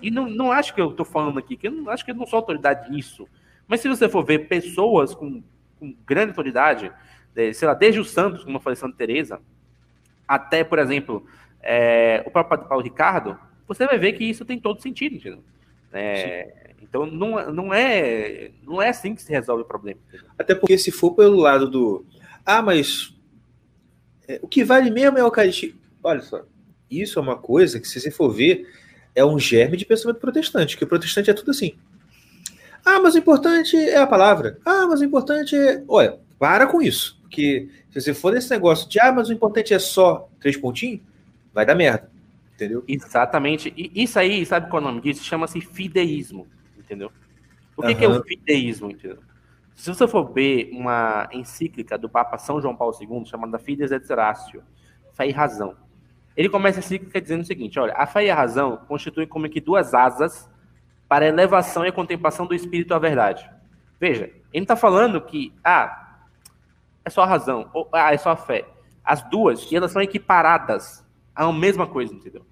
E 0.00 0.10
não, 0.10 0.28
não 0.28 0.52
acho 0.52 0.74
que 0.74 0.80
eu 0.80 0.90
estou 0.90 1.04
falando 1.04 1.38
aqui, 1.38 1.56
que 1.56 1.66
eu 1.66 1.72
não 1.72 1.90
acho 1.90 2.04
que 2.04 2.12
eu 2.12 2.14
não 2.14 2.26
sou 2.26 2.36
autoridade 2.36 2.90
nisso. 2.90 3.26
Mas 3.66 3.80
se 3.80 3.88
você 3.88 4.08
for 4.08 4.24
ver 4.24 4.46
pessoas 4.46 5.14
com 5.14 5.42
com 5.84 5.94
grande 6.06 6.30
autoridade, 6.30 6.90
é, 7.36 7.52
sei 7.52 7.68
lá, 7.68 7.74
desde 7.74 8.00
os 8.00 8.10
santos, 8.10 8.44
como 8.44 8.56
eu 8.56 8.60
falei, 8.60 8.76
Santa 8.76 8.96
Teresa, 8.96 9.40
até, 10.26 10.64
por 10.64 10.78
exemplo, 10.78 11.26
é, 11.60 12.22
o 12.26 12.30
próprio 12.30 12.66
Paulo 12.66 12.82
Ricardo, 12.82 13.38
você 13.66 13.86
vai 13.86 13.98
ver 13.98 14.14
que 14.14 14.24
isso 14.24 14.44
tem 14.44 14.58
todo 14.58 14.80
sentido, 14.80 15.16
entendeu? 15.16 15.44
É, 15.94 16.74
então 16.82 17.06
não, 17.06 17.52
não, 17.52 17.74
é, 17.74 18.50
não 18.62 18.82
é 18.82 18.88
assim 18.88 19.14
que 19.14 19.22
se 19.22 19.30
resolve 19.30 19.62
o 19.62 19.66
problema. 19.66 20.00
Até 20.38 20.54
porque 20.54 20.76
se 20.76 20.90
for 20.90 21.12
pelo 21.12 21.36
lado 21.36 21.70
do 21.70 22.04
ah, 22.44 22.60
mas 22.60 23.14
é, 24.28 24.38
o 24.42 24.48
que 24.48 24.64
vale 24.64 24.90
mesmo 24.90 25.18
é 25.18 25.20
a 25.20 25.24
Eucaristia. 25.24 25.72
Olha 26.02 26.20
só, 26.20 26.44
isso 26.90 27.18
é 27.18 27.22
uma 27.22 27.36
coisa 27.36 27.80
que, 27.80 27.88
se 27.88 28.00
você 28.00 28.10
for 28.10 28.30
ver, 28.30 28.68
é 29.14 29.24
um 29.24 29.38
germe 29.38 29.76
de 29.76 29.86
pensamento 29.86 30.20
protestante, 30.20 30.76
que 30.76 30.84
o 30.84 30.86
protestante 30.86 31.30
é 31.30 31.34
tudo 31.34 31.50
assim. 31.50 31.74
Ah, 32.84 33.00
mas 33.00 33.14
o 33.14 33.18
importante 33.18 33.76
é 33.76 33.96
a 33.96 34.06
palavra. 34.06 34.58
Ah, 34.64 34.86
mas 34.86 35.00
o 35.00 35.04
importante 35.04 35.56
é. 35.56 35.82
Olha, 35.88 36.18
para 36.38 36.66
com 36.66 36.82
isso. 36.82 37.18
Porque 37.22 37.68
se 37.90 38.00
você 38.00 38.12
for 38.12 38.32
nesse 38.32 38.50
negócio 38.50 38.88
de 38.88 39.00
ah, 39.00 39.10
mas 39.10 39.28
o 39.28 39.32
importante 39.32 39.72
é 39.72 39.78
só 39.78 40.28
três 40.38 40.56
pontinhos, 40.56 41.00
vai 41.52 41.64
dar 41.64 41.74
merda. 41.74 42.10
Entendeu? 42.54 42.84
Exatamente. 42.86 43.72
E 43.76 44.02
isso 44.02 44.18
aí, 44.18 44.46
sabe 44.46 44.70
qual 44.70 44.82
é 44.82 44.84
o 44.84 44.88
nome 44.88 45.00
disso? 45.00 45.24
Chama-se 45.24 45.60
fideísmo. 45.60 46.46
Entendeu? 46.78 47.10
O 47.76 47.82
que, 47.82 47.88
uhum. 47.88 47.94
que 47.94 48.04
é 48.04 48.08
o 48.08 48.22
fideísmo, 48.22 48.90
entendeu? 48.90 49.18
Se 49.74 49.92
você 49.92 50.06
for 50.06 50.32
ver 50.32 50.70
uma 50.72 51.28
encíclica 51.32 51.98
do 51.98 52.08
Papa 52.08 52.38
São 52.38 52.60
João 52.60 52.76
Paulo 52.76 52.94
II, 53.00 53.26
chamada 53.26 53.58
Fides 53.58 53.90
et 53.90 54.08
Ratio, 54.08 54.62
Fé 55.12 55.26
e 55.26 55.32
Razão, 55.32 55.74
ele 56.36 56.48
começa 56.48 56.78
a 56.78 56.80
encíclica 56.80 57.20
dizendo 57.20 57.42
o 57.42 57.44
seguinte: 57.44 57.78
olha, 57.78 57.92
a 57.96 58.06
fé 58.06 58.24
e 58.24 58.30
a 58.30 58.34
razão 58.34 58.76
constituem 58.88 59.26
como 59.26 59.48
que 59.48 59.60
duas 59.60 59.92
asas 59.92 60.48
para 61.08 61.24
a 61.24 61.28
elevação 61.28 61.84
e 61.84 61.88
a 61.88 61.92
contemplação 61.92 62.46
do 62.46 62.54
espírito 62.54 62.94
à 62.94 62.98
verdade. 62.98 63.48
Veja, 64.00 64.24
ele 64.24 64.42
não 64.54 64.62
está 64.62 64.76
falando 64.76 65.20
que, 65.20 65.52
ah, 65.62 66.18
é 67.04 67.10
só 67.10 67.22
a 67.22 67.26
razão, 67.26 67.68
ou 67.72 67.88
ah, 67.92 68.12
é 68.12 68.16
só 68.16 68.30
a 68.30 68.36
fé. 68.36 68.64
As 69.04 69.22
duas, 69.22 69.70
elas 69.72 69.92
são 69.92 70.00
equiparadas 70.00 71.03
à 71.34 71.52
mesma 71.52 71.86
coisa, 71.86 72.14
entendeu? 72.14 72.42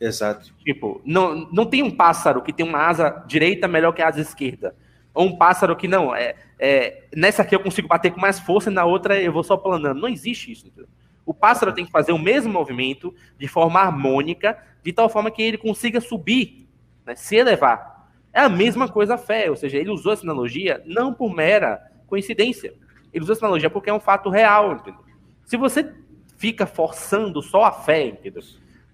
Exato. 0.00 0.54
Tipo, 0.64 1.00
não, 1.04 1.48
não 1.52 1.66
tem 1.66 1.82
um 1.82 1.90
pássaro 1.90 2.42
que 2.42 2.52
tem 2.52 2.66
uma 2.66 2.78
asa 2.78 3.22
direita 3.26 3.68
melhor 3.68 3.92
que 3.92 4.00
a 4.00 4.08
asa 4.08 4.20
esquerda. 4.20 4.74
Ou 5.12 5.26
um 5.26 5.36
pássaro 5.36 5.76
que 5.76 5.86
não, 5.86 6.14
é, 6.14 6.36
é, 6.58 7.04
nessa 7.14 7.42
aqui 7.42 7.54
eu 7.54 7.60
consigo 7.60 7.86
bater 7.86 8.12
com 8.12 8.20
mais 8.20 8.40
força 8.40 8.70
e 8.70 8.72
na 8.72 8.84
outra 8.84 9.20
eu 9.20 9.32
vou 9.32 9.42
só 9.42 9.56
planando. 9.56 10.00
Não 10.00 10.08
existe 10.08 10.50
isso. 10.52 10.66
Entendeu? 10.66 10.88
O 11.26 11.34
pássaro 11.34 11.72
tem 11.72 11.84
que 11.84 11.90
fazer 11.90 12.12
o 12.12 12.18
mesmo 12.18 12.52
movimento 12.52 13.14
de 13.38 13.46
forma 13.46 13.80
harmônica, 13.80 14.58
de 14.82 14.92
tal 14.92 15.08
forma 15.08 15.30
que 15.30 15.42
ele 15.42 15.58
consiga 15.58 16.00
subir, 16.00 16.66
né, 17.04 17.14
se 17.14 17.36
elevar. 17.36 18.08
É 18.32 18.40
a 18.40 18.48
mesma 18.48 18.88
coisa 18.88 19.14
a 19.14 19.18
fé, 19.18 19.50
ou 19.50 19.56
seja, 19.56 19.76
ele 19.76 19.90
usou 19.90 20.12
essa 20.12 20.22
analogia 20.22 20.82
não 20.86 21.12
por 21.12 21.34
mera 21.34 21.80
coincidência. 22.06 22.72
Ele 23.12 23.22
usou 23.22 23.34
essa 23.34 23.44
analogia 23.44 23.68
porque 23.68 23.90
é 23.90 23.94
um 23.94 24.00
fato 24.00 24.30
real. 24.30 24.72
Entendeu? 24.72 25.00
Se 25.44 25.56
você 25.56 25.92
fica 26.40 26.66
forçando 26.66 27.42
só 27.42 27.64
a 27.64 27.72
fé, 27.72 28.06
entendeu? 28.06 28.42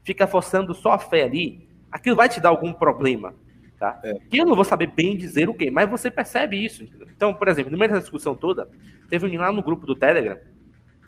fica 0.02 0.26
forçando 0.26 0.74
só 0.74 0.92
a 0.92 0.98
fé 0.98 1.22
ali, 1.22 1.68
aquilo 1.90 2.16
vai 2.16 2.28
te 2.28 2.40
dar 2.40 2.48
algum 2.48 2.72
problema. 2.72 3.34
Tá? 3.78 4.00
É. 4.02 4.14
Que 4.30 4.38
eu 4.38 4.46
não 4.46 4.56
vou 4.56 4.64
saber 4.64 4.88
bem 4.88 5.16
dizer 5.16 5.48
o 5.48 5.54
quê, 5.54 5.70
mas 5.70 5.88
você 5.88 6.10
percebe 6.10 6.64
isso. 6.64 6.82
Entendeu? 6.82 7.06
Então, 7.14 7.32
por 7.32 7.46
exemplo, 7.46 7.70
no 7.70 7.78
meio 7.78 7.90
dessa 7.90 8.02
discussão 8.02 8.34
toda, 8.34 8.68
teve 9.08 9.26
um 9.26 9.40
lá 9.40 9.52
no 9.52 9.62
grupo 9.62 9.86
do 9.86 9.94
Telegram 9.94 10.38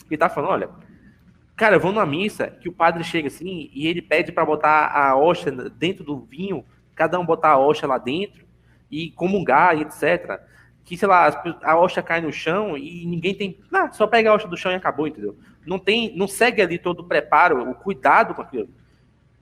que 0.08 0.16
tá 0.16 0.28
falando: 0.28 0.50
olha, 0.50 0.70
cara, 1.56 1.76
eu 1.76 1.80
vou 1.80 1.92
numa 1.92 2.06
missa 2.06 2.48
que 2.48 2.68
o 2.68 2.72
padre 2.72 3.02
chega 3.02 3.26
assim 3.26 3.68
e 3.72 3.86
ele 3.86 4.02
pede 4.02 4.30
para 4.30 4.44
botar 4.44 4.88
a 4.88 5.16
hóstia 5.16 5.50
dentro 5.50 6.04
do 6.04 6.18
vinho, 6.20 6.64
cada 6.94 7.18
um 7.18 7.26
botar 7.26 7.50
a 7.50 7.58
hóstia 7.58 7.88
lá 7.88 7.98
dentro 7.98 8.46
e 8.88 9.10
comungar 9.10 9.76
e 9.76 9.82
etc. 9.82 10.40
Que, 10.84 10.96
sei 10.96 11.08
lá, 11.08 11.42
a 11.62 11.76
hóstia 11.76 12.02
cai 12.02 12.20
no 12.20 12.32
chão 12.32 12.76
e 12.76 13.06
ninguém 13.06 13.34
tem. 13.34 13.58
Não, 13.70 13.92
só 13.92 14.06
pega 14.06 14.30
a 14.30 14.34
hóstia 14.34 14.50
do 14.50 14.56
chão 14.56 14.72
e 14.72 14.74
acabou, 14.74 15.06
entendeu? 15.06 15.36
Não 15.68 15.78
tem, 15.78 16.16
não 16.16 16.26
segue 16.26 16.62
ali 16.62 16.78
todo 16.78 17.00
o 17.00 17.04
preparo, 17.04 17.70
o 17.70 17.74
cuidado 17.74 18.34
com 18.34 18.40
aquilo. 18.40 18.68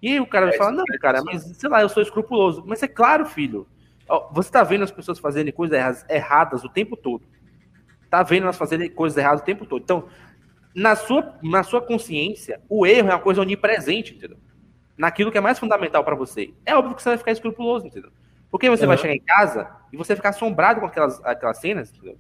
E 0.03 0.09
aí 0.09 0.21
o 0.21 0.27
cara 0.27 0.47
vai 0.47 0.57
falar, 0.57 0.73
não, 0.73 0.85
cara, 1.01 1.23
mas 1.23 1.43
sei 1.43 1.71
lá, 1.71 1.81
eu 1.81 1.89
sou 1.89 2.03
escrupuloso. 2.03 2.65
Mas 2.67 2.83
é 2.83 2.89
claro, 2.89 3.25
filho. 3.25 3.67
Você 4.33 4.51
tá 4.51 4.63
vendo 4.65 4.83
as 4.83 4.91
pessoas 4.91 5.19
fazerem 5.19 5.53
coisas 5.53 6.05
erradas 6.09 6.65
o 6.65 6.69
tempo 6.69 6.97
todo. 6.97 7.25
Tá 8.11 8.23
vendo 8.23 8.45
elas 8.45 8.57
fazerem 8.57 8.91
coisas 8.91 9.17
erradas 9.17 9.41
o 9.41 9.45
tempo 9.45 9.65
todo. 9.67 9.83
Então, 9.83 10.09
na 10.75 10.97
sua, 10.97 11.39
na 11.43 11.63
sua 11.63 11.81
consciência, 11.81 12.61
o 12.69 12.87
erro 12.87 13.09
é 13.09 13.15
uma 13.15 13.21
coisa 13.21 13.41
onipresente, 13.41 14.15
entendeu? 14.15 14.37
Naquilo 14.97 15.31
que 15.31 15.39
é 15.39 15.41
mais 15.41 15.59
fundamental 15.59 16.05
para 16.05 16.15
você. 16.15 16.53
É 16.65 16.75
óbvio 16.75 16.95
que 16.97 17.03
você 17.03 17.11
vai 17.11 17.19
ficar 17.19 17.33
escrupuloso, 17.33 17.87
entendeu? 17.87 18.11
Porque 18.51 18.69
você 18.69 18.83
uhum. 18.83 18.89
vai 18.89 18.99
chegar 18.99 19.15
em 19.15 19.23
casa 19.23 19.71
e 19.93 19.97
você 19.97 20.09
vai 20.09 20.17
ficar 20.17 20.29
assombrado 20.31 20.81
com 20.81 20.87
aquelas, 20.87 21.25
aquelas 21.25 21.59
cenas, 21.59 21.91
entendeu? 21.91 22.19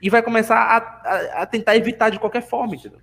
E 0.00 0.08
vai 0.08 0.22
começar 0.22 0.56
a, 0.56 0.76
a, 0.76 1.42
a 1.42 1.46
tentar 1.46 1.76
evitar 1.76 2.10
de 2.10 2.18
qualquer 2.18 2.42
forma, 2.42 2.74
entendeu? 2.74 3.00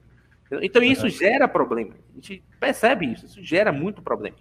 Então 0.61 0.81
isso 0.81 1.09
gera 1.09 1.47
problema. 1.47 1.93
A 2.11 2.15
gente 2.15 2.43
percebe 2.59 3.05
isso, 3.11 3.25
isso 3.25 3.43
gera 3.43 3.71
muito 3.71 4.01
problema. 4.01 4.35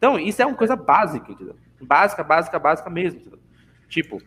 Então, 0.00 0.18
isso 0.18 0.40
é 0.40 0.46
uma 0.46 0.56
coisa 0.56 0.74
básica, 0.74 1.30
entendeu? 1.30 1.54
Básica, 1.78 2.24
básica, 2.24 2.58
básica 2.58 2.88
mesmo. 2.88 3.20
Entendeu? 3.20 3.38
Tipo, 3.86 4.22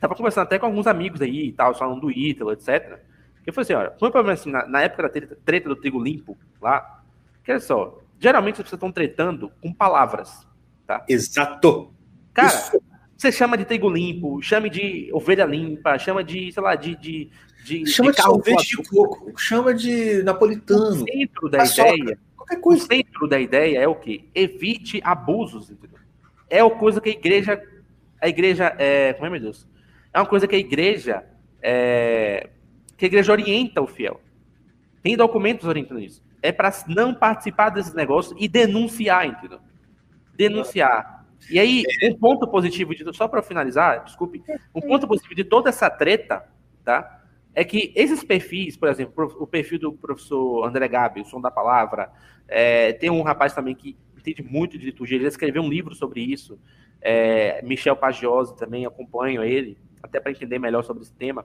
tava 0.00 0.14
conversando 0.14 0.44
até 0.44 0.58
com 0.58 0.64
alguns 0.64 0.86
amigos 0.86 1.20
aí 1.20 1.48
e 1.48 1.52
tal, 1.52 1.74
falando 1.74 2.00
do 2.00 2.10
Ítalo, 2.10 2.52
etc. 2.52 3.00
Que 3.44 3.52
foi 3.52 3.62
assim, 3.62 3.74
olha, 3.74 3.92
foi 3.98 4.08
um 4.08 4.12
problema 4.12 4.32
assim, 4.32 4.50
na, 4.50 4.66
na, 4.66 4.80
época 4.80 5.02
da 5.02 5.08
treta, 5.10 5.38
treta, 5.44 5.68
do 5.68 5.76
trigo 5.76 6.02
limpo 6.02 6.38
lá, 6.58 7.02
que 7.44 7.50
olha 7.50 7.60
só, 7.60 8.00
geralmente 8.18 8.56
pessoas 8.56 8.72
estão 8.72 8.90
tretando 8.90 9.52
com 9.60 9.74
palavras, 9.74 10.46
tá? 10.86 11.04
Exato. 11.06 11.92
Cara, 12.32 12.48
isso. 12.48 12.82
você 13.14 13.30
chama 13.30 13.58
de 13.58 13.66
trigo 13.66 13.90
limpo, 13.90 14.40
chame 14.40 14.70
de 14.70 15.10
ovelha 15.12 15.44
limpa, 15.44 15.98
chama 15.98 16.24
de, 16.24 16.50
sei 16.50 16.62
lá, 16.62 16.74
de, 16.74 16.96
de 16.96 17.30
de, 17.64 17.86
chama 17.86 18.10
de, 18.10 18.16
de 18.16 18.22
sorvete 18.22 18.76
de 18.76 18.88
coco, 18.88 19.32
chama 19.38 19.74
de 19.74 20.22
napolitano. 20.22 21.02
O 21.02 21.08
centro 21.08 21.48
da 21.48 21.64
ideia, 21.64 22.18
qualquer 22.36 22.60
coisa. 22.60 22.84
O 22.84 22.86
centro 22.86 23.26
da 23.26 23.40
ideia 23.40 23.78
é 23.78 23.88
o 23.88 23.94
quê? 23.94 24.24
Evite 24.34 25.00
abusos, 25.02 25.70
entendeu? 25.70 25.98
É 26.50 26.62
uma 26.62 26.76
coisa 26.76 27.00
que 27.00 27.08
a 27.08 27.12
igreja, 27.12 27.62
a 28.20 28.28
igreja, 28.28 28.74
é, 28.78 29.14
como 29.14 29.26
é 29.26 29.30
meu 29.30 29.40
Deus? 29.40 29.66
É 30.12 30.20
uma 30.20 30.26
coisa 30.26 30.46
que 30.46 30.54
a 30.54 30.58
igreja, 30.58 31.24
é, 31.62 32.50
que 32.96 33.06
a 33.06 33.08
igreja 33.08 33.32
orienta 33.32 33.80
o 33.80 33.86
fiel. 33.86 34.20
Tem 35.02 35.16
documentos 35.16 35.66
orientando 35.66 36.00
isso. 36.00 36.22
É 36.42 36.52
para 36.52 36.70
não 36.86 37.14
participar 37.14 37.70
desses 37.70 37.94
negócios 37.94 38.36
e 38.38 38.46
denunciar, 38.46 39.26
entendeu? 39.26 39.58
Denunciar. 40.36 41.24
E 41.50 41.58
aí, 41.58 41.82
um 42.02 42.14
ponto 42.14 42.46
positivo 42.46 42.94
de 42.94 43.04
só 43.14 43.26
para 43.26 43.42
finalizar, 43.42 44.04
desculpe, 44.04 44.42
um 44.74 44.80
ponto 44.80 45.06
positivo 45.06 45.34
de 45.34 45.44
toda 45.44 45.70
essa 45.70 45.90
treta, 45.90 46.44
tá? 46.84 47.23
É 47.54 47.64
que 47.64 47.92
esses 47.94 48.24
perfis, 48.24 48.76
por 48.76 48.88
exemplo, 48.88 49.36
o 49.38 49.46
perfil 49.46 49.78
do 49.78 49.92
professor 49.92 50.66
André 50.66 50.88
Gabi, 50.88 51.20
o 51.20 51.24
Som 51.24 51.40
da 51.40 51.50
Palavra, 51.50 52.10
é, 52.48 52.92
tem 52.92 53.10
um 53.10 53.22
rapaz 53.22 53.52
também 53.54 53.74
que 53.74 53.96
entende 54.16 54.42
muito 54.42 54.78
de 54.78 54.86
liturgia, 54.86 55.16
ele 55.16 55.26
escreveu 55.26 55.62
um 55.62 55.68
livro 55.68 55.94
sobre 55.94 56.20
isso, 56.20 56.58
é, 57.00 57.62
Michel 57.62 57.96
Pagiose 57.96 58.56
também, 58.56 58.86
acompanho 58.86 59.42
ele, 59.44 59.76
até 60.02 60.18
para 60.18 60.32
entender 60.32 60.58
melhor 60.58 60.82
sobre 60.82 61.02
esse 61.02 61.12
tema. 61.12 61.44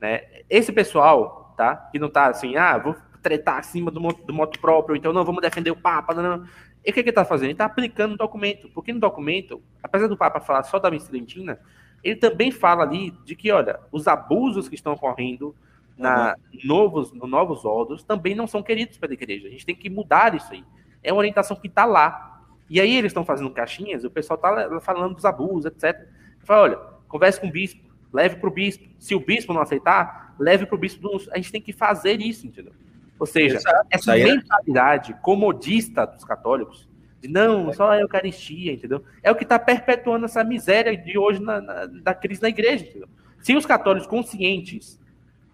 Né? 0.00 0.22
Esse 0.48 0.72
pessoal, 0.72 1.54
tá, 1.56 1.74
que 1.90 1.98
não 1.98 2.08
está 2.08 2.26
assim, 2.26 2.56
ah, 2.56 2.78
vou 2.78 2.94
tretar 3.22 3.58
acima 3.58 3.90
do 3.90 4.00
moto, 4.00 4.24
do 4.24 4.32
moto 4.32 4.60
próprio, 4.60 4.94
então 4.94 5.12
não, 5.12 5.24
vamos 5.24 5.42
defender 5.42 5.70
o 5.70 5.76
Papa, 5.76 6.14
não, 6.14 6.22
não. 6.22 6.46
E 6.84 6.90
o 6.90 6.94
que, 6.94 7.00
ele 7.00 7.08
está 7.08 7.24
fazendo? 7.24 7.46
Ele 7.46 7.52
está 7.52 7.64
aplicando 7.64 8.12
o 8.12 8.16
documento, 8.16 8.68
porque 8.70 8.92
no 8.92 9.00
documento, 9.00 9.60
apesar 9.82 10.06
do 10.06 10.16
Papa 10.16 10.40
falar 10.40 10.62
só 10.62 10.78
da 10.78 10.90
missa 10.90 11.08
tridentina, 11.08 11.58
ele 12.02 12.16
também 12.16 12.50
fala 12.50 12.82
ali 12.82 13.10
de 13.24 13.34
que, 13.34 13.50
olha, 13.50 13.80
os 13.90 14.06
abusos 14.06 14.68
que 14.68 14.74
estão 14.74 14.92
ocorrendo 14.92 15.54
na 15.96 16.36
uhum. 16.52 16.60
novos, 16.64 17.12
no 17.12 17.26
novos 17.26 17.64
ordens 17.64 18.02
também 18.04 18.34
não 18.34 18.46
são 18.46 18.62
queridos 18.62 18.96
pela 18.98 19.12
igreja. 19.12 19.48
A 19.48 19.50
gente 19.50 19.66
tem 19.66 19.74
que 19.74 19.90
mudar 19.90 20.34
isso 20.34 20.52
aí. 20.52 20.64
É 21.02 21.12
uma 21.12 21.18
orientação 21.18 21.56
que 21.56 21.66
está 21.66 21.84
lá. 21.84 22.44
E 22.70 22.80
aí 22.80 22.94
eles 22.94 23.10
estão 23.10 23.24
fazendo 23.24 23.50
caixinhas, 23.50 24.04
o 24.04 24.10
pessoal 24.10 24.36
está 24.36 24.80
falando 24.80 25.14
dos 25.14 25.24
abusos, 25.24 25.64
etc. 25.66 26.06
Fala, 26.44 26.62
olha, 26.62 26.76
converse 27.08 27.40
com 27.40 27.48
o 27.48 27.50
bispo, 27.50 27.82
leve 28.12 28.36
para 28.36 28.48
o 28.48 28.52
bispo. 28.52 28.88
Se 28.98 29.14
o 29.14 29.20
bispo 29.20 29.52
não 29.52 29.62
aceitar, 29.62 30.34
leve 30.38 30.66
para 30.66 30.76
o 30.76 30.78
bispo. 30.78 31.08
A 31.32 31.36
gente 31.36 31.50
tem 31.50 31.60
que 31.60 31.72
fazer 31.72 32.20
isso, 32.20 32.46
entendeu? 32.46 32.72
Ou 33.18 33.26
seja, 33.26 33.56
Exato. 33.56 33.86
essa 33.90 34.16
é 34.16 34.24
mentalidade 34.24 35.14
comodista 35.22 36.06
dos 36.06 36.24
católicos 36.24 36.87
não, 37.26 37.72
só 37.72 37.90
a 37.90 38.00
Eucaristia, 38.00 38.72
entendeu? 38.72 39.02
É 39.22 39.30
o 39.30 39.34
que 39.34 39.42
está 39.42 39.58
perpetuando 39.58 40.26
essa 40.26 40.44
miséria 40.44 40.96
de 40.96 41.18
hoje 41.18 41.40
na, 41.42 41.60
na, 41.60 41.86
da 41.86 42.14
crise 42.14 42.42
na 42.42 42.48
igreja, 42.48 42.84
entendeu? 42.84 43.08
Se 43.40 43.56
os 43.56 43.66
católicos 43.66 44.06
conscientes 44.06 45.00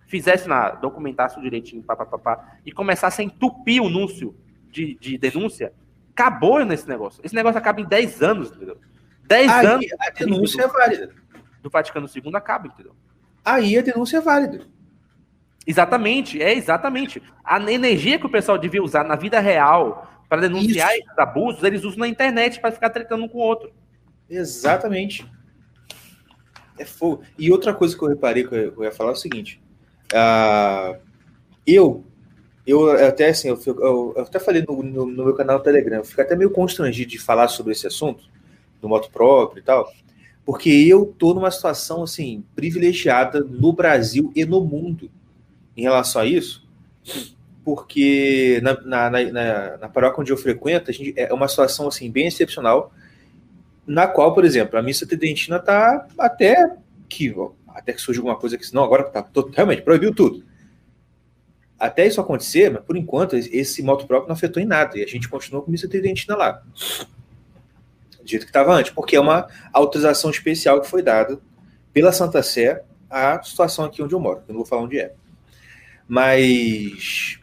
fizessem 0.06 0.48
lá, 0.48 0.70
documentassem 0.70 1.42
direitinho, 1.42 1.82
pá, 1.82 1.96
pá, 1.96 2.04
pá, 2.04 2.18
pá, 2.18 2.58
e 2.66 2.72
começassem 2.72 3.26
a 3.26 3.32
entupir 3.32 3.82
o 3.82 3.88
núncio 3.88 4.36
de, 4.70 4.94
de 5.00 5.16
denúncia, 5.16 5.72
acabou 6.10 6.64
nesse 6.64 6.88
negócio. 6.88 7.20
Esse 7.24 7.34
negócio 7.34 7.58
acaba 7.58 7.80
em 7.80 7.84
10 7.86 8.22
anos, 8.22 8.50
entendeu? 8.50 8.76
10 9.26 9.50
Aí, 9.50 9.66
anos. 9.66 9.86
A 10.00 10.10
denúncia 10.10 10.66
do, 10.66 10.70
é 10.70 10.72
válida. 10.72 11.14
Do 11.62 11.70
Vaticano 11.70 12.08
II 12.14 12.30
acaba, 12.34 12.68
entendeu? 12.68 12.94
Aí 13.44 13.78
a 13.78 13.82
denúncia 13.82 14.18
é 14.18 14.20
válida. 14.20 14.66
Exatamente, 15.66 16.42
é 16.42 16.52
exatamente. 16.52 17.22
A 17.42 17.58
energia 17.72 18.18
que 18.18 18.26
o 18.26 18.30
pessoal 18.30 18.58
devia 18.58 18.82
usar 18.82 19.04
na 19.04 19.16
vida 19.16 19.40
real 19.40 20.13
para 20.28 20.42
denunciar 20.42 20.92
Isso. 20.92 21.04
esses 21.04 21.18
abusos, 21.18 21.62
eles 21.62 21.84
usam 21.84 22.00
na 22.00 22.08
internet 22.08 22.60
para 22.60 22.72
ficar 22.72 22.90
tretando 22.90 23.24
um 23.24 23.28
com 23.28 23.38
o 23.38 23.42
outro. 23.42 23.72
Exatamente. 24.28 25.26
É 26.78 26.84
fogo. 26.84 27.22
E 27.38 27.50
outra 27.50 27.72
coisa 27.72 27.96
que 27.96 28.02
eu 28.02 28.08
reparei 28.08 28.44
que 28.46 28.54
eu 28.54 28.82
ia 28.82 28.90
falar 28.90 29.10
é 29.10 29.12
o 29.12 29.16
seguinte: 29.16 29.62
Uh, 30.14 30.96
eu, 31.66 32.04
eu 32.66 32.90
até 32.90 33.30
assim, 33.30 33.48
eu, 33.48 33.60
eu, 33.66 34.14
eu 34.16 34.22
até 34.22 34.38
falei 34.38 34.64
no, 34.66 34.82
no, 34.82 35.06
no, 35.06 35.24
meu 35.24 35.34
canal 35.34 35.58
no 35.58 35.64
Telegram, 35.64 35.98
eu 35.98 36.04
fico 36.04 36.20
até 36.20 36.36
meio 36.36 36.50
constrangido 36.50 37.10
de 37.10 37.18
falar 37.18 37.48
sobre 37.48 37.72
esse 37.72 37.86
assunto, 37.86 38.24
do 38.80 38.88
moto 38.88 39.10
próprio 39.10 39.60
e 39.60 39.64
tal, 39.64 39.90
porque 40.44 40.70
eu 40.70 41.06
tô 41.18 41.34
numa 41.34 41.50
situação 41.50 42.02
assim 42.02 42.44
privilegiada 42.54 43.40
no 43.40 43.72
Brasil 43.72 44.30
e 44.36 44.44
no 44.44 44.60
mundo 44.60 45.10
em 45.76 45.82
relação 45.82 46.22
a 46.22 46.26
isso, 46.26 46.64
porque 47.64 48.60
na, 48.62 48.80
na, 48.82 49.10
na, 49.10 49.76
na 49.78 49.88
paróquia 49.88 50.20
onde 50.20 50.32
eu 50.32 50.36
frequento, 50.36 50.90
a 50.90 50.94
gente, 50.94 51.14
é 51.16 51.32
uma 51.32 51.48
situação 51.48 51.88
assim 51.88 52.10
bem 52.10 52.26
excepcional, 52.26 52.92
na 53.86 54.06
qual, 54.06 54.34
por 54.34 54.44
exemplo, 54.44 54.78
a 54.78 54.82
missa 54.82 55.06
tridentina 55.06 55.58
tá 55.58 56.06
até 56.18 56.76
que 57.08 57.34
até 57.68 57.92
que 57.92 58.00
surge 58.00 58.20
alguma 58.20 58.36
coisa 58.36 58.56
que 58.56 58.74
não, 58.74 58.84
agora 58.84 59.04
tá 59.04 59.26
realmente 59.52 59.82
proibiu 59.82 60.14
tudo. 60.14 60.44
Até 61.78 62.06
isso 62.06 62.20
acontecer, 62.20 62.70
mas 62.70 62.84
por 62.84 62.96
enquanto 62.96 63.34
esse 63.34 63.82
moto 63.82 64.06
próprio 64.06 64.28
não 64.28 64.36
afetou 64.36 64.62
em 64.62 64.66
nada 64.66 64.96
e 64.98 65.02
a 65.02 65.06
gente 65.06 65.28
continuou 65.28 65.64
com 65.64 65.70
missa 65.70 65.88
tridentina 65.88 66.36
lá. 66.36 66.62
Do 68.22 68.28
jeito 68.28 68.44
que 68.44 68.50
estava 68.50 68.72
antes, 68.72 68.92
porque 68.92 69.16
é 69.16 69.20
uma 69.20 69.48
autorização 69.72 70.30
especial 70.30 70.80
que 70.80 70.88
foi 70.88 71.02
dada 71.02 71.38
pela 71.92 72.12
Santa 72.12 72.42
Sé 72.42 72.82
à 73.10 73.42
situação 73.42 73.84
aqui 73.84 74.02
onde 74.02 74.14
eu 74.14 74.20
moro. 74.20 74.42
Eu 74.48 74.54
não 74.54 74.56
vou 74.56 74.64
falar 74.64 74.82
onde 74.82 74.98
é. 74.98 75.12
Mas. 76.06 77.38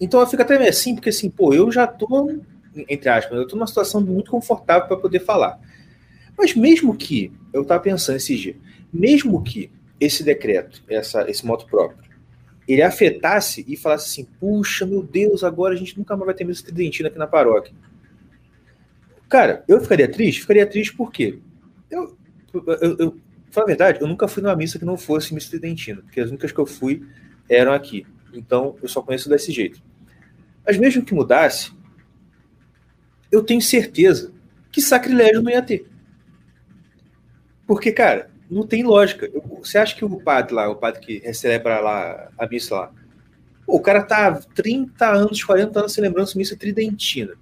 Então 0.00 0.20
eu 0.20 0.26
fico 0.26 0.42
até 0.42 0.58
meio 0.58 0.70
assim, 0.70 0.94
porque 0.94 1.08
assim, 1.08 1.30
pô, 1.30 1.52
eu 1.54 1.70
já 1.70 1.86
tô, 1.86 2.40
entre 2.88 3.08
aspas, 3.08 3.38
eu 3.38 3.46
tô 3.46 3.56
numa 3.56 3.66
situação 3.66 4.00
muito 4.00 4.30
confortável 4.30 4.88
para 4.88 4.96
poder 4.96 5.20
falar. 5.20 5.58
Mas 6.36 6.54
mesmo 6.54 6.96
que, 6.96 7.32
eu 7.52 7.62
estava 7.62 7.80
pensando 7.80 8.16
esse 8.16 8.36
dia, 8.36 8.56
mesmo 8.92 9.42
que 9.42 9.70
esse 10.00 10.24
decreto, 10.24 10.82
essa, 10.88 11.28
esse 11.30 11.46
moto 11.46 11.66
próprio, 11.66 12.02
ele 12.66 12.82
afetasse 12.82 13.64
e 13.68 13.76
falasse 13.76 14.08
assim, 14.08 14.28
puxa, 14.40 14.86
meu 14.86 15.02
Deus, 15.02 15.44
agora 15.44 15.74
a 15.74 15.76
gente 15.76 15.96
nunca 15.96 16.16
mais 16.16 16.26
vai 16.26 16.34
ter 16.34 16.44
missa 16.44 16.64
tridentina 16.64 17.08
aqui 17.08 17.18
na 17.18 17.26
paróquia. 17.26 17.74
Cara, 19.28 19.64
eu 19.68 19.80
ficaria 19.80 20.10
triste? 20.10 20.40
Ficaria 20.40 20.66
triste 20.66 20.96
porque 20.96 21.38
eu, 21.90 22.16
eu, 22.52 22.96
eu, 22.98 23.16
a 23.54 23.64
verdade, 23.64 24.00
eu 24.00 24.06
nunca 24.06 24.26
fui 24.26 24.42
numa 24.42 24.56
missa 24.56 24.78
que 24.78 24.84
não 24.84 24.96
fosse 24.96 25.34
missa 25.34 25.50
tridentina, 25.50 26.02
porque 26.02 26.20
as 26.20 26.30
únicas 26.30 26.52
que 26.52 26.58
eu 26.58 26.66
fui 26.66 27.06
eram 27.48 27.72
aqui. 27.72 28.06
Então, 28.34 28.76
eu 28.82 28.88
só 28.88 29.02
conheço 29.02 29.28
desse 29.28 29.52
jeito. 29.52 29.82
Mas 30.66 30.78
mesmo 30.78 31.04
que 31.04 31.14
mudasse, 31.14 31.72
eu 33.30 33.42
tenho 33.42 33.60
certeza 33.60 34.32
que 34.70 34.80
sacrilégio 34.80 35.42
não 35.42 35.50
ia 35.50 35.62
ter. 35.62 35.86
Porque, 37.66 37.92
cara, 37.92 38.30
não 38.50 38.66
tem 38.66 38.82
lógica. 38.82 39.30
Você 39.58 39.78
acha 39.78 39.94
que 39.94 40.04
o 40.04 40.20
padre 40.20 40.54
lá, 40.54 40.68
o 40.68 40.76
padre 40.76 41.00
que 41.00 41.34
celebra 41.34 41.80
lá 41.80 42.30
a 42.38 42.46
missa 42.46 42.74
lá, 42.74 42.92
o 43.66 43.80
cara 43.80 44.02
tá 44.02 44.32
30 44.54 45.06
anos, 45.06 45.42
40 45.42 45.78
anos 45.78 45.92
se 45.92 46.00
lembrando 46.00 46.28
de 46.28 46.36
missa 46.36 46.56
tridentina. 46.56 47.34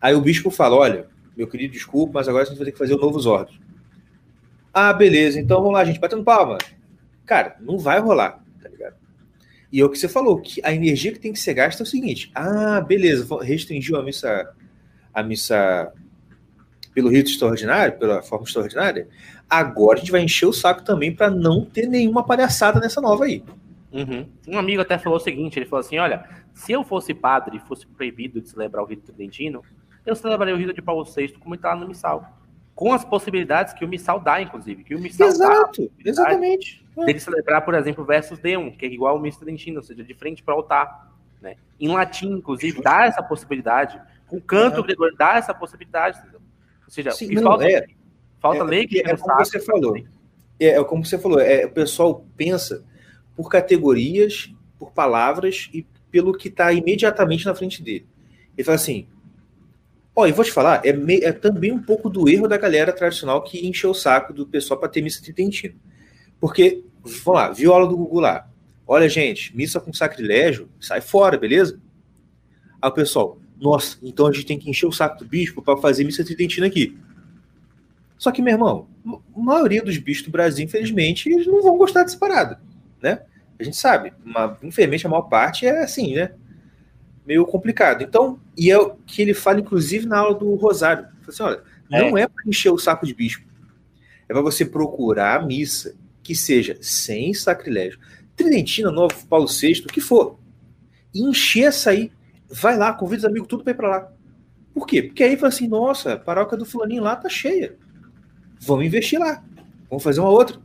Aí 0.00 0.14
o 0.14 0.20
bispo 0.20 0.50
fala: 0.50 0.76
olha, 0.76 1.08
meu 1.36 1.48
querido, 1.48 1.72
desculpa, 1.72 2.14
mas 2.14 2.28
agora 2.28 2.44
a 2.44 2.46
gente 2.46 2.56
vai 2.56 2.66
ter 2.66 2.72
que 2.72 2.78
fazer 2.78 2.94
o 2.94 2.98
Novos 2.98 3.26
Ordos. 3.26 3.58
Ah, 4.72 4.92
beleza, 4.92 5.40
então 5.40 5.58
vamos 5.58 5.72
lá, 5.72 5.84
gente, 5.84 6.00
batendo 6.00 6.24
palma. 6.24 6.58
Cara, 7.24 7.56
não 7.60 7.78
vai 7.78 8.00
rolar. 8.00 8.43
E 9.74 9.80
é 9.80 9.84
o 9.84 9.90
que 9.90 9.98
você 9.98 10.08
falou, 10.08 10.40
que 10.40 10.60
a 10.62 10.72
energia 10.72 11.10
que 11.10 11.18
tem 11.18 11.32
que 11.32 11.40
ser 11.40 11.52
gasta 11.52 11.82
é 11.82 11.84
o 11.84 11.86
seguinte: 11.86 12.30
ah, 12.32 12.80
beleza, 12.80 13.26
restringiu 13.42 13.96
a 13.96 14.04
missa, 14.04 14.54
a 15.12 15.20
missa 15.20 15.92
pelo 16.94 17.08
rito 17.08 17.28
extraordinário, 17.28 17.98
pela 17.98 18.22
forma 18.22 18.46
extraordinária. 18.46 19.08
Agora 19.50 19.96
a 19.96 20.00
gente 20.00 20.12
vai 20.12 20.20
encher 20.20 20.46
o 20.46 20.52
saco 20.52 20.84
também 20.84 21.12
para 21.12 21.28
não 21.28 21.64
ter 21.64 21.88
nenhuma 21.88 22.22
palhaçada 22.24 22.78
nessa 22.78 23.00
nova 23.00 23.24
aí. 23.24 23.42
Uhum. 23.90 24.28
Um 24.46 24.58
amigo 24.60 24.80
até 24.80 24.96
falou 24.96 25.18
o 25.18 25.20
seguinte: 25.20 25.58
ele 25.58 25.66
falou 25.66 25.84
assim, 25.84 25.98
olha, 25.98 26.24
se 26.52 26.70
eu 26.70 26.84
fosse 26.84 27.12
padre 27.12 27.56
e 27.56 27.66
fosse 27.66 27.84
proibido 27.84 28.40
de 28.40 28.48
celebrar 28.48 28.84
o 28.84 28.86
rito 28.86 29.02
tridentino, 29.12 29.60
eu 30.06 30.14
celebraria 30.14 30.54
o 30.54 30.56
rito 30.56 30.72
de 30.72 30.82
Paulo 30.82 31.02
VI 31.04 31.34
como 31.40 31.56
está 31.56 31.74
no 31.74 31.88
missal 31.88 32.43
com 32.74 32.92
as 32.92 33.04
possibilidades 33.04 33.72
que 33.72 33.84
o 33.84 33.88
Missal 33.88 34.18
dá, 34.20 34.40
inclusive. 34.40 34.82
Que 34.82 34.94
o 34.94 34.98
Missal 34.98 35.28
Exato, 35.28 35.90
dá 36.02 36.10
exatamente. 36.10 36.84
Dele 36.96 37.20
celebrar, 37.20 37.64
por 37.64 37.74
exemplo, 37.74 38.04
versus 38.04 38.38
Deum, 38.38 38.70
que 38.70 38.84
é 38.84 38.88
igual 38.88 39.16
o 39.16 39.20
Missa 39.20 39.40
Tridentino, 39.40 39.78
ou 39.78 39.82
seja, 39.82 40.02
de 40.02 40.14
frente 40.14 40.42
para 40.42 40.54
o 40.54 40.58
altar. 40.58 41.12
Né? 41.40 41.56
Em 41.78 41.88
latim, 41.88 42.32
inclusive, 42.32 42.82
dá 42.82 43.06
essa 43.06 43.22
possibilidade. 43.22 44.00
Com 44.26 44.40
canto 44.40 44.80
é. 44.80 44.82
gregoriano, 44.82 45.18
dá 45.18 45.36
essa 45.36 45.54
possibilidade. 45.54 46.18
Entendeu? 46.18 46.40
Ou 46.84 46.90
seja, 46.90 47.10
Sim, 47.12 47.34
não, 47.34 47.42
falta, 47.42 47.70
é, 47.70 47.86
falta 48.40 48.60
é, 48.60 48.64
lei 48.64 48.86
que 48.86 49.00
é, 49.00 49.16
como 49.16 49.18
sabe, 49.18 49.44
você 49.46 49.60
falou. 49.60 49.96
É, 50.58 50.66
é 50.66 50.84
como 50.84 51.04
você 51.04 51.18
falou, 51.18 51.40
é, 51.40 51.66
o 51.66 51.70
pessoal 51.70 52.24
pensa 52.36 52.84
por 53.36 53.48
categorias, 53.48 54.52
por 54.78 54.92
palavras 54.92 55.68
e 55.72 55.86
pelo 56.10 56.32
que 56.32 56.48
está 56.48 56.72
imediatamente 56.72 57.44
na 57.46 57.54
frente 57.54 57.82
dele. 57.82 58.06
Ele 58.56 58.64
fala 58.64 58.76
assim: 58.76 59.08
Ó, 60.16 60.26
e 60.26 60.32
vou 60.32 60.44
te 60.44 60.52
falar, 60.52 60.80
é, 60.84 60.90
é, 60.90 61.32
também 61.32 61.72
um 61.72 61.82
pouco 61.82 62.08
do 62.08 62.28
erro 62.28 62.46
da 62.46 62.56
galera 62.56 62.92
tradicional 62.92 63.42
que 63.42 63.66
encheu 63.66 63.90
o 63.90 63.94
saco 63.94 64.32
do 64.32 64.46
pessoal 64.46 64.78
para 64.78 64.88
ter 64.88 65.02
missa 65.02 65.20
tridentina. 65.20 65.74
Porque, 66.40 66.84
vamos 67.02 67.40
lá, 67.40 67.50
viu 67.50 67.72
a 67.72 67.74
aula 67.74 67.88
do 67.88 67.96
Google 67.96 68.20
lá. 68.20 68.48
Olha, 68.86 69.08
gente, 69.08 69.56
missa 69.56 69.80
com 69.80 69.92
sacrilégio, 69.92 70.68
sai 70.78 71.00
fora, 71.00 71.36
beleza? 71.36 71.80
Aí 72.80 72.88
o 72.88 72.92
pessoal, 72.92 73.38
nossa, 73.58 73.98
então 74.02 74.26
a 74.26 74.32
gente 74.32 74.46
tem 74.46 74.58
que 74.58 74.70
encher 74.70 74.86
o 74.86 74.92
saco 74.92 75.18
do 75.18 75.24
bispo 75.24 75.62
para 75.62 75.76
fazer 75.78 76.04
missa 76.04 76.24
tridentina 76.24 76.66
aqui. 76.66 76.96
Só 78.16 78.30
que, 78.30 78.40
meu 78.40 78.52
irmão, 78.52 78.86
a 79.06 79.40
maioria 79.40 79.82
dos 79.82 79.96
bispos 79.98 80.26
do 80.26 80.32
Brasil, 80.32 80.64
infelizmente, 80.64 81.28
eles 81.28 81.46
não 81.46 81.62
vão 81.62 81.76
gostar 81.76 82.02
dessa 82.02 82.18
parada, 82.18 82.60
né? 83.02 83.22
A 83.58 83.64
gente 83.64 83.76
sabe, 83.76 84.12
infelizmente 84.62 85.06
a 85.06 85.10
maior 85.10 85.22
parte 85.22 85.66
é 85.66 85.82
assim, 85.82 86.14
né? 86.14 86.32
Meio 87.26 87.46
complicado. 87.46 88.02
Então, 88.02 88.38
e 88.56 88.70
é 88.70 88.78
o 88.78 88.90
que 89.06 89.22
ele 89.22 89.34
fala, 89.34 89.60
inclusive, 89.60 90.06
na 90.06 90.18
aula 90.18 90.34
do 90.34 90.54
Rosário. 90.54 91.06
Assim, 91.26 91.42
olha, 91.42 91.62
não 91.90 92.18
é, 92.18 92.22
é 92.22 92.28
para 92.28 92.44
encher 92.46 92.70
o 92.70 92.78
saco 92.78 93.06
de 93.06 93.14
bispo. 93.14 93.46
É 94.28 94.32
para 94.32 94.42
você 94.42 94.64
procurar 94.64 95.40
a 95.40 95.44
missa 95.44 95.94
que 96.22 96.34
seja 96.34 96.76
sem 96.80 97.34
sacrilégio. 97.34 97.98
Tridentina, 98.36 98.90
Novo, 98.90 99.14
Paulo 99.26 99.46
VI, 99.46 99.84
o 99.84 99.92
que 99.92 100.00
for. 100.00 100.38
E 101.14 101.22
encher 101.22 101.68
essa 101.68 101.90
aí. 101.90 102.10
Vai 102.50 102.76
lá, 102.76 102.92
convida 102.92 103.20
os 103.20 103.24
amigos 103.24 103.48
tudo 103.48 103.64
para 103.64 103.72
ir 103.72 103.76
para 103.76 103.88
lá. 103.88 104.12
Por 104.72 104.86
quê? 104.86 105.02
Porque 105.02 105.22
aí 105.22 105.36
fala 105.36 105.48
assim, 105.48 105.68
nossa, 105.68 106.14
a 106.14 106.18
paróquia 106.18 106.58
do 106.58 106.64
fulaninho 106.64 107.02
lá 107.02 107.14
tá 107.14 107.28
cheia. 107.28 107.76
Vamos 108.60 108.84
investir 108.84 109.18
lá. 109.18 109.42
Vamos 109.88 110.02
fazer 110.02 110.20
uma 110.20 110.30
outra. 110.30 110.58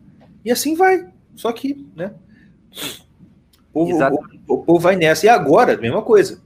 E 0.44 0.52
assim 0.52 0.76
vai. 0.76 1.07
Só 1.36 1.52
que, 1.52 1.86
né? 1.95 2.14
O 3.72 3.86
povo, 3.86 3.98
o, 4.48 4.53
o 4.53 4.57
povo 4.64 4.80
vai 4.80 4.95
nessa. 4.95 5.26
E 5.26 5.30
agora, 5.30 5.77
mesma 5.77 6.02
coisa. 6.02 6.41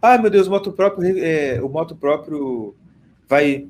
Ah, 0.00 0.18
meu 0.18 0.30
Deus, 0.30 0.46
o 0.46 0.50
moto 0.50 0.72
próprio, 0.72 1.18
é, 1.18 1.60
o 1.62 1.68
moto 1.68 1.96
próprio 1.96 2.74
vai 3.28 3.68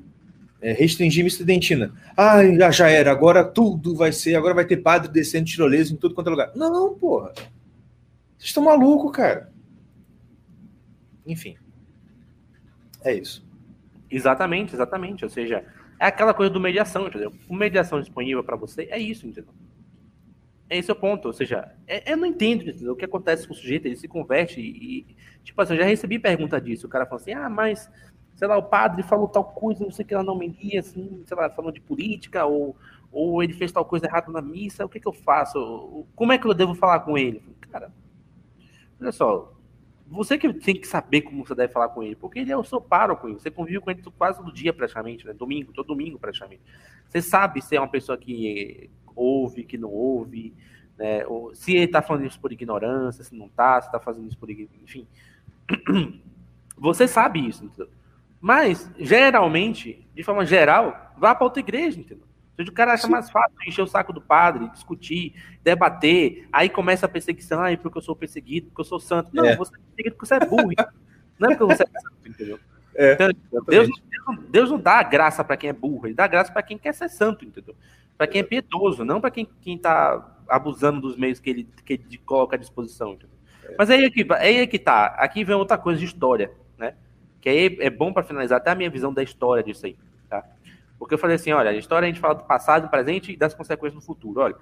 é, 0.61 0.73
restringir 0.73 1.23
minha 1.23 1.29
estudantina. 1.29 1.93
Ah, 2.15 2.43
já, 2.45 2.71
já 2.71 2.89
era, 2.89 3.11
agora 3.11 3.43
tudo 3.43 3.95
vai 3.95 4.11
ser, 4.11 4.35
agora 4.35 4.53
vai 4.53 4.65
ter 4.65 4.77
padre 4.77 5.11
descendo 5.11 5.45
tirolesa 5.45 5.93
em 5.93 5.97
tudo 5.97 6.13
quanto 6.13 6.27
é 6.27 6.31
lugar. 6.31 6.51
Não, 6.55 6.93
porra. 6.95 7.33
Vocês 8.37 8.49
estão 8.49 8.63
malucos, 8.63 9.11
cara. 9.11 9.51
Enfim. 11.25 11.57
É 13.03 13.13
isso. 13.13 13.45
Exatamente, 14.09 14.73
exatamente. 14.73 15.23
Ou 15.23 15.29
seja, 15.29 15.63
é 15.99 16.05
aquela 16.05 16.33
coisa 16.33 16.51
do 16.51 16.59
mediação, 16.59 17.07
entendeu? 17.07 17.33
O 17.47 17.55
mediação 17.55 17.99
disponível 17.99 18.43
para 18.43 18.55
você 18.55 18.87
é 18.89 18.97
isso, 18.97 19.27
entendeu? 19.27 19.53
É 20.69 20.77
esse 20.77 20.91
o 20.91 20.95
ponto. 20.95 21.27
Ou 21.27 21.33
seja, 21.33 21.73
é, 21.87 22.11
eu 22.11 22.17
não 22.17 22.25
entendo 22.25 22.63
entendeu? 22.69 22.93
o 22.93 22.95
que 22.95 23.05
acontece 23.05 23.47
com 23.47 23.53
o 23.53 23.57
sujeito, 23.57 23.85
ele 23.85 23.97
se 23.97 24.07
converte 24.07 24.59
e, 24.59 25.15
Tipo 25.43 25.61
assim, 25.61 25.73
eu 25.73 25.79
já 25.79 25.85
recebi 25.85 26.19
pergunta 26.19 26.59
disso. 26.59 26.87
O 26.87 26.89
cara 26.89 27.05
falou 27.05 27.21
assim: 27.21 27.33
ah, 27.33 27.49
mas, 27.49 27.89
sei 28.35 28.47
lá, 28.47 28.57
o 28.57 28.63
padre 28.63 29.03
falou 29.03 29.27
tal 29.27 29.43
coisa, 29.43 29.83
não 29.83 29.91
sei 29.91 30.05
o 30.05 30.07
que 30.07 30.13
ela 30.13 30.23
não 30.23 30.37
me 30.37 30.47
lia, 30.47 30.79
assim, 30.79 31.23
sei 31.25 31.37
lá, 31.37 31.49
falando 31.49 31.73
de 31.73 31.81
política, 31.81 32.45
ou, 32.45 32.75
ou 33.11 33.43
ele 33.43 33.53
fez 33.53 33.71
tal 33.71 33.85
coisa 33.85 34.05
errada 34.05 34.31
na 34.31 34.41
missa, 34.41 34.85
o 34.85 34.89
que, 34.89 34.99
que 34.99 35.07
eu 35.07 35.13
faço? 35.13 36.05
Como 36.15 36.31
é 36.31 36.37
que 36.37 36.47
eu 36.47 36.53
devo 36.53 36.75
falar 36.75 37.01
com 37.01 37.17
ele? 37.17 37.41
Cara, 37.71 37.91
olha 38.99 39.11
só, 39.11 39.53
você 40.09 40.37
que 40.37 40.51
tem 40.51 40.75
que 40.75 40.87
saber 40.87 41.21
como 41.21 41.45
você 41.45 41.53
deve 41.53 41.71
falar 41.71 41.89
com 41.89 42.01
ele, 42.01 42.15
porque 42.15 42.39
ele 42.39 42.51
é 42.51 42.57
o 42.57 42.63
seu 42.63 42.81
pároco, 42.81 43.31
você 43.31 43.51
convive 43.51 43.79
com 43.79 43.91
ele 43.91 44.01
quase 44.17 44.39
todo 44.39 44.51
dia 44.51 44.73
praticamente, 44.73 45.25
né? 45.25 45.33
Domingo, 45.33 45.71
todo 45.71 45.87
domingo 45.87 46.17
praticamente. 46.17 46.61
Você 47.07 47.21
sabe 47.21 47.61
se 47.61 47.75
é 47.75 47.79
uma 47.79 47.87
pessoa 47.87 48.17
que 48.17 48.89
ouve, 49.15 49.63
que 49.63 49.77
não 49.77 49.89
ouve, 49.89 50.53
né? 50.99 51.25
Ou 51.25 51.55
se 51.55 51.73
ele 51.73 51.85
está 51.85 52.01
falando 52.01 52.25
isso 52.25 52.39
por 52.39 52.51
ignorância, 52.51 53.23
se 53.23 53.33
não 53.33 53.45
está, 53.45 53.79
se 53.81 53.87
está 53.87 53.99
fazendo 54.01 54.27
isso 54.27 54.37
por 54.37 54.49
enfim. 54.51 55.07
Você 56.77 57.07
sabe 57.07 57.47
isso, 57.47 57.63
entendeu? 57.63 57.89
Mas, 58.41 58.89
geralmente, 58.99 60.05
de 60.13 60.23
forma 60.23 60.45
geral, 60.45 61.13
vá 61.17 61.33
para 61.33 61.45
outra 61.45 61.61
igreja, 61.61 61.99
entendeu? 61.99 62.25
O 62.57 62.71
cara 62.73 62.93
acha 62.93 63.07
Sim. 63.07 63.11
mais 63.11 63.29
fácil 63.29 63.55
encher 63.65 63.81
o 63.81 63.87
saco 63.87 64.11
do 64.11 64.19
padre, 64.19 64.69
discutir, 64.69 65.33
debater, 65.63 66.47
aí 66.51 66.67
começa 66.67 67.05
a 67.05 67.09
perseguição, 67.09 67.61
aí 67.61 67.77
porque 67.77 67.97
eu 67.97 68.01
sou 68.01 68.15
perseguido, 68.15 68.67
porque 68.67 68.81
eu 68.81 68.85
sou 68.85 68.99
santo. 68.99 69.29
Não, 69.33 69.45
é. 69.45 69.55
você 69.55 69.73
é 69.73 69.79
perseguido 69.79 70.15
porque 70.17 70.25
você 70.25 70.35
é 70.35 70.45
burro. 70.45 70.71
não 71.39 71.51
é 71.51 71.55
porque 71.55 71.73
você 71.73 71.83
é 71.83 71.99
santo, 72.01 72.27
entendeu? 72.27 72.59
É, 72.95 73.13
então, 73.13 73.29
Deus, 73.65 73.87
Deus, 73.87 74.39
Deus, 74.49 74.71
não 74.71 74.77
dá 74.77 75.01
graça 75.03 75.41
para 75.41 75.55
quem 75.55 75.69
é 75.69 75.73
burro, 75.73 76.07
ele 76.07 76.13
dá 76.13 76.27
graça 76.27 76.51
para 76.51 76.61
quem 76.61 76.77
quer 76.77 76.93
ser 76.93 77.07
santo, 77.07 77.45
entendeu? 77.45 77.73
Para 78.17 78.27
quem 78.27 78.41
é 78.41 78.43
piedoso, 78.43 79.05
não 79.05 79.21
para 79.21 79.31
quem, 79.31 79.47
quem 79.61 79.77
tá 79.77 80.38
abusando 80.49 81.01
dos 81.01 81.15
meios 81.17 81.39
que 81.39 81.49
ele, 81.49 81.67
que 81.85 81.93
ele 81.93 82.17
coloca 82.25 82.55
à 82.55 82.59
disposição. 82.59 83.17
É. 83.63 83.75
Mas 83.77 83.89
aí 83.89 84.05
é 84.05 84.09
que, 84.09 84.25
aí 84.33 84.57
é 84.57 84.67
que 84.67 84.79
tá. 84.79 85.07
Aqui 85.17 85.43
vem 85.43 85.55
outra 85.55 85.77
coisa 85.77 85.99
de 85.99 86.05
história, 86.05 86.51
né? 86.77 86.95
Que 87.39 87.49
aí 87.49 87.77
é 87.79 87.89
bom 87.89 88.11
para 88.11 88.23
finalizar 88.23 88.57
até 88.57 88.71
a 88.71 88.75
minha 88.75 88.89
visão 88.89 89.13
da 89.13 89.23
história 89.23 89.63
disso 89.63 89.85
aí, 89.85 89.97
tá? 90.29 90.43
Porque 90.97 91.13
eu 91.13 91.17
falei 91.17 91.37
assim, 91.37 91.51
olha, 91.51 91.69
a 91.71 91.75
história 91.75 92.05
a 92.05 92.09
gente 92.09 92.19
fala 92.19 92.35
do 92.35 92.43
passado, 92.43 92.83
do 92.83 92.89
presente 92.89 93.31
e 93.31 93.37
das 93.37 93.53
consequências 93.53 93.95
no 93.95 94.01
futuro. 94.01 94.41
Olha, 94.41 94.55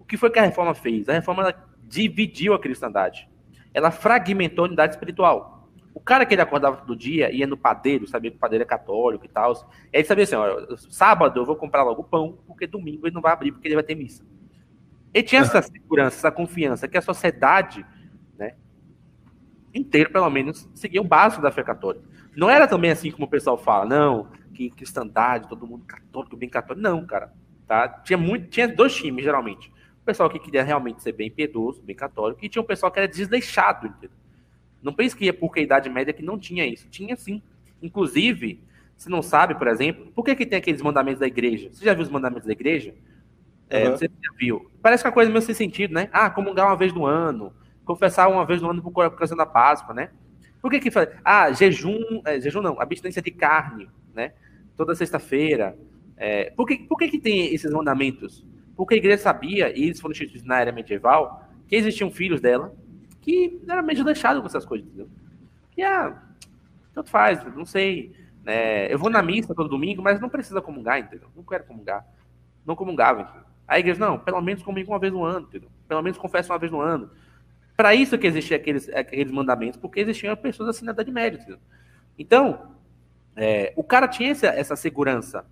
o 0.00 0.04
que 0.04 0.16
foi 0.16 0.30
que 0.30 0.38
a 0.38 0.42
reforma 0.42 0.74
fez? 0.74 1.08
A 1.08 1.12
reforma 1.12 1.54
dividiu 1.84 2.52
a 2.52 2.58
cristandade. 2.58 3.28
Ela 3.72 3.90
fragmentou 3.90 4.64
a 4.64 4.68
unidade 4.68 4.94
espiritual. 4.94 5.68
O 5.94 6.00
cara 6.00 6.26
que 6.26 6.34
ele 6.34 6.42
acordava 6.42 6.78
todo 6.78 6.96
dia, 6.96 7.30
ia 7.30 7.46
no 7.46 7.56
padeiro, 7.56 8.08
sabia 8.08 8.30
que 8.30 8.36
o 8.36 8.40
padeiro 8.40 8.64
é 8.64 8.66
católico 8.66 9.24
e 9.24 9.28
tal. 9.28 9.52
E 9.92 9.98
aí 9.98 10.04
sabia 10.04 10.24
assim, 10.24 10.34
olha, 10.34 10.76
sábado 10.90 11.40
eu 11.40 11.44
vou 11.44 11.54
comprar 11.54 11.84
logo 11.84 12.02
pão, 12.02 12.36
porque 12.48 12.66
domingo 12.66 13.06
ele 13.06 13.14
não 13.14 13.22
vai 13.22 13.32
abrir, 13.32 13.52
porque 13.52 13.68
ele 13.68 13.76
vai 13.76 13.84
ter 13.84 13.94
missa. 13.94 14.24
Ele 15.14 15.22
tinha 15.22 15.42
essa 15.42 15.62
segurança, 15.62 16.16
essa 16.16 16.30
confiança, 16.32 16.88
que 16.88 16.98
a 16.98 17.00
sociedade, 17.00 17.86
né, 18.36 18.56
inteira, 19.72 20.10
pelo 20.10 20.28
menos, 20.28 20.68
seguia 20.74 21.00
o 21.00 21.04
básico 21.04 21.40
da 21.40 21.52
fé 21.52 21.62
católica. 21.62 22.04
Não 22.36 22.50
era 22.50 22.66
também 22.66 22.90
assim 22.90 23.12
como 23.12 23.26
o 23.26 23.30
pessoal 23.30 23.56
fala, 23.56 23.86
não, 23.86 24.28
que 24.52 24.70
cristandade, 24.70 25.48
todo 25.48 25.66
mundo 25.68 25.84
católico, 25.84 26.36
bem 26.36 26.48
católico. 26.48 26.82
Não, 26.82 27.06
cara. 27.06 27.32
Tá? 27.64 27.88
Tinha, 27.88 28.18
muito, 28.18 28.48
tinha 28.48 28.66
dois 28.66 28.94
times, 28.94 29.24
geralmente. 29.24 29.72
O 30.02 30.04
pessoal 30.04 30.28
que 30.28 30.38
queria 30.40 30.64
realmente 30.64 31.00
ser 31.00 31.12
bem 31.12 31.30
piedoso, 31.30 31.80
bem 31.80 31.94
católico, 31.94 32.44
e 32.44 32.48
tinha 32.48 32.60
um 32.60 32.66
pessoal 32.66 32.90
que 32.90 32.98
era 32.98 33.08
desleixado, 33.08 33.86
entendeu? 33.86 34.10
Não 34.82 34.92
pense 34.92 35.16
que 35.16 35.24
ia 35.24 35.32
porque 35.32 35.60
a 35.60 35.62
Idade 35.62 35.88
Média 35.88 36.12
que 36.12 36.22
não 36.22 36.38
tinha 36.38 36.66
isso. 36.66 36.88
Tinha 36.90 37.16
sim. 37.16 37.40
Inclusive, 37.80 38.60
se 38.96 39.08
não 39.08 39.22
sabe, 39.22 39.54
por 39.54 39.68
exemplo, 39.68 40.12
por 40.12 40.24
que, 40.24 40.34
que 40.34 40.44
tem 40.44 40.58
aqueles 40.58 40.82
mandamentos 40.82 41.20
da 41.20 41.26
igreja? 41.26 41.70
Você 41.72 41.84
já 41.84 41.94
viu 41.94 42.02
os 42.02 42.10
mandamentos 42.10 42.46
da 42.46 42.52
igreja? 42.52 42.94
É, 43.74 43.88
uhum. 43.88 43.96
Você 43.96 44.06
já 44.06 44.32
viu. 44.38 44.70
Parece 44.80 45.02
que 45.02 45.06
é 45.06 45.10
uma 45.10 45.14
coisa 45.14 45.30
meio 45.30 45.42
sem 45.42 45.54
sentido, 45.54 45.92
né? 45.92 46.08
Ah, 46.12 46.30
comungar 46.30 46.66
uma 46.66 46.76
vez 46.76 46.92
no 46.92 47.04
ano, 47.04 47.52
confessar 47.84 48.28
uma 48.28 48.46
vez 48.46 48.62
no 48.62 48.70
ano 48.70 48.80
por 48.80 49.04
ocasião 49.04 49.36
da 49.36 49.44
Páscoa, 49.44 49.92
né? 49.92 50.10
Por 50.62 50.70
que 50.70 50.78
que 50.78 50.90
faz? 50.90 51.08
Ah, 51.24 51.50
jejum, 51.52 52.22
é, 52.24 52.40
jejum 52.40 52.62
não, 52.62 52.80
abstinência 52.80 53.20
de 53.20 53.30
carne, 53.30 53.88
né? 54.14 54.32
Toda 54.76 54.94
sexta-feira. 54.94 55.76
É, 56.16 56.50
por 56.50 56.66
que, 56.66 56.78
por 56.78 56.96
que 56.96 57.08
que 57.08 57.18
tem 57.18 57.52
esses 57.52 57.70
mandamentos? 57.72 58.46
Porque 58.76 58.94
a 58.94 58.96
igreja 58.96 59.18
sabia, 59.18 59.76
e 59.76 59.84
eles 59.84 60.00
foram 60.00 60.12
instituídos 60.12 60.46
na 60.46 60.60
era 60.60 60.72
medieval, 60.72 61.48
que 61.66 61.74
existiam 61.74 62.10
filhos 62.10 62.40
dela 62.40 62.72
que 63.20 63.58
era 63.66 63.82
meio 63.82 64.04
deixado 64.04 64.40
com 64.40 64.46
essas 64.46 64.66
coisas, 64.66 64.86
entendeu? 64.86 65.08
E 65.76 65.82
ah, 65.82 66.22
tanto 66.92 67.10
faz, 67.10 67.42
não 67.56 67.64
sei. 67.64 68.14
É, 68.44 68.92
eu 68.92 68.98
vou 68.98 69.08
na 69.08 69.22
missa 69.22 69.54
todo 69.54 69.68
domingo, 69.68 70.02
mas 70.02 70.20
não 70.20 70.28
precisa 70.28 70.60
comungar, 70.60 71.00
entendeu? 71.00 71.28
Não 71.34 71.42
quero 71.42 71.64
comungar. 71.64 72.06
Não 72.66 72.76
comungava, 72.76 73.22
entendeu? 73.22 73.53
A 73.66 73.78
igreja, 73.78 73.98
não, 73.98 74.18
pelo 74.18 74.40
menos 74.40 74.62
comunga 74.62 74.88
uma 74.88 74.98
vez 74.98 75.12
no 75.12 75.24
ano, 75.24 75.46
entendeu? 75.48 75.70
Pelo 75.88 76.02
menos 76.02 76.18
confessa 76.18 76.52
uma 76.52 76.58
vez 76.58 76.70
no 76.70 76.80
ano. 76.80 77.10
Para 77.76 77.94
isso 77.94 78.18
que 78.18 78.26
existiam 78.26 78.56
aqueles, 78.56 78.88
aqueles 78.90 79.32
mandamentos, 79.32 79.78
porque 79.80 80.00
existiam 80.00 80.36
pessoas 80.36 80.68
assim 80.68 80.84
na 80.84 80.92
Idade 80.92 81.10
Média, 81.10 81.38
entendeu? 81.38 81.58
Então, 82.18 82.74
é, 83.36 83.72
o 83.74 83.82
cara 83.82 84.06
tinha 84.06 84.30
essa, 84.30 84.46
essa 84.46 84.76
segurança, 84.76 85.44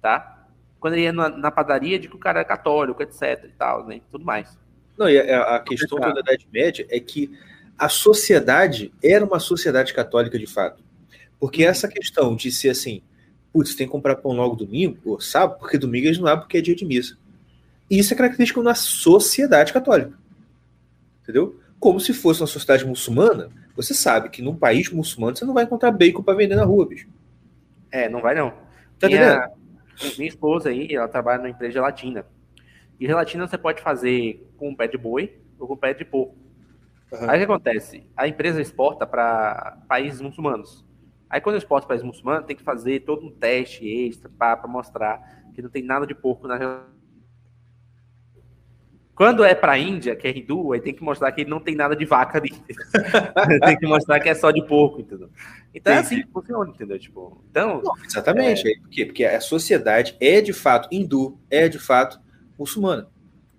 tá? 0.00 0.46
Quando 0.78 0.94
ele 0.94 1.04
ia 1.04 1.12
na, 1.12 1.28
na, 1.28 1.50
padaria 1.50 1.98
de 1.98 2.08
que 2.08 2.16
o 2.16 2.18
cara 2.18 2.40
era 2.40 2.48
católico, 2.48 3.02
etc 3.02 3.44
e 3.44 3.52
tal, 3.56 3.86
né? 3.86 4.00
Tudo 4.10 4.24
mais. 4.24 4.58
Não, 4.98 5.08
e 5.08 5.18
a, 5.18 5.56
a 5.56 5.60
questão 5.60 5.98
da 5.98 6.10
Idade 6.10 6.46
Média 6.52 6.86
é 6.90 7.00
que 7.00 7.30
a 7.78 7.88
sociedade 7.88 8.92
era 9.02 9.24
uma 9.24 9.38
sociedade 9.38 9.94
católica 9.94 10.38
de 10.38 10.46
fato. 10.46 10.82
Porque 11.40 11.64
essa 11.64 11.88
questão 11.88 12.36
de 12.36 12.52
ser 12.52 12.70
assim, 12.70 13.02
putz, 13.52 13.74
tem 13.74 13.86
que 13.86 13.92
comprar 13.92 14.16
pão 14.16 14.32
logo 14.32 14.54
domingo, 14.54 14.98
ou 15.04 15.20
sábado, 15.20 15.58
porque 15.58 15.78
domingo 15.78 16.06
eles 16.06 16.18
não 16.18 16.28
abrem 16.28 16.42
porque 16.42 16.58
é 16.58 16.60
dia 16.60 16.76
de 16.76 16.84
missa. 16.84 17.16
Isso 17.92 18.14
é 18.14 18.16
característico 18.16 18.62
na 18.62 18.74
sociedade 18.74 19.70
católica. 19.70 20.18
Entendeu? 21.22 21.60
Como 21.78 22.00
se 22.00 22.14
fosse 22.14 22.40
uma 22.40 22.46
sociedade 22.46 22.86
muçulmana, 22.86 23.50
você 23.76 23.92
sabe 23.92 24.30
que 24.30 24.40
num 24.40 24.56
país 24.56 24.90
muçulmano 24.90 25.36
você 25.36 25.44
não 25.44 25.52
vai 25.52 25.64
encontrar 25.64 25.90
bacon 25.90 26.22
para 26.22 26.32
vender 26.32 26.56
na 26.56 26.64
rua, 26.64 26.88
bicho. 26.88 27.06
É, 27.90 28.08
não 28.08 28.22
vai 28.22 28.34
não. 28.34 28.54
Tá 28.98 29.08
minha, 29.08 29.50
minha 30.16 30.28
esposa 30.28 30.70
aí, 30.70 30.94
ela 30.94 31.06
trabalha 31.06 31.36
numa 31.42 31.50
empresa 31.50 31.74
gelatina. 31.74 32.24
E 32.98 33.06
gelatina 33.06 33.46
você 33.46 33.58
pode 33.58 33.82
fazer 33.82 34.42
com 34.56 34.74
pé 34.74 34.88
de 34.88 34.96
boi 34.96 35.36
ou 35.58 35.68
com 35.68 35.76
pé 35.76 35.92
de 35.92 36.06
porco. 36.06 36.34
Uhum. 37.12 37.28
Aí 37.28 37.36
o 37.36 37.46
que 37.46 37.52
acontece? 37.52 38.06
A 38.16 38.26
empresa 38.26 38.62
exporta 38.62 39.06
para 39.06 39.76
países 39.86 40.22
muçulmanos. 40.22 40.82
Aí 41.28 41.42
quando 41.42 41.56
exporta 41.58 41.86
para 41.86 41.94
países 41.96 42.06
muçulmanos, 42.06 42.46
tem 42.46 42.56
que 42.56 42.62
fazer 42.62 43.00
todo 43.00 43.26
um 43.26 43.30
teste 43.30 43.86
extra 43.86 44.30
para 44.30 44.66
mostrar 44.66 45.44
que 45.54 45.60
não 45.60 45.68
tem 45.68 45.82
nada 45.82 46.06
de 46.06 46.14
porco 46.14 46.48
na 46.48 46.56
gelatina. 46.56 46.91
Quando 49.14 49.44
é 49.44 49.54
para 49.54 49.72
a 49.72 49.78
Índia, 49.78 50.16
que 50.16 50.26
é 50.26 50.36
hindu, 50.36 50.72
aí 50.72 50.80
tem 50.80 50.94
que 50.94 51.02
mostrar 51.02 51.30
que 51.32 51.44
não 51.44 51.60
tem 51.60 51.74
nada 51.74 51.94
de 51.94 52.04
vaca 52.04 52.38
ali. 52.38 52.50
tem 53.64 53.78
que 53.78 53.86
mostrar 53.86 54.18
que 54.20 54.28
é 54.28 54.34
só 54.34 54.50
de 54.50 54.66
porco, 54.66 55.00
entendeu? 55.00 55.28
Então 55.74 55.92
é 55.92 55.98
assim 55.98 56.22
que 56.22 56.28
funciona, 56.28 56.70
entendeu? 56.70 56.98
Tipo, 56.98 57.44
então, 57.50 57.82
não, 57.84 57.92
exatamente. 58.04 58.66
É... 58.66 58.78
Por 58.80 58.88
quê? 58.88 59.04
Porque 59.04 59.24
a 59.24 59.40
sociedade 59.40 60.16
é 60.18 60.40
de 60.40 60.52
fato 60.52 60.88
hindu, 60.90 61.38
é 61.50 61.68
de 61.68 61.78
fato 61.78 62.18
muçulmana. 62.58 63.08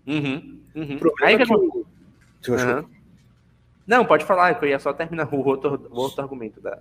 Uhum, 0.08 0.60
uhum. 0.76 1.00
Aí 1.22 1.38
que, 1.38 1.46
que 1.46 1.54
o... 1.54 1.86
uhum. 2.56 2.90
Não, 3.86 4.06
pode 4.06 4.26
falar, 4.26 4.56
que 4.56 4.66
eu 4.66 4.70
ia 4.70 4.80
só 4.80 4.92
terminar 4.92 5.32
o 5.32 5.46
outro, 5.46 5.88
o 5.92 6.00
outro 6.00 6.22
argumento 6.22 6.60
da. 6.60 6.80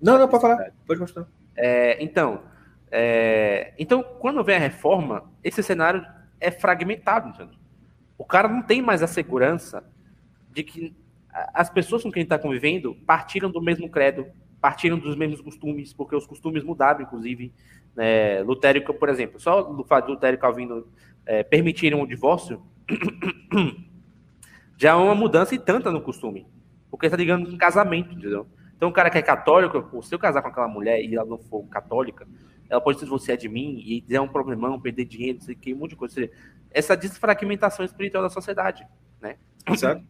Não, 0.00 0.18
não, 0.18 0.28
pode 0.28 0.42
falar, 0.42 0.72
pode 0.86 1.00
mostrar. 1.00 1.26
É, 1.56 2.02
então, 2.02 2.42
é, 2.90 3.72
então, 3.78 4.02
quando 4.02 4.42
vem 4.42 4.56
a 4.56 4.60
reforma, 4.60 5.24
esse 5.42 5.62
cenário 5.62 6.04
é 6.40 6.50
fragmentado, 6.50 7.28
entendeu? 7.28 7.59
O 8.20 8.24
cara 8.26 8.46
não 8.46 8.60
tem 8.60 8.82
mais 8.82 9.02
a 9.02 9.06
segurança 9.06 9.82
de 10.52 10.62
que 10.62 10.94
as 11.54 11.70
pessoas 11.70 12.02
com 12.02 12.12
quem 12.12 12.22
está 12.22 12.38
convivendo 12.38 12.94
partiram 13.06 13.50
do 13.50 13.62
mesmo 13.62 13.88
credo, 13.88 14.26
partiram 14.60 14.98
dos 14.98 15.16
mesmos 15.16 15.40
costumes, 15.40 15.94
porque 15.94 16.14
os 16.14 16.26
costumes 16.26 16.62
mudaram, 16.62 17.00
inclusive. 17.00 17.50
Né? 17.96 18.42
Lutérico, 18.42 18.92
por 18.92 19.08
exemplo, 19.08 19.40
só 19.40 19.72
o 19.72 19.82
fato 19.84 20.04
de 20.04 20.12
Lutero 20.12 20.34
e 20.36 20.38
Calvino 20.38 20.86
é, 21.24 21.42
permitirem 21.42 21.98
o 21.98 22.06
divórcio 22.06 22.60
já 24.76 24.90
é 24.90 24.94
uma 24.94 25.14
mudança 25.14 25.54
e 25.54 25.58
tanta 25.58 25.90
no 25.90 26.02
costume, 26.02 26.46
porque 26.90 27.06
está 27.06 27.16
ligando 27.16 27.50
com 27.50 27.56
casamento, 27.56 28.12
entendeu? 28.12 28.46
Então, 28.76 28.90
o 28.90 28.92
cara 28.92 29.08
que 29.08 29.16
é 29.16 29.22
católico, 29.22 30.02
se 30.02 30.14
eu 30.14 30.18
casar 30.18 30.42
com 30.42 30.48
aquela 30.48 30.68
mulher 30.68 31.02
e 31.02 31.16
ela 31.16 31.24
não 31.24 31.38
for 31.38 31.66
católica, 31.68 32.28
ela 32.68 32.82
pode 32.82 32.98
se 32.98 33.04
divorciar 33.04 33.38
de 33.38 33.48
mim 33.48 33.82
e 33.82 34.02
der 34.02 34.20
um 34.20 34.28
problemão, 34.28 34.78
perder 34.78 35.06
dinheiro, 35.06 35.38
não 35.38 35.44
sei 35.46 35.54
o 35.54 35.58
que, 35.58 35.72
um 35.72 35.78
monte 35.78 35.90
de 35.90 35.96
coisa. 35.96 36.30
Essa 36.70 36.96
desfragmentação 36.96 37.84
espiritual 37.84 38.22
da 38.22 38.30
sociedade, 38.30 38.86
né? 39.20 39.36
Certo? 39.76 40.04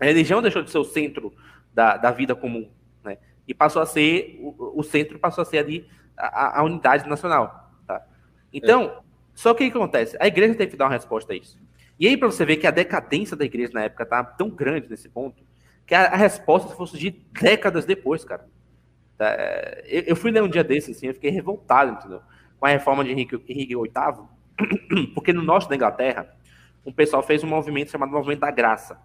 A 0.00 0.04
religião 0.04 0.42
deixou 0.42 0.62
de 0.62 0.70
ser 0.70 0.78
o 0.78 0.84
centro 0.84 1.32
da, 1.72 1.96
da 1.96 2.10
vida 2.10 2.34
comum, 2.34 2.70
né? 3.04 3.18
E 3.46 3.54
passou 3.54 3.80
a 3.80 3.86
ser, 3.86 4.38
o, 4.40 4.80
o 4.80 4.82
centro 4.82 5.18
passou 5.18 5.42
a 5.42 5.44
ser 5.44 5.58
ali 5.58 5.88
a, 6.16 6.60
a 6.60 6.62
unidade 6.62 7.08
nacional, 7.08 7.72
tá? 7.86 8.04
Então, 8.52 8.84
é. 8.84 8.98
só 9.34 9.54
que 9.54 9.66
o 9.66 9.70
que 9.70 9.76
acontece? 9.76 10.16
A 10.20 10.26
igreja 10.26 10.54
teve 10.54 10.72
que 10.72 10.76
dar 10.76 10.86
uma 10.86 10.92
resposta 10.92 11.32
a 11.32 11.36
isso. 11.36 11.58
E 11.98 12.06
aí, 12.06 12.16
para 12.16 12.26
você 12.26 12.44
ver 12.44 12.56
que 12.56 12.66
a 12.66 12.70
decadência 12.70 13.36
da 13.36 13.44
igreja 13.44 13.72
na 13.72 13.82
época 13.84 14.04
tá 14.04 14.24
tão 14.24 14.50
grande 14.50 14.88
nesse 14.88 15.08
ponto, 15.08 15.44
que 15.86 15.94
a, 15.94 16.06
a 16.06 16.16
resposta 16.16 16.74
fosse 16.74 16.98
de 16.98 17.10
décadas 17.10 17.84
depois, 17.84 18.24
cara. 18.24 18.48
Tá? 19.16 19.26
É, 19.28 19.84
eu, 19.86 20.02
eu, 20.08 20.16
fui 20.16 20.30
ler 20.30 20.42
um 20.42 20.48
dia 20.48 20.64
desses, 20.64 20.96
assim, 20.96 21.06
eu 21.06 21.14
fiquei 21.14 21.30
revoltado, 21.30 21.92
entendeu? 21.92 22.20
Com 22.58 22.66
a 22.66 22.70
reforma 22.70 23.04
de 23.04 23.10
Henrique, 23.10 23.36
Henrique 23.48 23.74
VIII, 23.74 24.26
porque 25.14 25.32
no 25.32 25.42
norte 25.42 25.68
da 25.68 25.74
Inglaterra, 25.74 26.34
um 26.84 26.92
pessoal 26.92 27.22
fez 27.22 27.42
um 27.44 27.48
movimento 27.48 27.90
chamado 27.90 28.12
Movimento 28.12 28.40
da 28.40 28.50
Graça, 28.50 29.00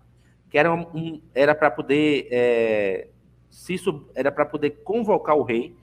que 0.49 0.57
era 0.57 0.73
um, 0.73 1.21
era 1.33 1.53
para 1.53 1.69
poder 1.69 2.27
é, 2.31 3.07
se 3.49 3.75
era 4.15 4.31
para 4.31 4.45
poder 4.45 4.81
convocar 4.83 5.35
o 5.35 5.43
rei, 5.43 5.75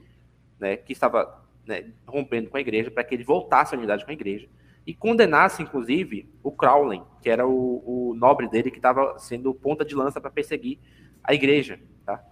né, 0.58 0.76
que 0.76 0.92
estava 0.92 1.44
né, 1.66 1.90
rompendo 2.06 2.50
com 2.50 2.56
a 2.56 2.60
igreja, 2.60 2.90
para 2.90 3.04
que 3.04 3.14
ele 3.14 3.24
voltasse 3.24 3.74
à 3.74 3.78
unidade 3.78 4.04
com 4.04 4.10
a 4.10 4.14
igreja 4.14 4.48
e 4.86 4.92
condenasse, 4.92 5.62
inclusive, 5.62 6.28
o 6.42 6.52
Crowley, 6.52 7.02
que 7.22 7.30
era 7.30 7.46
o, 7.46 8.10
o 8.10 8.14
nobre 8.14 8.48
dele 8.48 8.70
que 8.70 8.76
estava 8.76 9.18
sendo 9.18 9.54
ponta 9.54 9.84
de 9.84 9.94
lança 9.94 10.20
para 10.20 10.30
perseguir 10.30 10.78
a 11.22 11.32
igreja, 11.32 11.80
tá? 12.04 12.22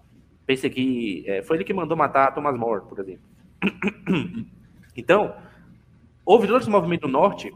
Perseguir, 0.44 1.28
é, 1.28 1.43
foi 1.43 1.56
ele 1.56 1.64
que 1.64 1.73
mandou 1.73 1.97
matar 1.97 2.35
Thomas 2.35 2.56
More, 2.56 2.82
por 2.89 2.98
exemplo. 2.98 3.24
Então, 4.94 5.35
houve 6.24 6.46
todo 6.46 6.60
esse 6.60 6.70
movimento 6.70 7.06
no 7.06 7.12
norte 7.12 7.52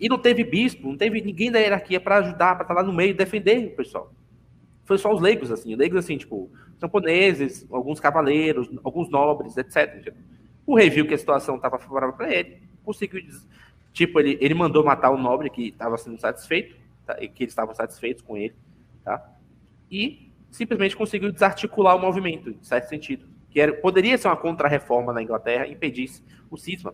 e 0.00 0.08
não 0.08 0.18
teve 0.18 0.44
bispo, 0.44 0.88
não 0.88 0.96
teve 0.96 1.20
ninguém 1.20 1.50
da 1.50 1.58
hierarquia 1.58 2.00
para 2.00 2.16
ajudar, 2.18 2.54
para 2.54 2.64
estar 2.64 2.74
lá 2.74 2.82
no 2.82 2.92
meio 2.92 3.14
defender 3.14 3.66
o 3.66 3.76
pessoal. 3.76 4.12
Foi 4.84 4.98
só 4.98 5.12
os 5.12 5.20
leigos, 5.20 5.50
assim, 5.50 5.74
leigos 5.74 5.98
assim, 5.98 6.16
tipo, 6.16 6.50
camponeses, 6.80 7.66
alguns 7.70 8.00
cavaleiros, 8.00 8.68
alguns 8.82 9.08
nobres, 9.08 9.56
etc. 9.56 10.12
O 10.66 10.76
rei 10.76 10.90
viu 10.90 11.06
que 11.06 11.14
a 11.14 11.18
situação 11.18 11.56
estava 11.56 11.78
favorável 11.78 12.14
para 12.14 12.32
ele, 12.32 12.62
conseguiu 12.84 13.22
Tipo, 13.94 14.18
ele, 14.18 14.36
ele 14.40 14.54
mandou 14.54 14.84
matar 14.84 15.10
o 15.10 15.16
nobre 15.16 15.48
que 15.48 15.68
estava 15.68 15.96
sendo 15.96 16.20
satisfeito, 16.20 16.76
tá? 17.06 17.14
que 17.14 17.44
eles 17.44 17.52
estavam 17.52 17.72
satisfeitos 17.72 18.24
com 18.24 18.36
ele, 18.36 18.52
tá? 19.04 19.24
E 19.88 20.32
simplesmente 20.50 20.96
conseguiu 20.96 21.30
desarticular 21.30 21.94
o 21.94 22.00
movimento, 22.00 22.50
em 22.50 22.58
certo 22.60 22.88
sentido. 22.88 23.24
Que 23.48 23.60
era, 23.60 23.72
poderia 23.72 24.18
ser 24.18 24.26
uma 24.26 24.36
contra-reforma 24.36 25.12
na 25.12 25.22
Inglaterra, 25.22 25.68
impedisse 25.68 26.24
o 26.50 26.56
cisma? 26.56 26.92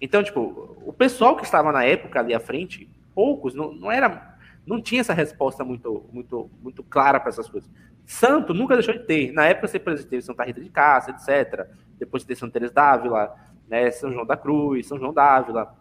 Então, 0.00 0.22
tipo, 0.22 0.76
o 0.84 0.92
pessoal 0.92 1.36
que 1.36 1.44
estava 1.44 1.70
na 1.70 1.84
época 1.84 2.18
ali 2.20 2.32
à 2.32 2.40
frente, 2.40 2.88
poucos, 3.14 3.54
não, 3.54 3.72
não 3.72 3.92
era, 3.92 4.36
não 4.66 4.80
tinha 4.80 5.00
essa 5.00 5.12
resposta 5.12 5.62
muito, 5.62 6.08
muito, 6.12 6.50
muito 6.62 6.82
clara 6.82 7.20
para 7.20 7.28
essas 7.28 7.48
coisas. 7.48 7.70
Santo 8.06 8.54
nunca 8.54 8.74
deixou 8.74 8.94
de 8.94 9.04
ter. 9.04 9.32
Na 9.32 9.46
época 9.46 9.68
você 9.68 9.78
teve 9.78 10.22
Santa 10.22 10.44
Rita 10.44 10.60
de 10.60 10.70
Cássia, 10.70 11.12
etc. 11.12 11.66
Depois 11.98 12.24
teve 12.24 12.40
Santa 12.40 12.54
Teresa 12.54 12.72
d'Ávila, 12.72 13.34
né, 13.68 13.90
São 13.90 14.10
João 14.10 14.26
da 14.26 14.36
Cruz, 14.36 14.86
São 14.86 14.98
João 14.98 15.12
d'Ávila. 15.12 15.76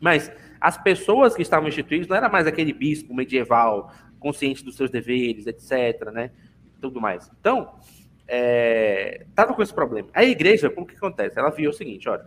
Mas 0.00 0.30
as 0.60 0.78
pessoas 0.78 1.34
que 1.34 1.42
estavam 1.42 1.68
instituídas 1.68 2.08
não 2.08 2.16
era 2.16 2.28
mais 2.28 2.46
aquele 2.46 2.72
bispo 2.72 3.12
medieval, 3.12 3.92
consciente 4.18 4.64
dos 4.64 4.76
seus 4.76 4.90
deveres, 4.90 5.46
etc, 5.46 6.10
né? 6.12 6.30
Tudo 6.80 7.00
mais. 7.00 7.30
Então, 7.40 7.74
é, 8.26 9.26
tava 9.34 9.54
com 9.54 9.62
esse 9.62 9.74
problema. 9.74 10.08
A 10.12 10.24
igreja, 10.24 10.70
como 10.70 10.86
que 10.86 10.96
acontece? 10.96 11.38
Ela 11.38 11.50
viu 11.50 11.70
o 11.70 11.72
seguinte, 11.72 12.08
olha, 12.08 12.24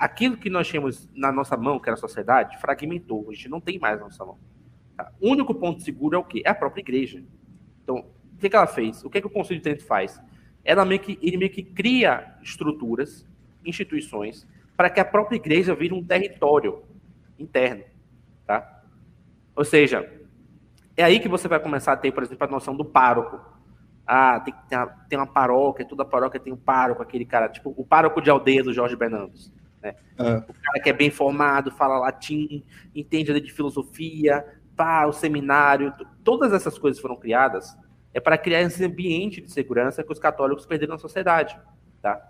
aquilo 0.00 0.38
que 0.38 0.48
nós 0.48 0.66
tínhamos 0.66 1.06
na 1.14 1.30
nossa 1.30 1.58
mão, 1.58 1.78
que 1.78 1.86
era 1.86 1.94
a 1.94 2.00
sociedade, 2.00 2.58
fragmentou. 2.58 3.28
A 3.28 3.34
gente 3.34 3.50
não 3.50 3.60
tem 3.60 3.78
mais 3.78 3.98
na 3.98 4.06
nossa 4.06 4.24
mão. 4.24 4.38
Tá? 4.96 5.12
O 5.20 5.30
único 5.30 5.54
ponto 5.54 5.82
seguro 5.82 6.16
é 6.16 6.18
o 6.18 6.24
quê? 6.24 6.42
É 6.42 6.48
a 6.48 6.54
própria 6.54 6.80
igreja. 6.80 7.22
Então, 7.84 8.06
o 8.34 8.38
que, 8.38 8.48
que 8.48 8.56
ela 8.56 8.66
fez? 8.66 9.04
O 9.04 9.10
que, 9.10 9.20
que 9.20 9.26
o 9.26 9.30
Conselho 9.30 9.60
de 9.60 9.64
Trento 9.64 9.84
faz? 9.84 10.18
Ela 10.64 10.86
meio 10.86 11.00
que, 11.00 11.18
ele 11.20 11.36
meio 11.36 11.50
que 11.50 11.62
cria 11.62 12.34
estruturas, 12.42 13.26
instituições, 13.62 14.48
para 14.74 14.88
que 14.88 15.00
a 15.00 15.04
própria 15.04 15.36
igreja 15.36 15.74
vire 15.74 15.92
um 15.92 16.02
território 16.02 16.82
interno. 17.38 17.84
Tá? 18.46 18.82
Ou 19.54 19.64
seja, 19.66 20.10
é 20.96 21.04
aí 21.04 21.20
que 21.20 21.28
você 21.28 21.46
vai 21.46 21.60
começar 21.60 21.92
a 21.92 21.96
ter, 21.96 22.10
por 22.10 22.22
exemplo, 22.22 22.46
a 22.46 22.50
noção 22.50 22.74
do 22.74 22.86
pároco. 22.86 23.38
Ah, 24.06 24.40
tem, 24.40 24.54
tem, 24.66 24.78
tem 25.10 25.18
uma 25.18 25.26
paróquia, 25.26 25.84
toda 25.84 26.06
paróquia 26.06 26.40
tem 26.40 26.52
um 26.52 26.56
pároco, 26.56 27.02
aquele 27.02 27.26
cara, 27.26 27.50
tipo 27.50 27.74
o 27.76 27.84
pároco 27.84 28.22
de 28.22 28.30
aldeia 28.30 28.64
do 28.64 28.72
Jorge 28.72 28.96
Bernardes. 28.96 29.52
Né? 29.82 29.94
É. 30.18 30.36
O 30.36 30.54
cara 30.54 30.80
que 30.82 30.90
é 30.90 30.92
bem 30.92 31.10
formado, 31.10 31.70
fala 31.70 31.98
latim, 31.98 32.64
entende 32.94 33.38
de 33.40 33.52
filosofia, 33.52 34.44
pá, 34.76 35.06
o 35.06 35.12
seminário, 35.12 35.92
todas 36.24 36.52
essas 36.52 36.78
coisas 36.78 37.00
foram 37.00 37.16
criadas 37.16 37.76
é 38.12 38.20
para 38.20 38.36
criar 38.36 38.62
esse 38.62 38.84
ambiente 38.84 39.40
de 39.40 39.52
segurança 39.52 40.02
que 40.02 40.12
os 40.12 40.18
católicos 40.18 40.66
perderam 40.66 40.94
na 40.94 40.98
sociedade. 40.98 41.58
Tá? 42.02 42.20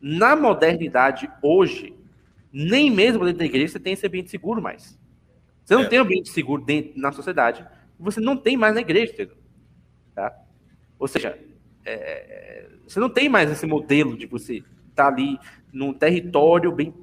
Na 0.00 0.36
modernidade, 0.36 1.28
hoje, 1.42 1.94
nem 2.52 2.90
mesmo 2.90 3.24
dentro 3.24 3.38
da 3.38 3.44
igreja 3.44 3.72
você 3.72 3.80
tem 3.80 3.94
esse 3.94 4.06
ambiente 4.06 4.30
seguro 4.30 4.62
mais. 4.62 4.98
Você 5.64 5.74
não 5.74 5.82
é. 5.82 5.88
tem 5.88 5.98
ambiente 5.98 6.28
seguro 6.28 6.62
dentro, 6.62 6.92
na 7.00 7.10
sociedade, 7.10 7.66
você 7.98 8.20
não 8.20 8.36
tem 8.36 8.56
mais 8.56 8.74
na 8.74 8.80
igreja, 8.80 9.12
entendeu? 9.12 9.36
Tá? 10.14 10.32
Ou 10.98 11.08
seja, 11.08 11.38
é, 11.84 12.68
você 12.86 13.00
não 13.00 13.08
tem 13.08 13.28
mais 13.28 13.50
esse 13.50 13.66
modelo 13.66 14.16
de 14.16 14.26
você 14.26 14.56
estar 14.56 14.66
tá 14.94 15.06
ali 15.06 15.38
num 15.74 15.92
território 15.92 16.70
bem. 16.70 16.94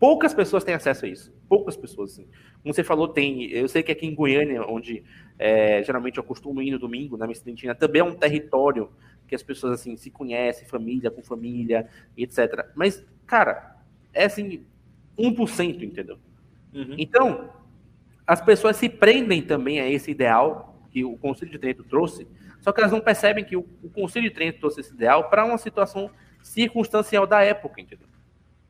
Poucas 0.00 0.34
pessoas 0.34 0.64
têm 0.64 0.74
acesso 0.74 1.04
a 1.04 1.08
isso. 1.08 1.32
Poucas 1.48 1.76
pessoas, 1.76 2.12
assim. 2.12 2.26
Como 2.62 2.74
você 2.74 2.82
falou, 2.82 3.06
tem. 3.06 3.44
Eu 3.50 3.68
sei 3.68 3.82
que 3.82 3.92
aqui 3.92 4.06
em 4.06 4.14
Goiânia, 4.14 4.64
onde 4.66 5.04
é, 5.38 5.82
geralmente 5.84 6.16
eu 6.16 6.24
costumo 6.24 6.62
ir 6.62 6.70
no 6.70 6.78
domingo, 6.78 7.16
na 7.16 7.26
minha 7.26 7.34
estudantina, 7.34 7.74
também 7.74 8.00
é 8.00 8.04
um 8.04 8.14
território 8.14 8.90
que 9.28 9.34
as 9.34 9.42
pessoas 9.42 9.74
assim 9.74 9.96
se 9.96 10.10
conhecem, 10.10 10.66
família 10.66 11.10
com 11.10 11.22
família, 11.22 11.88
etc. 12.16 12.66
Mas, 12.74 13.04
cara, 13.26 13.76
é 14.12 14.24
assim, 14.24 14.64
1%, 15.18 15.82
entendeu? 15.82 16.18
Uhum. 16.74 16.94
Então, 16.98 17.50
as 18.26 18.40
pessoas 18.40 18.76
se 18.76 18.88
prendem 18.88 19.42
também 19.42 19.80
a 19.80 19.88
esse 19.88 20.10
ideal 20.10 20.86
que 20.90 21.04
o 21.04 21.16
Conselho 21.16 21.50
de 21.50 21.58
Trento 21.58 21.84
trouxe, 21.84 22.26
só 22.60 22.72
que 22.72 22.80
elas 22.80 22.92
não 22.92 23.00
percebem 23.00 23.44
que 23.44 23.56
o, 23.56 23.66
o 23.82 23.90
Conselho 23.90 24.28
de 24.28 24.34
Trento 24.34 24.58
trouxe 24.58 24.80
esse 24.80 24.92
ideal 24.92 25.28
para 25.28 25.44
uma 25.44 25.58
situação 25.58 26.10
circunstancial 26.42 27.26
da 27.26 27.42
época, 27.42 27.80
entendeu? 27.80 28.06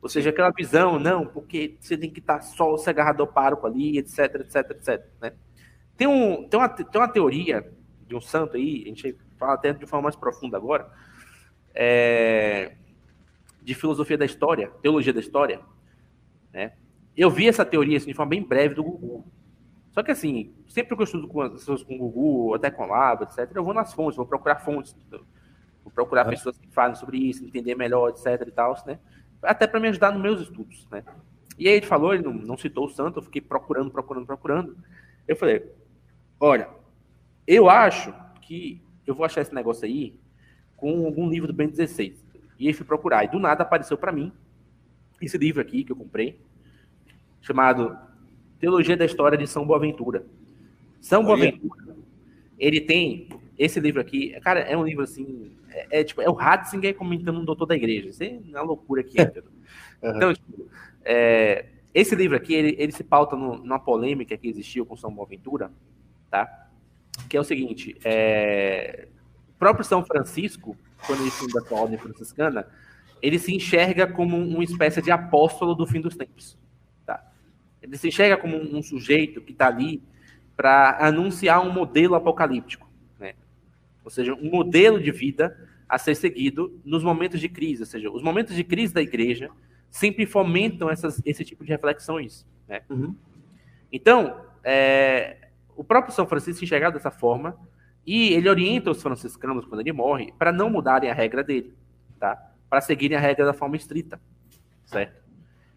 Ou 0.01 0.09
seja, 0.09 0.31
aquela 0.31 0.51
visão, 0.51 0.99
não, 0.99 1.25
porque 1.25 1.77
você 1.79 1.97
tem 1.97 2.09
que 2.09 2.19
estar 2.19 2.41
só 2.41 2.75
se 2.75 2.89
agarrado 2.89 3.21
ao 3.21 3.27
pároco 3.27 3.65
ali, 3.65 3.97
etc, 3.97 4.35
etc, 4.35 4.71
etc. 4.71 5.05
Né? 5.21 5.33
Tem, 5.95 6.07
um, 6.07 6.47
tem, 6.47 6.59
uma, 6.59 6.67
tem 6.67 7.01
uma 7.01 7.07
teoria 7.07 7.71
de 8.05 8.13
um 8.13 8.19
santo 8.19 8.57
aí, 8.57 8.83
a 8.83 8.87
gente 8.89 9.17
fala 9.37 9.53
até 9.53 9.71
de 9.71 9.85
forma 9.85 10.03
mais 10.03 10.15
profunda 10.15 10.57
agora, 10.57 10.91
é, 11.73 12.73
de 13.61 13.73
filosofia 13.73 14.17
da 14.17 14.25
história, 14.25 14.69
teologia 14.81 15.13
da 15.13 15.21
história. 15.21 15.61
Né? 16.51 16.73
Eu 17.15 17.29
vi 17.29 17.47
essa 17.47 17.63
teoria 17.63 17.95
assim, 17.95 18.07
de 18.07 18.13
forma 18.13 18.31
bem 18.31 18.43
breve 18.43 18.75
do 18.75 18.83
Google. 18.83 19.25
Só 19.91 20.03
que 20.03 20.11
assim, 20.11 20.53
sempre 20.67 20.95
que 20.95 21.01
eu 21.01 21.05
estudo 21.05 21.27
com 21.27 21.41
as 21.41 21.51
pessoas 21.51 21.81
com 21.81 21.97
Google, 21.97 22.55
até 22.55 22.69
com 22.69 22.85
Lab, 22.85 23.23
etc., 23.23 23.49
eu 23.55 23.63
vou 23.63 23.73
nas 23.73 23.93
fontes, 23.93 24.17
vou 24.17 24.25
procurar 24.25 24.57
fontes, 24.57 24.95
procurar 25.91 26.25
pessoas 26.25 26.57
que 26.57 26.67
falem 26.69 26.95
sobre 26.95 27.17
isso, 27.17 27.43
entender 27.43 27.75
melhor, 27.75 28.09
etc. 28.09 28.47
e 28.47 28.51
tal, 28.51 28.75
né? 28.85 28.99
Até 29.41 29.67
para 29.67 29.79
me 29.79 29.87
ajudar 29.89 30.11
nos 30.11 30.21
meus 30.21 30.41
estudos, 30.41 30.87
né? 30.89 31.03
E 31.57 31.67
aí 31.67 31.75
ele 31.75 31.85
falou, 31.85 32.13
ele 32.13 32.23
não, 32.23 32.33
não 32.33 32.57
citou 32.57 32.85
o 32.85 32.89
santo, 32.89 33.19
eu 33.19 33.23
fiquei 33.23 33.41
procurando, 33.41 33.91
procurando, 33.91 34.25
procurando. 34.25 34.77
Eu 35.27 35.35
falei, 35.35 35.71
olha, 36.39 36.69
eu 37.45 37.69
acho 37.69 38.13
que 38.41 38.81
eu 39.05 39.13
vou 39.13 39.25
achar 39.25 39.41
esse 39.41 39.53
negócio 39.53 39.85
aí 39.85 40.15
com 40.75 41.05
algum 41.05 41.29
livro 41.29 41.47
do 41.47 41.53
Ben 41.53 41.67
16. 41.67 42.23
E 42.59 42.67
aí 42.67 42.73
fui 42.73 42.85
procurar, 42.85 43.23
e 43.23 43.27
do 43.27 43.39
nada 43.39 43.63
apareceu 43.63 43.97
para 43.97 44.11
mim 44.11 44.31
esse 45.21 45.37
livro 45.37 45.61
aqui 45.61 45.83
que 45.83 45.91
eu 45.91 45.95
comprei, 45.95 46.39
chamado 47.41 47.97
Teologia 48.59 48.97
da 48.97 49.05
História 49.05 49.37
de 49.37 49.47
São 49.47 49.65
Boaventura. 49.65 50.25
São 50.99 51.23
Boaventura, 51.23 51.95
ele 52.57 52.81
tem 52.81 53.27
esse 53.57 53.79
livro 53.79 54.01
aqui, 54.01 54.39
cara, 54.41 54.61
é 54.61 54.75
um 54.75 54.85
livro 54.85 55.03
assim, 55.03 55.55
é, 55.69 55.99
é 55.99 56.03
tipo, 56.03 56.21
é 56.21 56.29
o 56.29 56.33
Ratzinger 56.33 56.95
comentando 56.95 57.39
um 57.39 57.45
doutor 57.45 57.65
da 57.65 57.75
igreja. 57.75 58.09
Isso 58.09 58.23
é 58.23 58.39
uma 58.49 58.61
loucura 58.61 59.01
aqui, 59.01 59.19
entendeu? 59.21 59.51
uhum. 60.01 60.15
Então, 60.15 60.33
tipo, 60.33 60.69
é, 61.03 61.65
esse 61.93 62.15
livro 62.15 62.35
aqui, 62.35 62.53
ele, 62.53 62.75
ele 62.79 62.91
se 62.91 63.03
pauta 63.03 63.35
no, 63.35 63.57
numa 63.57 63.79
polêmica 63.79 64.37
que 64.37 64.47
existiu 64.47 64.85
com 64.85 64.95
São 64.95 65.13
Boaventura, 65.13 65.71
tá? 66.29 66.69
Que 67.29 67.37
é 67.37 67.39
o 67.39 67.43
seguinte, 67.43 67.95
é, 68.03 69.07
o 69.49 69.53
próprio 69.59 69.85
São 69.85 70.03
Francisco, 70.03 70.75
quando 71.05 71.21
ele 71.21 71.31
funda 71.31 71.63
a 71.69 71.75
ordem 71.75 71.97
franciscana, 71.97 72.67
ele 73.21 73.39
se 73.39 73.55
enxerga 73.55 74.07
como 74.07 74.35
uma 74.35 74.63
espécie 74.63 75.01
de 75.01 75.11
apóstolo 75.11 75.75
do 75.75 75.87
fim 75.87 76.01
dos 76.01 76.15
tempos. 76.15 76.57
Ele 77.83 77.97
se 77.97 78.07
enxerga 78.07 78.37
como 78.37 78.55
um, 78.55 78.77
um 78.77 78.81
sujeito 78.81 79.41
que 79.41 79.51
está 79.51 79.67
ali 79.67 80.01
para 80.55 80.97
anunciar 81.05 81.61
um 81.61 81.71
modelo 81.71 82.15
apocalíptico? 82.15 82.82
Ou 84.03 84.11
seja, 84.11 84.33
um 84.33 84.49
modelo 84.49 85.01
de 85.01 85.11
vida 85.11 85.57
a 85.87 85.97
ser 85.97 86.15
seguido 86.15 86.79
nos 86.83 87.03
momentos 87.03 87.39
de 87.39 87.47
crise, 87.49 87.83
ou 87.83 87.85
seja, 87.85 88.09
os 88.11 88.23
momentos 88.23 88.55
de 88.55 88.63
crise 88.63 88.93
da 88.93 89.01
igreja 89.01 89.49
sempre 89.89 90.25
fomentam 90.25 90.89
essas, 90.89 91.21
esse 91.25 91.45
tipo 91.45 91.63
de 91.63 91.69
reflexões. 91.69 92.45
Né? 92.67 92.81
Uhum. 92.89 93.15
Então, 93.91 94.41
é, 94.63 95.49
o 95.75 95.83
próprio 95.83 96.13
São 96.13 96.25
Francisco 96.25 96.63
enxergava 96.63 96.93
dessa 96.93 97.11
forma 97.11 97.57
e 98.05 98.33
ele 98.33 98.49
orienta 98.49 98.91
os 98.91 99.01
franciscanos, 99.01 99.65
quando 99.65 99.81
ele 99.81 99.93
morre, 99.93 100.33
para 100.37 100.51
não 100.51 100.69
mudarem 100.69 101.09
a 101.09 101.13
regra 101.13 101.43
dele, 101.43 101.73
tá? 102.19 102.51
para 102.69 102.81
seguirem 102.81 103.15
a 103.15 103.19
regra 103.19 103.45
da 103.45 103.53
forma 103.53 103.75
estrita, 103.75 104.19
certo? 104.85 105.21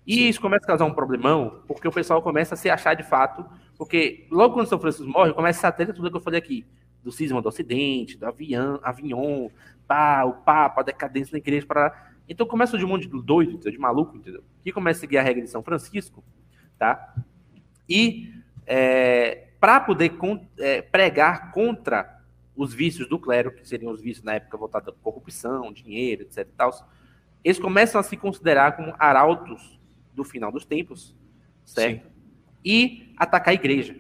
E 0.07 0.28
isso 0.28 0.40
começa 0.40 0.65
a 0.65 0.69
causar 0.69 0.85
um 0.85 0.94
problemão, 0.94 1.62
porque 1.66 1.86
o 1.86 1.93
pessoal 1.93 2.23
começa 2.23 2.55
a 2.55 2.57
se 2.57 2.70
achar 2.70 2.94
de 2.94 3.03
fato, 3.03 3.44
porque 3.77 4.27
logo 4.31 4.55
quando 4.55 4.69
São 4.69 4.78
Francisco 4.78 5.11
morre, 5.11 5.35
começa 5.35 5.69
a 5.69 5.73
ter 5.73 5.93
tudo 5.93 6.11
que 6.11 6.16
eu 6.16 6.20
falei 6.20 6.39
aqui, 6.39 6.65
do 7.07 7.12
cisma 7.12 7.41
do 7.41 7.49
Ocidente, 7.49 8.19
do 8.19 8.27
avião, 8.27 8.81
Avignon, 8.83 9.49
pá, 9.87 10.24
o 10.24 10.33
Papa, 10.33 10.81
a 10.81 10.85
decadência 10.85 11.31
da 11.31 11.39
igreja, 11.39 11.65
para 11.65 12.11
então 12.28 12.45
começa 12.45 12.77
de 12.77 12.85
um 12.85 12.89
monte 12.89 13.07
de 13.07 13.23
doido, 13.23 13.53
entendeu? 13.53 13.70
de 13.70 13.78
maluco, 13.78 14.16
entendeu? 14.16 14.43
Que 14.65 14.73
começa 14.73 14.99
a 14.99 15.01
seguir 15.03 15.19
a 15.19 15.23
regra 15.23 15.45
de 15.45 15.49
São 15.49 15.62
Francisco, 15.62 16.24
tá? 16.77 17.15
E 17.89 18.35
é, 18.66 19.47
para 19.61 19.78
poder 19.78 20.16
con 20.16 20.45
é, 20.59 20.83
pregar 20.83 21.53
contra 21.53 22.20
os 22.57 22.74
vícios 22.74 23.09
do 23.09 23.20
clero, 23.20 23.53
que 23.53 23.66
seriam 23.69 23.93
os 23.93 24.01
vícios 24.01 24.24
na 24.24 24.35
época 24.35 24.59
voltados 24.59 24.89
à 24.89 24.93
corrupção, 25.01 25.73
dinheiro, 25.73 26.23
etc. 26.23 26.49
Tal, 26.57 26.73
eles 27.45 27.61
começam 27.61 28.01
a 28.01 28.03
se 28.03 28.16
considerar 28.16 28.77
como 28.77 28.93
arautos 28.99 29.78
do 30.12 30.24
final 30.24 30.51
dos 30.51 30.65
tempos, 30.65 31.15
certo? 31.65 32.03
Sim. 32.03 32.11
E 32.65 33.15
atacar 33.16 33.51
a 33.51 33.55
igreja? 33.55 33.95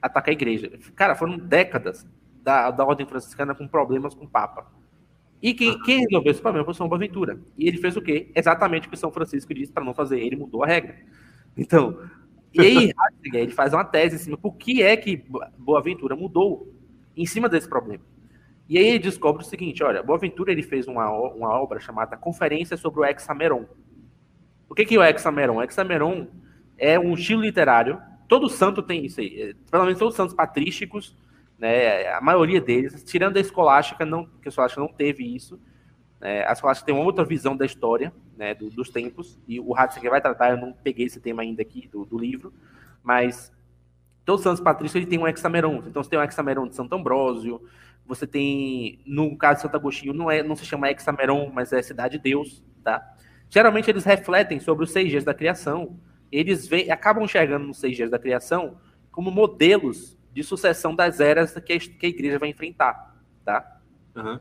Atacar 0.00 0.30
a 0.30 0.32
igreja. 0.32 0.70
Cara, 0.94 1.14
foram 1.14 1.36
décadas 1.36 2.06
da, 2.42 2.70
da 2.70 2.84
ordem 2.84 3.06
franciscana 3.06 3.54
com 3.54 3.66
problemas 3.66 4.14
com 4.14 4.24
o 4.24 4.28
Papa. 4.28 4.66
E 5.40 5.54
quem, 5.54 5.80
quem 5.82 6.00
resolveu 6.00 6.32
esse 6.32 6.40
problema 6.40 6.64
foi 6.64 6.74
São 6.74 6.88
Boaventura. 6.88 7.38
E 7.56 7.68
ele 7.68 7.78
fez 7.78 7.96
o 7.96 8.02
quê? 8.02 8.30
Exatamente 8.34 8.88
o 8.88 8.90
que 8.90 8.96
São 8.96 9.12
Francisco 9.12 9.54
disse 9.54 9.72
para 9.72 9.84
não 9.84 9.94
fazer. 9.94 10.20
Ele 10.20 10.36
mudou 10.36 10.64
a 10.64 10.66
regra. 10.66 10.96
Então, 11.56 11.98
e 12.52 12.60
aí 12.60 12.92
ele 13.34 13.52
faz 13.52 13.72
uma 13.72 13.84
tese 13.84 14.16
em 14.16 14.18
cima 14.18 14.36
por 14.36 14.56
que 14.56 14.82
é 14.82 14.96
que 14.96 15.24
Boaventura 15.56 16.16
mudou 16.16 16.74
em 17.16 17.26
cima 17.26 17.48
desse 17.48 17.68
problema. 17.68 18.04
E 18.68 18.76
aí 18.76 18.86
ele 18.86 18.98
descobre 18.98 19.42
o 19.42 19.46
seguinte, 19.46 19.82
olha, 19.82 20.02
Boaventura 20.02 20.52
ele 20.52 20.62
fez 20.62 20.86
uma, 20.86 21.10
uma 21.10 21.50
obra 21.60 21.80
chamada 21.80 22.16
Conferência 22.16 22.76
sobre 22.76 23.00
o 23.00 23.04
Hexameron. 23.04 23.66
O 24.68 24.74
que, 24.74 24.84
que 24.84 24.96
é 24.96 24.98
o 24.98 25.04
hexameron? 25.04 25.56
O 25.56 25.62
hexameron 25.62 26.26
é 26.76 26.98
um 26.98 27.14
estilo 27.14 27.40
literário. 27.40 28.00
Todo 28.28 28.48
santo 28.48 28.82
tem 28.82 29.06
isso 29.06 29.20
aí. 29.20 29.54
Pelo 29.70 29.84
menos 29.84 29.98
todos 29.98 30.12
os 30.12 30.16
santos 30.16 30.34
patrísticos, 30.34 31.16
né, 31.58 32.06
a 32.12 32.20
maioria 32.20 32.60
deles, 32.60 33.02
tirando 33.02 33.38
a 33.38 33.40
escolástica, 33.40 34.04
não, 34.04 34.26
que 34.26 34.46
a 34.46 34.50
escolástica 34.50 34.80
não 34.80 34.88
teve 34.88 35.24
isso. 35.24 35.58
Né, 36.20 36.46
a 36.46 36.52
escolástica 36.52 36.86
tem 36.86 36.94
uma 36.94 37.04
outra 37.04 37.24
visão 37.24 37.56
da 37.56 37.66
história, 37.66 38.12
né, 38.36 38.54
do, 38.54 38.70
dos 38.70 38.90
tempos, 38.90 39.38
e 39.48 39.58
o 39.58 39.72
Ratzinger 39.72 40.10
vai 40.10 40.20
tratar, 40.20 40.50
eu 40.50 40.56
não 40.56 40.72
peguei 40.72 41.06
esse 41.06 41.20
tema 41.20 41.42
ainda 41.42 41.62
aqui 41.62 41.88
do, 41.88 42.04
do 42.04 42.16
livro, 42.16 42.52
mas 43.02 43.50
todos 44.24 44.40
os 44.40 44.44
santos 44.44 44.60
patrícios 44.60 44.94
ele 44.94 45.06
tem 45.06 45.18
um 45.18 45.26
hexameron. 45.26 45.82
Então 45.86 46.02
você 46.02 46.10
tem 46.10 46.18
um 46.18 46.22
hexameron 46.22 46.68
de 46.68 46.76
Santo 46.76 46.94
Ambrósio, 46.94 47.60
você 48.06 48.26
tem, 48.26 49.00
no 49.04 49.36
caso 49.36 49.56
de 49.56 49.62
Santo 49.62 49.76
Agostinho, 49.76 50.12
não, 50.12 50.30
é, 50.30 50.42
não 50.42 50.54
se 50.54 50.64
chama 50.64 50.90
hexameron, 50.90 51.50
mas 51.52 51.72
é 51.72 51.82
cidade 51.82 52.16
de 52.16 52.22
Deus, 52.22 52.64
tá? 52.84 53.02
Geralmente 53.50 53.90
eles 53.90 54.04
refletem 54.04 54.60
sobre 54.60 54.84
os 54.84 54.90
seis 54.90 55.08
dias 55.08 55.24
da 55.24 55.34
criação. 55.34 55.98
Eles 56.30 56.66
vê, 56.66 56.90
acabam 56.90 57.24
enxergando 57.24 57.66
nos 57.66 57.78
seis 57.78 57.96
dias 57.96 58.10
da 58.10 58.18
criação 58.18 58.78
como 59.10 59.30
modelos 59.30 60.18
de 60.32 60.42
sucessão 60.42 60.94
das 60.94 61.20
eras 61.20 61.54
que 61.54 61.72
a, 61.72 61.78
que 61.78 62.06
a 62.06 62.08
igreja 62.08 62.38
vai 62.38 62.50
enfrentar, 62.50 63.16
tá? 63.44 63.80
Uhum. 64.14 64.38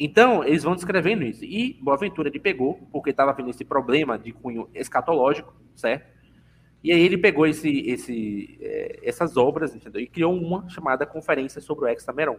Então, 0.00 0.44
eles 0.44 0.62
vão 0.62 0.74
descrevendo 0.74 1.24
isso. 1.24 1.44
E 1.44 1.74
Boaventura 1.82 2.28
ele 2.28 2.38
pegou, 2.38 2.74
porque 2.92 3.10
estava 3.10 3.32
vendo 3.32 3.50
esse 3.50 3.64
problema 3.64 4.18
de 4.18 4.32
cunho 4.32 4.68
escatológico, 4.74 5.54
certo? 5.74 6.18
E 6.82 6.92
aí 6.92 7.00
ele 7.00 7.18
pegou 7.18 7.46
esse, 7.46 7.80
esse, 7.88 8.58
é, 8.60 9.00
essas 9.02 9.36
obras, 9.36 9.74
entendeu? 9.74 10.00
E 10.00 10.06
criou 10.06 10.32
uma 10.32 10.68
chamada 10.68 11.04
Conferência 11.04 11.60
sobre 11.60 11.86
o 11.86 11.88
Hexameron. 11.88 12.36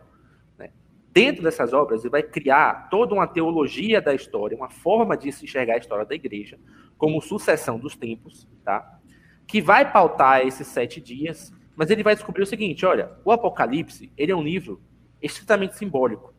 Né? 0.58 0.72
Dentro 1.12 1.44
dessas 1.44 1.74
obras, 1.74 2.02
ele 2.02 2.12
vai 2.12 2.22
criar 2.22 2.88
toda 2.90 3.14
uma 3.14 3.26
teologia 3.26 4.02
da 4.02 4.14
história, 4.14 4.56
uma 4.56 4.70
forma 4.70 5.18
de 5.18 5.32
se 5.32 5.46
enxergar 5.46 5.76
a 5.76 5.78
história 5.78 6.06
da 6.06 6.14
igreja, 6.14 6.60
como 6.98 7.22
sucessão 7.22 7.80
dos 7.80 7.96
tempos, 7.96 8.48
tá? 8.64 9.00
Que 9.48 9.62
vai 9.62 9.92
pautar 9.92 10.46
esses 10.46 10.68
sete 10.68 11.02
dias, 11.02 11.52
mas 11.76 11.90
ele 11.90 12.04
vai 12.04 12.14
descobrir 12.14 12.44
o 12.44 12.46
seguinte: 12.46 12.86
olha, 12.86 13.12
o 13.26 13.32
Apocalipse 13.32 14.12
ele 14.16 14.32
é 14.32 14.36
um 14.36 14.44
livro 14.44 14.82
estritamente 15.22 15.78
simbólico. 15.78 16.34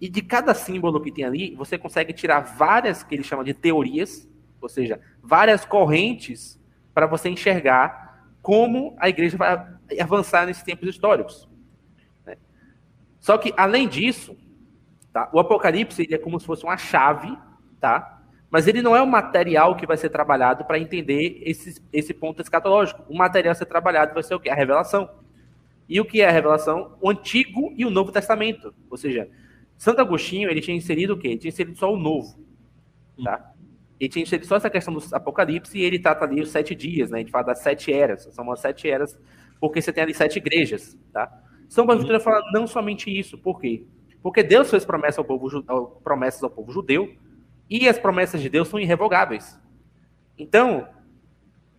E 0.00 0.08
de 0.08 0.22
cada 0.22 0.52
símbolo 0.54 1.00
que 1.00 1.12
tem 1.12 1.24
ali, 1.24 1.54
você 1.54 1.78
consegue 1.78 2.12
tirar 2.12 2.40
várias 2.40 3.02
que 3.02 3.14
ele 3.14 3.22
chama 3.22 3.44
de 3.44 3.54
teorias, 3.54 4.28
ou 4.60 4.68
seja, 4.68 5.00
várias 5.22 5.64
correntes 5.64 6.60
para 6.92 7.06
você 7.06 7.28
enxergar 7.28 8.28
como 8.42 8.96
a 8.98 9.08
igreja 9.08 9.36
vai 9.36 9.66
avançar 10.00 10.46
nesses 10.46 10.62
tempos 10.62 10.88
históricos. 10.88 11.48
Só 13.24 13.38
que, 13.38 13.54
além 13.56 13.88
disso, 13.88 14.36
tá, 15.10 15.30
o 15.32 15.40
Apocalipse 15.40 16.06
é 16.12 16.18
como 16.18 16.38
se 16.38 16.44
fosse 16.44 16.62
uma 16.62 16.76
chave, 16.76 17.34
tá? 17.80 18.20
mas 18.50 18.68
ele 18.68 18.82
não 18.82 18.94
é 18.94 19.00
o 19.00 19.06
material 19.06 19.74
que 19.76 19.86
vai 19.86 19.96
ser 19.96 20.10
trabalhado 20.10 20.62
para 20.66 20.78
entender 20.78 21.40
esse, 21.42 21.82
esse 21.90 22.12
ponto 22.12 22.42
escatológico. 22.42 23.02
O 23.08 23.16
material 23.16 23.52
a 23.52 23.54
ser 23.54 23.64
trabalhado 23.64 24.12
vai 24.12 24.22
ser 24.22 24.34
o 24.34 24.38
quê? 24.38 24.50
A 24.50 24.54
revelação. 24.54 25.08
E 25.88 25.98
o 25.98 26.04
que 26.04 26.20
é 26.20 26.28
a 26.28 26.30
revelação? 26.30 26.98
O 27.00 27.08
Antigo 27.08 27.72
e 27.78 27.86
o 27.86 27.90
Novo 27.90 28.12
Testamento. 28.12 28.74
Ou 28.90 28.98
seja, 28.98 29.26
Santo 29.78 30.02
Agostinho, 30.02 30.50
ele 30.50 30.60
tinha 30.60 30.76
inserido 30.76 31.14
o 31.14 31.18
quê? 31.18 31.28
Ele 31.28 31.38
tinha 31.38 31.48
inserido 31.48 31.78
só 31.78 31.90
o 31.90 31.96
novo, 31.96 32.38
tá? 33.24 33.54
Ele 33.98 34.10
tinha 34.10 34.22
inserido 34.22 34.46
só 34.46 34.56
essa 34.56 34.68
questão 34.68 34.92
do 34.92 35.02
apocalipse 35.12 35.78
e 35.78 35.82
ele 35.82 35.98
trata 35.98 36.26
ali 36.26 36.42
os 36.42 36.50
sete 36.50 36.74
dias, 36.74 37.10
né? 37.10 37.16
A 37.16 37.20
gente 37.22 37.32
fala 37.32 37.46
das 37.46 37.60
sete 37.60 37.90
eras, 37.90 38.28
são 38.32 38.44
umas 38.44 38.60
sete 38.60 38.86
eras, 38.86 39.18
porque 39.58 39.80
você 39.80 39.90
tem 39.94 40.04
ali 40.04 40.12
sete 40.12 40.36
igrejas, 40.36 40.94
tá? 41.10 41.32
São 41.74 41.84
Boaventura 41.84 42.20
fala 42.20 42.40
não 42.52 42.68
somente 42.68 43.10
isso, 43.10 43.36
por 43.36 43.60
quê? 43.60 43.82
Porque 44.22 44.44
Deus 44.44 44.70
fez 44.70 44.84
promessa 44.84 45.20
ao 45.20 45.24
povo, 45.24 45.60
promessas 46.04 46.40
ao 46.44 46.48
povo 46.48 46.70
judeu 46.70 47.16
e 47.68 47.88
as 47.88 47.98
promessas 47.98 48.40
de 48.40 48.48
Deus 48.48 48.68
são 48.68 48.78
irrevogáveis. 48.78 49.58
Então, 50.38 50.86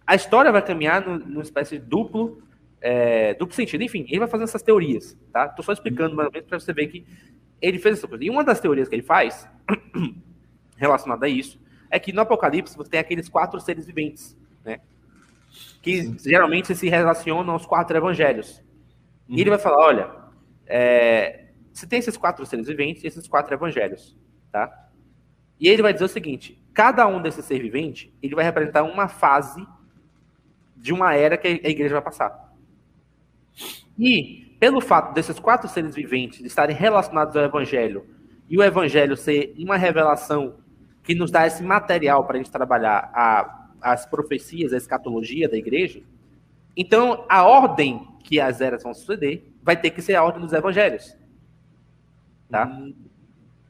a 0.06 0.14
história 0.14 0.52
vai 0.52 0.62
caminhar 0.62 1.00
numa 1.08 1.42
espécie 1.42 1.80
de 1.80 1.86
duplo, 1.86 2.44
é, 2.82 3.36
duplo 3.36 3.56
sentido. 3.56 3.86
Enfim, 3.86 4.06
ele 4.10 4.20
vai 4.20 4.28
fazendo 4.28 4.50
essas 4.50 4.62
teorias, 4.62 5.18
tá? 5.32 5.48
Tô 5.48 5.64
só 5.64 5.72
explicando 5.72 6.14
mais 6.14 6.28
ou 6.28 6.34
menos 6.34 6.50
para 6.50 6.60
você 6.60 6.74
ver 6.74 6.88
que 6.88 7.06
ele 7.62 7.80
fez 7.80 7.98
essa 7.98 8.06
coisa. 8.06 8.22
E 8.22 8.30
uma 8.30 8.44
das 8.44 8.60
teorias 8.60 8.90
que 8.90 8.96
ele 8.96 9.02
faz, 9.02 9.48
relacionada 10.76 11.26
a 11.26 11.30
isso, 11.30 11.58
é 11.90 11.98
que 11.98 12.12
no 12.12 12.20
Apocalipse 12.20 12.76
você 12.76 12.90
tem 12.90 13.00
aqueles 13.00 13.30
quatro 13.30 13.62
seres 13.62 13.86
viventes, 13.86 14.38
né? 14.62 14.82
Que 15.82 16.14
geralmente 16.22 16.76
se 16.76 16.90
relacionam 16.90 17.54
aos 17.54 17.66
quatro 17.66 17.96
evangelhos. 17.96 18.62
Uhum. 19.28 19.36
E 19.38 19.42
ele 19.42 19.50
vai 19.50 19.60
falar: 19.60 19.86
olha, 19.86 20.12
é, 20.66 21.50
você 21.72 21.86
tem 21.86 22.00
esses 22.00 22.18
quatro 22.18 22.46
seres 22.46 22.68
viventes 22.68 23.04
e 23.04 23.08
esses 23.08 23.28
quatro 23.28 23.54
evangelhos, 23.54 24.18
tá? 24.52 24.90
E 25.60 25.68
ele 25.68 25.82
vai 25.82 25.94
dizer 25.94 26.06
o 26.06 26.10
seguinte: 26.10 26.62
cada 26.74 27.08
um 27.08 27.22
desses 27.22 27.46
seres 27.46 27.64
viventes 27.64 28.12
ele 28.22 28.36
vai 28.36 28.44
representar 28.44 28.84
uma 28.84 29.08
fase 29.08 29.66
de 30.76 30.94
uma 30.94 31.16
era 31.16 31.38
que 31.38 31.48
a 31.48 31.70
igreja 31.70 31.94
vai 31.94 32.02
passar. 32.02 32.54
E 33.98 34.56
pelo 34.60 34.82
fato 34.82 35.14
desses 35.14 35.40
quatro 35.40 35.68
seres 35.68 35.96
viventes 35.96 36.42
estarem 36.42 36.76
relacionados 36.76 37.36
ao 37.36 37.44
Evangelho 37.44 38.06
e 38.50 38.58
o 38.58 38.64
Evangelho 38.64 39.16
ser 39.16 39.54
uma 39.58 39.78
revelação 39.78 40.58
que 41.04 41.16
nos 41.16 41.32
dá 41.32 41.46
esse 41.46 41.64
material 41.64 42.26
para 42.26 42.36
a 42.36 42.38
gente 42.38 42.52
trabalhar 42.52 43.12
a, 43.14 43.70
as 43.82 44.06
profecias, 44.06 44.74
a 44.74 44.78
escatologia 44.78 45.48
da 45.48 45.58
igreja, 45.58 46.02
então 46.76 47.26
a 47.30 47.44
ordem 47.44 48.08
que 48.24 48.40
as 48.40 48.62
eras 48.62 48.84
vão 48.84 48.94
suceder 48.94 49.52
vai 49.62 49.76
ter 49.76 49.92
que 49.92 50.02
ser 50.02 50.16
a 50.16 50.24
ordem 50.24 50.42
dos 50.42 50.54
evangelhos. 50.54 51.16
Tá? 52.50 52.66
Hum. 52.68 52.94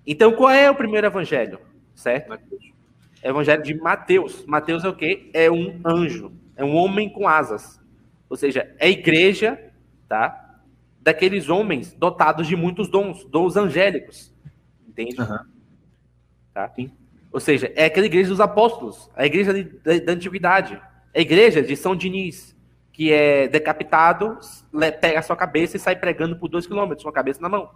Então 0.06 0.34
qual 0.34 0.52
é 0.52 0.70
o 0.70 0.76
primeiro 0.76 1.08
evangelho? 1.08 1.60
Certo? 1.94 2.30
Mateus. 2.30 2.74
Evangelho 3.24 3.64
de 3.64 3.74
Mateus. 3.74 4.46
Mateus 4.46 4.84
é 4.84 4.90
o 4.90 4.96
quê? 4.96 5.30
É 5.34 5.50
um 5.50 5.80
anjo, 5.86 6.32
é 6.56 6.64
um 6.64 6.76
homem 6.76 7.10
com 7.10 7.28
asas. 7.28 7.82
Ou 8.30 8.38
seja, 8.38 8.74
é 8.80 8.86
a 8.88 8.90
igreja, 8.90 9.72
tá? 10.08 10.46
daqueles 11.06 11.50
homens 11.50 11.94
dotados 11.94 12.48
de 12.48 12.56
muitos 12.56 12.88
dons, 12.88 13.24
dons 13.26 13.56
angélicos. 13.56 14.34
Entende? 14.88 15.22
Uhum. 15.22 15.38
Tá? 16.52 16.68
Sim. 16.70 16.92
Ou 17.32 17.40
seja, 17.40 17.72
é 17.76 17.86
aquela 17.86 18.08
igreja 18.08 18.30
dos 18.30 18.42
apóstolos, 18.42 19.08
a 19.16 19.24
igreja 19.24 19.54
de, 19.54 19.66
de, 19.66 20.00
da 20.00 20.14
antiguidade, 20.14 20.82
a 21.14 21.20
igreja 21.20 21.62
de 21.62 21.76
São 21.76 21.96
Diniz, 21.96 22.55
que 22.96 23.12
é 23.12 23.48
decapitado, 23.50 24.40
pega 25.02 25.20
a 25.20 25.22
sua 25.22 25.36
cabeça 25.36 25.76
e 25.76 25.80
sai 25.80 25.98
pregando 25.98 26.38
por 26.38 26.48
dois 26.48 26.66
quilômetros 26.66 27.04
com 27.04 27.10
a 27.10 27.14
cabeça 27.14 27.42
na 27.42 27.50
mão. 27.50 27.70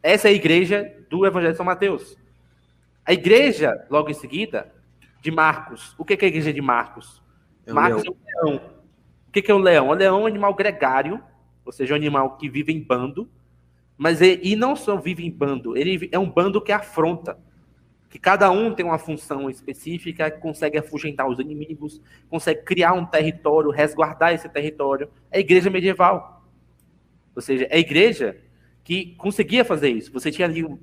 Essa 0.00 0.28
é 0.28 0.30
a 0.30 0.34
igreja 0.34 0.94
do 1.10 1.26
Evangelho 1.26 1.52
de 1.52 1.56
São 1.56 1.66
Mateus. 1.66 2.16
A 3.04 3.12
igreja, 3.12 3.84
logo 3.90 4.10
em 4.10 4.14
seguida, 4.14 4.72
de 5.20 5.30
Marcos. 5.30 5.94
O 5.98 6.04
que 6.04 6.14
é 6.14 6.24
a 6.24 6.28
igreja 6.28 6.52
de 6.52 6.60
Marcos? 6.60 7.20
É 7.66 7.72
Marcos 7.72 8.04
leão. 8.04 8.16
é 8.26 8.44
um 8.44 8.48
leão. 8.50 8.70
O 9.26 9.32
que 9.32 9.50
é 9.50 9.54
o 9.54 9.58
leão? 9.58 9.88
O 9.88 9.94
leão 9.94 10.18
é 10.18 10.22
um 10.22 10.26
animal 10.26 10.54
gregário 10.54 11.20
ou 11.64 11.72
seja, 11.72 11.94
um 11.94 11.96
animal 11.96 12.36
que 12.36 12.48
vive 12.48 12.72
em 12.72 12.80
bando, 12.80 13.28
mas 13.96 14.20
ele, 14.20 14.40
e 14.44 14.54
não 14.54 14.76
só 14.76 14.96
vive 14.96 15.24
em 15.24 15.30
bando, 15.30 15.76
ele 15.76 16.08
é 16.12 16.18
um 16.18 16.28
bando 16.28 16.60
que 16.60 16.72
afronta, 16.72 17.38
que 18.14 18.18
cada 18.20 18.48
um 18.48 18.72
tem 18.72 18.86
uma 18.86 18.96
função 18.96 19.50
específica, 19.50 20.30
consegue 20.30 20.78
afugentar 20.78 21.28
os 21.28 21.40
inimigos, 21.40 22.00
consegue 22.30 22.62
criar 22.62 22.92
um 22.92 23.04
território, 23.04 23.72
resguardar 23.72 24.32
esse 24.32 24.48
território. 24.48 25.08
É 25.32 25.38
a 25.38 25.40
igreja 25.40 25.68
medieval. 25.68 26.46
Ou 27.34 27.42
seja, 27.42 27.64
é 27.64 27.74
a 27.74 27.80
igreja 27.80 28.40
que 28.84 29.16
conseguia 29.16 29.64
fazer 29.64 29.88
isso. 29.88 30.12
Você 30.12 30.30
tinha 30.30 30.46
ali 30.46 30.62
o 30.62 30.78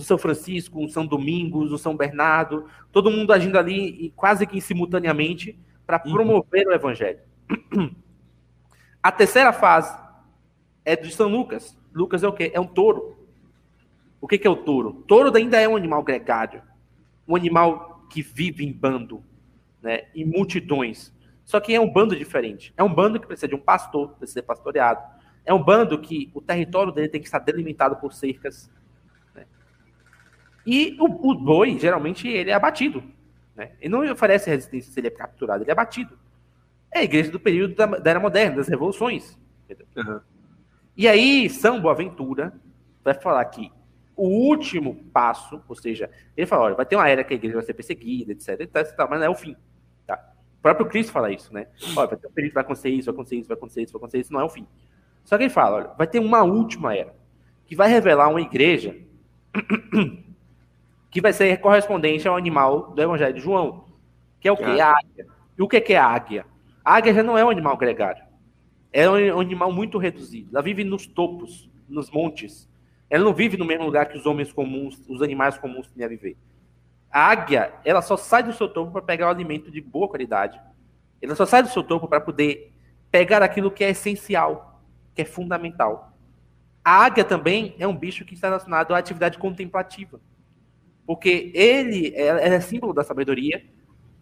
São 0.00 0.18
Francisco, 0.18 0.84
o 0.84 0.88
São 0.88 1.06
Domingos, 1.06 1.70
o 1.70 1.78
São 1.78 1.96
Bernardo, 1.96 2.66
todo 2.90 3.12
mundo 3.12 3.32
agindo 3.32 3.56
ali 3.56 4.12
quase 4.16 4.44
que 4.44 4.60
simultaneamente 4.60 5.56
para 5.86 6.02
uhum. 6.04 6.14
promover 6.14 6.66
uhum. 6.66 6.72
o 6.72 6.74
evangelho. 6.74 7.20
A 9.00 9.12
terceira 9.12 9.52
fase 9.52 9.96
é 10.84 10.96
de 10.96 11.12
São 11.12 11.28
Lucas. 11.28 11.78
Lucas 11.94 12.24
é 12.24 12.26
o 12.26 12.32
quê? 12.32 12.50
É 12.52 12.58
um 12.58 12.66
touro. 12.66 13.15
O 14.20 14.26
que, 14.26 14.38
que 14.38 14.46
é 14.46 14.50
o 14.50 14.56
touro? 14.56 15.04
Touro 15.06 15.34
ainda 15.36 15.60
é 15.60 15.68
um 15.68 15.76
animal 15.76 16.02
gregário. 16.02 16.62
Um 17.28 17.36
animal 17.36 18.06
que 18.10 18.22
vive 18.22 18.64
em 18.64 18.72
bando, 18.72 19.22
né, 19.82 20.04
em 20.14 20.24
multidões. 20.24 21.12
Só 21.44 21.60
que 21.60 21.74
é 21.74 21.80
um 21.80 21.90
bando 21.90 22.16
diferente. 22.16 22.72
É 22.76 22.82
um 22.82 22.92
bando 22.92 23.20
que 23.20 23.26
precisa 23.26 23.48
de 23.48 23.54
um 23.54 23.60
pastor, 23.60 24.10
precisa 24.10 24.40
ser 24.40 24.46
pastoreado. 24.46 25.00
É 25.44 25.54
um 25.54 25.62
bando 25.62 25.98
que 26.00 26.30
o 26.34 26.40
território 26.40 26.92
dele 26.92 27.08
tem 27.08 27.20
que 27.20 27.26
estar 27.26 27.38
delimitado 27.38 27.96
por 27.96 28.12
cercas. 28.12 28.70
Né? 29.34 29.44
E 30.66 30.96
o, 30.98 31.04
o, 31.30 31.34
boi, 31.34 31.78
geralmente, 31.78 32.26
ele 32.26 32.50
é 32.50 32.54
abatido. 32.54 33.02
Né? 33.54 33.72
Ele 33.80 33.90
não 33.90 34.10
oferece 34.10 34.50
resistência 34.50 34.92
se 34.92 34.98
ele 34.98 35.06
é 35.06 35.10
capturado, 35.10 35.62
ele 35.62 35.70
é 35.70 35.72
abatido. 35.72 36.18
É 36.92 37.00
a 37.00 37.04
igreja 37.04 37.30
do 37.30 37.38
período 37.38 37.74
da, 37.74 37.86
da 37.86 38.10
Era 38.10 38.18
Moderna, 38.18 38.56
das 38.56 38.68
revoluções. 38.68 39.38
Uhum. 39.96 40.20
E 40.96 41.06
aí, 41.06 41.48
São 41.48 41.80
Boaventura 41.80 42.52
vai 43.04 43.14
falar 43.14 43.44
que 43.44 43.70
o 44.16 44.26
último 44.26 44.94
passo, 45.12 45.62
ou 45.68 45.76
seja, 45.76 46.10
ele 46.36 46.46
fala, 46.46 46.64
olha, 46.64 46.74
vai 46.74 46.86
ter 46.86 46.96
uma 46.96 47.08
era 47.08 47.22
que 47.22 47.34
a 47.34 47.36
igreja 47.36 47.56
vai 47.56 47.64
ser 47.64 47.74
perseguida, 47.74 48.32
etc, 48.32 48.60
etc, 48.60 48.94
mas 49.10 49.20
não 49.20 49.26
é 49.26 49.30
o 49.30 49.34
fim. 49.34 49.54
Tá? 50.06 50.18
O 50.58 50.62
próprio 50.62 50.86
Cristo 50.86 51.12
fala 51.12 51.30
isso, 51.30 51.52
né? 51.52 51.66
Olha, 51.96 52.08
vai 52.08 52.16
ter 52.16 52.26
um 52.26 52.32
período 52.32 52.50
que 52.50 52.54
vai 52.54 52.64
acontecer 52.64 52.88
isso, 52.88 53.06
vai 53.06 53.14
acontecer 53.14 53.36
isso, 53.36 53.48
vai 53.48 53.56
acontecer 53.56 53.82
isso, 53.82 53.92
vai 53.92 53.98
acontecer 54.00 54.20
isso, 54.20 54.32
não 54.32 54.40
é 54.40 54.44
o 54.44 54.48
fim. 54.48 54.66
Só 55.24 55.36
que 55.36 55.44
ele 55.44 55.50
fala, 55.50 55.76
olha, 55.76 55.88
vai 55.98 56.06
ter 56.06 56.18
uma 56.18 56.42
última 56.42 56.94
era, 56.94 57.14
que 57.66 57.76
vai 57.76 57.88
revelar 57.88 58.28
uma 58.28 58.40
igreja 58.40 58.96
que 61.10 61.20
vai 61.20 61.32
ser 61.32 61.58
correspondente 61.58 62.26
ao 62.26 62.36
animal 62.36 62.92
do 62.92 63.02
Evangelho 63.02 63.34
de 63.34 63.40
João, 63.40 63.84
que 64.40 64.48
é 64.48 64.52
o 64.52 64.56
quê? 64.56 64.80
A 64.80 64.92
águia. 64.92 65.26
E 65.58 65.62
o 65.62 65.68
que 65.68 65.92
é 65.92 65.96
a 65.96 66.06
águia? 66.06 66.46
A 66.84 66.94
águia 66.96 67.14
já 67.14 67.22
não 67.22 67.36
é 67.36 67.44
um 67.44 67.50
animal 67.50 67.76
gregário. 67.76 68.24
É 68.92 69.08
um 69.10 69.40
animal 69.40 69.72
muito 69.72 69.98
reduzido. 69.98 70.50
Ela 70.52 70.62
vive 70.62 70.84
nos 70.84 71.06
topos, 71.06 71.68
nos 71.88 72.10
montes. 72.10 72.68
Ela 73.08 73.24
não 73.24 73.32
vive 73.32 73.56
no 73.56 73.64
mesmo 73.64 73.84
lugar 73.84 74.06
que 74.06 74.18
os 74.18 74.26
homens 74.26 74.52
comuns, 74.52 75.00
os 75.08 75.22
animais 75.22 75.56
comuns 75.58 75.88
têm 75.88 76.04
a 76.04 76.08
viver. 76.08 76.36
A 77.10 77.30
águia, 77.30 77.72
ela 77.84 78.02
só 78.02 78.16
sai 78.16 78.42
do 78.42 78.52
seu 78.52 78.68
topo 78.68 78.92
para 78.92 79.02
pegar 79.02 79.26
o 79.26 79.30
alimento 79.30 79.70
de 79.70 79.80
boa 79.80 80.08
qualidade 80.08 80.60
Ela 81.22 81.34
só 81.34 81.46
sai 81.46 81.62
do 81.62 81.68
seu 81.68 81.82
topo 81.82 82.08
para 82.08 82.20
poder 82.20 82.72
pegar 83.10 83.42
aquilo 83.42 83.70
que 83.70 83.84
é 83.84 83.90
essencial, 83.90 84.82
que 85.14 85.22
é 85.22 85.24
fundamental. 85.24 86.12
A 86.84 87.04
águia 87.04 87.24
também 87.24 87.74
é 87.78 87.86
um 87.86 87.96
bicho 87.96 88.24
que 88.24 88.34
está 88.34 88.48
relacionado 88.48 88.94
à 88.94 88.98
atividade 88.98 89.38
contemplativa. 89.38 90.20
Porque 91.06 91.50
ele 91.54 92.12
é, 92.14 92.48
é 92.48 92.60
símbolo 92.60 92.92
da 92.92 93.04
sabedoria 93.04 93.64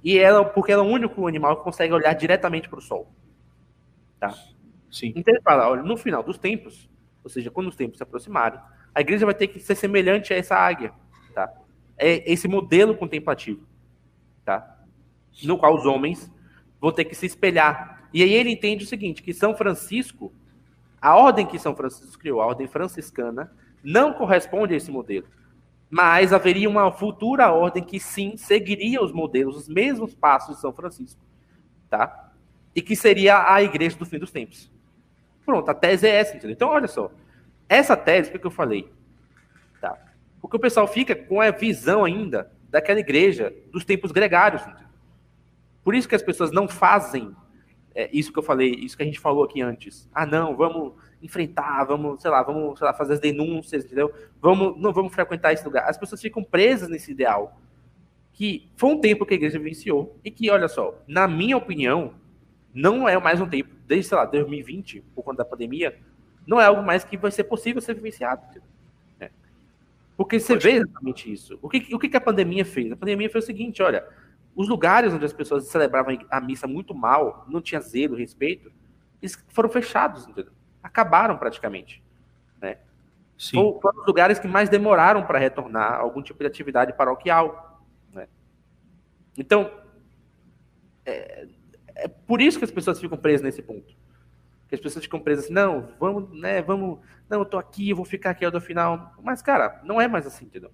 e 0.03 0.19
ela, 0.19 0.45
porque 0.45 0.71
ela 0.71 0.85
é 0.85 0.87
o 0.87 0.91
único 0.91 1.27
animal 1.27 1.57
que 1.57 1.65
consegue 1.65 1.93
olhar 1.95 2.13
diretamente 2.13 2.69
para 2.69 2.79
o 2.79 2.83
sol. 2.83 3.11
Tá? 4.21 4.35
Sim. 4.91 5.13
Então 5.17 5.35
ele 5.35 5.43
fala, 5.43 5.69
olha, 5.69 5.83
no 5.83 5.97
final 5.97 6.23
dos 6.23 6.39
tempos, 6.39 6.89
ou 7.25 7.31
seja, 7.31 7.51
quando 7.51 7.69
os 7.69 7.77
tempos 7.77 7.97
se 7.97 8.03
aproximarem, 8.03 8.61
a 8.95 9.01
igreja 9.01 9.27
vai 9.27 9.35
ter 9.35 9.49
que 9.49 9.59
ser 9.59 9.75
semelhante 9.75 10.33
a 10.33 10.37
essa 10.37 10.55
águia, 10.55 10.93
tá? 11.35 11.53
É 11.99 12.31
esse 12.31 12.47
modelo 12.47 12.95
contemplativo, 12.95 13.67
tá? 14.45 14.85
No 15.43 15.59
qual 15.59 15.75
os 15.75 15.85
homens 15.85 16.31
vão 16.81 16.93
ter 16.93 17.05
que 17.05 17.15
se 17.15 17.27
espelhar. 17.27 18.09
E 18.13 18.23
aí 18.23 18.33
ele 18.33 18.51
entende 18.51 18.85
o 18.85 18.87
seguinte, 18.87 19.23
que 19.23 19.35
São 19.35 19.57
Francisco, 19.57 20.33
a 21.01 21.17
ordem 21.17 21.47
que 21.47 21.59
São 21.59 21.75
Francisco 21.75 22.19
criou, 22.19 22.41
a 22.41 22.47
ordem 22.47 22.69
franciscana, 22.69 23.51
não 23.83 24.13
corresponde 24.13 24.75
a 24.75 24.77
esse 24.77 24.91
modelo. 24.91 25.27
Mas 25.91 26.33
haveria 26.33 26.69
uma 26.69 26.91
futura 26.93 27.53
ordem 27.53 27.83
que 27.83 27.99
sim 27.99 28.37
seguiria 28.37 29.03
os 29.03 29.13
modelos, 29.13 29.57
os 29.57 29.69
mesmos 29.69 30.15
passos 30.15 30.57
de 30.57 30.61
São 30.61 30.73
Francisco, 30.73 31.21
tá? 31.91 32.33
E 32.75 32.81
que 32.81 32.95
seria 32.95 33.53
a 33.53 33.63
igreja 33.63 33.97
do 33.97 34.07
fim 34.07 34.19
dos 34.19 34.31
tempos. 34.31 34.71
Pronto, 35.45 35.69
a 35.69 35.75
tese 35.75 36.07
é 36.07 36.17
essa, 36.17 36.37
entendeu? 36.37 36.55
Então, 36.55 36.69
olha 36.69 36.89
só. 36.89 37.11
Essa 37.69 37.97
tese, 37.97 38.35
o 38.35 38.39
que 38.39 38.47
eu 38.47 38.51
falei? 38.51 38.91
Tá? 39.81 39.99
Porque 40.41 40.57
o 40.57 40.61
pessoal 40.61 40.87
fica 40.87 41.15
com 41.15 41.41
a 41.41 41.51
visão 41.51 42.05
ainda 42.05 42.51
daquela 42.69 43.01
igreja 43.01 43.55
dos 43.71 43.85
tempos 43.85 44.13
gregários. 44.13 44.63
Por 45.83 45.95
isso 45.95 46.09
que 46.09 46.15
as 46.15 46.23
pessoas 46.23 46.51
não 46.51 46.67
fazem 46.67 47.35
é, 47.95 48.11
isso 48.13 48.33
que 48.33 48.39
eu 48.39 48.43
falei, 48.43 48.71
isso 48.71 48.97
que 48.97 49.03
a 49.03 49.07
gente 49.07 49.21
falou 49.21 49.45
aqui 49.45 49.63
antes. 49.63 50.11
Ah, 50.13 50.27
não, 50.27 50.57
vamos 50.57 50.95
enfrentar, 51.23 51.85
vamos, 51.85 52.21
sei 52.21 52.31
lá, 52.31 52.43
vamos 52.43 52.79
sei 52.79 52.87
lá, 52.87 52.93
fazer 52.93 53.15
as 53.15 53.21
denúncias, 53.21 53.85
entendeu? 53.85 54.13
Vamos, 54.41 54.81
não 54.81 54.93
vamos 54.93 55.15
frequentar 55.15 55.53
esse 55.53 55.65
lugar. 55.65 55.89
As 55.89 55.97
pessoas 55.97 56.21
ficam 56.21 56.43
presas 56.43 56.89
nesse 56.89 57.13
ideal 57.13 57.61
que 58.33 58.69
foi 58.75 58.91
um 58.91 59.01
tempo 59.01 59.25
que 59.25 59.33
a 59.33 59.37
igreja 59.37 59.59
vivenciou 59.59 60.19
e 60.25 60.31
que, 60.31 60.51
olha 60.51 60.67
só, 60.67 61.01
na 61.07 61.29
minha 61.29 61.57
opinião, 61.57 62.15
não 62.75 63.09
é 63.09 63.17
mais 63.17 63.41
um 63.41 63.49
tempo, 63.49 63.73
desde, 63.87 64.09
sei 64.09 64.19
lá, 64.19 64.25
2020, 64.25 65.03
por 65.15 65.23
conta 65.23 65.39
da 65.39 65.45
pandemia, 65.45 65.97
não 66.47 66.61
é 66.61 66.67
algo 66.67 66.83
mais 66.83 67.05
que 67.05 67.17
vai 67.17 67.31
ser 67.31 67.45
possível 67.45 67.81
ser 67.81 67.95
vivenciado. 67.95 68.43
Né? 69.19 69.31
Porque 70.17 70.39
você 70.39 70.55
Poxa. 70.55 70.69
vê 70.69 70.75
exatamente 70.77 71.33
isso. 71.33 71.59
O 71.63 71.69
que, 71.69 71.95
o 71.95 71.99
que 71.99 72.17
a 72.17 72.21
pandemia 72.21 72.65
fez? 72.65 72.93
A 72.93 72.97
pandemia 72.97 73.31
fez 73.31 73.45
o 73.45 73.47
seguinte, 73.47 73.83
olha, 73.83 74.07
os 74.55 74.69
lugares 74.69 75.13
onde 75.13 75.25
as 75.25 75.33
pessoas 75.33 75.67
celebravam 75.69 76.19
a 76.31 76.41
missa 76.41 76.67
muito 76.67 76.95
mal, 76.95 77.45
não 77.49 77.61
tinha 77.61 77.81
zelo, 77.81 78.17
respeito, 78.17 78.73
eles 79.21 79.43
foram 79.49 79.69
fechados, 79.69 80.27
entendeu? 80.27 80.53
acabaram 80.85 81.39
praticamente. 81.39 82.03
Né? 82.61 82.77
Sim. 83.39 83.57
Foram 83.81 84.01
os 84.01 84.07
lugares 84.07 84.39
que 84.39 84.47
mais 84.47 84.69
demoraram 84.69 85.25
para 85.25 85.39
retornar 85.39 85.99
algum 85.99 86.23
tipo 86.23 86.41
de 86.41 86.47
atividade 86.47 86.93
paroquial. 86.93 87.83
Né? 88.13 88.29
Então, 89.39 89.73
é, 91.07 91.49
é 91.97 92.07
por 92.09 92.43
isso 92.43 92.59
que 92.59 92.67
as 92.67 92.71
pessoas 92.71 93.01
ficam 93.01 93.17
presas 93.17 93.41
nesse 93.41 93.63
ponto. 93.63 93.97
As 94.75 94.81
pessoas 94.81 95.05
ficam 95.05 95.21
presas 95.21 95.47
assim, 95.47 95.55
não, 95.55 95.89
vamos, 95.99 96.31
né, 96.39 96.63
vamos, 96.63 96.99
não, 97.29 97.41
eu 97.41 97.45
tô 97.45 97.59
aqui, 97.59 97.91
eu 97.91 97.97
vou 97.97 98.05
ficar 98.05 98.31
aqui 98.31 98.45
até 98.45 98.57
o 98.57 98.61
final. 98.61 99.15
Mas, 99.23 99.41
cara, 99.43 99.81
não 99.85 100.01
é 100.01 100.09
mais 100.09 100.27
assim, 100.27 100.45
entendeu? 100.45 100.71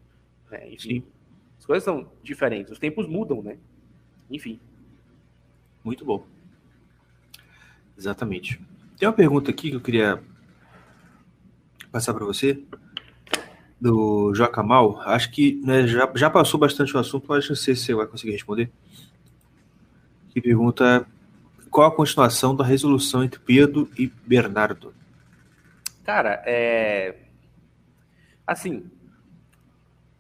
É, 0.51 0.68
enfim, 0.68 1.01
Sim. 1.01 1.05
as 1.59 1.66
coisas 1.66 1.85
são 1.85 2.10
diferentes, 2.22 2.72
os 2.72 2.78
tempos 2.78 3.06
mudam, 3.06 3.43
né? 3.43 3.59
Enfim. 4.31 4.59
Muito 5.85 6.05
bom. 6.05 6.27
Exatamente. 7.97 8.60
Tem 8.98 9.09
uma 9.09 9.14
pergunta 9.14 9.51
aqui 9.51 9.70
que 9.70 9.77
eu 9.77 9.81
queria 9.81 10.22
passar 11.93 12.14
para 12.14 12.24
você, 12.24 12.62
do 13.81 14.35
Joacamal. 14.35 15.01
Acho 15.01 15.31
que 15.31 15.60
né, 15.64 15.86
já, 15.86 16.10
já 16.14 16.28
passou 16.28 16.60
bastante 16.60 16.94
o 16.94 17.01
assunto, 17.01 17.27
mas 17.28 17.48
não 17.48 17.56
sei 17.56 17.74
se 17.74 17.82
você 17.82 17.94
vai 17.94 18.06
conseguir 18.06 18.32
responder 18.32 18.70
que 20.31 20.40
pergunta 20.40 21.06
qual 21.70 21.88
a 21.88 21.94
continuação 21.94 22.55
da 22.55 22.64
resolução 22.64 23.22
entre 23.22 23.38
Pedro 23.38 23.88
e 23.97 24.09
Bernardo. 24.26 24.92
Cara, 26.05 26.42
é. 26.44 27.16
Assim. 28.47 28.90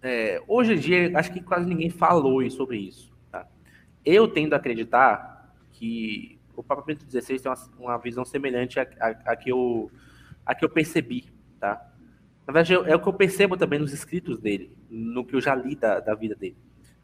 É... 0.00 0.40
Hoje 0.46 0.74
em 0.74 0.78
dia, 0.78 1.18
acho 1.18 1.32
que 1.32 1.42
quase 1.42 1.66
ninguém 1.66 1.90
falou 1.90 2.48
sobre 2.50 2.78
isso. 2.78 3.12
Tá? 3.30 3.46
Eu 4.04 4.28
tendo 4.28 4.54
a 4.54 4.56
acreditar 4.56 5.52
que 5.72 6.38
o 6.54 6.62
Papa 6.62 6.82
Bento 6.82 7.04
XVI 7.10 7.40
tem 7.40 7.50
uma, 7.50 7.70
uma 7.78 7.98
visão 7.98 8.24
semelhante 8.24 8.78
à, 8.78 9.36
que 9.36 9.50
eu, 9.50 9.90
que 10.58 10.64
eu 10.64 10.70
percebi. 10.70 11.26
Tá? 11.58 11.84
Na 12.46 12.52
verdade, 12.52 12.74
é 12.90 12.94
o 12.94 13.00
que 13.00 13.08
eu 13.08 13.12
percebo 13.12 13.56
também 13.56 13.78
nos 13.78 13.92
escritos 13.92 14.38
dele, 14.38 14.76
no 14.88 15.24
que 15.24 15.34
eu 15.34 15.40
já 15.40 15.54
li 15.54 15.74
da, 15.74 16.00
da 16.00 16.14
vida 16.14 16.34
dele. 16.34 16.56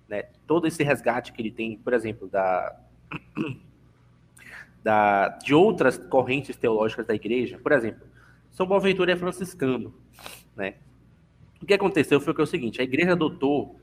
Né? 0.08 0.24
Todo 0.46 0.66
esse 0.66 0.82
resgate 0.82 1.32
que 1.32 1.42
ele 1.42 1.50
tem, 1.50 1.76
por 1.78 1.92
exemplo, 1.92 2.28
da, 2.28 2.76
da, 4.86 5.30
de 5.30 5.52
outras 5.52 5.98
correntes 5.98 6.56
teológicas 6.56 7.04
da 7.04 7.12
igreja. 7.12 7.58
Por 7.58 7.72
exemplo, 7.72 8.06
São 8.52 8.64
Boaventura 8.64 9.10
é 9.10 9.16
franciscano. 9.16 9.92
Né? 10.54 10.76
O 11.60 11.66
que 11.66 11.74
aconteceu 11.74 12.20
foi 12.20 12.32
é 12.38 12.42
o 12.42 12.46
seguinte: 12.46 12.80
a 12.80 12.84
igreja 12.84 13.12
adotou 13.12 13.80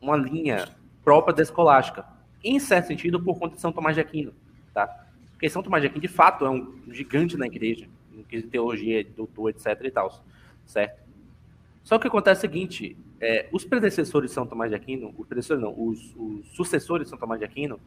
uma 0.00 0.16
linha 0.16 0.68
própria 1.04 1.32
da 1.32 1.44
escolástica, 1.44 2.04
em 2.42 2.58
certo 2.58 2.88
sentido, 2.88 3.22
por 3.22 3.38
conta 3.38 3.54
de 3.54 3.60
São 3.60 3.70
Tomás 3.70 3.94
de 3.94 4.00
Aquino. 4.00 4.34
Tá? 4.74 4.88
Porque 5.30 5.48
São 5.48 5.62
Tomás 5.62 5.80
de 5.80 5.86
Aquino, 5.86 6.02
de 6.02 6.08
fato, 6.08 6.44
é 6.44 6.50
um 6.50 6.82
gigante 6.88 7.36
na 7.36 7.46
igreja, 7.46 7.86
em 8.12 8.42
teologia, 8.42 9.06
doutor, 9.16 9.50
etc. 9.50 9.80
e 9.84 9.90
tal. 9.92 10.24
Certo? 10.66 11.06
Só 11.84 12.00
que 12.00 12.08
acontece 12.08 12.40
o 12.40 12.50
seguinte: 12.50 12.96
é, 13.20 13.48
os 13.52 13.64
predecessores 13.64 14.30
de 14.30 14.34
São 14.34 14.44
Tomás 14.44 14.70
de 14.70 14.74
Aquino, 14.74 15.14
os 15.16 15.24
predecessores 15.28 15.62
não, 15.62 15.72
os, 15.80 16.12
os 16.16 16.48
sucessores 16.56 17.06
de 17.06 17.10
São 17.10 17.18
Tomás 17.18 17.38
de 17.38 17.44
Aquino, 17.44 17.78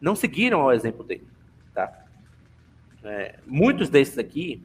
não 0.00 0.16
seguiram 0.16 0.60
ao 0.60 0.72
exemplo 0.72 1.04
dele. 1.04 1.24
Tá? 1.74 2.04
É, 3.02 3.34
muitos 3.46 3.90
desses 3.90 4.16
aqui, 4.16 4.62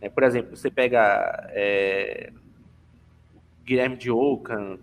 é, 0.00 0.08
por 0.08 0.22
exemplo, 0.22 0.56
você 0.56 0.70
pega 0.70 1.48
é, 1.50 2.32
Guilherme 3.64 3.96
de 3.96 4.10
Ockham 4.10 4.78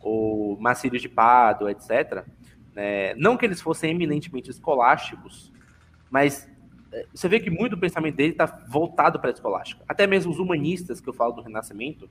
ou 0.00 0.58
Macílio 0.58 0.98
de 0.98 1.08
Pado, 1.08 1.68
etc. 1.68 2.24
Né, 2.74 3.14
não 3.14 3.36
que 3.36 3.44
eles 3.44 3.60
fossem 3.60 3.90
eminentemente 3.90 4.50
escolásticos, 4.50 5.52
mas 6.10 6.48
é, 6.92 7.06
você 7.14 7.28
vê 7.28 7.38
que 7.38 7.50
muito 7.50 7.76
do 7.76 7.80
pensamento 7.80 8.16
dele 8.16 8.32
está 8.32 8.46
voltado 8.46 9.20
para 9.20 9.30
a 9.30 9.32
escolástica. 9.32 9.84
Até 9.86 10.06
mesmo 10.06 10.32
os 10.32 10.38
humanistas 10.38 11.00
que 11.00 11.08
eu 11.08 11.12
falo 11.12 11.34
do 11.34 11.42
Renascimento, 11.42 12.08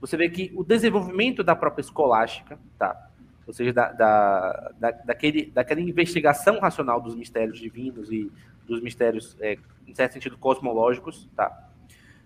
você 0.00 0.16
vê 0.16 0.28
que 0.28 0.52
o 0.54 0.64
desenvolvimento 0.64 1.44
da 1.44 1.54
própria 1.54 1.80
escolástica, 1.80 2.58
tá? 2.76 3.10
Ou 3.46 3.52
seja, 3.52 3.72
da, 3.72 3.92
da, 3.92 4.72
da, 4.78 4.90
daquele, 4.90 5.46
daquela 5.46 5.80
investigação 5.80 6.60
racional 6.60 7.00
dos 7.00 7.14
mistérios 7.14 7.58
divinos 7.58 8.10
e 8.10 8.30
dos 8.66 8.80
mistérios, 8.80 9.36
é, 9.40 9.58
em 9.86 9.94
certo 9.94 10.12
sentido, 10.12 10.38
cosmológicos, 10.38 11.28
tá? 11.34 11.68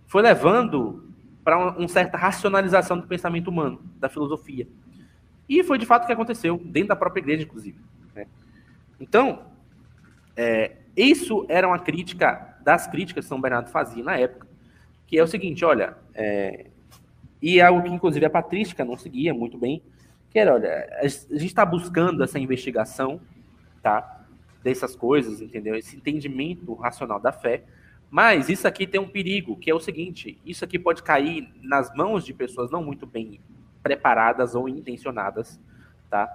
foi 0.06 0.22
levando 0.22 1.10
para 1.42 1.58
uma, 1.58 1.88
certa 1.88 2.18
racionalização 2.18 2.98
do 2.98 3.06
pensamento 3.06 3.48
humano, 3.48 3.80
da 3.98 4.08
filosofia. 4.08 4.66
E 5.48 5.62
foi 5.62 5.78
de 5.78 5.86
fato 5.86 6.04
o 6.04 6.06
que 6.06 6.12
aconteceu, 6.12 6.58
dentro 6.58 6.88
da 6.88 6.96
própria 6.96 7.20
igreja, 7.20 7.44
inclusive. 7.44 7.78
Né? 8.14 8.26
Então, 9.00 9.46
é, 10.36 10.76
isso 10.96 11.46
era 11.48 11.66
uma 11.66 11.78
crítica 11.78 12.56
das 12.62 12.86
críticas 12.86 13.24
que 13.24 13.28
São 13.28 13.40
Bernardo 13.40 13.70
fazia 13.70 14.02
na 14.02 14.16
época, 14.16 14.46
que 15.06 15.16
é 15.18 15.22
o 15.22 15.26
seguinte, 15.26 15.64
olha, 15.64 15.96
é, 16.14 16.66
e 17.40 17.60
é 17.60 17.62
algo 17.62 17.82
que 17.82 17.94
inclusive 17.94 18.26
a 18.26 18.30
patrística 18.30 18.84
não 18.84 18.96
seguia 18.96 19.32
muito 19.32 19.56
bem, 19.56 19.82
olha, 20.44 20.88
a 21.00 21.06
gente 21.06 21.46
está 21.46 21.64
buscando 21.64 22.22
essa 22.22 22.38
investigação, 22.38 23.20
tá? 23.82 24.24
Dessas 24.62 24.94
coisas, 24.94 25.40
entendeu? 25.40 25.74
Esse 25.74 25.96
entendimento 25.96 26.74
racional 26.74 27.20
da 27.20 27.32
fé. 27.32 27.64
Mas 28.10 28.48
isso 28.48 28.66
aqui 28.68 28.86
tem 28.86 29.00
um 29.00 29.08
perigo, 29.08 29.56
que 29.56 29.70
é 29.70 29.74
o 29.74 29.80
seguinte: 29.80 30.38
isso 30.44 30.64
aqui 30.64 30.78
pode 30.78 31.02
cair 31.02 31.48
nas 31.62 31.94
mãos 31.94 32.24
de 32.24 32.32
pessoas 32.34 32.70
não 32.70 32.82
muito 32.82 33.06
bem 33.06 33.40
preparadas 33.82 34.54
ou 34.54 34.68
intencionadas, 34.68 35.60
tá? 36.10 36.28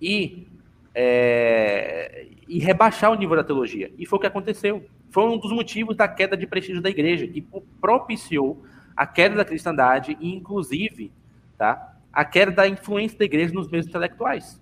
E, 0.00 0.46
é, 0.94 2.26
e 2.48 2.58
rebaixar 2.58 3.10
o 3.10 3.14
nível 3.14 3.36
da 3.36 3.44
teologia. 3.44 3.92
E 3.96 4.04
foi 4.04 4.18
o 4.18 4.20
que 4.20 4.26
aconteceu. 4.26 4.84
Foi 5.10 5.24
um 5.24 5.38
dos 5.38 5.52
motivos 5.52 5.96
da 5.96 6.08
queda 6.08 6.36
de 6.36 6.46
prestígio 6.46 6.82
da 6.82 6.90
igreja, 6.90 7.26
que 7.26 7.40
propiciou 7.80 8.62
a 8.96 9.06
queda 9.06 9.36
da 9.36 9.44
cristandade 9.44 10.16
e, 10.20 10.34
inclusive, 10.34 11.12
tá? 11.56 11.95
A 12.16 12.24
queda 12.24 12.50
da 12.50 12.66
influência 12.66 13.18
da 13.18 13.26
igreja 13.26 13.52
nos 13.52 13.68
meios 13.68 13.86
intelectuais 13.86 14.58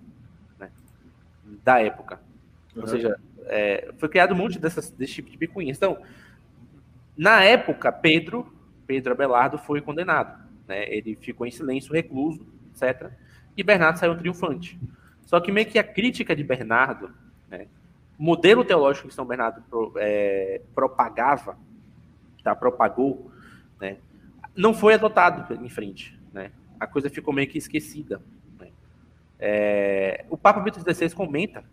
né, 0.59 0.69
da 1.63 1.81
época. 1.81 2.19
Uhum. 2.75 2.81
Ou 2.81 2.87
seja, 2.89 3.17
é, 3.45 3.93
foi 3.97 4.09
criado 4.09 4.33
um 4.33 4.37
monte 4.37 4.59
dessas, 4.59 4.91
desse 4.91 5.13
tipo 5.13 5.31
de 5.31 5.37
picuinhas. 5.37 5.77
Então, 5.77 5.97
na 7.17 7.41
época, 7.45 7.93
Pedro, 7.93 8.53
Pedro 8.85 9.13
Abelardo 9.13 9.57
foi 9.57 9.79
condenado. 9.79 10.37
Né, 10.67 10.93
ele 10.93 11.15
ficou 11.15 11.47
em 11.47 11.51
silêncio, 11.51 11.93
recluso, 11.93 12.45
etc. 12.73 13.09
E 13.55 13.63
Bernardo 13.63 13.99
saiu 13.99 14.17
triunfante. 14.17 14.77
Só 15.25 15.39
que 15.39 15.49
meio 15.49 15.67
que 15.67 15.79
a 15.79 15.83
crítica 15.83 16.35
de 16.35 16.43
Bernardo, 16.43 17.09
né, 17.49 17.67
o 18.19 18.23
modelo 18.23 18.65
teológico 18.65 19.07
que 19.07 19.13
São 19.13 19.25
Bernardo 19.25 19.63
é, 19.95 20.59
propagava, 20.75 21.57
tá, 22.43 22.53
propagou, 22.53 23.31
né, 23.79 23.95
não 24.53 24.73
foi 24.73 24.95
adotado 24.95 25.53
em 25.63 25.69
frente. 25.69 26.19
Né? 26.33 26.51
A 26.79 26.87
coisa 26.87 27.09
ficou 27.09 27.33
meio 27.33 27.47
que 27.47 27.57
esquecida. 27.57 28.21
Né? 28.59 28.69
É, 29.39 30.25
o 30.29 30.37
Papa 30.37 30.59
Bento 30.59 30.79
XVI 30.79 31.13
comenta, 31.13 31.63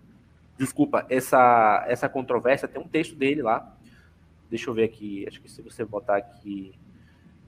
desculpa, 0.59 1.07
essa, 1.09 1.85
essa 1.89 2.09
controvérsia, 2.09 2.69
tem 2.69 2.81
um 2.81 2.89
texto 2.89 3.15
dele 3.15 3.43
lá, 3.43 3.77
deixa 4.49 4.69
eu 4.69 4.75
ver 4.75 4.85
aqui, 4.85 5.27
acho 5.27 5.41
que 5.41 5.51
se 5.51 5.63
você 5.63 5.85
botar 5.85 6.17
aqui, 6.17 6.75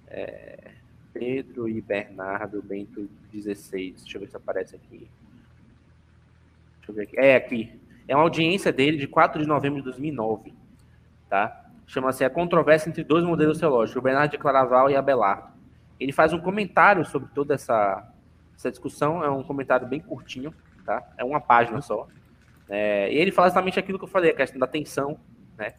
é, 0.09 0.73
Pedro 1.13 1.69
e 1.69 1.81
Bernardo 1.81 2.61
Bento 2.61 3.09
XVI, 3.31 3.93
deixa 3.93 4.17
eu 4.17 4.21
ver 4.21 4.29
se 4.29 4.37
aparece 4.37 4.75
aqui. 4.75 5.09
Deixa 6.79 6.91
eu 6.91 6.95
ver 6.95 7.03
aqui. 7.03 7.19
É 7.19 7.37
aqui. 7.37 7.81
É 8.09 8.15
uma 8.15 8.25
audiência 8.25 8.73
dele 8.73 8.99
de 8.99 9.07
4 9.07 9.41
de 9.41 9.49
novembro 9.49 9.79
de 9.79 9.85
2009, 9.85 10.53
tá? 11.31 11.71
Chama-se 11.87 12.25
A 12.25 12.31
Controvérsia 12.31 12.89
entre 12.89 13.05
Dois 13.05 13.25
Modelos 13.25 13.59
Teológicos, 13.59 13.97
o 13.97 14.03
Bernardo 14.03 14.33
de 14.33 14.39
Claraval 14.39 14.91
e 14.91 14.97
Abelardo. 14.97 15.54
Ele 15.99 16.13
faz 16.13 16.33
um 16.33 16.41
comentário 16.41 17.05
sobre 17.05 17.29
toda 17.35 17.55
essa, 17.55 18.13
essa 18.57 18.71
discussão, 18.71 19.23
é 19.23 19.31
um 19.31 19.43
comentário 19.43 19.87
bem 19.87 20.01
curtinho, 20.01 20.53
tá? 20.85 21.03
É 21.17 21.25
uma 21.25 21.41
página 21.41 21.81
só. 21.81 22.09
É, 22.69 23.13
e 23.13 23.17
ele 23.17 23.31
fala 23.31 23.49
exatamente 23.49 23.79
aquilo 23.79 23.99
que 23.99 24.05
eu 24.05 24.09
falei, 24.09 24.31
a 24.31 24.35
questão 24.35 24.59
da 24.59 24.67
tensão, 24.67 25.19
né? 25.57 25.75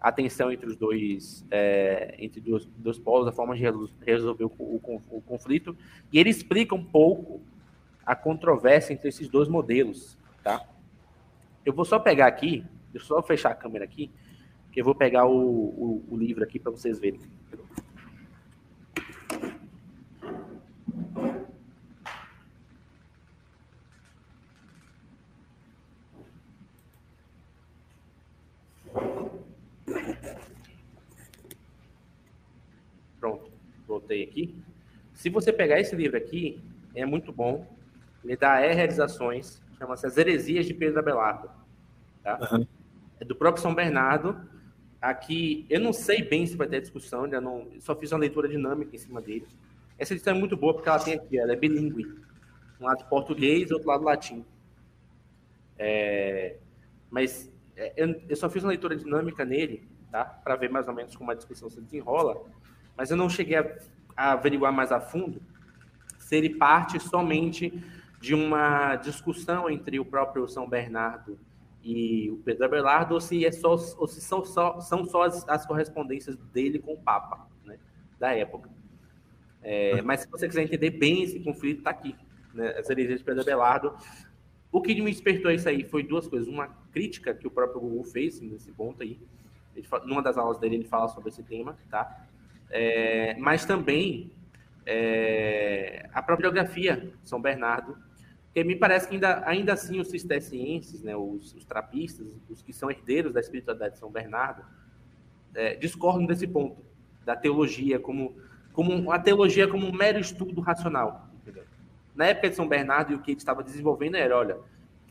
A 0.00 0.10
tensão 0.10 0.50
entre 0.50 0.66
os 0.66 0.76
dois, 0.76 1.44
é, 1.50 2.14
entre 2.18 2.40
dois, 2.40 2.64
dois 2.76 2.98
polos, 2.98 3.28
a 3.28 3.32
forma 3.32 3.54
de 3.54 3.62
resolver 4.04 4.44
o, 4.44 4.52
o, 4.58 5.02
o 5.10 5.20
conflito. 5.22 5.76
E 6.12 6.18
ele 6.18 6.30
explica 6.30 6.74
um 6.74 6.84
pouco 6.84 7.40
a 8.04 8.16
controvérsia 8.16 8.92
entre 8.92 9.08
esses 9.08 9.28
dois 9.28 9.48
modelos, 9.48 10.18
tá? 10.42 10.66
Eu 11.64 11.72
vou 11.72 11.84
só 11.84 11.98
pegar 11.98 12.26
aqui, 12.26 12.64
deixa 12.92 13.04
eu 13.04 13.16
só 13.16 13.22
fechar 13.22 13.50
a 13.50 13.54
câmera 13.54 13.84
aqui, 13.84 14.10
que 14.72 14.80
eu 14.80 14.84
vou 14.84 14.94
pegar 14.94 15.26
o, 15.26 15.36
o, 15.36 16.04
o 16.10 16.16
livro 16.16 16.42
aqui 16.42 16.58
para 16.58 16.70
vocês 16.70 16.98
verem. 16.98 17.20
Pronto, 33.20 33.52
voltei 33.86 34.24
aqui. 34.24 34.54
Se 35.20 35.28
você 35.28 35.52
pegar 35.52 35.78
esse 35.78 35.94
livro 35.94 36.16
aqui, 36.16 36.58
é 36.94 37.04
muito 37.04 37.30
bom. 37.30 37.66
Ele 38.24 38.38
dá 38.38 38.58
é 38.58 38.72
realizações 38.72 39.60
chama-se 39.76 40.06
As 40.06 40.16
Heresias 40.16 40.64
de 40.64 40.72
Pedro 40.72 40.98
Abelardo. 40.98 41.50
Tá? 42.22 42.38
Uhum. 42.52 42.66
É 43.20 43.24
do 43.26 43.36
próprio 43.36 43.60
São 43.60 43.74
Bernardo. 43.74 44.34
Aqui, 44.98 45.66
eu 45.68 45.78
não 45.78 45.92
sei 45.92 46.22
bem 46.22 46.46
se 46.46 46.56
vai 46.56 46.66
ter 46.66 46.80
discussão, 46.80 47.24
ainda 47.24 47.38
não, 47.38 47.68
só 47.80 47.94
fiz 47.94 48.12
uma 48.12 48.18
leitura 48.18 48.48
dinâmica 48.48 48.96
em 48.96 48.98
cima 48.98 49.20
dele. 49.20 49.46
Essa 49.98 50.14
edição 50.14 50.34
é 50.34 50.38
muito 50.38 50.56
boa 50.56 50.72
porque 50.72 50.88
ela 50.88 50.98
tem 50.98 51.12
aqui, 51.12 51.38
ela 51.38 51.52
é 51.52 51.56
bilíngue. 51.56 52.06
Um 52.80 52.86
lado 52.86 53.04
português 53.04 53.70
outro 53.70 53.88
lado 53.88 54.02
latim. 54.04 54.42
É, 55.78 56.56
mas 57.10 57.52
é, 57.76 57.92
eu, 57.94 58.22
eu, 58.26 58.36
só 58.36 58.48
fiz 58.48 58.62
uma 58.64 58.70
leitura 58.70 58.96
dinâmica 58.96 59.44
nele, 59.44 59.86
tá? 60.10 60.24
Para 60.24 60.56
ver 60.56 60.70
mais 60.70 60.88
ou 60.88 60.94
menos 60.94 61.14
como 61.14 61.30
a 61.30 61.34
discussão 61.34 61.68
se 61.68 61.78
desenrola. 61.78 62.42
Mas 62.96 63.10
eu 63.10 63.18
não 63.18 63.28
cheguei 63.28 63.58
a 63.58 63.78
averiguar 64.16 64.72
mais 64.72 64.92
a 64.92 65.00
fundo 65.00 65.40
se 66.30 66.36
ele 66.36 66.50
parte 66.50 67.00
somente 67.00 67.82
de 68.20 68.36
uma 68.36 68.94
discussão 68.94 69.68
entre 69.68 69.98
o 69.98 70.04
próprio 70.04 70.46
São 70.46 70.68
Bernardo 70.68 71.36
e 71.82 72.30
o 72.30 72.36
Pedro 72.36 72.66
Abelardo, 72.66 73.14
ou 73.14 73.20
se, 73.20 73.44
é 73.44 73.50
só, 73.50 73.70
ou 73.70 74.06
se 74.06 74.20
são 74.20 74.44
só, 74.44 74.78
são 74.78 75.04
só 75.04 75.22
as, 75.22 75.48
as 75.48 75.66
correspondências 75.66 76.36
dele 76.52 76.78
com 76.78 76.92
o 76.92 76.98
Papa, 76.98 77.48
né, 77.64 77.78
da 78.16 78.32
época. 78.32 78.70
É, 79.60 80.00
mas 80.02 80.20
se 80.20 80.30
você 80.30 80.46
quiser 80.46 80.62
entender 80.62 80.90
bem 80.90 81.24
esse 81.24 81.40
conflito, 81.40 81.78
está 81.78 81.90
aqui, 81.90 82.14
né, 82.54 82.78
as 82.78 82.88
heresias 82.88 83.18
de 83.18 83.24
Pedro 83.24 83.42
Abelardo. 83.42 83.96
O 84.70 84.80
que 84.80 84.94
me 85.02 85.10
despertou 85.10 85.50
isso 85.50 85.68
aí 85.68 85.82
foi 85.82 86.04
duas 86.04 86.28
coisas. 86.28 86.46
Uma 86.46 86.68
crítica 86.92 87.34
que 87.34 87.46
o 87.46 87.50
próprio 87.50 87.80
Google 87.80 88.04
fez 88.04 88.40
nesse 88.40 88.70
ponto 88.70 89.02
aí. 89.02 89.18
Ele, 89.74 89.86
numa 90.04 90.22
das 90.22 90.38
aulas 90.38 90.58
dele, 90.58 90.76
ele 90.76 90.84
fala 90.84 91.08
sobre 91.08 91.30
esse 91.30 91.42
tema, 91.42 91.76
tá? 91.90 92.28
É, 92.70 93.34
mas 93.38 93.64
também 93.64 94.30
é, 94.86 96.08
a 96.12 96.22
própria 96.22 96.50
biografia 96.50 97.12
São 97.24 97.40
Bernardo 97.40 97.96
porque 98.50 98.64
me 98.64 98.74
parece 98.74 99.06
que 99.06 99.14
ainda, 99.14 99.42
ainda 99.46 99.72
assim 99.72 100.00
os 100.00 100.08
cistercienses, 100.08 101.02
né, 101.02 101.14
os, 101.14 101.54
os 101.54 101.64
trapistas, 101.64 102.26
os 102.48 102.60
que 102.60 102.72
são 102.72 102.90
herdeiros 102.90 103.32
da 103.32 103.38
espiritualidade 103.38 103.94
de 103.94 104.00
São 104.00 104.10
Bernardo, 104.10 104.64
é, 105.54 105.76
discordam 105.76 106.26
desse 106.26 106.48
ponto, 106.48 106.82
da 107.24 107.36
teologia 107.36 108.00
como, 108.00 108.36
como 108.72 109.12
a 109.12 109.20
teologia 109.20 109.68
como 109.68 109.86
um 109.86 109.92
mero 109.92 110.18
estudo 110.18 110.60
racional. 110.60 111.28
Na 112.12 112.26
época 112.26 112.50
de 112.50 112.56
São 112.56 112.66
Bernardo, 112.66 113.14
o 113.14 113.20
que 113.20 113.30
ele 113.30 113.38
estava 113.38 113.62
desenvolvendo 113.62 114.16
era, 114.16 114.36
olha, 114.36 114.58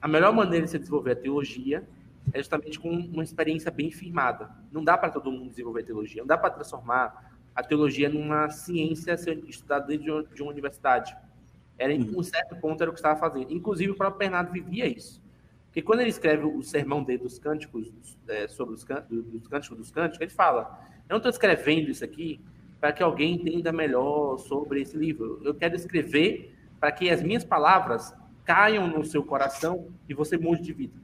a 0.01 0.07
melhor 0.07 0.33
maneira 0.33 0.65
de 0.65 0.71
se 0.71 0.77
desenvolver 0.77 1.11
a 1.13 1.15
teologia 1.15 1.87
é 2.33 2.39
justamente 2.39 2.77
com 2.77 2.89
uma 2.89 3.23
experiência 3.23 3.71
bem 3.71 3.89
firmada. 3.89 4.49
Não 4.69 4.83
dá 4.83 4.97
para 4.97 5.09
todo 5.09 5.31
mundo 5.31 5.49
desenvolver 5.49 5.83
teologia, 5.83 6.21
não 6.21 6.27
dá 6.27 6.37
para 6.37 6.49
transformar 6.49 7.28
a 7.55 7.63
teologia 7.63 8.09
numa 8.09 8.49
ciência 8.49 9.13
a 9.13 9.17
ser 9.17 9.43
estudada 9.47 9.87
dentro 9.87 10.27
de 10.33 10.41
uma 10.41 10.51
universidade 10.51 11.15
era 11.79 11.93
em 11.93 12.15
um 12.15 12.21
certo 12.21 12.55
ponto 12.57 12.81
era 12.81 12.91
o 12.91 12.93
que 12.93 12.99
estava 12.99 13.17
fazendo. 13.17 13.51
Inclusive 13.53 13.91
o 13.91 13.95
próprio 13.95 14.19
Bernardo 14.19 14.51
vivia 14.51 14.85
isso. 14.85 15.23
Porque 15.67 15.81
quando 15.81 16.01
ele 16.01 16.09
escreve 16.09 16.45
o 16.45 16.61
sermão 16.61 17.03
dele 17.03 17.23
dos 17.23 17.39
cânticos, 17.39 17.91
é, 18.27 18.47
sobre 18.47 18.75
os 18.75 18.83
cânticos, 18.83 19.23
dos 19.23 19.47
cânticos 19.47 19.77
dos 19.77 19.91
cânticos, 19.91 20.19
ele 20.19 20.31
fala: 20.31 20.79
Eu 21.07 21.13
não 21.13 21.17
estou 21.17 21.29
escrevendo 21.29 21.89
isso 21.89 22.03
aqui 22.03 22.41
para 22.81 22.91
que 22.91 23.01
alguém 23.01 23.35
entenda 23.35 23.71
melhor 23.71 24.37
sobre 24.39 24.81
esse 24.81 24.97
livro. 24.97 25.39
Eu 25.43 25.55
quero 25.55 25.75
escrever 25.75 26.55
para 26.79 26.91
que 26.91 27.09
as 27.09 27.21
minhas 27.21 27.43
palavras 27.43 28.13
caiam 28.43 28.87
no 28.87 29.05
seu 29.05 29.23
coração 29.23 29.87
e 30.07 30.13
você 30.13 30.37
mude 30.37 30.61
de 30.63 30.73
vida. 30.73 30.99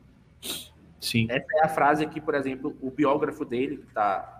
Sim. 0.99 1.27
Essa 1.29 1.45
é 1.53 1.65
a 1.65 1.69
frase 1.69 2.07
que, 2.07 2.19
por 2.19 2.33
exemplo, 2.33 2.75
o 2.81 2.89
biógrafo 2.89 3.45
dele, 3.45 3.77
que 3.77 3.93
tá, 3.93 4.34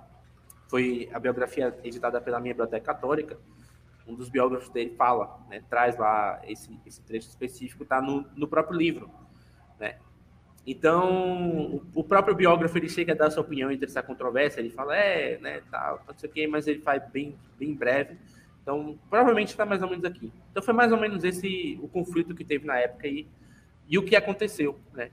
foi 0.76 1.10
a 1.14 1.20
biografia 1.20 1.74
editada 1.86 2.20
pela 2.20 2.38
minha 2.38 2.54
biblioteca 2.54 2.86
católica, 2.86 3.38
um 4.06 4.14
dos 4.14 4.28
biógrafos 4.28 4.68
dele 4.68 4.94
fala, 4.98 5.40
né, 5.50 5.64
traz 5.70 5.98
lá 5.98 6.42
esse, 6.46 6.78
esse 6.86 7.02
trecho 7.02 7.30
específico, 7.30 7.84
está 7.84 8.02
no, 8.02 8.26
no 8.36 8.46
próprio 8.46 8.78
livro. 8.78 9.10
Né? 9.80 9.96
Então, 10.68 11.82
o 11.96 12.04
próprio 12.04 12.36
biógrafo 12.36 12.78
ele 12.78 12.90
chega 12.90 13.14
a 13.14 13.16
dar 13.16 13.32
sua 13.32 13.42
opinião 13.42 13.72
entre 13.72 13.86
essa 13.86 14.04
controvérsia, 14.04 14.60
ele 14.60 14.70
fala, 14.70 14.98
é, 14.98 15.38
né, 15.38 15.62
tal, 15.72 16.04
não 16.06 16.14
sei 16.18 16.30
o 16.30 16.34
quê, 16.34 16.46
mas 16.46 16.68
ele 16.68 16.82
faz 16.82 17.10
bem, 17.10 17.38
bem 17.58 17.74
breve. 17.74 18.18
Então, 18.62 19.00
provavelmente 19.10 19.52
está 19.52 19.66
mais 19.66 19.82
ou 19.82 19.90
menos 19.90 20.04
aqui. 20.04 20.30
Então, 20.52 20.62
foi 20.62 20.74
mais 20.74 20.92
ou 20.92 21.00
menos 21.00 21.24
esse 21.24 21.80
o 21.82 21.88
conflito 21.88 22.36
que 22.36 22.44
teve 22.44 22.68
na 22.68 22.78
época 22.78 23.08
e, 23.08 23.26
o 23.98 24.04
que 24.04 24.14
aconteceu. 24.14 24.78
Né? 24.94 25.10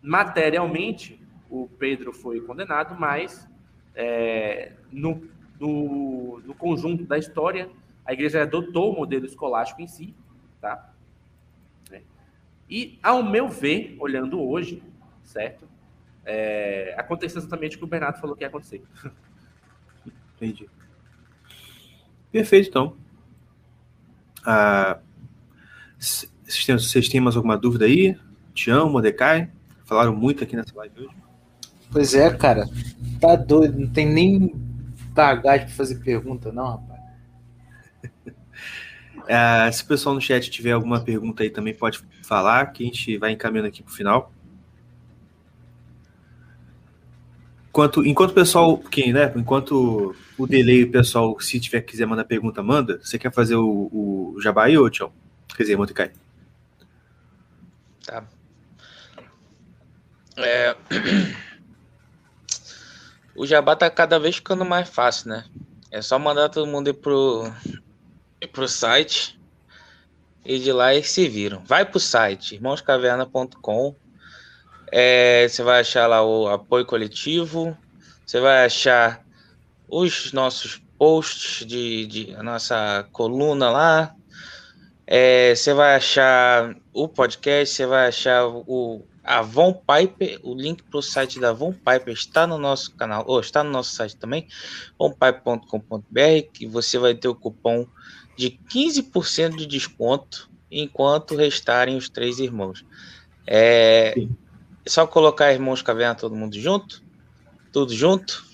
Materialmente, 0.00 1.20
o 1.50 1.68
Pedro 1.76 2.12
foi 2.12 2.40
condenado, 2.40 2.94
mas 2.96 3.48
é, 3.96 4.72
no, 4.92 5.26
no, 5.58 6.40
no 6.40 6.54
conjunto 6.54 7.04
da 7.04 7.18
história, 7.18 7.68
a 8.04 8.12
igreja 8.12 8.42
adotou 8.42 8.92
o 8.92 8.96
modelo 8.96 9.24
escolástico 9.24 9.80
em 9.80 9.88
si, 9.88 10.14
tá? 10.60 10.92
É. 11.90 12.02
E, 12.68 12.98
ao 13.02 13.22
meu 13.22 13.48
ver, 13.48 13.96
olhando 13.98 14.40
hoje, 14.40 14.82
certo? 15.24 15.66
É, 16.24 16.94
aconteceu 16.98 17.38
exatamente 17.38 17.76
o 17.76 17.78
que 17.78 17.84
o 17.84 17.88
Bernardo 17.88 18.20
falou 18.20 18.36
que 18.36 18.44
ia 18.44 18.48
acontecer. 18.48 18.82
Entendi. 20.36 20.68
Perfeito, 22.30 22.68
então. 22.68 22.96
Ah, 24.44 25.00
vocês, 25.98 27.08
têm, 27.08 27.20
mais 27.20 27.34
alguma 27.34 27.56
dúvida 27.56 27.86
aí? 27.86 28.16
Tião, 28.52 28.90
Mordecai? 28.90 29.50
Falaram 29.84 30.14
muito 30.14 30.44
aqui 30.44 30.54
nessa 30.54 30.74
live 30.76 31.00
hoje. 31.00 31.25
Pois 31.90 32.14
é, 32.14 32.30
cara. 32.34 32.68
Tá 33.20 33.36
doido. 33.36 33.78
Não 33.78 33.88
tem 33.88 34.06
nem 34.06 34.54
bagagem 35.12 35.66
para 35.66 35.74
fazer 35.74 35.96
pergunta, 35.96 36.52
não, 36.52 36.70
rapaz. 36.72 37.00
Uh, 39.16 39.72
se 39.72 39.82
o 39.82 39.86
pessoal 39.86 40.14
no 40.14 40.20
chat 40.20 40.50
tiver 40.50 40.72
alguma 40.72 41.00
pergunta 41.00 41.42
aí 41.42 41.50
também 41.50 41.74
pode 41.74 42.00
falar, 42.22 42.66
que 42.66 42.82
a 42.84 42.86
gente 42.86 43.16
vai 43.16 43.32
encaminhando 43.32 43.68
aqui 43.68 43.82
para 43.82 43.90
o 43.92 43.94
final. 43.94 44.32
Enquanto, 47.70 48.06
enquanto 48.06 48.30
o 48.30 48.34
pessoal, 48.34 48.78
quem, 48.78 49.12
né? 49.12 49.32
Enquanto 49.36 50.14
o 50.38 50.46
delay, 50.46 50.84
o 50.84 50.90
pessoal, 50.90 51.38
se 51.40 51.60
tiver 51.60 51.82
quiser 51.82 52.06
mandar 52.06 52.24
pergunta, 52.24 52.62
manda. 52.62 52.98
Você 53.02 53.18
quer 53.18 53.30
fazer 53.30 53.56
o, 53.56 53.90
o 53.92 54.40
jabá 54.40 54.64
aí, 54.64 54.78
ô 54.78 54.88
Tchau? 54.88 55.12
Quer 55.54 55.62
dizer, 55.62 55.76
Montecai. 55.76 56.10
Tá. 58.06 58.24
É... 60.38 60.74
O 63.36 63.46
jabá 63.46 63.76
tá 63.76 63.90
cada 63.90 64.18
vez 64.18 64.36
ficando 64.36 64.64
mais 64.64 64.88
fácil, 64.88 65.28
né? 65.28 65.44
É 65.90 66.00
só 66.00 66.18
mandar 66.18 66.48
todo 66.48 66.66
mundo 66.66 66.88
ir 66.88 66.94
pro, 66.94 67.52
ir 68.40 68.48
pro 68.48 68.66
site 68.66 69.38
e 70.44 70.58
de 70.58 70.72
lá 70.72 70.94
eles 70.94 71.10
se 71.10 71.28
viram. 71.28 71.62
Vai 71.64 71.84
pro 71.84 72.00
site 72.00 72.54
irmãoscaverna.com, 72.54 73.94
É, 74.90 75.46
você 75.48 75.62
vai 75.62 75.80
achar 75.80 76.06
lá 76.06 76.24
o 76.24 76.48
apoio 76.48 76.86
coletivo, 76.86 77.76
você 78.24 78.40
vai 78.40 78.64
achar 78.64 79.24
os 79.88 80.32
nossos 80.32 80.80
posts 80.98 81.66
de, 81.66 82.06
de 82.06 82.34
a 82.36 82.42
nossa 82.42 83.06
coluna 83.12 83.70
lá. 83.70 84.14
É, 85.06 85.54
você 85.54 85.74
vai 85.74 85.96
achar 85.96 86.74
o 86.92 87.06
podcast, 87.06 87.74
você 87.74 87.86
vai 87.86 88.08
achar 88.08 88.46
o 88.46 89.06
a 89.26 89.42
Von 89.42 89.72
Piper, 89.72 90.38
o 90.44 90.54
link 90.54 90.84
para 90.84 90.98
o 90.98 91.02
site 91.02 91.40
da 91.40 91.52
Von 91.52 91.72
Piper 91.72 92.14
está 92.14 92.46
no 92.46 92.58
nosso 92.58 92.94
canal, 92.94 93.24
ou 93.26 93.40
está 93.40 93.64
no 93.64 93.70
nosso 93.70 93.90
site 93.90 94.16
também, 94.16 94.46
vonpiper.com.br, 94.96 96.50
que 96.52 96.66
você 96.66 96.96
vai 96.96 97.14
ter 97.14 97.26
o 97.26 97.34
cupom 97.34 97.86
de 98.36 98.58
15% 98.72 99.56
de 99.56 99.66
desconto 99.66 100.48
enquanto 100.70 101.34
restarem 101.34 101.96
os 101.96 102.08
três 102.08 102.38
irmãos. 102.38 102.84
É, 103.44 104.14
é 104.16 104.90
só 104.90 105.06
colocar 105.06 105.52
Irmãos 105.52 105.82
Caverna 105.82 106.14
todo 106.14 106.36
mundo 106.36 106.58
junto, 106.58 107.02
tudo 107.72 107.92
junto, 107.92 108.46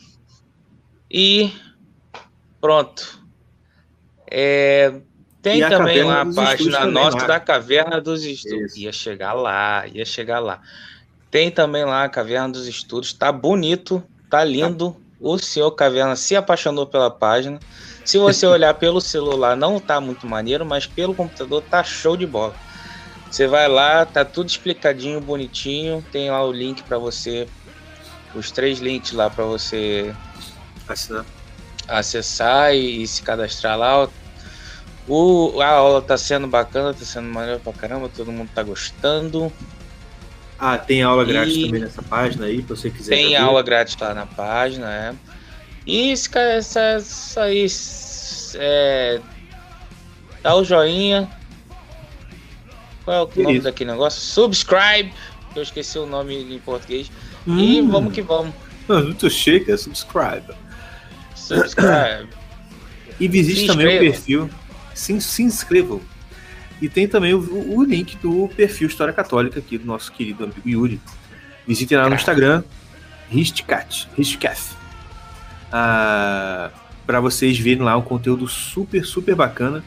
e 1.11 1.53
pronto. 2.61 3.23
É, 4.31 5.03
tem 5.43 5.69
também 5.69 6.05
lá 6.05 6.20
a 6.20 6.32
página 6.32 6.86
nossa 6.86 7.19
lá. 7.19 7.27
da 7.27 7.40
Caverna 7.40 8.01
dos 8.01 8.24
Estudos. 8.24 8.73
Isso. 8.73 8.78
Ia 8.78 8.93
chegar 8.93 9.32
lá, 9.32 9.85
ia 9.93 10.05
chegar 10.05 10.39
lá. 10.39 10.60
Tem 11.32 11.51
também 11.51 11.85
lá 11.85 12.05
a 12.05 12.09
Caverna 12.09 12.51
dos 12.51 12.69
Estudos. 12.69 13.12
Tá 13.12 13.32
bonito, 13.32 14.01
tá 14.31 14.44
lindo. 14.44 14.97
O 15.20 15.36
senhor 15.39 15.73
Caverna 15.73 16.14
se 16.14 16.36
apaixonou 16.36 16.86
pela 16.86 17.10
página. 17.10 17.59
Se 18.05 18.19
você 18.19 18.47
olhar 18.47 18.74
pelo 18.74 19.01
celular, 19.01 19.56
não 19.56 19.81
tá 19.81 20.01
muito 20.01 20.28
maneiro, 20.28 20.64
mas 20.64 20.86
pelo 20.86 21.12
computador 21.12 21.60
tá 21.69 21.82
show 21.82 22.16
de 22.16 22.27
bola. 22.27 22.55
Você 23.28 23.48
vai 23.48 23.66
lá, 23.66 24.06
tá 24.06 24.24
tudo 24.24 24.48
explicadinho, 24.48 25.20
bonitinho. 25.20 26.05
Tem 26.12 26.31
lá 26.31 26.44
o 26.44 26.52
link 26.52 26.85
para 26.85 26.98
você, 26.98 27.48
os 28.32 28.52
três 28.52 28.78
links 28.78 29.10
lá 29.12 29.28
para 29.28 29.44
você 29.44 30.14
acessar, 30.86 31.24
acessar 31.89 32.74
e, 32.74 33.02
e 33.02 33.06
se 33.09 33.23
cadastrar 33.23 33.77
lá 33.77 34.09
o, 35.09 35.61
a 35.61 35.69
aula 35.69 36.01
tá 36.01 36.16
sendo 36.16 36.47
bacana, 36.47 36.95
tá 36.95 37.05
sendo 37.05 37.29
maneiro 37.29 37.61
pra 37.61 37.73
caramba, 37.73 38.09
todo 38.09 38.31
mundo 38.31 38.51
tá 38.55 38.62
gostando. 38.62 39.53
Ah, 40.59 40.79
tem 40.79 41.03
aula 41.03 41.24
grátis 41.24 41.61
também 41.61 41.81
nessa 41.81 42.03
página 42.03 42.47
aí, 42.47 42.59
se 42.59 42.62
você 42.62 42.91
quiser. 42.91 43.16
Tem 43.16 43.37
aula 43.37 43.62
grátis 43.62 43.97
lá 44.01 44.15
na 44.15 44.27
página, 44.27 44.93
é. 44.93 45.15
E 45.85 46.12
esse 46.12 46.31
cara, 46.31 46.53
essa, 46.53 46.81
essa 46.81 47.43
aí, 47.43 47.66
é, 48.55 49.20
dá 50.41 50.55
o 50.55 50.62
joinha. 50.62 51.29
Qual 53.05 53.16
é 53.16 53.20
o 53.23 53.27
que 53.27 53.43
nome 53.43 53.57
isso? 53.57 53.65
daquele 53.65 53.91
negócio? 53.91 54.20
Subscribe, 54.20 55.12
eu 55.57 55.62
esqueci 55.62 55.99
o 55.99 56.07
nome 56.07 56.55
em 56.55 56.59
português. 56.61 57.11
Hum. 57.45 57.59
E 57.59 57.83
vamos 57.83 58.12
que 58.12 58.23
vamos. 58.23 58.55
Muito 58.89 59.29
chique, 59.29 59.73
é 59.73 59.77
subscribe. 59.77 60.55
Subscribe. 61.35 62.29
e 63.19 63.27
visite 63.27 63.66
também 63.66 63.97
o 63.97 64.01
perfil 64.01 64.51
se, 64.94 65.20
se 65.20 65.43
inscrevam. 65.43 66.01
E 66.81 66.89
tem 66.89 67.06
também 67.06 67.32
o, 67.32 67.77
o, 67.77 67.85
link 67.85 68.16
do 68.16 68.48
perfil 68.56 68.89
História 68.89 69.12
Católica 69.12 69.60
aqui 69.60 69.78
do 69.78 69.86
nosso 69.86 70.10
querido 70.10 70.44
amigo 70.44 70.69
Yuri. 70.69 71.01
Visitem 71.66 71.97
lá 71.97 72.09
no 72.09 72.16
Instagram, 72.16 72.64
Ristcat, 73.31 74.09
Ristcaf. 74.16 74.74
Ah, 75.70 76.70
para 77.06 77.20
vocês 77.20 77.59
verem 77.59 77.82
lá 77.82 77.97
um 77.97 78.02
conteúdo 78.02 78.48
super, 78.48 79.05
super 79.05 79.35
bacana. 79.35 79.85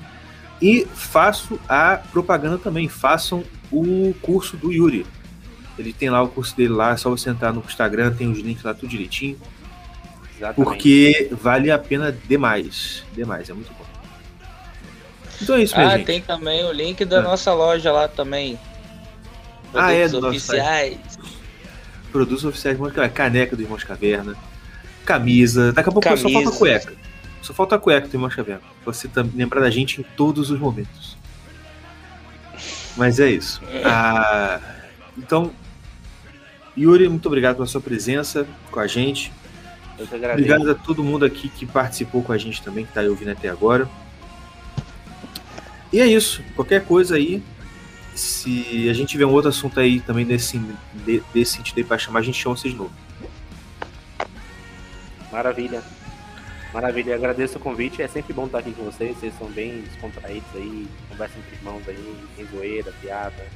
E 0.62 0.88
faço 0.94 1.60
a 1.68 1.98
propaganda 1.98 2.58
também. 2.58 2.88
Façam 2.88 3.44
o 3.72 4.16
curso 4.22 4.56
do 4.56 4.72
Yuri. 4.72 5.06
Ele 5.78 5.92
tem 5.92 6.10
lá 6.10 6.24
o 6.24 6.30
curso 6.30 6.56
dele 6.56 6.70
lá, 6.70 6.92
é 6.92 6.98
só 6.98 7.10
você 7.10 7.30
entrar 7.30 7.52
no 7.52 7.62
Instagram, 7.62 8.14
tem 8.14 8.32
os 8.32 8.40
links 8.40 8.64
lá 8.64 8.74
tudo 8.74 8.88
direitinho. 8.88 9.38
Exatamente. 10.38 10.56
Porque 10.56 11.30
vale 11.32 11.70
a 11.70 11.78
pena 11.78 12.18
demais. 12.28 13.04
Demais, 13.14 13.50
é 13.50 13.54
muito 13.54 13.72
bom. 13.74 13.95
Então 15.42 15.56
é 15.56 15.64
isso, 15.64 15.76
Ah, 15.76 15.98
gente. 15.98 16.06
tem 16.06 16.22
também 16.22 16.64
o 16.66 16.72
link 16.72 17.04
da 17.06 17.20
ah. 17.20 17.22
nossa 17.22 17.54
loja 17.54 17.92
lá 17.92 18.08
também. 18.08 18.60
Produtos 19.72 19.90
ah, 19.90 19.94
é, 19.94 20.08
do 20.08 20.28
oficiais. 20.28 20.98
Produtos 22.12 22.46
oficiais, 22.46 22.78
caneca 23.14 23.56
do 23.56 23.62
Irmãos 23.62 23.84
Caverna, 23.84 24.36
camisa. 25.06 25.74
Daqui 25.74 25.90
a 25.90 25.92
pouco 25.92 26.08
camisa. 26.08 26.30
só 26.30 26.34
falta 26.34 26.58
cueca. 26.58 26.94
Só 27.42 27.54
falta 27.54 27.76
a 27.76 27.80
cueca 27.80 28.08
do 28.08 28.16
Irmãos 28.16 28.34
Caverna. 28.34 28.62
Você 28.86 29.08
tá 29.08 29.26
lembrar 29.36 29.62
da 29.62 29.70
gente 29.70 30.00
em 30.00 30.04
todos 30.16 30.50
os 30.50 30.60
momentos. 30.60 31.18
Mas 32.96 33.20
é 33.20 33.30
isso. 33.30 33.62
Ah, 33.84 34.62
então, 35.18 35.52
Yuri, 36.78 37.10
muito 37.10 37.26
obrigado 37.26 37.56
pela 37.56 37.68
sua 37.68 37.82
presença 37.82 38.48
com 38.72 38.80
a 38.80 38.88
gente. 38.88 39.32
Obrigado 40.00 40.72
a 40.72 40.76
todo 40.76 41.04
mundo 41.04 41.24
aqui 41.26 41.50
que 41.50 41.66
participou 41.66 42.22
com 42.22 42.32
a 42.34 42.38
gente 42.38 42.62
também, 42.62 42.84
que 42.84 42.92
está 42.92 43.02
aí 43.02 43.08
ouvindo 43.08 43.32
até 43.32 43.50
agora. 43.50 43.90
E 45.96 46.02
é 46.02 46.06
isso. 46.06 46.44
Qualquer 46.58 46.84
coisa 46.84 47.16
aí, 47.16 47.42
se 48.14 48.90
a 48.90 48.94
gente 48.94 49.12
tiver 49.12 49.26
um 49.26 49.32
outro 49.32 49.48
assunto 49.48 49.80
aí 49.80 50.02
também 50.02 50.26
desse, 50.26 50.60
desse 51.34 51.54
sentido 51.54 51.78
aí 51.78 51.86
pra 51.86 51.98
chamar, 51.98 52.20
a 52.20 52.22
gente 52.22 52.38
chama 52.38 52.58
vocês 52.58 52.74
de 52.74 52.78
novo. 52.78 52.92
Maravilha. 55.32 55.82
Maravilha, 56.74 57.16
agradeço 57.16 57.58
o 57.58 57.62
convite. 57.62 58.02
É 58.02 58.10
sempre 58.10 58.34
bom 58.34 58.46
estar 58.46 58.60
aqui 58.60 58.74
com 58.74 58.84
vocês. 58.84 59.18
Vocês 59.18 59.34
são 59.40 59.48
bem 59.48 59.84
descontraídos 59.84 60.50
aí, 60.54 60.86
conversam 61.08 61.38
entre 61.40 61.56
irmãos 61.56 61.88
aí, 61.88 62.16
tem 62.36 62.46
zoeira, 62.48 62.92
piada. 63.00 63.48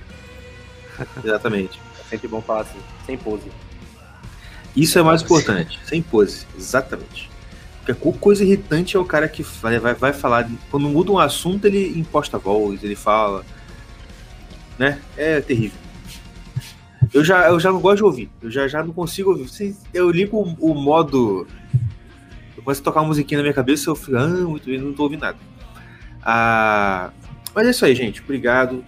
Exatamente. 1.21 1.77
É 1.99 2.03
sempre 2.09 2.29
bom 2.29 2.41
falar 2.41 2.61
assim, 2.61 2.79
sem 3.05 3.17
pose. 3.17 3.51
Isso 4.77 4.97
é 4.97 5.03
mais 5.03 5.23
importante, 5.23 5.77
sem 5.83 6.01
pose, 6.01 6.47
exatamente. 6.57 7.28
Coisa 7.95 8.43
irritante 8.43 8.95
é 8.95 8.99
o 8.99 9.05
cara 9.05 9.27
que 9.27 9.43
vai, 9.43 9.79
vai, 9.79 9.93
vai 9.93 10.13
falar. 10.13 10.49
Quando 10.69 10.87
muda 10.87 11.11
um 11.11 11.19
assunto, 11.19 11.65
ele 11.65 11.99
imposta 11.99 12.37
voz, 12.37 12.83
ele 12.83 12.95
fala. 12.95 13.43
Né? 14.77 14.99
É 15.17 15.41
terrível. 15.41 15.77
Eu 17.13 17.23
já, 17.23 17.47
eu 17.47 17.59
já 17.59 17.71
não 17.71 17.79
gosto 17.79 17.97
de 17.97 18.03
ouvir. 18.03 18.29
Eu 18.41 18.51
já, 18.51 18.67
já 18.67 18.83
não 18.83 18.93
consigo 18.93 19.31
ouvir. 19.31 19.75
Eu 19.93 20.09
ligo 20.11 20.37
o, 20.37 20.71
o 20.71 20.75
modo. 20.75 21.47
Eu 22.55 22.63
começo 22.63 22.81
a 22.81 22.83
tocar 22.83 23.01
uma 23.01 23.07
musiquinha 23.07 23.39
na 23.39 23.43
minha 23.43 23.53
cabeça 23.53 23.89
eu 23.89 23.95
fico, 23.95 24.17
ah, 24.17 24.27
muito 24.27 24.65
bem, 24.65 24.79
não 24.79 24.93
tô 24.93 25.03
ouvindo 25.03 25.21
nada. 25.21 25.37
Ah, 26.21 27.11
mas 27.55 27.67
é 27.67 27.69
isso 27.71 27.85
aí, 27.85 27.95
gente. 27.95 28.21
Obrigado. 28.21 28.83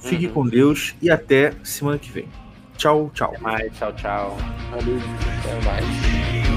Fique 0.00 0.26
uhum. 0.26 0.32
com 0.32 0.46
Deus 0.46 0.94
e 1.02 1.10
até 1.10 1.52
semana 1.64 1.98
que 1.98 2.10
vem. 2.10 2.28
Tchau, 2.76 3.10
tchau. 3.14 3.30
Até 3.30 3.40
mais, 3.40 3.72
tchau, 3.76 3.92
tchau. 3.94 4.36
Valeu, 4.70 4.98
até 5.40 5.64
mais. 5.64 6.55